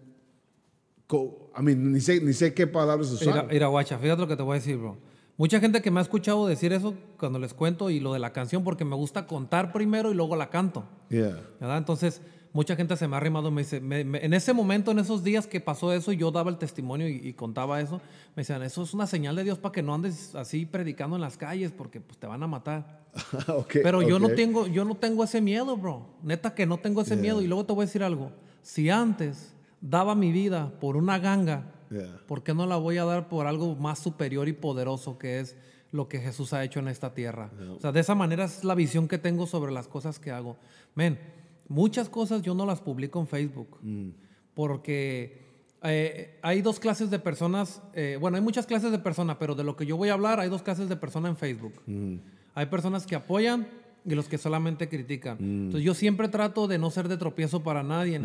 I 1.11 1.63
mean, 1.63 1.93
ni 1.93 2.01
sé, 2.01 2.21
ni 2.21 2.33
sé 2.35 2.53
qué 2.55 2.67
palabras 2.67 3.11
usar. 3.11 3.49
mira, 3.51 3.67
guacha, 3.67 3.99
fíjate 3.99 4.21
lo 4.21 4.29
que 4.29 4.37
te 4.37 4.43
voy 4.43 4.53
a 4.53 4.61
decir, 4.61 4.77
bro. 4.77 4.97
Mucha 5.39 5.61
gente 5.61 5.81
que 5.81 5.91
me 5.91 5.99
ha 5.99 6.03
escuchado 6.03 6.47
decir 6.47 6.73
eso 6.75 6.95
cuando 7.19 7.39
les 7.39 7.55
cuento 7.55 7.89
y 7.89 8.01
lo 8.01 8.13
de 8.13 8.19
la 8.19 8.33
canción, 8.33 8.63
porque 8.65 8.85
me 8.85 8.95
gusta 8.95 9.27
contar 9.27 9.73
primero 9.73 10.13
y 10.13 10.15
luego 10.15 10.37
la 10.37 10.51
canto. 10.51 10.85
Yeah. 11.09 11.41
¿verdad? 11.59 11.79
Entonces, 11.79 12.21
mucha 12.53 12.77
gente 12.77 12.97
se 12.97 13.09
me 13.09 13.15
ha 13.15 13.19
arrimado 13.19 13.51
me 13.51 13.63
dice, 13.63 13.81
me- 13.81 14.05
me- 14.05 14.25
en 14.25 14.35
ese 14.35 14.53
momento, 14.53 14.91
en 14.91 14.99
esos 14.99 15.23
días 15.25 15.47
que 15.47 15.61
pasó 15.61 15.93
eso 15.93 16.13
yo 16.13 16.31
daba 16.31 16.51
el 16.51 16.59
testimonio 16.59 17.09
y, 17.09 17.17
y 17.29 17.33
contaba 17.33 17.81
eso, 17.81 17.97
me 18.37 18.43
decían, 18.43 18.63
eso 18.63 18.83
es 18.83 18.93
una 18.95 19.07
señal 19.07 19.37
de 19.37 19.45
Dios 19.45 19.59
para 19.59 19.73
que 19.73 19.83
no 19.83 19.95
andes 19.95 20.35
así 20.35 20.67
predicando 20.67 21.17
en 21.17 21.23
las 21.23 21.37
calles 21.37 21.73
porque 21.73 22.01
pues, 22.01 22.19
te 22.19 22.27
van 22.27 22.43
a 22.43 22.47
matar. 22.47 23.03
Ok, 23.49 23.77
Pero 23.83 24.03
yo 24.03 24.19
no 24.19 24.29
tengo, 24.31 24.67
yo 24.67 24.85
no 24.85 24.95
tengo 24.97 25.25
ese 25.25 25.41
miedo, 25.41 25.77
bro. 25.77 26.07
Neta 26.23 26.55
que 26.55 26.65
no 26.67 26.79
tengo 26.79 27.03
ese 27.03 27.17
miedo. 27.17 27.43
Y 27.43 27.47
luego 27.47 27.67
te 27.67 27.73
voy 27.75 27.83
a 27.83 27.87
decir 27.87 28.03
algo. 28.03 28.33
Si 28.63 28.89
antes 28.91 29.53
daba 29.81 30.15
mi 30.15 30.33
vida 30.33 30.73
por 30.81 30.97
una 30.97 31.19
ganga, 31.19 31.69
Yeah. 31.91 32.21
¿por 32.27 32.43
qué 32.43 32.55
no 32.55 32.65
la 32.65 32.77
voy 32.79 32.97
a 32.97 33.05
dar 33.05 33.29
por 33.29 33.47
algo 33.47 33.77
más 33.77 33.99
superior 33.99 34.49
y 34.49 34.55
poderoso 34.55 35.19
que 35.19 35.41
es 35.41 35.59
lo 35.91 36.09
que 36.09 36.21
Jesús 36.21 36.55
ha 36.55 36.65
hecho 36.65 36.81
en 36.81 36.89
esta 36.89 37.13
tierra? 37.13 37.51
O 37.77 37.81
sea, 37.81 37.93
de 37.93 38.01
esa 38.01 38.15
manera 38.15 38.45
es 38.47 38.65
la 38.65 38.75
visión 38.75 39.09
que 39.09 39.19
tengo 39.19 39.47
sobre 39.47 39.73
las 39.73 39.89
cosas 39.89 40.19
que 40.19 40.31
hago. 40.31 40.57
Men, 40.95 41.19
muchas 41.69 42.09
cosas 42.09 42.43
yo 42.43 42.55
no 42.55 42.67
las 42.67 42.81
publico 42.81 43.21
en 43.21 43.27
Facebook 43.27 43.79
porque 44.55 45.43
eh, 45.83 46.39
hay 46.43 46.63
dos 46.63 46.79
clases 46.79 47.11
de 47.11 47.19
personas, 47.19 47.83
eh, 47.95 48.17
bueno, 48.21 48.37
hay 48.37 48.43
muchas 48.43 48.67
clases 48.67 48.93
de 48.93 48.99
personas, 48.99 49.37
pero 49.41 49.55
de 49.55 49.65
lo 49.65 49.77
que 49.77 49.87
yo 49.87 49.97
voy 49.97 50.11
a 50.11 50.13
hablar 50.13 50.41
hay 50.41 50.49
dos 50.49 50.63
clases 50.63 50.89
de 50.89 50.97
personas 50.97 51.31
en 51.31 51.37
Facebook. 51.37 51.75
Hay 52.55 52.67
personas 52.67 53.07
que 53.07 53.15
apoyan 53.15 53.67
y 54.05 54.15
los 54.15 54.29
que 54.29 54.37
solamente 54.37 54.89
critican. 54.89 55.39
Entonces 55.41 55.85
yo 55.85 55.95
siempre 55.95 56.29
trato 56.29 56.67
de 56.69 56.79
no 56.79 56.91
ser 56.91 57.09
de 57.09 57.17
tropiezo 57.17 57.63
para 57.63 57.83
nadie, 57.83 58.21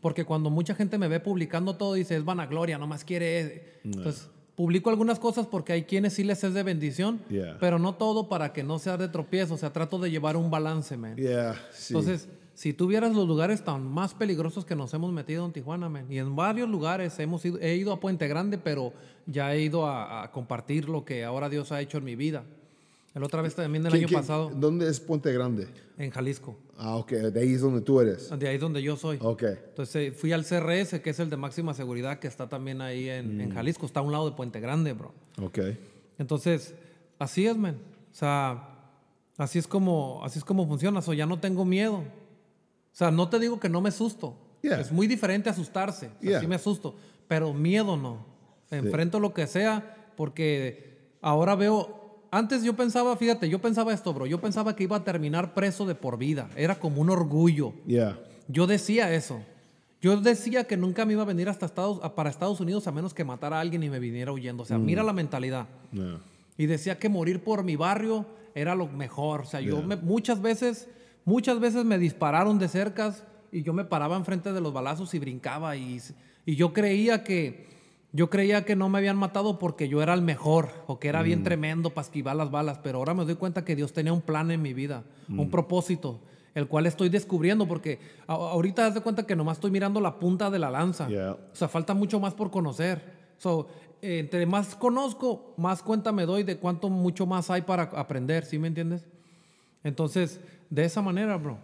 porque 0.00 0.24
cuando 0.24 0.50
mucha 0.50 0.74
gente 0.74 0.98
me 0.98 1.08
ve 1.08 1.20
publicando 1.20 1.76
todo 1.76 1.94
dice 1.94 2.16
es 2.16 2.24
vanagloria, 2.24 2.78
nomás 2.78 3.04
quiere... 3.04 3.80
Entonces 3.84 4.28
publico 4.60 4.90
algunas 4.90 5.18
cosas 5.18 5.46
porque 5.46 5.72
hay 5.72 5.84
quienes 5.84 6.12
sí 6.12 6.22
les 6.22 6.44
es 6.44 6.52
de 6.52 6.62
bendición, 6.62 7.22
Yeah. 7.30 7.56
pero 7.58 7.78
no 7.78 7.94
todo 7.94 8.28
para 8.28 8.52
que 8.52 8.62
no 8.62 8.78
sea 8.78 8.98
de 8.98 9.08
tropiezo, 9.08 9.54
o 9.54 9.56
sea, 9.56 9.72
trato 9.72 9.98
de 9.98 10.10
llevar 10.10 10.36
un 10.36 10.50
balance, 10.50 10.98
man. 10.98 11.16
Yeah, 11.16 11.54
sí. 11.72 11.94
Entonces, 11.94 12.28
si 12.60 12.74
tú 12.74 12.86
vieras 12.88 13.14
los 13.16 13.26
lugares 13.26 13.64
tan 13.64 13.86
más 13.90 14.12
peligrosos 14.12 14.66
que 14.66 14.76
nos 14.76 14.92
hemos 14.92 15.10
metido 15.14 15.46
en 15.46 15.52
Tijuana, 15.52 15.88
man, 15.88 16.04
y 16.12 16.18
en 16.18 16.36
varios 16.36 16.68
lugares 16.68 17.18
hemos 17.18 17.42
ido, 17.46 17.58
he 17.58 17.74
ido 17.76 17.90
a 17.90 18.00
Puente 18.00 18.28
Grande, 18.28 18.58
pero 18.58 18.92
ya 19.24 19.54
he 19.54 19.62
ido 19.62 19.86
a, 19.86 20.22
a 20.24 20.30
compartir 20.30 20.86
lo 20.86 21.02
que 21.06 21.24
ahora 21.24 21.48
Dios 21.48 21.72
ha 21.72 21.80
hecho 21.80 21.96
en 21.96 22.04
mi 22.04 22.16
vida. 22.16 22.44
La 23.14 23.24
otra 23.24 23.40
vez 23.40 23.54
también 23.54 23.86
el 23.86 23.90
¿Qué- 23.92 23.98
año 24.00 24.08
qué- 24.08 24.14
pasado, 24.14 24.50
¿Dónde 24.54 24.90
es 24.90 25.00
Puente 25.00 25.32
Grande? 25.32 25.68
en 25.96 26.10
Jalisco, 26.10 26.54
Ah, 26.76 26.96
ok, 26.96 27.10
de 27.12 27.40
ahí 27.40 27.54
es 27.54 27.62
donde 27.62 27.80
tú 27.80 27.98
eres. 27.98 28.28
de 28.38 28.46
ahí 28.48 28.56
es 28.56 28.60
donde 28.60 28.82
yo 28.82 28.94
soy. 28.96 29.18
Ok. 29.22 29.42
Entonces 29.70 29.96
eh, 29.96 30.12
fui 30.12 30.32
al 30.32 30.44
CRS, 30.44 31.00
que 31.00 31.10
es 31.10 31.18
el 31.18 31.30
de 31.30 31.36
máxima 31.38 31.72
seguridad, 31.72 32.18
que 32.18 32.28
está 32.28 32.46
también 32.48 32.82
ahí 32.82 33.08
en, 33.08 33.40
en 33.40 33.54
Jalisco, 33.54 33.86
está 33.86 34.00
a 34.00 34.02
un 34.02 34.12
lado 34.12 34.28
de 34.28 34.36
Puente 34.36 34.60
Grande, 34.60 34.92
bro. 34.92 35.12
Ok. 35.42 35.58
Entonces, 36.18 36.74
así 37.18 37.46
es, 37.46 37.56
man. 37.56 37.76
O 38.12 38.14
sea, 38.14 38.68
así 39.38 39.58
es 39.58 39.66
como, 39.66 40.20
así 40.24 40.38
es 40.38 40.44
como 40.44 40.66
funciona. 40.66 41.00
O 41.06 41.12
ya 41.14 41.24
no 41.26 41.38
tengo 41.40 41.64
miedo. 41.64 42.02
O 42.92 42.96
sea, 42.96 43.10
no 43.10 43.28
te 43.28 43.38
digo 43.38 43.58
que 43.60 43.68
no 43.68 43.80
me 43.80 43.88
asusto. 43.90 44.36
Yeah. 44.62 44.80
Es 44.80 44.92
muy 44.92 45.06
diferente 45.06 45.48
asustarse. 45.48 46.06
O 46.06 46.20
sea, 46.20 46.30
Yeah. 46.30 46.40
Sí 46.40 46.46
me 46.46 46.54
asusto. 46.56 46.94
Pero 47.28 47.52
miedo 47.54 47.96
no. 47.96 48.24
Enfrento 48.70 49.18
lo 49.20 49.32
que 49.34 49.46
sea 49.46 49.96
porque 50.16 50.98
ahora 51.22 51.54
veo... 51.54 51.98
Antes 52.32 52.62
yo 52.62 52.76
pensaba, 52.76 53.16
fíjate, 53.16 53.48
yo 53.48 53.60
pensaba 53.60 53.92
esto, 53.92 54.14
bro. 54.14 54.24
Yo 54.26 54.40
pensaba 54.40 54.76
que 54.76 54.84
iba 54.84 54.96
a 54.96 55.02
terminar 55.04 55.52
preso 55.54 55.84
de 55.86 55.96
por 55.96 56.16
vida. 56.16 56.48
Era 56.56 56.78
como 56.78 57.00
un 57.00 57.10
orgullo. 57.10 57.72
Yeah. 57.86 58.18
Yo 58.46 58.66
decía 58.68 59.12
eso. 59.12 59.40
Yo 60.00 60.16
decía 60.20 60.64
que 60.64 60.76
nunca 60.76 61.04
me 61.04 61.14
iba 61.14 61.22
a 61.22 61.26
venir 61.26 61.48
hasta 61.48 61.66
Estados, 61.66 61.98
para 62.12 62.30
Estados 62.30 62.60
Unidos 62.60 62.86
a 62.86 62.92
menos 62.92 63.14
que 63.14 63.24
matara 63.24 63.56
a 63.58 63.60
alguien 63.60 63.82
y 63.82 63.90
me 63.90 63.98
viniera 63.98 64.30
huyendo. 64.32 64.62
O 64.62 64.66
sea, 64.66 64.78
mira 64.78 65.02
la 65.02 65.12
mentalidad. 65.12 65.66
Yeah. 65.92 66.20
Y 66.56 66.66
decía 66.66 66.98
que 66.98 67.08
morir 67.08 67.42
por 67.42 67.64
mi 67.64 67.74
barrio 67.76 68.24
era 68.54 68.74
lo 68.76 68.86
mejor. 68.86 69.40
O 69.40 69.44
sea, 69.46 69.60
yo 69.60 69.82
me- 69.82 69.96
muchas 69.96 70.40
veces, 70.40 70.88
muchas 71.24 71.60
veces 71.60 71.84
me 71.84 71.98
dispararon 71.98 72.58
de 72.58 72.68
cercas 72.68 73.24
y 73.52 73.62
yo 73.62 73.72
me 73.72 73.84
paraba 73.84 74.16
enfrente 74.16 74.52
de 74.52 74.60
los 74.60 74.72
balazos 74.72 75.14
y 75.14 75.18
brincaba. 75.18 75.76
Y, 75.76 76.00
y 76.46 76.56
yo 76.56 76.72
creía 76.72 77.24
que, 77.24 77.68
yo 78.12 78.30
creía 78.30 78.64
que 78.64 78.76
no 78.76 78.88
me 78.88 78.98
habían 78.98 79.16
matado 79.16 79.58
porque 79.58 79.88
yo 79.88 80.02
era 80.02 80.14
el 80.14 80.22
mejor 80.22 80.70
o 80.86 80.98
que 80.98 81.08
era 81.08 81.22
bien 81.22 81.42
tremendo 81.42 81.90
para 81.90 82.04
esquivar 82.04 82.36
las 82.36 82.50
balas. 82.50 82.78
Pero 82.82 82.98
ahora 82.98 83.14
me 83.14 83.24
doy 83.24 83.36
cuenta 83.36 83.64
que 83.64 83.76
Dios 83.76 83.92
tenía 83.92 84.12
un 84.12 84.22
plan 84.22 84.50
en 84.50 84.62
mi 84.62 84.74
vida, 84.74 85.04
un 85.28 85.50
propósito, 85.50 86.20
el 86.54 86.66
cual 86.66 86.86
estoy 86.86 87.08
descubriendo 87.08 87.66
porque 87.66 87.98
ahorita 88.26 88.82
das 88.82 88.94
de 88.94 89.00
cuenta 89.00 89.26
que 89.26 89.36
nomás 89.36 89.58
estoy 89.58 89.70
mirando 89.70 90.00
la 90.00 90.18
punta 90.18 90.50
de 90.50 90.58
la 90.58 90.70
lanza. 90.70 91.08
Yeah. 91.08 91.32
O 91.32 91.54
sea, 91.54 91.68
falta 91.68 91.94
mucho 91.94 92.18
más 92.20 92.34
por 92.34 92.50
conocer. 92.50 93.20
So, 93.38 93.68
eh, 94.02 94.18
entre 94.18 94.46
más 94.46 94.74
conozco, 94.74 95.54
más 95.56 95.82
cuenta 95.82 96.12
me 96.12 96.26
doy 96.26 96.42
de 96.42 96.56
cuánto 96.56 96.88
mucho 96.88 97.26
más 97.26 97.50
hay 97.50 97.62
para 97.62 97.84
aprender, 97.84 98.44
¿sí 98.44 98.58
me 98.58 98.68
entiendes? 98.68 99.06
Entonces, 99.84 100.40
de 100.70 100.84
esa 100.84 101.02
manera, 101.02 101.36
bro. 101.36 101.58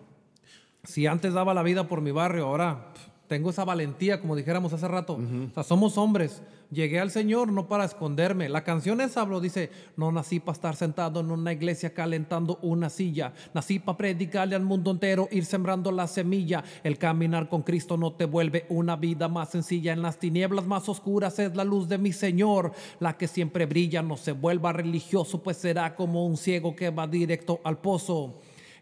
Si 0.85 1.07
antes 1.07 1.33
daba 1.33 1.55
la 1.55 1.63
vida 1.63 1.89
por 1.89 2.01
mi 2.01 2.11
barrio, 2.11 2.47
ahora 2.47 2.93
tengo 3.29 3.51
esa 3.51 3.65
valentía, 3.65 4.21
como 4.21 4.37
dijéramos 4.37 4.73
hace 4.73 4.87
rato. 4.87 5.15
O 5.15 5.55
sea, 5.55 5.63
somos 5.63 5.99
hombres. 5.99 6.43
Llegué 6.71 6.99
al 6.99 7.13
Señor 7.13 7.53
no 7.53 7.69
para 7.69 7.85
esconderme. 7.85 8.49
La 8.49 8.65
canción 8.65 9.01
esa, 9.01 9.25
bro, 9.25 9.41
dice, 9.41 9.71
no 9.97 10.11
nací 10.11 10.41
para 10.41 10.55
estar 10.55 10.77
sentado 10.77 11.21
en 11.21 11.31
una 11.31 11.53
iglesia 11.53 11.95
calentando 11.95 12.59
una 12.63 12.91
silla. 12.91 13.33
Nací 13.55 13.79
para 13.79 13.99
predicarle 13.99 14.57
al 14.57 14.63
mundo 14.63 14.91
entero, 14.91 15.29
ir 15.31 15.45
sembrando 15.45 15.93
la 15.93 16.07
semilla. 16.09 16.65
El 16.83 16.99
caminar 16.99 17.49
con 17.49 17.63
Cristo 17.63 17.97
no 17.97 18.13
te 18.13 18.25
vuelve 18.25 18.67
una 18.69 18.97
vida 18.97 19.29
más 19.29 19.51
sencilla. 19.51 19.93
En 19.93 20.03
las 20.03 20.19
tinieblas 20.19 20.67
más 20.67 20.89
oscuras 20.89 21.39
es 21.39 21.55
la 21.55 21.65
luz 21.65 21.89
de 21.89 21.99
mi 21.99 22.13
Señor, 22.13 22.73
la 22.99 23.17
que 23.17 23.29
siempre 23.29 23.67
brilla. 23.67 24.03
No 24.03 24.17
se 24.17 24.33
vuelva 24.33 24.73
religioso, 24.73 25.43
pues 25.43 25.57
será 25.57 25.95
como 25.95 26.27
un 26.27 26.37
ciego 26.37 26.75
que 26.75 26.91
va 26.91 27.07
directo 27.07 27.61
al 27.63 27.79
pozo. 27.79 28.35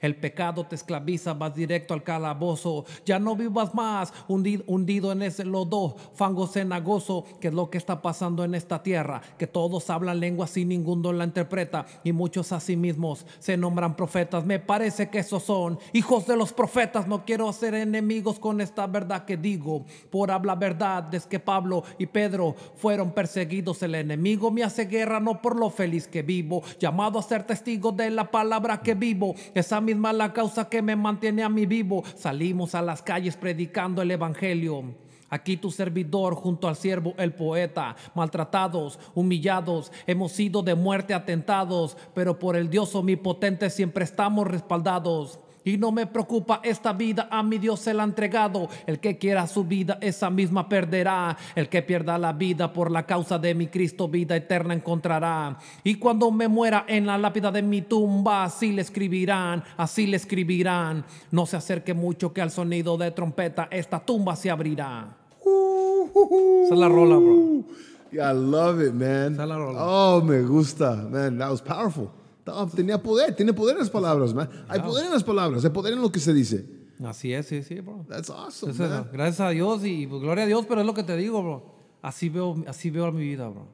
El 0.04 0.16
pecado 0.16 0.66
te 0.66 0.74
esclaviza, 0.74 1.32
vas 1.32 1.54
directo 1.54 1.94
al 1.94 2.02
calabozo. 2.02 2.84
Ya 3.06 3.18
no 3.18 3.36
vivas 3.36 3.74
más 3.74 4.12
hundi- 4.28 4.62
hundido 4.66 5.10
en 5.12 5.22
ese 5.22 5.46
lodo, 5.46 5.96
fango 6.12 6.46
cenagoso, 6.46 7.24
que 7.40 7.48
es 7.48 7.54
lo 7.54 7.70
que 7.70 7.78
está 7.78 8.02
pasando 8.02 8.44
en 8.44 8.54
esta 8.54 8.82
tierra. 8.82 9.22
Que 9.38 9.46
todos 9.46 9.88
hablan 9.88 10.20
lenguas 10.20 10.54
y 10.58 10.66
ninguno 10.66 11.10
la 11.10 11.24
interpreta. 11.24 11.86
Y 12.04 12.12
muchos 12.12 12.52
a 12.52 12.60
sí 12.60 12.76
mismos 12.76 13.24
se 13.38 13.56
nombran 13.56 13.96
profetas. 13.96 14.44
Me 14.44 14.58
parece 14.58 15.08
que 15.08 15.20
esos 15.20 15.42
son 15.44 15.78
hijos 15.94 16.26
de 16.26 16.36
los 16.36 16.52
profetas. 16.52 17.08
No 17.08 17.24
quiero 17.24 17.50
ser 17.54 17.72
enemigos 17.74 18.38
con 18.38 18.60
esta 18.60 18.86
verdad 18.86 19.24
que 19.24 19.38
digo. 19.38 19.86
Por 20.10 20.30
habla 20.30 20.54
verdad, 20.54 21.14
es 21.14 21.24
que 21.24 21.40
Pablo 21.40 21.82
y 21.98 22.04
Pedro 22.04 22.54
fueron 22.76 23.12
perseguidos. 23.12 23.82
El 23.82 23.94
enemigo 23.94 24.50
me 24.50 24.64
hace 24.64 24.84
guerra, 24.84 25.18
no 25.18 25.40
por 25.40 25.56
lo 25.56 25.70
feliz 25.70 26.06
que 26.06 26.20
vivo. 26.20 26.62
Llamado 26.78 27.18
a 27.18 27.22
ser 27.22 27.44
testigo 27.44 27.90
de 27.90 28.10
la 28.10 28.30
palabra 28.30 28.82
que 28.82 28.92
vivo. 28.94 29.34
Esa 29.54 29.80
misma 29.80 29.93
la 30.00 30.32
causa 30.32 30.68
que 30.68 30.82
me 30.82 30.96
mantiene 30.96 31.42
a 31.42 31.48
mí 31.48 31.66
vivo. 31.66 32.04
Salimos 32.16 32.74
a 32.74 32.82
las 32.82 33.02
calles 33.02 33.36
predicando 33.36 34.02
el 34.02 34.10
evangelio. 34.10 34.94
Aquí 35.30 35.56
tu 35.56 35.70
servidor 35.70 36.34
junto 36.34 36.68
al 36.68 36.76
siervo 36.76 37.14
el 37.18 37.32
poeta, 37.32 37.96
maltratados, 38.14 39.00
humillados, 39.14 39.90
hemos 40.06 40.32
sido 40.32 40.62
de 40.62 40.76
muerte 40.76 41.12
atentados, 41.12 41.96
pero 42.14 42.38
por 42.38 42.54
el 42.54 42.70
Dios 42.70 42.94
omnipotente 42.94 43.68
siempre 43.70 44.04
estamos 44.04 44.46
respaldados. 44.46 45.40
Y 45.64 45.78
no 45.78 45.90
me 45.92 46.06
preocupa 46.06 46.60
esta 46.62 46.92
vida, 46.92 47.26
a 47.30 47.42
mi 47.42 47.58
Dios 47.58 47.80
se 47.80 47.94
la 47.94 48.02
ha 48.02 48.06
entregado. 48.06 48.68
El 48.86 49.00
que 49.00 49.16
quiera 49.16 49.46
su 49.46 49.64
vida, 49.64 49.98
esa 50.02 50.28
misma 50.28 50.68
perderá. 50.68 51.36
El 51.54 51.70
que 51.70 51.80
pierda 51.80 52.18
la 52.18 52.34
vida 52.34 52.72
por 52.72 52.90
la 52.90 53.06
causa 53.06 53.38
de 53.38 53.54
mi 53.54 53.68
Cristo, 53.68 54.06
vida 54.06 54.36
eterna 54.36 54.74
encontrará. 54.74 55.58
Y 55.82 55.94
cuando 55.94 56.30
me 56.30 56.48
muera 56.48 56.84
en 56.86 57.06
la 57.06 57.16
lápida 57.16 57.50
de 57.50 57.62
mi 57.62 57.80
tumba, 57.80 58.44
así 58.44 58.72
le 58.72 58.82
escribirán, 58.82 59.64
así 59.78 60.06
le 60.06 60.18
escribirán. 60.18 61.04
No 61.30 61.46
se 61.46 61.56
acerque 61.56 61.94
mucho 61.94 62.32
que 62.34 62.42
al 62.42 62.50
sonido 62.50 62.98
de 62.98 63.10
trompeta 63.10 63.68
esta 63.70 64.00
tumba 64.00 64.36
se 64.36 64.50
abrirá. 64.50 65.16
Esa 66.64 66.74
es 66.74 66.80
la 66.80 66.88
rola, 66.88 67.16
bro. 67.16 67.64
Yeah, 68.12 68.30
I 68.30 68.34
love 68.34 68.80
it, 68.80 68.92
man. 68.92 69.32
Esa 69.32 69.42
es 69.42 69.48
la 69.48 69.58
rola. 69.58 69.78
Oh, 69.80 70.20
me 70.20 70.42
gusta. 70.42 70.94
Man, 71.10 71.38
that 71.38 71.50
was 71.50 71.62
powerful. 71.62 72.10
Tenía 72.74 73.02
poder, 73.02 73.34
tiene 73.34 73.52
poder 73.52 73.74
en 73.76 73.80
las 73.80 73.90
palabras, 73.90 74.34
man. 74.34 74.48
Hay 74.68 74.80
poder 74.80 75.06
en 75.06 75.12
las 75.12 75.24
palabras, 75.24 75.64
hay 75.64 75.70
poder 75.70 75.94
en 75.94 76.00
lo 76.02 76.12
que 76.12 76.20
se 76.20 76.32
dice. 76.34 76.66
Así 77.02 77.32
es, 77.32 77.46
sí, 77.46 77.62
sí, 77.62 77.80
bro. 77.80 78.04
That's 78.08 78.30
awesome, 78.30 78.72
man. 78.74 79.08
gracias 79.12 79.40
a 79.40 79.50
Dios 79.50 79.84
y 79.84 80.06
pues, 80.06 80.22
gloria 80.22 80.44
a 80.44 80.46
Dios, 80.46 80.64
pero 80.68 80.80
es 80.80 80.86
lo 80.86 80.94
que 80.94 81.02
te 81.02 81.16
digo, 81.16 81.42
bro. 81.42 81.74
Así 82.02 82.28
veo, 82.28 82.62
así 82.68 82.90
veo 82.90 83.10
mi 83.12 83.22
vida, 83.22 83.48
bro. 83.48 83.66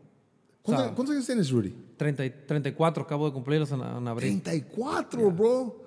¿Cuántos, 0.63 0.87
sea- 0.87 0.95
cuántos 0.95 1.15
años 1.17 1.27
tienes, 1.27 1.51
Rudy? 1.51 1.75
30 1.97 2.25
y- 2.25 2.31
34, 2.47 3.03
acabo 3.03 3.27
de 3.27 3.33
cumplirlos 3.33 3.71
en, 3.73 3.81
en 3.81 4.09
abril. 4.09 4.41
34, 4.43 5.31
bro. 5.31 5.81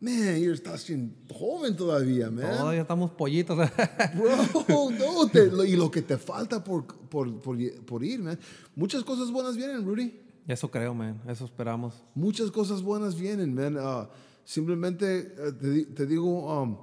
Man, 0.00 0.36
you're 0.38 0.52
estás 0.54 0.86
joven 1.32 1.76
todavía, 1.76 2.30
man. 2.30 2.42
Todavía 2.56 2.82
estamos 2.82 3.10
pollitos. 3.10 3.58
Bro, 4.14 4.90
no, 4.92 5.26
te- 5.28 5.46
lo- 5.50 5.64
y 5.64 5.74
lo 5.74 5.90
que 5.90 6.02
te 6.02 6.16
falta 6.16 6.62
por, 6.62 6.86
por, 6.86 7.40
por, 7.40 7.58
por 7.84 8.04
ir, 8.04 8.20
man. 8.22 8.38
Muchas 8.76 9.02
cosas 9.02 9.32
buenas 9.32 9.56
vienen, 9.56 9.84
Rudy. 9.84 10.20
Eso 10.48 10.70
creo, 10.70 10.94
man. 10.94 11.20
Eso 11.28 11.44
esperamos. 11.44 12.02
Muchas 12.14 12.50
cosas 12.50 12.82
buenas 12.82 13.20
vienen, 13.20 13.54
man. 13.54 13.76
Ah, 13.78 14.08
simplemente 14.44 15.18
eh, 15.18 15.52
te, 15.52 15.84
te 15.84 16.06
digo, 16.06 16.62
um, 16.62 16.78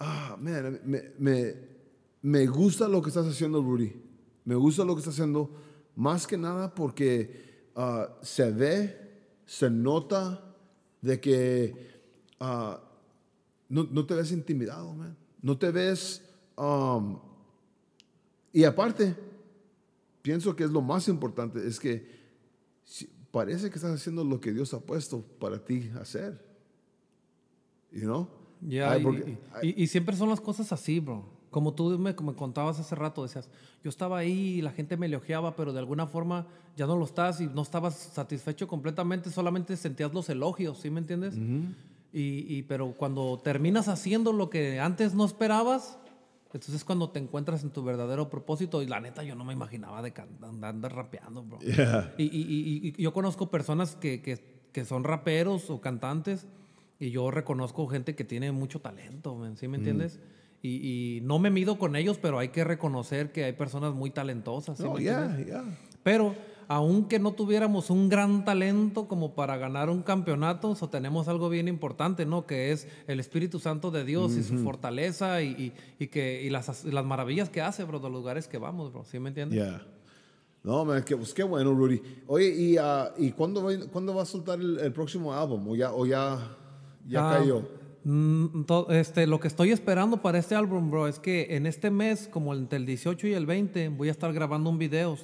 ah, 0.00 0.36
man, 0.40 0.80
me, 0.84 1.12
me, 1.16 1.54
me 2.20 2.46
gusta 2.46 2.88
lo 2.88 3.00
que 3.00 3.10
estás 3.10 3.26
haciendo, 3.26 3.62
Rudy. 3.62 3.92
Me 4.44 4.56
gusta 4.56 4.84
lo 4.84 4.94
que 4.94 4.98
estás 4.98 5.14
haciendo, 5.14 5.50
más 5.94 6.26
que 6.26 6.36
nada 6.36 6.74
porque 6.74 7.70
ah, 7.76 8.08
se 8.22 8.50
ve, 8.50 8.96
se 9.46 9.70
nota 9.70 10.54
de 11.00 11.20
que 11.20 12.00
ah, 12.40 12.80
no, 13.68 13.84
no 13.88 14.04
te 14.04 14.14
ves 14.14 14.32
intimidado, 14.32 14.92
man. 14.92 15.16
No 15.42 15.56
te 15.56 15.70
ves... 15.70 16.22
um, 16.56 17.18
y 18.52 18.64
aparte, 18.64 19.14
pienso 20.22 20.56
que 20.56 20.64
es 20.64 20.70
lo 20.70 20.80
más 20.80 21.08
importante, 21.08 21.64
es 21.68 21.78
que 21.78 22.25
parece 23.36 23.68
que 23.68 23.76
estás 23.76 23.92
haciendo 23.92 24.24
lo 24.24 24.40
que 24.40 24.50
Dios 24.54 24.72
ha 24.72 24.80
puesto 24.80 25.20
para 25.38 25.62
ti 25.62 25.90
hacer. 26.00 26.42
You 27.92 28.00
know? 28.04 28.28
Ya, 28.62 28.92
Ay, 28.92 29.00
y, 29.00 29.04
porque- 29.04 29.38
y- 29.62 29.68
y- 29.68 29.82
y 29.82 29.86
siempre 29.88 30.16
son 30.16 30.30
las 30.30 30.40
cosas 30.40 30.72
así, 30.72 31.00
bro. 31.00 31.22
Como 31.50 31.74
tú 31.74 31.98
me, 31.98 32.14
me 32.14 32.34
contabas 32.34 32.80
hace 32.80 32.94
rato, 32.94 33.22
decías, 33.22 33.48
yo 33.84 33.90
estaba 33.90 34.16
ahí 34.18 34.56
y 34.58 34.62
la 34.62 34.72
gente 34.72 34.96
me 34.96 35.04
elogiaba, 35.06 35.54
pero 35.54 35.74
de 35.74 35.78
alguna 35.78 36.06
forma 36.06 36.46
ya 36.78 36.86
no 36.86 36.96
lo 36.96 37.04
estás 37.04 37.40
y 37.42 37.46
no 37.46 37.60
estabas 37.60 37.94
satisfecho 38.14 38.66
completamente, 38.66 39.30
solamente 39.30 39.76
sentías 39.76 40.12
los 40.14 40.28
elogios, 40.30 40.78
¿sí 40.78 40.88
me 40.90 41.00
entiendes? 41.00 41.34
y, 42.12 42.46
y- 42.56 42.62
pero 42.62 42.92
cuando 42.96 43.38
terminas 43.44 43.88
haciendo 43.88 44.32
lo 44.32 44.48
que 44.48 44.80
antes 44.80 45.14
no 45.14 45.26
esperabas, 45.26 45.98
entonces 46.46 46.74
es 46.76 46.84
cuando 46.84 47.10
te 47.10 47.18
encuentras 47.18 47.62
en 47.62 47.70
tu 47.70 47.82
verdadero 47.84 48.30
propósito. 48.30 48.80
Y 48.82 48.86
la 48.86 49.00
neta, 49.00 49.22
yo 49.22 49.34
no 49.34 49.44
me 49.44 49.52
imaginaba 49.52 50.00
de 50.02 50.12
andar, 50.42 50.94
rapeando, 50.94 51.42
bro. 51.42 51.58
Yeah. 51.60 52.14
Y, 52.16 52.24
y- 52.24 52.88
y- 52.88 52.94
y 52.96 53.02
yo 53.02 53.12
conozco 53.12 53.50
personas 53.50 53.96
que, 53.96 54.22
que- 54.22 54.56
que 54.72 54.84
son 54.84 55.04
raperos 55.04 55.70
o 55.70 55.80
cantantes 55.80 56.46
y 56.98 57.10
yo 57.10 57.30
reconozco 57.30 57.86
gente 57.88 58.14
que 58.14 58.24
tiene 58.24 58.52
mucho 58.52 58.80
talento, 58.80 59.34
man, 59.34 59.56
¿sí 59.56 59.68
me 59.68 59.76
entiendes? 59.78 60.18
Y, 60.62 61.16
y 61.16 61.20
no 61.22 61.38
me 61.38 61.50
mido 61.50 61.78
con 61.78 61.94
ellos, 61.96 62.18
pero 62.20 62.38
hay 62.38 62.48
que 62.48 62.64
reconocer 62.64 63.30
que 63.32 63.44
hay 63.44 63.52
personas 63.52 63.94
muy 63.94 64.10
talentosas, 64.10 64.78
¿sí 64.78 64.84
No, 64.84 64.94
me 64.94 65.02
yeah, 65.02 65.24
entiendes? 65.26 65.46
yeah. 65.46 65.64
Pero 66.02 66.34
aunque 66.68 67.18
no 67.18 67.32
tuviéramos 67.32 67.90
un 67.90 68.08
gran 68.08 68.44
talento 68.44 69.06
como 69.08 69.34
para 69.34 69.56
ganar 69.56 69.88
un 69.90 70.02
campeonato, 70.02 70.74
so 70.74 70.88
tenemos 70.88 71.28
algo 71.28 71.48
bien 71.48 71.68
importante, 71.68 72.26
¿no? 72.26 72.46
Que 72.46 72.72
es 72.72 72.88
el 73.06 73.20
Espíritu 73.20 73.58
Santo 73.58 73.90
de 73.90 74.04
Dios 74.04 74.32
y 74.36 74.42
su 74.42 74.58
fortaleza 74.58 75.42
y, 75.42 75.48
y- 75.48 75.72
y 76.04 76.06
que, 76.08 76.42
y 76.42 76.50
las, 76.50 76.84
las 76.84 77.04
maravillas 77.04 77.48
que 77.50 77.60
hace, 77.62 77.84
bro, 77.84 77.98
de 77.98 78.04
los 78.10 78.12
lugares 78.20 78.48
que 78.48 78.58
vamos, 78.58 78.92
bro. 78.92 79.04
¿Sí 79.04 79.18
me 79.18 79.28
entiendes? 79.28 79.58
Yeah. 79.58 79.86
No, 80.64 80.84
man, 80.84 81.04
que, 81.04 81.16
pues 81.16 81.32
qué 81.32 81.44
bueno, 81.44 81.72
Rudy. 81.72 82.02
Oye, 82.26 82.48
¿y, 82.48 82.76
ah, 82.76 83.12
¿y 83.16 83.30
cuándo, 83.30 83.62
va, 83.62 83.70
cuándo 83.92 84.12
va 84.14 84.22
a 84.22 84.26
soltar 84.26 84.58
el, 84.58 84.80
el 84.80 84.92
próximo 84.92 85.32
álbum? 85.32 85.68
¿O 85.68 85.76
ya, 85.76 85.92
o 85.92 86.04
ya, 86.06 86.56
ya 87.06 87.30
Ah, 87.30 87.38
cayó? 87.38 87.62
mm, 88.02 88.64
este, 88.90 89.28
lo 89.28 89.38
que 89.38 89.46
estoy 89.46 89.70
esperando 89.70 90.16
para 90.22 90.38
este 90.38 90.56
álbum, 90.56 90.90
bro, 90.90 91.06
es 91.06 91.20
que 91.20 91.54
en 91.56 91.66
este 91.66 91.90
mes, 91.92 92.26
como 92.26 92.52
entre 92.52 92.78
el 92.78 92.86
18 92.86 93.28
y 93.28 93.34
el 93.34 93.46
20, 93.46 93.90
voy 93.90 94.08
a 94.08 94.10
estar 94.10 94.32
grabando 94.32 94.68
un 94.70 94.78
video. 94.78 95.16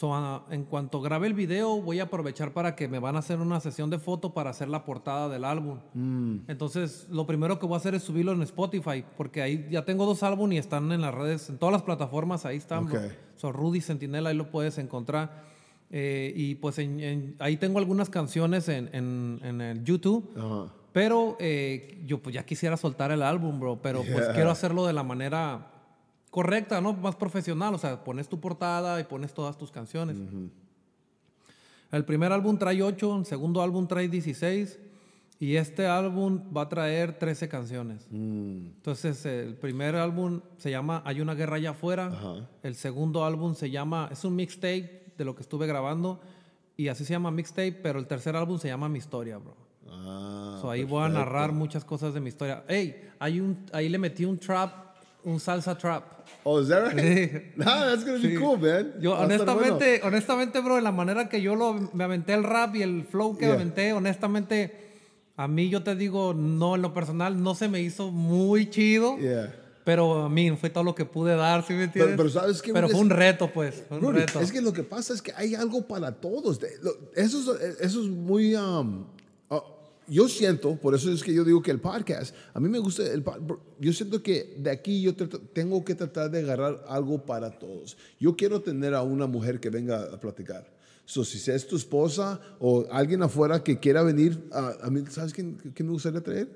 So, 0.00 0.14
ah, 0.14 0.46
en 0.50 0.64
cuanto 0.64 1.02
grabe 1.02 1.26
el 1.26 1.34
video, 1.34 1.78
voy 1.82 2.00
a 2.00 2.04
aprovechar 2.04 2.54
para 2.54 2.74
que 2.74 2.88
me 2.88 2.98
van 2.98 3.16
a 3.16 3.18
hacer 3.18 3.38
una 3.38 3.60
sesión 3.60 3.90
de 3.90 3.98
foto 3.98 4.32
para 4.32 4.48
hacer 4.48 4.68
la 4.68 4.82
portada 4.86 5.28
del 5.28 5.44
álbum. 5.44 5.78
Entonces, 6.48 7.06
lo 7.10 7.26
primero 7.26 7.58
que 7.58 7.66
voy 7.66 7.74
a 7.74 7.76
hacer 7.76 7.94
es 7.94 8.02
subirlo 8.02 8.32
en 8.32 8.40
Spotify, 8.40 9.04
porque 9.18 9.42
ahí 9.42 9.68
ya 9.70 9.84
tengo 9.84 10.06
dos 10.06 10.22
álbumes 10.22 10.56
y 10.56 10.58
están 10.58 10.90
en 10.92 11.02
las 11.02 11.14
redes, 11.14 11.50
en 11.50 11.58
todas 11.58 11.74
las 11.74 11.82
plataformas, 11.82 12.46
ahí 12.46 12.56
están. 12.56 12.86
bro. 12.86 12.98
Ok. 12.98 13.12
So, 13.36 13.52
Rudy 13.52 13.82
Sentinela, 13.82 14.30
ahí 14.30 14.36
lo 14.36 14.50
puedes 14.50 14.78
encontrar. 14.78 15.44
Eh, 15.90 16.32
y 16.34 16.54
pues 16.54 16.78
en- 16.78 17.00
en- 17.00 17.36
ahí 17.38 17.58
tengo 17.58 17.78
algunas 17.78 18.08
canciones 18.08 18.70
en, 18.70 18.88
en- 18.94 19.38
en 19.42 19.60
el 19.60 19.84
YouTube. 19.84 20.30
Pero 20.92 21.36
eh, 21.40 22.02
yo 22.06 22.22
pues 22.22 22.34
ya 22.34 22.46
quisiera 22.46 22.76
soltar 22.78 23.10
el 23.12 23.22
álbum, 23.22 23.60
bro, 23.60 23.82
pero 23.82 24.02
pues 24.10 24.26
quiero 24.48 24.50
hacerlo 24.50 24.86
de 24.86 24.92
la 24.94 25.02
manera 25.02 25.69
correcta, 26.30 26.80
¿no? 26.80 26.92
Más 26.94 27.16
profesional, 27.16 27.74
o 27.74 27.78
sea, 27.78 28.04
pones 28.04 28.28
tu 28.28 28.40
portada 28.40 29.00
y 29.00 29.04
pones 29.04 29.34
todas 29.34 29.58
tus 29.58 29.70
canciones. 29.70 30.16
El 31.92 32.04
primer 32.04 32.32
álbum 32.32 32.56
trae 32.56 32.82
8, 32.82 33.18
el 33.18 33.26
segundo 33.26 33.62
álbum 33.62 33.86
trae 33.86 34.08
16 34.08 34.78
y 35.40 35.56
este 35.56 35.86
álbum 35.86 36.44
va 36.56 36.62
a 36.62 36.68
traer 36.68 37.18
13 37.18 37.48
canciones. 37.48 38.06
Entonces, 38.12 39.24
el 39.26 39.56
primer 39.56 39.96
álbum 39.96 40.40
se 40.58 40.70
llama 40.70 41.02
Hay 41.04 41.20
una 41.20 41.34
guerra 41.34 41.56
allá 41.56 41.70
afuera, 41.70 42.12
el 42.62 42.74
segundo 42.76 43.24
álbum 43.24 43.54
se 43.54 43.70
llama, 43.70 44.08
es 44.12 44.24
un 44.24 44.36
mixtape 44.36 45.14
de 45.16 45.24
lo 45.24 45.34
que 45.34 45.42
estuve 45.42 45.66
grabando 45.66 46.20
y 46.76 46.88
así 46.88 47.04
se 47.04 47.12
llama 47.12 47.30
mixtape, 47.30 47.72
pero 47.72 47.98
el 47.98 48.06
tercer 48.06 48.36
álbum 48.36 48.58
se 48.58 48.68
llama 48.68 48.88
Mi 48.88 48.98
Historia, 48.98 49.38
bro. 49.38 49.54
Ah, 49.88 50.58
So, 50.60 50.70
ahí 50.70 50.84
voy 50.84 51.02
a 51.02 51.08
narrar 51.08 51.52
muchas 51.52 51.84
cosas 51.84 52.14
de 52.14 52.20
mi 52.20 52.28
historia. 52.28 52.64
Hey, 52.68 53.10
hay 53.18 53.40
un, 53.40 53.66
ahí 53.72 53.88
le 53.88 53.98
metí 53.98 54.24
un 54.24 54.38
trap, 54.38 54.89
un 55.24 55.38
salsa 55.40 55.76
trap. 55.76 56.02
Oh, 56.44 56.60
is 56.60 56.68
that 56.68 56.92
right? 56.92 56.96
Sí. 56.98 57.30
Nah, 57.56 57.64
that's 57.90 58.04
gonna 58.04 58.18
be 58.18 58.34
cool, 58.36 58.56
man. 58.58 58.94
Yo 59.00 59.10
Va 59.10 59.26
bueno. 59.26 59.34
honestamente, 59.44 60.00
honestamente, 60.04 60.60
bro, 60.60 60.78
en 60.78 60.84
la 60.84 60.92
manera 60.92 61.28
que 61.28 61.40
yo 61.42 61.54
lo, 61.54 61.74
me 61.92 62.04
aventé 62.04 62.32
el 62.34 62.44
rap 62.44 62.74
y 62.76 62.82
el 62.82 63.04
flow 63.04 63.36
que 63.36 63.46
Yeah. 63.46 63.56
me 63.56 63.62
aventé, 63.62 63.92
honestamente, 63.92 64.88
a 65.36 65.48
mí 65.48 65.68
yo 65.68 65.82
te 65.82 65.94
digo, 65.96 66.32
no, 66.34 66.76
en 66.76 66.82
lo 66.82 66.94
personal 66.94 67.42
no 67.42 67.54
se 67.54 67.68
me 67.68 67.80
hizo 67.82 68.10
muy 68.10 68.70
chido, 68.70 69.18
Yeah. 69.18 69.54
pero 69.84 70.22
a 70.24 70.28
mí 70.30 70.50
fue 70.56 70.70
todo 70.70 70.84
lo 70.84 70.94
que 70.94 71.04
pude 71.04 71.34
dar, 71.36 71.62
¿sí 71.66 71.72
me 71.74 71.84
entiendes? 71.84 72.16
pero 72.16 72.28
¿sabes 72.30 72.62
qué, 72.62 72.72
Pero 72.72 72.88
fue 72.88 73.00
un 73.00 73.10
reto, 73.10 73.50
pues, 73.52 73.84
fue 73.88 73.98
un 73.98 74.04
Rudy, 74.04 74.20
reto. 74.20 74.40
es 74.40 74.50
que 74.52 74.60
lo 74.62 74.72
que 74.72 74.82
pasa 74.82 75.12
es 75.12 75.20
que 75.20 75.32
hay 75.36 75.54
algo 75.54 75.86
para 75.86 76.12
todos. 76.12 76.58
Eso 77.14 77.54
es, 77.58 77.80
eso 77.80 78.00
es 78.02 78.08
muy... 78.08 78.54
um, 78.54 79.04
ah, 79.50 79.62
yo 80.08 80.28
siento, 80.28 80.76
por 80.76 80.94
eso 80.94 81.10
es 81.12 81.22
que 81.22 81.32
yo 81.34 81.44
digo 81.44 81.62
que 81.62 81.70
el 81.70 81.80
podcast, 81.80 82.34
a 82.54 82.60
mí 82.60 82.68
me 82.68 82.78
gusta 82.78 83.02
el 83.04 83.22
podcast, 83.22 83.60
yo 83.78 83.92
siento 83.92 84.22
que 84.22 84.54
de 84.58 84.70
aquí 84.70 85.02
yo 85.02 85.14
trato- 85.14 85.40
tengo 85.52 85.84
que 85.84 85.94
tratar 85.94 86.30
de 86.30 86.40
agarrar 86.40 86.84
algo 86.88 87.24
para 87.24 87.58
todos. 87.58 87.96
Yo 88.18 88.34
quiero 88.36 88.60
tener 88.60 88.94
a 88.94 89.02
una 89.02 89.26
mujer 89.26 89.60
que 89.60 89.70
venga 89.70 90.02
a 90.12 90.18
platicar. 90.20 90.68
So, 91.04 91.24
si 91.24 91.50
es 91.50 91.66
tu 91.66 91.74
esposa 91.76 92.40
o 92.60 92.86
alguien 92.90 93.22
afuera 93.22 93.64
que 93.64 93.78
quiera 93.80 94.02
venir, 94.04 94.48
a, 94.52 94.74
a 94.82 94.90
mí, 94.90 95.02
¿sabes 95.10 95.32
quién, 95.32 95.56
quién 95.74 95.86
me 95.86 95.92
gustaría 95.92 96.20
traer? 96.20 96.48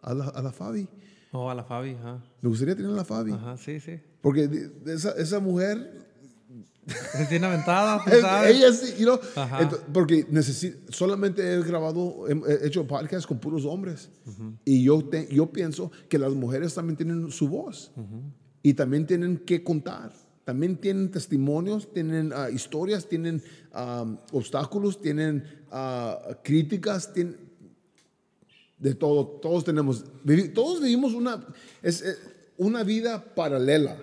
A 0.00 0.14
la, 0.14 0.26
a 0.28 0.42
la 0.42 0.52
Fabi. 0.52 0.86
Oh, 1.32 1.50
a 1.50 1.54
la 1.56 1.64
Fabi, 1.64 1.90
ajá. 1.94 2.22
Me 2.40 2.48
gustaría 2.48 2.76
tener 2.76 2.92
a 2.92 2.94
la 2.94 3.04
Fabi. 3.04 3.32
Ajá, 3.32 3.56
sí, 3.56 3.80
sí. 3.80 3.98
Porque 4.20 4.70
esa, 4.86 5.10
esa 5.12 5.40
mujer 5.40 6.05
Es 6.86 7.28
bien 7.28 7.42
aventada, 7.44 8.02
tú 8.04 8.10
Es- 8.10 8.20
sabes. 8.20 8.54
Ella 8.56 8.72
sí, 8.72 8.94
you 8.98 9.04
know, 9.06 9.18
Ajá. 9.34 9.60
ento- 9.62 9.80
porque 9.92 10.24
solamente 10.90 11.54
he 11.54 11.62
grabado, 11.62 12.26
he, 12.28 12.32
he 12.52 12.66
hecho 12.66 12.86
podcasts 12.86 13.26
con 13.26 13.38
puros 13.38 13.64
hombres. 13.64 14.08
Y 14.64 14.84
yo, 14.84 15.04
te- 15.04 15.26
yo 15.34 15.50
pienso 15.50 15.90
que 16.08 16.18
las 16.18 16.32
mujeres 16.32 16.74
también 16.74 16.96
tienen 16.96 17.30
su 17.32 17.48
voz. 17.48 17.90
Y 18.62 18.74
también 18.74 19.06
tienen 19.06 19.38
que 19.38 19.62
contar. 19.64 20.12
También 20.44 20.76
tienen 20.76 21.10
testimonios, 21.10 21.92
tienen 21.92 22.32
ah, 22.32 22.48
historias, 22.50 23.08
tienen 23.08 23.42
ah, 23.72 24.06
obstáculos, 24.30 25.00
tienen 25.00 25.42
ah, 25.72 26.38
críticas, 26.44 27.12
tienen 27.12 27.36
de 28.78 28.94
todo. 28.94 29.26
Todos 29.42 29.64
tenemos, 29.64 30.04
todos 30.54 30.80
vivimos 30.80 31.14
una, 31.14 31.44
es, 31.82 32.02
eh, 32.02 32.14
una 32.58 32.84
vida 32.84 33.34
paralela. 33.34 33.96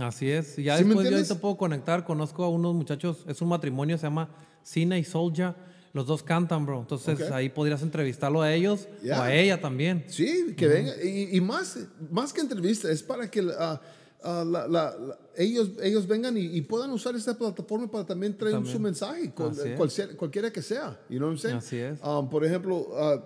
Así 0.00 0.30
es. 0.30 0.58
Y 0.58 0.64
ya 0.64 0.78
¿Sí 0.78 0.84
después 0.84 1.10
yo 1.10 1.22
te 1.24 1.34
puedo 1.40 1.56
conectar. 1.56 2.04
Conozco 2.04 2.44
a 2.44 2.48
unos 2.48 2.74
muchachos, 2.74 3.24
es 3.26 3.40
un 3.42 3.48
matrimonio, 3.48 3.98
se 3.98 4.04
llama 4.06 4.28
Cine 4.62 4.98
y 4.98 5.04
Solja. 5.04 5.54
Los 5.92 6.06
dos 6.06 6.22
cantan, 6.22 6.64
bro. 6.64 6.80
Entonces 6.80 7.20
Ok. 7.20 7.32
ahí 7.32 7.50
podrías 7.50 7.82
entrevistarlo 7.82 8.40
a 8.40 8.52
ellos 8.54 8.88
Ya. 9.02 9.18
o 9.20 9.22
a 9.24 9.34
ella 9.34 9.60
también. 9.60 10.04
Sí, 10.08 10.54
que 10.56 10.66
venga. 10.66 10.92
Y, 11.02 11.36
y 11.36 11.40
más, 11.42 11.78
más 12.10 12.32
que 12.32 12.40
entrevista, 12.40 12.90
es 12.90 13.02
para 13.02 13.30
que 13.30 13.46
ah, 13.58 13.78
ah, 14.24 14.42
la- 14.46 14.66
la- 14.66 14.96
la- 14.96 15.18
ellos, 15.36 15.70
ellos 15.82 16.06
vengan 16.06 16.38
y, 16.38 16.42
y 16.46 16.62
puedan 16.62 16.90
usar 16.92 17.14
esta 17.14 17.36
plataforma 17.36 17.90
para 17.90 18.06
también 18.06 18.34
traer 18.38 18.54
También. 18.54 18.72
su 18.74 18.80
mensaje, 18.80 19.34
con- 19.34 19.50
Así 19.52 19.68
es. 19.68 19.76
cualquier- 19.76 20.16
cualquiera 20.16 20.50
que 20.50 20.62
sea. 20.62 20.98
You 21.10 21.18
know 21.18 21.28
what 21.28 21.34
I'm 21.34 21.38
saying? 21.38 21.58
Así 21.58 21.76
es. 21.76 21.98
Um, 22.02 22.30
por 22.30 22.42
ejemplo, 22.42 22.88
ah, 22.96 23.22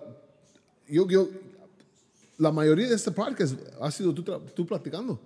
yo, 0.88 1.08
yo, 1.08 1.28
la 2.38 2.50
mayoría 2.50 2.88
de 2.88 2.96
este 2.96 3.12
podcast 3.12 3.54
ha 3.80 3.90
sido 3.92 4.12
tú, 4.12 4.24
tú 4.54 4.66
platicando. 4.66 5.20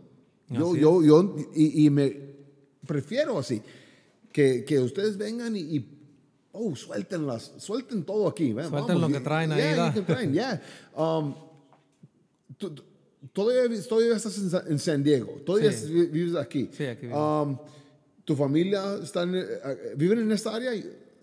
Yo, 0.51 0.75
yo, 0.77 1.03
yo, 1.03 1.37
y, 1.55 1.87
y 1.87 1.91
me 1.91 2.17
prefiero 2.87 3.39
así, 3.39 3.63
que, 4.33 4.65
que 4.65 4.79
ustedes 4.81 5.17
vengan 5.17 5.57
y, 5.57 5.61
y 5.61 5.97
Oh, 6.53 6.75
suéltenlas, 6.75 7.53
suelten 7.59 8.03
todo 8.03 8.27
aquí. 8.27 8.51
Suelten 8.53 8.73
vamos. 8.73 9.01
lo 9.03 9.09
que 9.09 9.21
traen 9.21 9.53
ahí, 9.53 9.61
Yeah, 9.63 9.95
traen, 10.05 10.33
yeah. 10.33 10.61
Um, 10.97 11.33
todavía, 13.33 13.83
todavía 13.89 14.17
estás 14.17 14.37
en, 14.39 14.51
Sa- 14.51 14.65
en 14.67 14.79
San 14.79 15.03
Diego, 15.03 15.31
todavía 15.47 15.73
Sí. 15.73 15.93
vi- 15.93 16.07
vives 16.07 16.35
aquí. 16.35 16.69
Sí, 16.73 16.85
aquí. 16.87 17.07
Um, 17.07 17.57
¿Tu 18.25 18.37
familia 18.37 18.97
está 19.03 19.23
en, 19.23 19.35
eh, 19.37 19.43
eh, 19.43 19.95
viven 19.97 20.19
en 20.21 20.33
esta 20.33 20.55
área? 20.55 20.73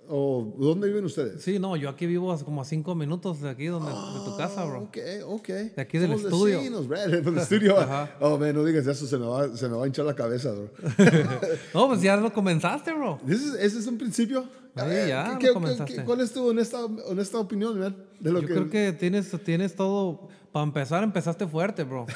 ¿O 0.09 0.53
dónde 0.57 0.87
viven 0.87 1.03
ustedes? 1.05 1.41
Sí, 1.43 1.59
no, 1.59 1.75
yo 1.75 1.89
aquí 1.89 2.05
vivo 2.05 2.33
como 2.45 2.61
a 2.61 2.65
cinco 2.65 2.95
minutos 2.95 3.41
de 3.41 3.49
aquí, 3.49 3.65
donde, 3.65 3.89
de 3.91 4.25
tu 4.25 4.37
casa, 4.37 4.63
bro. 4.65 4.83
Ok, 4.83 4.97
ok. 5.25 5.47
De 5.47 5.81
aquí 5.81 5.97
del 5.97 6.09
Somos 6.11 6.23
estudio. 6.25 6.57
vecinos, 6.59 6.87
bro, 6.87 6.99
del 7.07 7.37
estudio. 7.37 7.77
Ajá. 7.79 8.15
Oh, 8.21 8.37
man, 8.37 8.55
no 8.55 8.63
digas 8.63 8.87
eso, 8.87 9.05
se 9.05 9.17
me 9.17 9.25
va, 9.25 9.55
se 9.55 9.67
me 9.67 9.75
va 9.75 9.83
a 9.83 9.87
hinchar 9.87 10.05
la 10.05 10.15
cabeza, 10.15 10.51
bro. 10.51 10.69
No, 11.73 11.87
pues 11.87 12.01
ya 12.01 12.15
lo 12.15 12.31
comenzaste, 12.31 12.93
bro. 12.93 13.19
¿Ese 13.27 13.33
es, 13.49 13.53
ese 13.55 13.79
es 13.79 13.87
un 13.87 13.97
principio? 13.97 14.43
Sí, 14.75 14.85
ver, 14.85 15.07
ya 15.09 15.23
¿qué- 15.25 15.31
lo 15.33 15.39
qué- 15.39 15.53
comenzaste. 15.53 15.95
qué- 15.95 16.03
¿Cuál 16.03 16.21
es 16.21 16.31
tu 16.31 16.47
honesta, 16.47 16.85
honesta 16.85 17.39
opinión, 17.39 17.79
man? 17.79 17.95
De 18.19 18.31
lo 18.31 18.41
Yo 18.41 18.47
que, 18.47 18.53
creo 18.53 18.69
que 18.69 18.93
tienes, 18.93 19.29
tienes 19.43 19.75
todo. 19.75 20.27
Para 20.51 20.63
empezar, 20.63 21.03
empezaste 21.03 21.45
fuerte, 21.47 21.83
bro. 21.83 22.05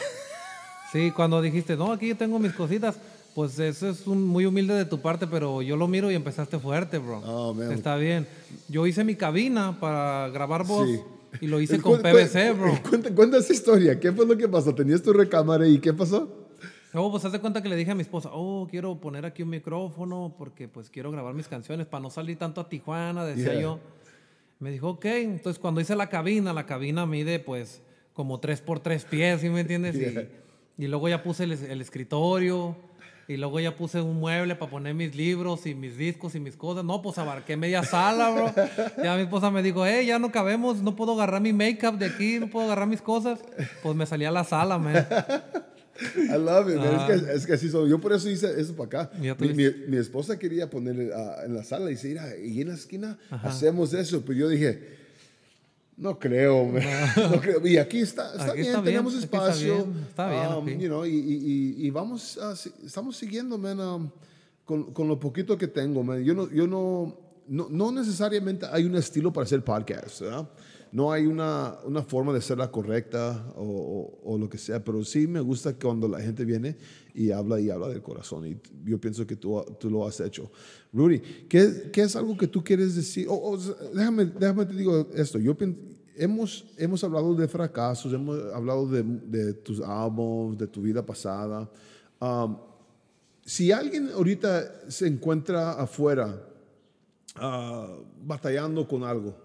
Sí, 0.91 1.09
cuando 1.11 1.41
dijiste, 1.41 1.77
no, 1.77 1.93
aquí 1.93 2.13
tengo 2.15 2.37
mis 2.37 2.51
cositas, 2.51 2.97
pues 3.35 3.57
eso 3.59 3.89
es 3.89 4.07
un, 4.07 4.23
muy 4.25 4.45
humilde 4.45 4.73
de 4.73 4.85
tu 4.85 4.99
parte, 4.99 5.27
pero 5.27 5.61
yo 5.61 5.77
lo 5.77 5.87
miro 5.87 6.11
y 6.11 6.15
empezaste 6.15 6.59
fuerte, 6.59 6.97
bro. 6.97 7.19
Oh. 7.25 7.61
Está 7.71 7.95
bien. 7.95 8.27
Yo 8.67 8.85
hice 8.87 9.03
mi 9.03 9.15
cabina 9.15 9.79
para 9.79 10.29
grabar 10.29 10.65
voz 10.65 10.87
Sí. 10.89 10.99
y 11.41 11.47
lo 11.47 11.61
hice 11.61 11.75
El 11.75 11.81
con 11.81 11.97
cu- 11.97 12.01
PVC, 12.03 12.51
bro. 12.53 12.77
Cuenta, 12.89 13.13
cuenta 13.15 13.37
esa 13.37 13.53
historia. 13.53 13.99
¿Qué 13.99 14.11
fue 14.11 14.25
lo 14.25 14.35
que 14.37 14.47
pasó? 14.49 14.75
¿Tenías 14.75 15.01
tu 15.01 15.13
recámara 15.13 15.65
y 15.67 15.79
qué 15.79 15.93
pasó? 15.93 16.37
No, 16.93 17.09
pues 17.09 17.23
haz 17.23 17.31
de 17.31 17.39
cuenta 17.39 17.63
que 17.63 17.69
le 17.69 17.77
dije 17.77 17.91
a 17.91 17.95
mi 17.95 18.01
esposa, 18.01 18.29
oh, 18.33 18.67
quiero 18.69 18.95
poner 18.99 19.25
aquí 19.25 19.43
un 19.43 19.49
micrófono 19.49 20.35
porque 20.37 20.67
pues 20.67 20.89
quiero 20.89 21.09
grabar 21.09 21.33
mis 21.33 21.47
canciones 21.47 21.87
para 21.87 22.01
no 22.03 22.09
salir 22.09 22.37
tanto 22.37 22.59
a 22.59 22.67
Tijuana, 22.67 23.23
decía 23.25 23.53
Yeah. 23.53 23.61
yo. 23.61 23.79
Me 24.59 24.71
dijo, 24.71 24.89
ok. 24.89 25.05
Entonces 25.05 25.57
cuando 25.57 25.79
hice 25.79 25.95
la 25.95 26.09
cabina, 26.09 26.51
la 26.51 26.65
cabina 26.65 27.05
mide 27.05 27.39
pues 27.39 27.81
como 28.13 28.41
3 28.41 28.59
por 28.59 28.81
3 28.81 29.05
pies, 29.05 29.39
¿sí 29.39 29.47
me 29.49 29.61
entiendes? 29.61 29.95
Y- 29.95 29.99
Yeah. 29.99 30.27
Y, 30.77 30.87
luego 30.87 31.07
ya 31.07 31.21
puse 31.23 31.43
el, 31.45 31.51
el 31.53 31.79
escritorio 31.81 32.75
y 33.31 33.37
luego 33.37 33.59
ya 33.61 33.75
puse 33.75 34.01
un 34.01 34.19
mueble 34.19 34.55
para 34.55 34.69
poner 34.69 34.93
mis 34.93 35.15
libros 35.15 35.65
y 35.65 35.73
mis 35.73 35.97
discos 35.97 36.35
y 36.35 36.39
mis 36.39 36.57
cosas. 36.57 36.83
No, 36.83 37.01
pues 37.01 37.17
abarqué 37.17 37.55
media 37.55 37.83
sala, 37.83 38.29
bro. 38.29 38.53
Ya 39.03 39.15
mi 39.15 39.21
esposa 39.21 39.49
me 39.49 39.63
dijo, 39.63 39.85
hey, 39.85 40.05
ya 40.05 40.19
no 40.19 40.31
cabemos, 40.31 40.81
no 40.81 40.95
puedo 40.95 41.13
agarrar 41.13 41.41
mi 41.41 41.53
make-up 41.53 41.97
de 41.97 42.07
aquí, 42.07 42.39
no 42.39 42.49
puedo 42.49 42.65
agarrar 42.65 42.87
mis 42.87 43.01
cosas. 43.01 43.39
Pues 43.81 43.95
me 43.95 44.05
salí 44.05 44.25
a 44.25 44.31
la 44.31 44.43
sala, 44.43 44.77
man. 44.77 45.07
I 46.15 46.37
love 46.37 46.69
it, 46.69 46.75
man. 46.75 46.95
Es, 46.95 47.03
que, 47.21 47.33
es 47.33 47.45
que 47.45 47.53
así 47.53 47.69
soy. 47.69 47.89
Yo 47.89 47.99
por 47.99 48.11
eso 48.11 48.29
hice 48.29 48.59
eso 48.59 48.75
para 48.75 49.03
acá. 49.03 49.11
Mi, 49.17 49.53
mi, 49.53 49.69
mi 49.87 49.97
esposa 49.97 50.37
quería 50.37 50.69
poner 50.69 51.13
ah, 51.13 51.43
en 51.45 51.53
la 51.53 51.63
sala 51.63 51.85
y 51.89 51.93
dice, 51.93 52.09
mira, 52.09 52.37
y 52.37 52.59
en 52.59 52.67
la 52.67 52.73
esquina 52.73 53.17
Ajá. 53.29 53.49
hacemos 53.49 53.93
eso. 53.93 54.23
Pero 54.25 54.39
yo 54.39 54.49
dije, 54.49 55.00
no 55.97 56.17
creo, 56.17 56.65
man. 56.65 56.81
No 57.31 57.39
creo. 57.41 57.65
Y 57.67 57.77
aquí 57.77 57.99
está, 57.99 58.31
está 58.31 58.45
Aquí 58.45 58.61
bien, 58.61 58.67
está 58.67 58.81
bien, 58.81 58.85
tenemos 58.85 59.13
aquí 59.15 59.23
está 59.23 59.37
espacio. 59.37 59.73
bien, 59.85 60.05
está 60.09 60.29
bien, 60.29 60.53
um, 60.75 60.81
you 60.81 60.87
know, 60.87 61.05
y, 61.05 61.09
y, 61.15 61.75
y, 61.87 61.89
vamos, 61.89 62.39
si- 62.55 62.71
estamos 62.85 63.15
siguiendo, 63.17 63.57
man, 63.57 63.79
um, 63.79 64.09
con, 64.65 64.91
con 64.93 65.07
lo 65.07 65.19
poquito 65.19 65.57
que 65.57 65.67
tengo, 65.67 66.03
man. 66.03 66.23
Yo 66.23 66.33
no, 66.33 66.49
yo 66.51 66.65
no, 66.67 67.15
no, 67.47 67.67
no 67.69 67.91
necesariamente 67.91 68.65
hay 68.71 68.85
un 68.85 68.95
estilo 68.95 69.31
para 69.31 69.45
hacer 69.45 69.63
podcast, 69.63 70.21
¿verdad? 70.21 70.47
No 70.91 71.11
hay 71.11 71.25
una, 71.25 71.77
una 71.85 72.03
forma 72.03 72.33
de 72.33 72.39
hacerla 72.39 72.69
correcta 72.69 73.45
o, 73.55 74.19
o- 74.23 74.37
lo 74.37 74.49
que 74.49 74.57
sea, 74.57 74.83
pero 74.83 75.03
sí 75.05 75.25
me 75.25 75.39
gusta 75.39 75.73
cuando 75.73 76.07
la 76.07 76.19
gente 76.19 76.43
viene 76.43 76.75
y 77.13 77.31
habla 77.31 77.59
y 77.61 77.69
habla 77.69 77.87
del 77.87 78.01
corazón. 78.01 78.45
Y 78.45 78.57
yo 78.83 78.99
pienso 78.99 79.25
que 79.25 79.35
tú, 79.37 79.63
tú 79.79 79.89
lo 79.89 80.05
has 80.05 80.19
hecho. 80.19 80.51
Rudy, 80.91 81.19
¿qué, 81.47 81.89
qué 81.93 82.01
es 82.01 82.15
algo 82.15 82.37
que 82.37 82.47
tú 82.47 82.61
quieres 82.63 82.95
decir? 82.95 83.27
O- 83.29 83.51
o, 83.51 83.57
déjame, 83.93 84.25
déjame 84.25 84.65
te 84.65 84.73
digo 84.75 85.07
esto. 85.15 85.39
Yo 85.39 85.55
hemos, 86.17 86.65
hemos 86.77 87.03
hablado 87.03 87.35
de 87.35 87.47
fracasos, 87.47 88.11
hemos 88.13 88.37
hablado 88.53 88.85
de, 88.87 89.53
tus 89.53 89.79
álbumes, 89.81 90.57
de 90.57 90.67
tu 90.67 90.81
vida 90.81 91.05
pasada. 91.05 91.69
Si 93.45 93.71
alguien 93.71 94.09
ahorita 94.09 94.89
se 94.89 95.07
encuentra 95.07 95.71
afuera 95.73 96.47
ah, 97.35 97.87
batallando 98.23 98.87
con 98.87 99.03
algo, 99.03 99.35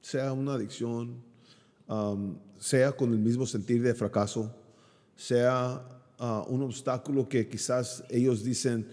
sea 0.00 0.32
una 0.32 0.54
adicción, 0.54 1.22
um, 1.88 2.36
sea 2.58 2.92
con 2.92 3.12
el 3.12 3.18
mismo 3.18 3.46
sentir 3.46 3.82
de 3.82 3.94
fracaso, 3.94 4.54
sea 5.16 5.82
ah, 6.18 6.44
un 6.48 6.62
obstáculo 6.62 7.28
que 7.28 7.48
quizás 7.48 8.04
ellos 8.08 8.44
dicen, 8.44 8.86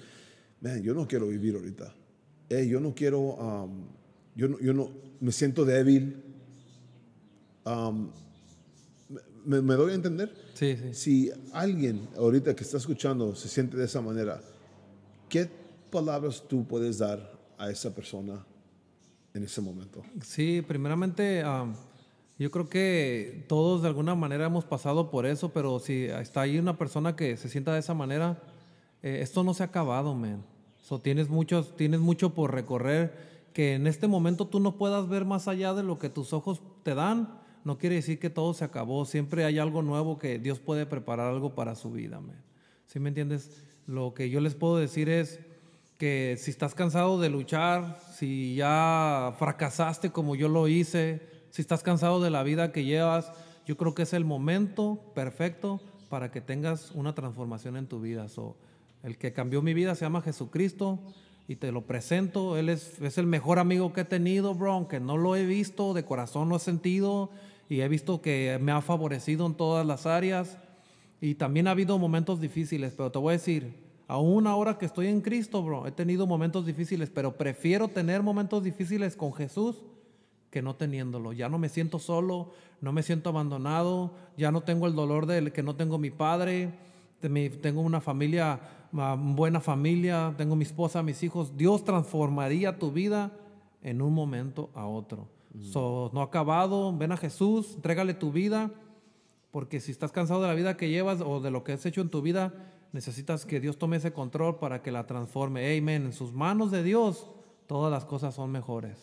man, 0.61 0.81
yo 0.81 0.93
no 0.93 1.07
quiero 1.07 1.27
vivir 1.27 1.55
ahorita. 1.55 1.93
Eh, 2.49 2.67
yo 2.67 2.79
no 2.79 2.93
quiero, 2.93 3.19
um, 3.19 3.85
yo, 4.35 4.47
no, 4.47 4.59
yo 4.59 4.73
no, 4.73 4.91
me 5.19 5.31
siento 5.31 5.65
débil. 5.65 6.23
Um, 7.65 8.11
me, 9.45 9.61
me 9.61 9.75
doy 9.75 9.91
a 9.91 9.95
entender? 9.95 10.31
Sí, 10.53 10.75
sí. 10.75 10.93
Si 10.93 11.31
alguien 11.53 12.07
ahorita 12.17 12.55
que 12.55 12.63
está 12.63 12.77
escuchando 12.77 13.35
se 13.35 13.47
siente 13.47 13.77
de 13.77 13.85
esa 13.85 14.01
manera, 14.01 14.41
¿qué 15.29 15.49
palabras 15.91 16.43
tú 16.47 16.67
puedes 16.67 16.97
dar 16.99 17.31
a 17.57 17.69
esa 17.69 17.93
persona 17.93 18.45
en 19.35 19.43
ese 19.43 19.61
momento? 19.61 20.01
Sí, 20.21 20.63
primeramente, 20.65 21.43
am, 21.43 21.75
yo 22.39 22.51
creo 22.51 22.69
que 22.69 23.45
todos 23.47 23.81
de 23.81 23.87
alguna 23.87 24.15
manera 24.15 24.45
hemos 24.45 24.65
pasado 24.65 25.09
por 25.09 25.25
eso, 25.25 25.51
pero 25.53 25.79
si 25.79 26.05
está 26.05 26.41
ahí 26.41 26.57
una 26.57 26.77
persona 26.77 27.15
que 27.15 27.37
se 27.37 27.49
sienta 27.49 27.73
de 27.73 27.79
esa 27.79 27.93
manera, 27.93 28.41
eh, 29.03 29.19
esto 29.21 29.43
no 29.43 29.53
se 29.53 29.63
ha 29.63 29.67
acabado, 29.67 30.15
man. 30.15 30.43
So, 30.81 30.99
tienes, 30.99 31.29
muchos, 31.29 31.75
tienes 31.75 31.99
mucho 31.99 32.33
por 32.33 32.53
recorrer, 32.53 33.35
que 33.53 33.73
en 33.73 33.87
este 33.87 34.07
momento 34.07 34.47
tú 34.47 34.59
no 34.59 34.77
puedas 34.77 35.07
ver 35.07 35.25
más 35.25 35.47
allá 35.47 35.73
de 35.73 35.83
lo 35.83 35.97
que 35.97 36.09
tus 36.09 36.33
ojos 36.33 36.61
te 36.83 36.93
dan, 36.93 37.39
no 37.63 37.77
quiere 37.77 37.95
decir 37.95 38.19
que 38.19 38.29
todo 38.29 38.53
se 38.53 38.63
acabó. 38.63 39.05
Siempre 39.05 39.45
hay 39.45 39.57
algo 39.57 39.81
nuevo 39.81 40.19
que 40.19 40.37
Dios 40.37 40.59
puede 40.59 40.85
preparar 40.85 41.31
algo 41.31 41.55
para 41.55 41.75
su 41.75 41.91
vida, 41.91 42.19
man. 42.19 42.35
¿Sí 42.85 42.99
me 42.99 43.09
entiendes? 43.09 43.63
Lo 43.87 44.13
que 44.13 44.29
yo 44.29 44.39
les 44.39 44.55
puedo 44.55 44.77
decir 44.77 45.09
es 45.09 45.39
que 45.97 46.35
si 46.37 46.51
estás 46.51 46.75
cansado 46.75 47.19
de 47.19 47.29
luchar, 47.29 47.99
si 48.13 48.55
ya 48.55 49.33
fracasaste 49.39 50.11
como 50.11 50.35
yo 50.35 50.49
lo 50.49 50.67
hice, 50.67 51.21
si 51.51 51.61
estás 51.61 51.83
cansado 51.83 52.21
de 52.21 52.29
la 52.29 52.43
vida 52.43 52.71
que 52.71 52.83
llevas, 52.83 53.31
yo 53.65 53.77
creo 53.77 53.95
que 53.95 54.03
es 54.03 54.13
el 54.13 54.25
momento 54.25 54.99
perfecto 55.15 55.79
para 56.09 56.31
que 56.31 56.41
tengas 56.41 56.91
una 56.91 57.15
transformación 57.15 57.77
en 57.77 57.87
tu 57.87 58.01
vida. 58.01 58.27
So, 58.27 58.57
el 59.03 59.17
que 59.17 59.33
cambió 59.33 59.61
mi 59.61 59.73
vida 59.73 59.95
se 59.95 60.05
llama 60.05 60.21
Jesucristo 60.21 60.99
y 61.47 61.55
te 61.55 61.71
lo 61.71 61.85
presento. 61.85 62.57
Él 62.57 62.69
es, 62.69 62.99
es 63.01 63.17
el 63.17 63.25
mejor 63.25 63.59
amigo 63.59 63.93
que 63.93 64.01
he 64.01 64.05
tenido, 64.05 64.53
bro, 64.53 64.73
aunque 64.73 64.99
no 64.99 65.17
lo 65.17 65.35
he 65.35 65.45
visto, 65.45 65.93
de 65.93 66.03
corazón 66.03 66.49
lo 66.49 66.57
he 66.57 66.59
sentido 66.59 67.29
y 67.69 67.81
he 67.81 67.87
visto 67.87 68.21
que 68.21 68.59
me 68.61 68.71
ha 68.71 68.81
favorecido 68.81 69.45
en 69.45 69.55
todas 69.55 69.85
las 69.85 70.05
áreas. 70.05 70.57
Y 71.21 71.35
también 71.35 71.67
ha 71.67 71.71
habido 71.71 71.97
momentos 71.97 72.41
difíciles, 72.41 72.93
pero 72.95 73.11
te 73.11 73.19
voy 73.19 73.31
a 73.31 73.37
decir, 73.37 73.84
aún 74.07 74.47
ahora 74.47 74.77
que 74.77 74.85
estoy 74.85 75.07
en 75.07 75.21
Cristo, 75.21 75.63
bro, 75.63 75.87
he 75.87 75.91
tenido 75.91 76.27
momentos 76.27 76.65
difíciles, 76.65 77.09
pero 77.09 77.37
prefiero 77.37 77.87
tener 77.87 78.23
momentos 78.23 78.63
difíciles 78.63 79.15
con 79.15 79.33
Jesús 79.33 79.83
que 80.49 80.61
no 80.61 80.75
teniéndolo. 80.75 81.33
Ya 81.33 81.49
no 81.49 81.57
me 81.57 81.67
siento 81.67 81.99
solo, 81.99 82.51
no 82.79 82.93
me 82.93 83.03
siento 83.03 83.29
abandonado, 83.29 84.13
ya 84.37 84.51
no 84.51 84.61
tengo 84.61 84.87
el 84.87 84.95
dolor 84.95 85.25
de 85.25 85.51
que 85.51 85.63
no 85.63 85.75
tengo 85.75 85.97
mi 85.97 86.11
padre, 86.11 86.71
tengo 87.19 87.81
una 87.81 87.99
familia, 87.99 88.59
una 88.93 89.15
buena 89.15 89.59
familia, 89.59 90.33
tengo 90.37 90.55
mi 90.55 90.63
esposa, 90.63 91.03
mis 91.03 91.23
hijos. 91.23 91.57
Dios 91.57 91.83
transformaría 91.83 92.79
tu 92.79 92.91
vida 92.91 93.31
en 93.83 94.01
un 94.01 94.13
momento 94.13 94.69
a 94.75 94.85
otro. 94.85 95.27
So, 95.59 96.09
no 96.13 96.21
ha 96.21 96.25
acabado, 96.25 96.95
ven 96.97 97.11
a 97.11 97.17
Jesús, 97.17 97.75
entrégale 97.75 98.13
tu 98.13 98.31
vida, 98.31 98.71
porque 99.51 99.79
si 99.79 99.91
estás 99.91 100.11
cansado 100.11 100.41
de 100.41 100.47
la 100.47 100.53
vida 100.53 100.75
que 100.75 100.89
llevas 100.89 101.21
o 101.21 101.39
de 101.39 101.49
lo 101.49 101.63
que 101.63 101.73
has 101.73 101.85
hecho 101.85 102.01
en 102.01 102.09
tu 102.09 102.21
vida, 102.21 102.53
necesitas 102.95 103.45
que 103.45 103.59
Dios 103.59 103.77
tome 103.77 103.97
ese 103.97 104.13
control 104.13 104.57
para 104.57 104.81
que 104.81 104.89
la 104.89 105.05
transforme. 105.05 105.77
Amen. 105.77 106.05
En 106.05 106.13
sus 106.13 106.33
manos 106.33 106.71
de 106.71 106.81
Dios, 106.81 107.27
todas 107.67 107.91
las 107.91 108.05
cosas 108.05 108.33
son 108.33 108.51
mejores. 108.51 108.97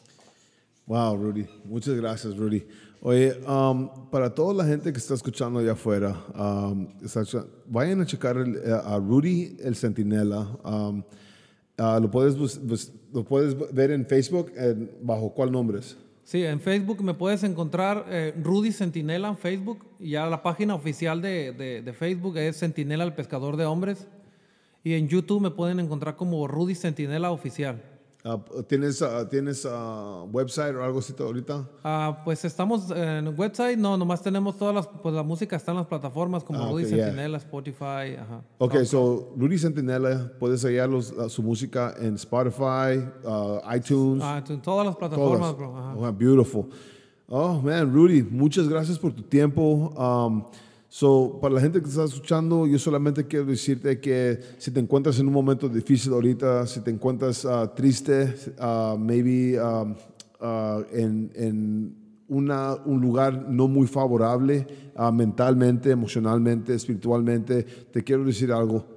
Wow, 0.86 1.16
Rudy. 1.16 1.46
Muchas 1.64 1.94
gracias, 1.94 2.36
Rudy. 2.36 2.66
Oye, 3.02 3.38
um, 3.46 3.88
para 4.10 4.34
toda 4.34 4.54
la 4.54 4.64
gente 4.64 4.92
que 4.92 4.98
está 4.98 5.14
escuchando 5.14 5.58
allá 5.58 5.72
afuera, 5.72 6.16
um, 6.34 6.88
vayan 7.66 8.00
a 8.00 8.06
checar 8.06 8.36
el- 8.38 8.56
eh, 8.56 8.80
a 8.84 8.96
Rudy 8.98 9.56
el 9.60 9.76
Centinela. 9.76 10.40
Um, 10.64 11.02
ah, 11.76 11.98
lo, 12.00 12.10
puedes, 12.10 12.36
ver 13.72 13.90
en 13.90 14.06
Facebook, 14.06 14.52
¿bajo 15.02 15.34
cuál 15.34 15.52
nombres? 15.52 15.96
Sí, 16.24 16.44
en 16.44 16.60
Facebook 16.60 17.02
me 17.02 17.14
puedes 17.14 17.42
encontrar 17.42 18.06
eh, 18.08 18.32
Rudy 18.42 18.72
Centinela 18.72 19.28
en 19.28 19.36
Facebook. 19.36 19.84
Y 19.98 20.10
ya 20.10 20.26
la 20.26 20.42
página 20.42 20.74
oficial 20.74 21.20
de, 21.20 21.52
de- 21.52 21.82
de 21.82 21.92
Facebook 21.92 22.36
es 22.38 22.58
Centinela 22.60 23.04
el 23.04 23.12
Pescador 23.12 23.56
de 23.56 23.66
Hombres. 23.66 24.06
Y 24.84 24.94
en 24.94 25.08
YouTube 25.08 25.42
me 25.42 25.50
pueden 25.50 25.80
encontrar 25.80 26.16
como 26.16 26.46
Rudy 26.48 26.74
Centinela 26.74 27.30
Oficial. 27.30 27.82
Ah, 28.24 28.38
¿Tienes, 28.68 29.02
ah, 29.02 29.28
¿tienes 29.28 29.66
ah, 29.68 30.24
website 30.30 30.76
o 30.76 30.84
algo 30.84 31.00
así 31.00 31.12
ahorita? 31.18 31.68
Ah, 31.82 32.20
pues 32.24 32.44
estamos 32.44 32.88
en 32.92 33.34
website, 33.36 33.76
no, 33.76 33.96
nomás 33.96 34.22
tenemos 34.22 34.56
todas 34.56 34.72
las, 34.72 34.86
pues 34.86 35.12
la 35.12 35.24
música 35.24 35.56
está 35.56 35.72
en 35.72 35.78
las 35.78 35.86
plataformas 35.88 36.44
como 36.44 36.62
Ah, 36.62 36.70
Rudy 36.70 36.84
ok, 36.84 36.90
yeah. 36.90 37.04
Sentinela, 37.06 37.38
Spotify, 37.38 38.14
ajá. 38.20 38.42
Ok, 38.58 38.76
so 38.84 39.32
Rudy 39.36 39.58
Centinela, 39.58 40.30
puedes 40.38 40.62
hallar 40.64 40.88
los- 40.88 41.12
su 41.32 41.42
música 41.42 41.94
en 41.98 42.14
Spotify, 42.14 43.04
uh, 43.24 43.58
iTunes, 43.74 44.22
en 44.48 44.62
todas 44.62 44.86
las 44.86 44.96
todas. 44.96 44.96
plataformas, 44.96 45.56
bro. 45.56 45.76
Ajá. 45.76 45.94
Oh, 45.96 46.12
beautiful. 46.12 46.66
Oh, 47.28 47.60
man, 47.60 47.92
Rudy, 47.92 48.22
muchas 48.22 48.68
gracias 48.68 48.98
por 49.00 49.12
tu 49.12 49.22
tiempo. 49.22 49.62
Um, 49.96 50.44
so, 50.92 51.38
para 51.40 51.54
la 51.54 51.60
gente 51.60 51.80
que 51.80 51.88
está 51.88 52.04
escuchando, 52.04 52.66
yo 52.66 52.78
solamente 52.78 53.26
quiero 53.26 53.46
decirte 53.46 53.98
que 53.98 54.38
si 54.58 54.70
te 54.70 54.80
encuentras 54.80 55.18
en 55.18 55.26
un 55.26 55.32
momento 55.32 55.68
difícil 55.68 56.12
ahorita, 56.12 56.66
si 56.66 56.80
te 56.80 56.90
encuentras 56.90 57.46
ah, 57.46 57.72
triste, 57.74 58.34
ah, 58.58 58.96
maybe 58.98 59.58
ah, 59.58 59.86
en, 60.92 61.30
en 61.34 61.96
una, 62.28 62.74
un 62.84 63.00
lugar 63.00 63.48
no 63.48 63.68
muy 63.68 63.86
favorable 63.86 64.66
mentalmente, 65.12 65.90
emocionalmente, 65.90 66.74
espiritualmente, 66.74 67.62
te 67.62 68.02
quiero 68.04 68.24
decir 68.24 68.52
algo 68.52 68.92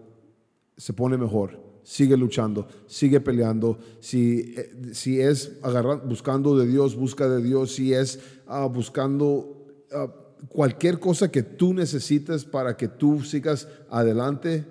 se 0.78 0.94
pone 0.94 1.18
mejor. 1.18 1.64
Sigue 1.84 2.18
luchando, 2.18 2.68
sigue 2.88 3.20
peleando. 3.22 3.78
Si, 4.00 4.54
eh, 4.58 4.92
si 4.94 5.22
es 5.22 5.60
agarrar, 5.62 6.08
buscando 6.08 6.58
de 6.58 6.66
Dios, 6.66 6.96
busca 6.96 7.30
de 7.30 7.42
Dios. 7.42 7.76
Si 7.76 7.94
es 7.94 8.20
ah, 8.48 8.66
buscando 8.66 9.68
ah, 9.92 10.08
cualquier 10.50 11.00
cosa 11.00 11.32
que 11.32 11.44
tú 11.44 11.74
necesites 11.74 12.46
para 12.46 12.76
que 12.76 12.88
tú 12.88 13.24
sigas 13.24 13.68
adelante, 13.90 14.66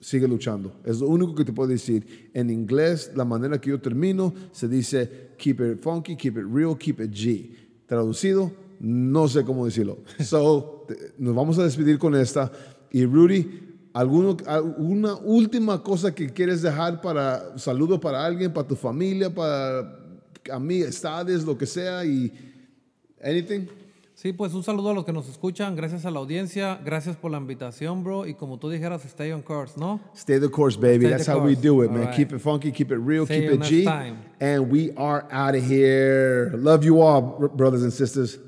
sigue 0.00 0.26
luchando. 0.26 0.72
Es 0.84 1.00
lo 1.00 1.08
único 1.08 1.34
que 1.34 1.44
te 1.44 1.52
puedo 1.52 1.68
decir. 1.68 2.30
En 2.34 2.50
inglés, 2.50 3.12
la 3.14 3.24
manera 3.24 3.60
que 3.60 3.70
yo 3.70 3.80
termino, 3.80 4.34
se 4.52 4.68
dice 4.68 5.32
keep 5.38 5.60
it 5.60 5.80
funky, 5.80 6.16
keep 6.16 6.36
it 6.36 6.44
real, 6.50 6.76
keep 6.76 7.00
it 7.00 7.12
G. 7.12 7.54
Traducido, 7.86 8.52
no 8.80 9.28
sé 9.28 9.44
cómo 9.44 9.64
decirlo. 9.64 9.98
So, 10.24 10.86
nos 11.18 11.34
vamos 11.34 11.58
a 11.58 11.64
despedir 11.64 11.98
con 11.98 12.14
esta. 12.14 12.50
Y 12.90 13.06
Rudy, 13.06 13.48
¿alguno, 13.92 14.36
¿alguna 14.46 15.14
última 15.16 15.82
cosa 15.82 16.14
que 16.14 16.28
quieres 16.28 16.62
dejar 16.62 17.00
para 17.00 17.56
saludo 17.58 18.00
para 18.00 18.24
alguien, 18.24 18.52
para 18.52 18.66
tu 18.66 18.76
familia, 18.76 19.32
para 19.32 19.98
amistades, 20.52 21.44
lo 21.44 21.56
que 21.56 21.66
sea? 21.66 22.04
Y 22.04 22.32
anything? 23.22 23.66
Sí, 24.22 24.32
pues 24.32 24.54
un 24.54 24.62
saludo 24.62 24.90
a 24.90 24.94
los 24.94 25.04
que 25.04 25.12
nos 25.12 25.28
escuchan, 25.28 25.74
gracias 25.74 26.06
a 26.06 26.10
la 26.12 26.20
audiencia, 26.20 26.80
gracias 26.84 27.16
por 27.16 27.32
la 27.32 27.38
invitación, 27.38 28.04
bro, 28.04 28.24
y 28.24 28.34
como 28.34 28.56
tú 28.56 28.70
dijeras, 28.70 29.04
stay 29.04 29.32
on 29.32 29.42
course, 29.42 29.74
¿no? 29.76 29.98
Stay 30.14 30.38
the 30.38 30.48
course, 30.48 30.78
baby. 30.78 31.06
Stay 31.06 31.10
That's 31.10 31.28
how 31.28 31.40
we 31.44 31.56
do 31.56 31.82
it, 31.82 31.90
man. 31.90 32.06
right. 32.06 32.14
Keep 32.14 32.32
it 32.34 32.40
funky, 32.40 32.70
keep 32.70 32.92
it 32.92 32.98
real, 32.98 33.26
See 33.26 33.40
keep 33.40 33.50
it 33.50 33.62
G. 33.64 33.84
time. 33.84 34.18
And 34.40 34.70
we 34.70 34.92
are 34.96 35.26
out 35.32 35.56
of 35.56 35.68
here. 35.68 36.52
Love 36.54 36.84
you 36.84 37.02
all, 37.02 37.20
br- 37.20 37.48
brothers 37.48 37.82
and 37.82 37.92
sisters. 37.92 38.38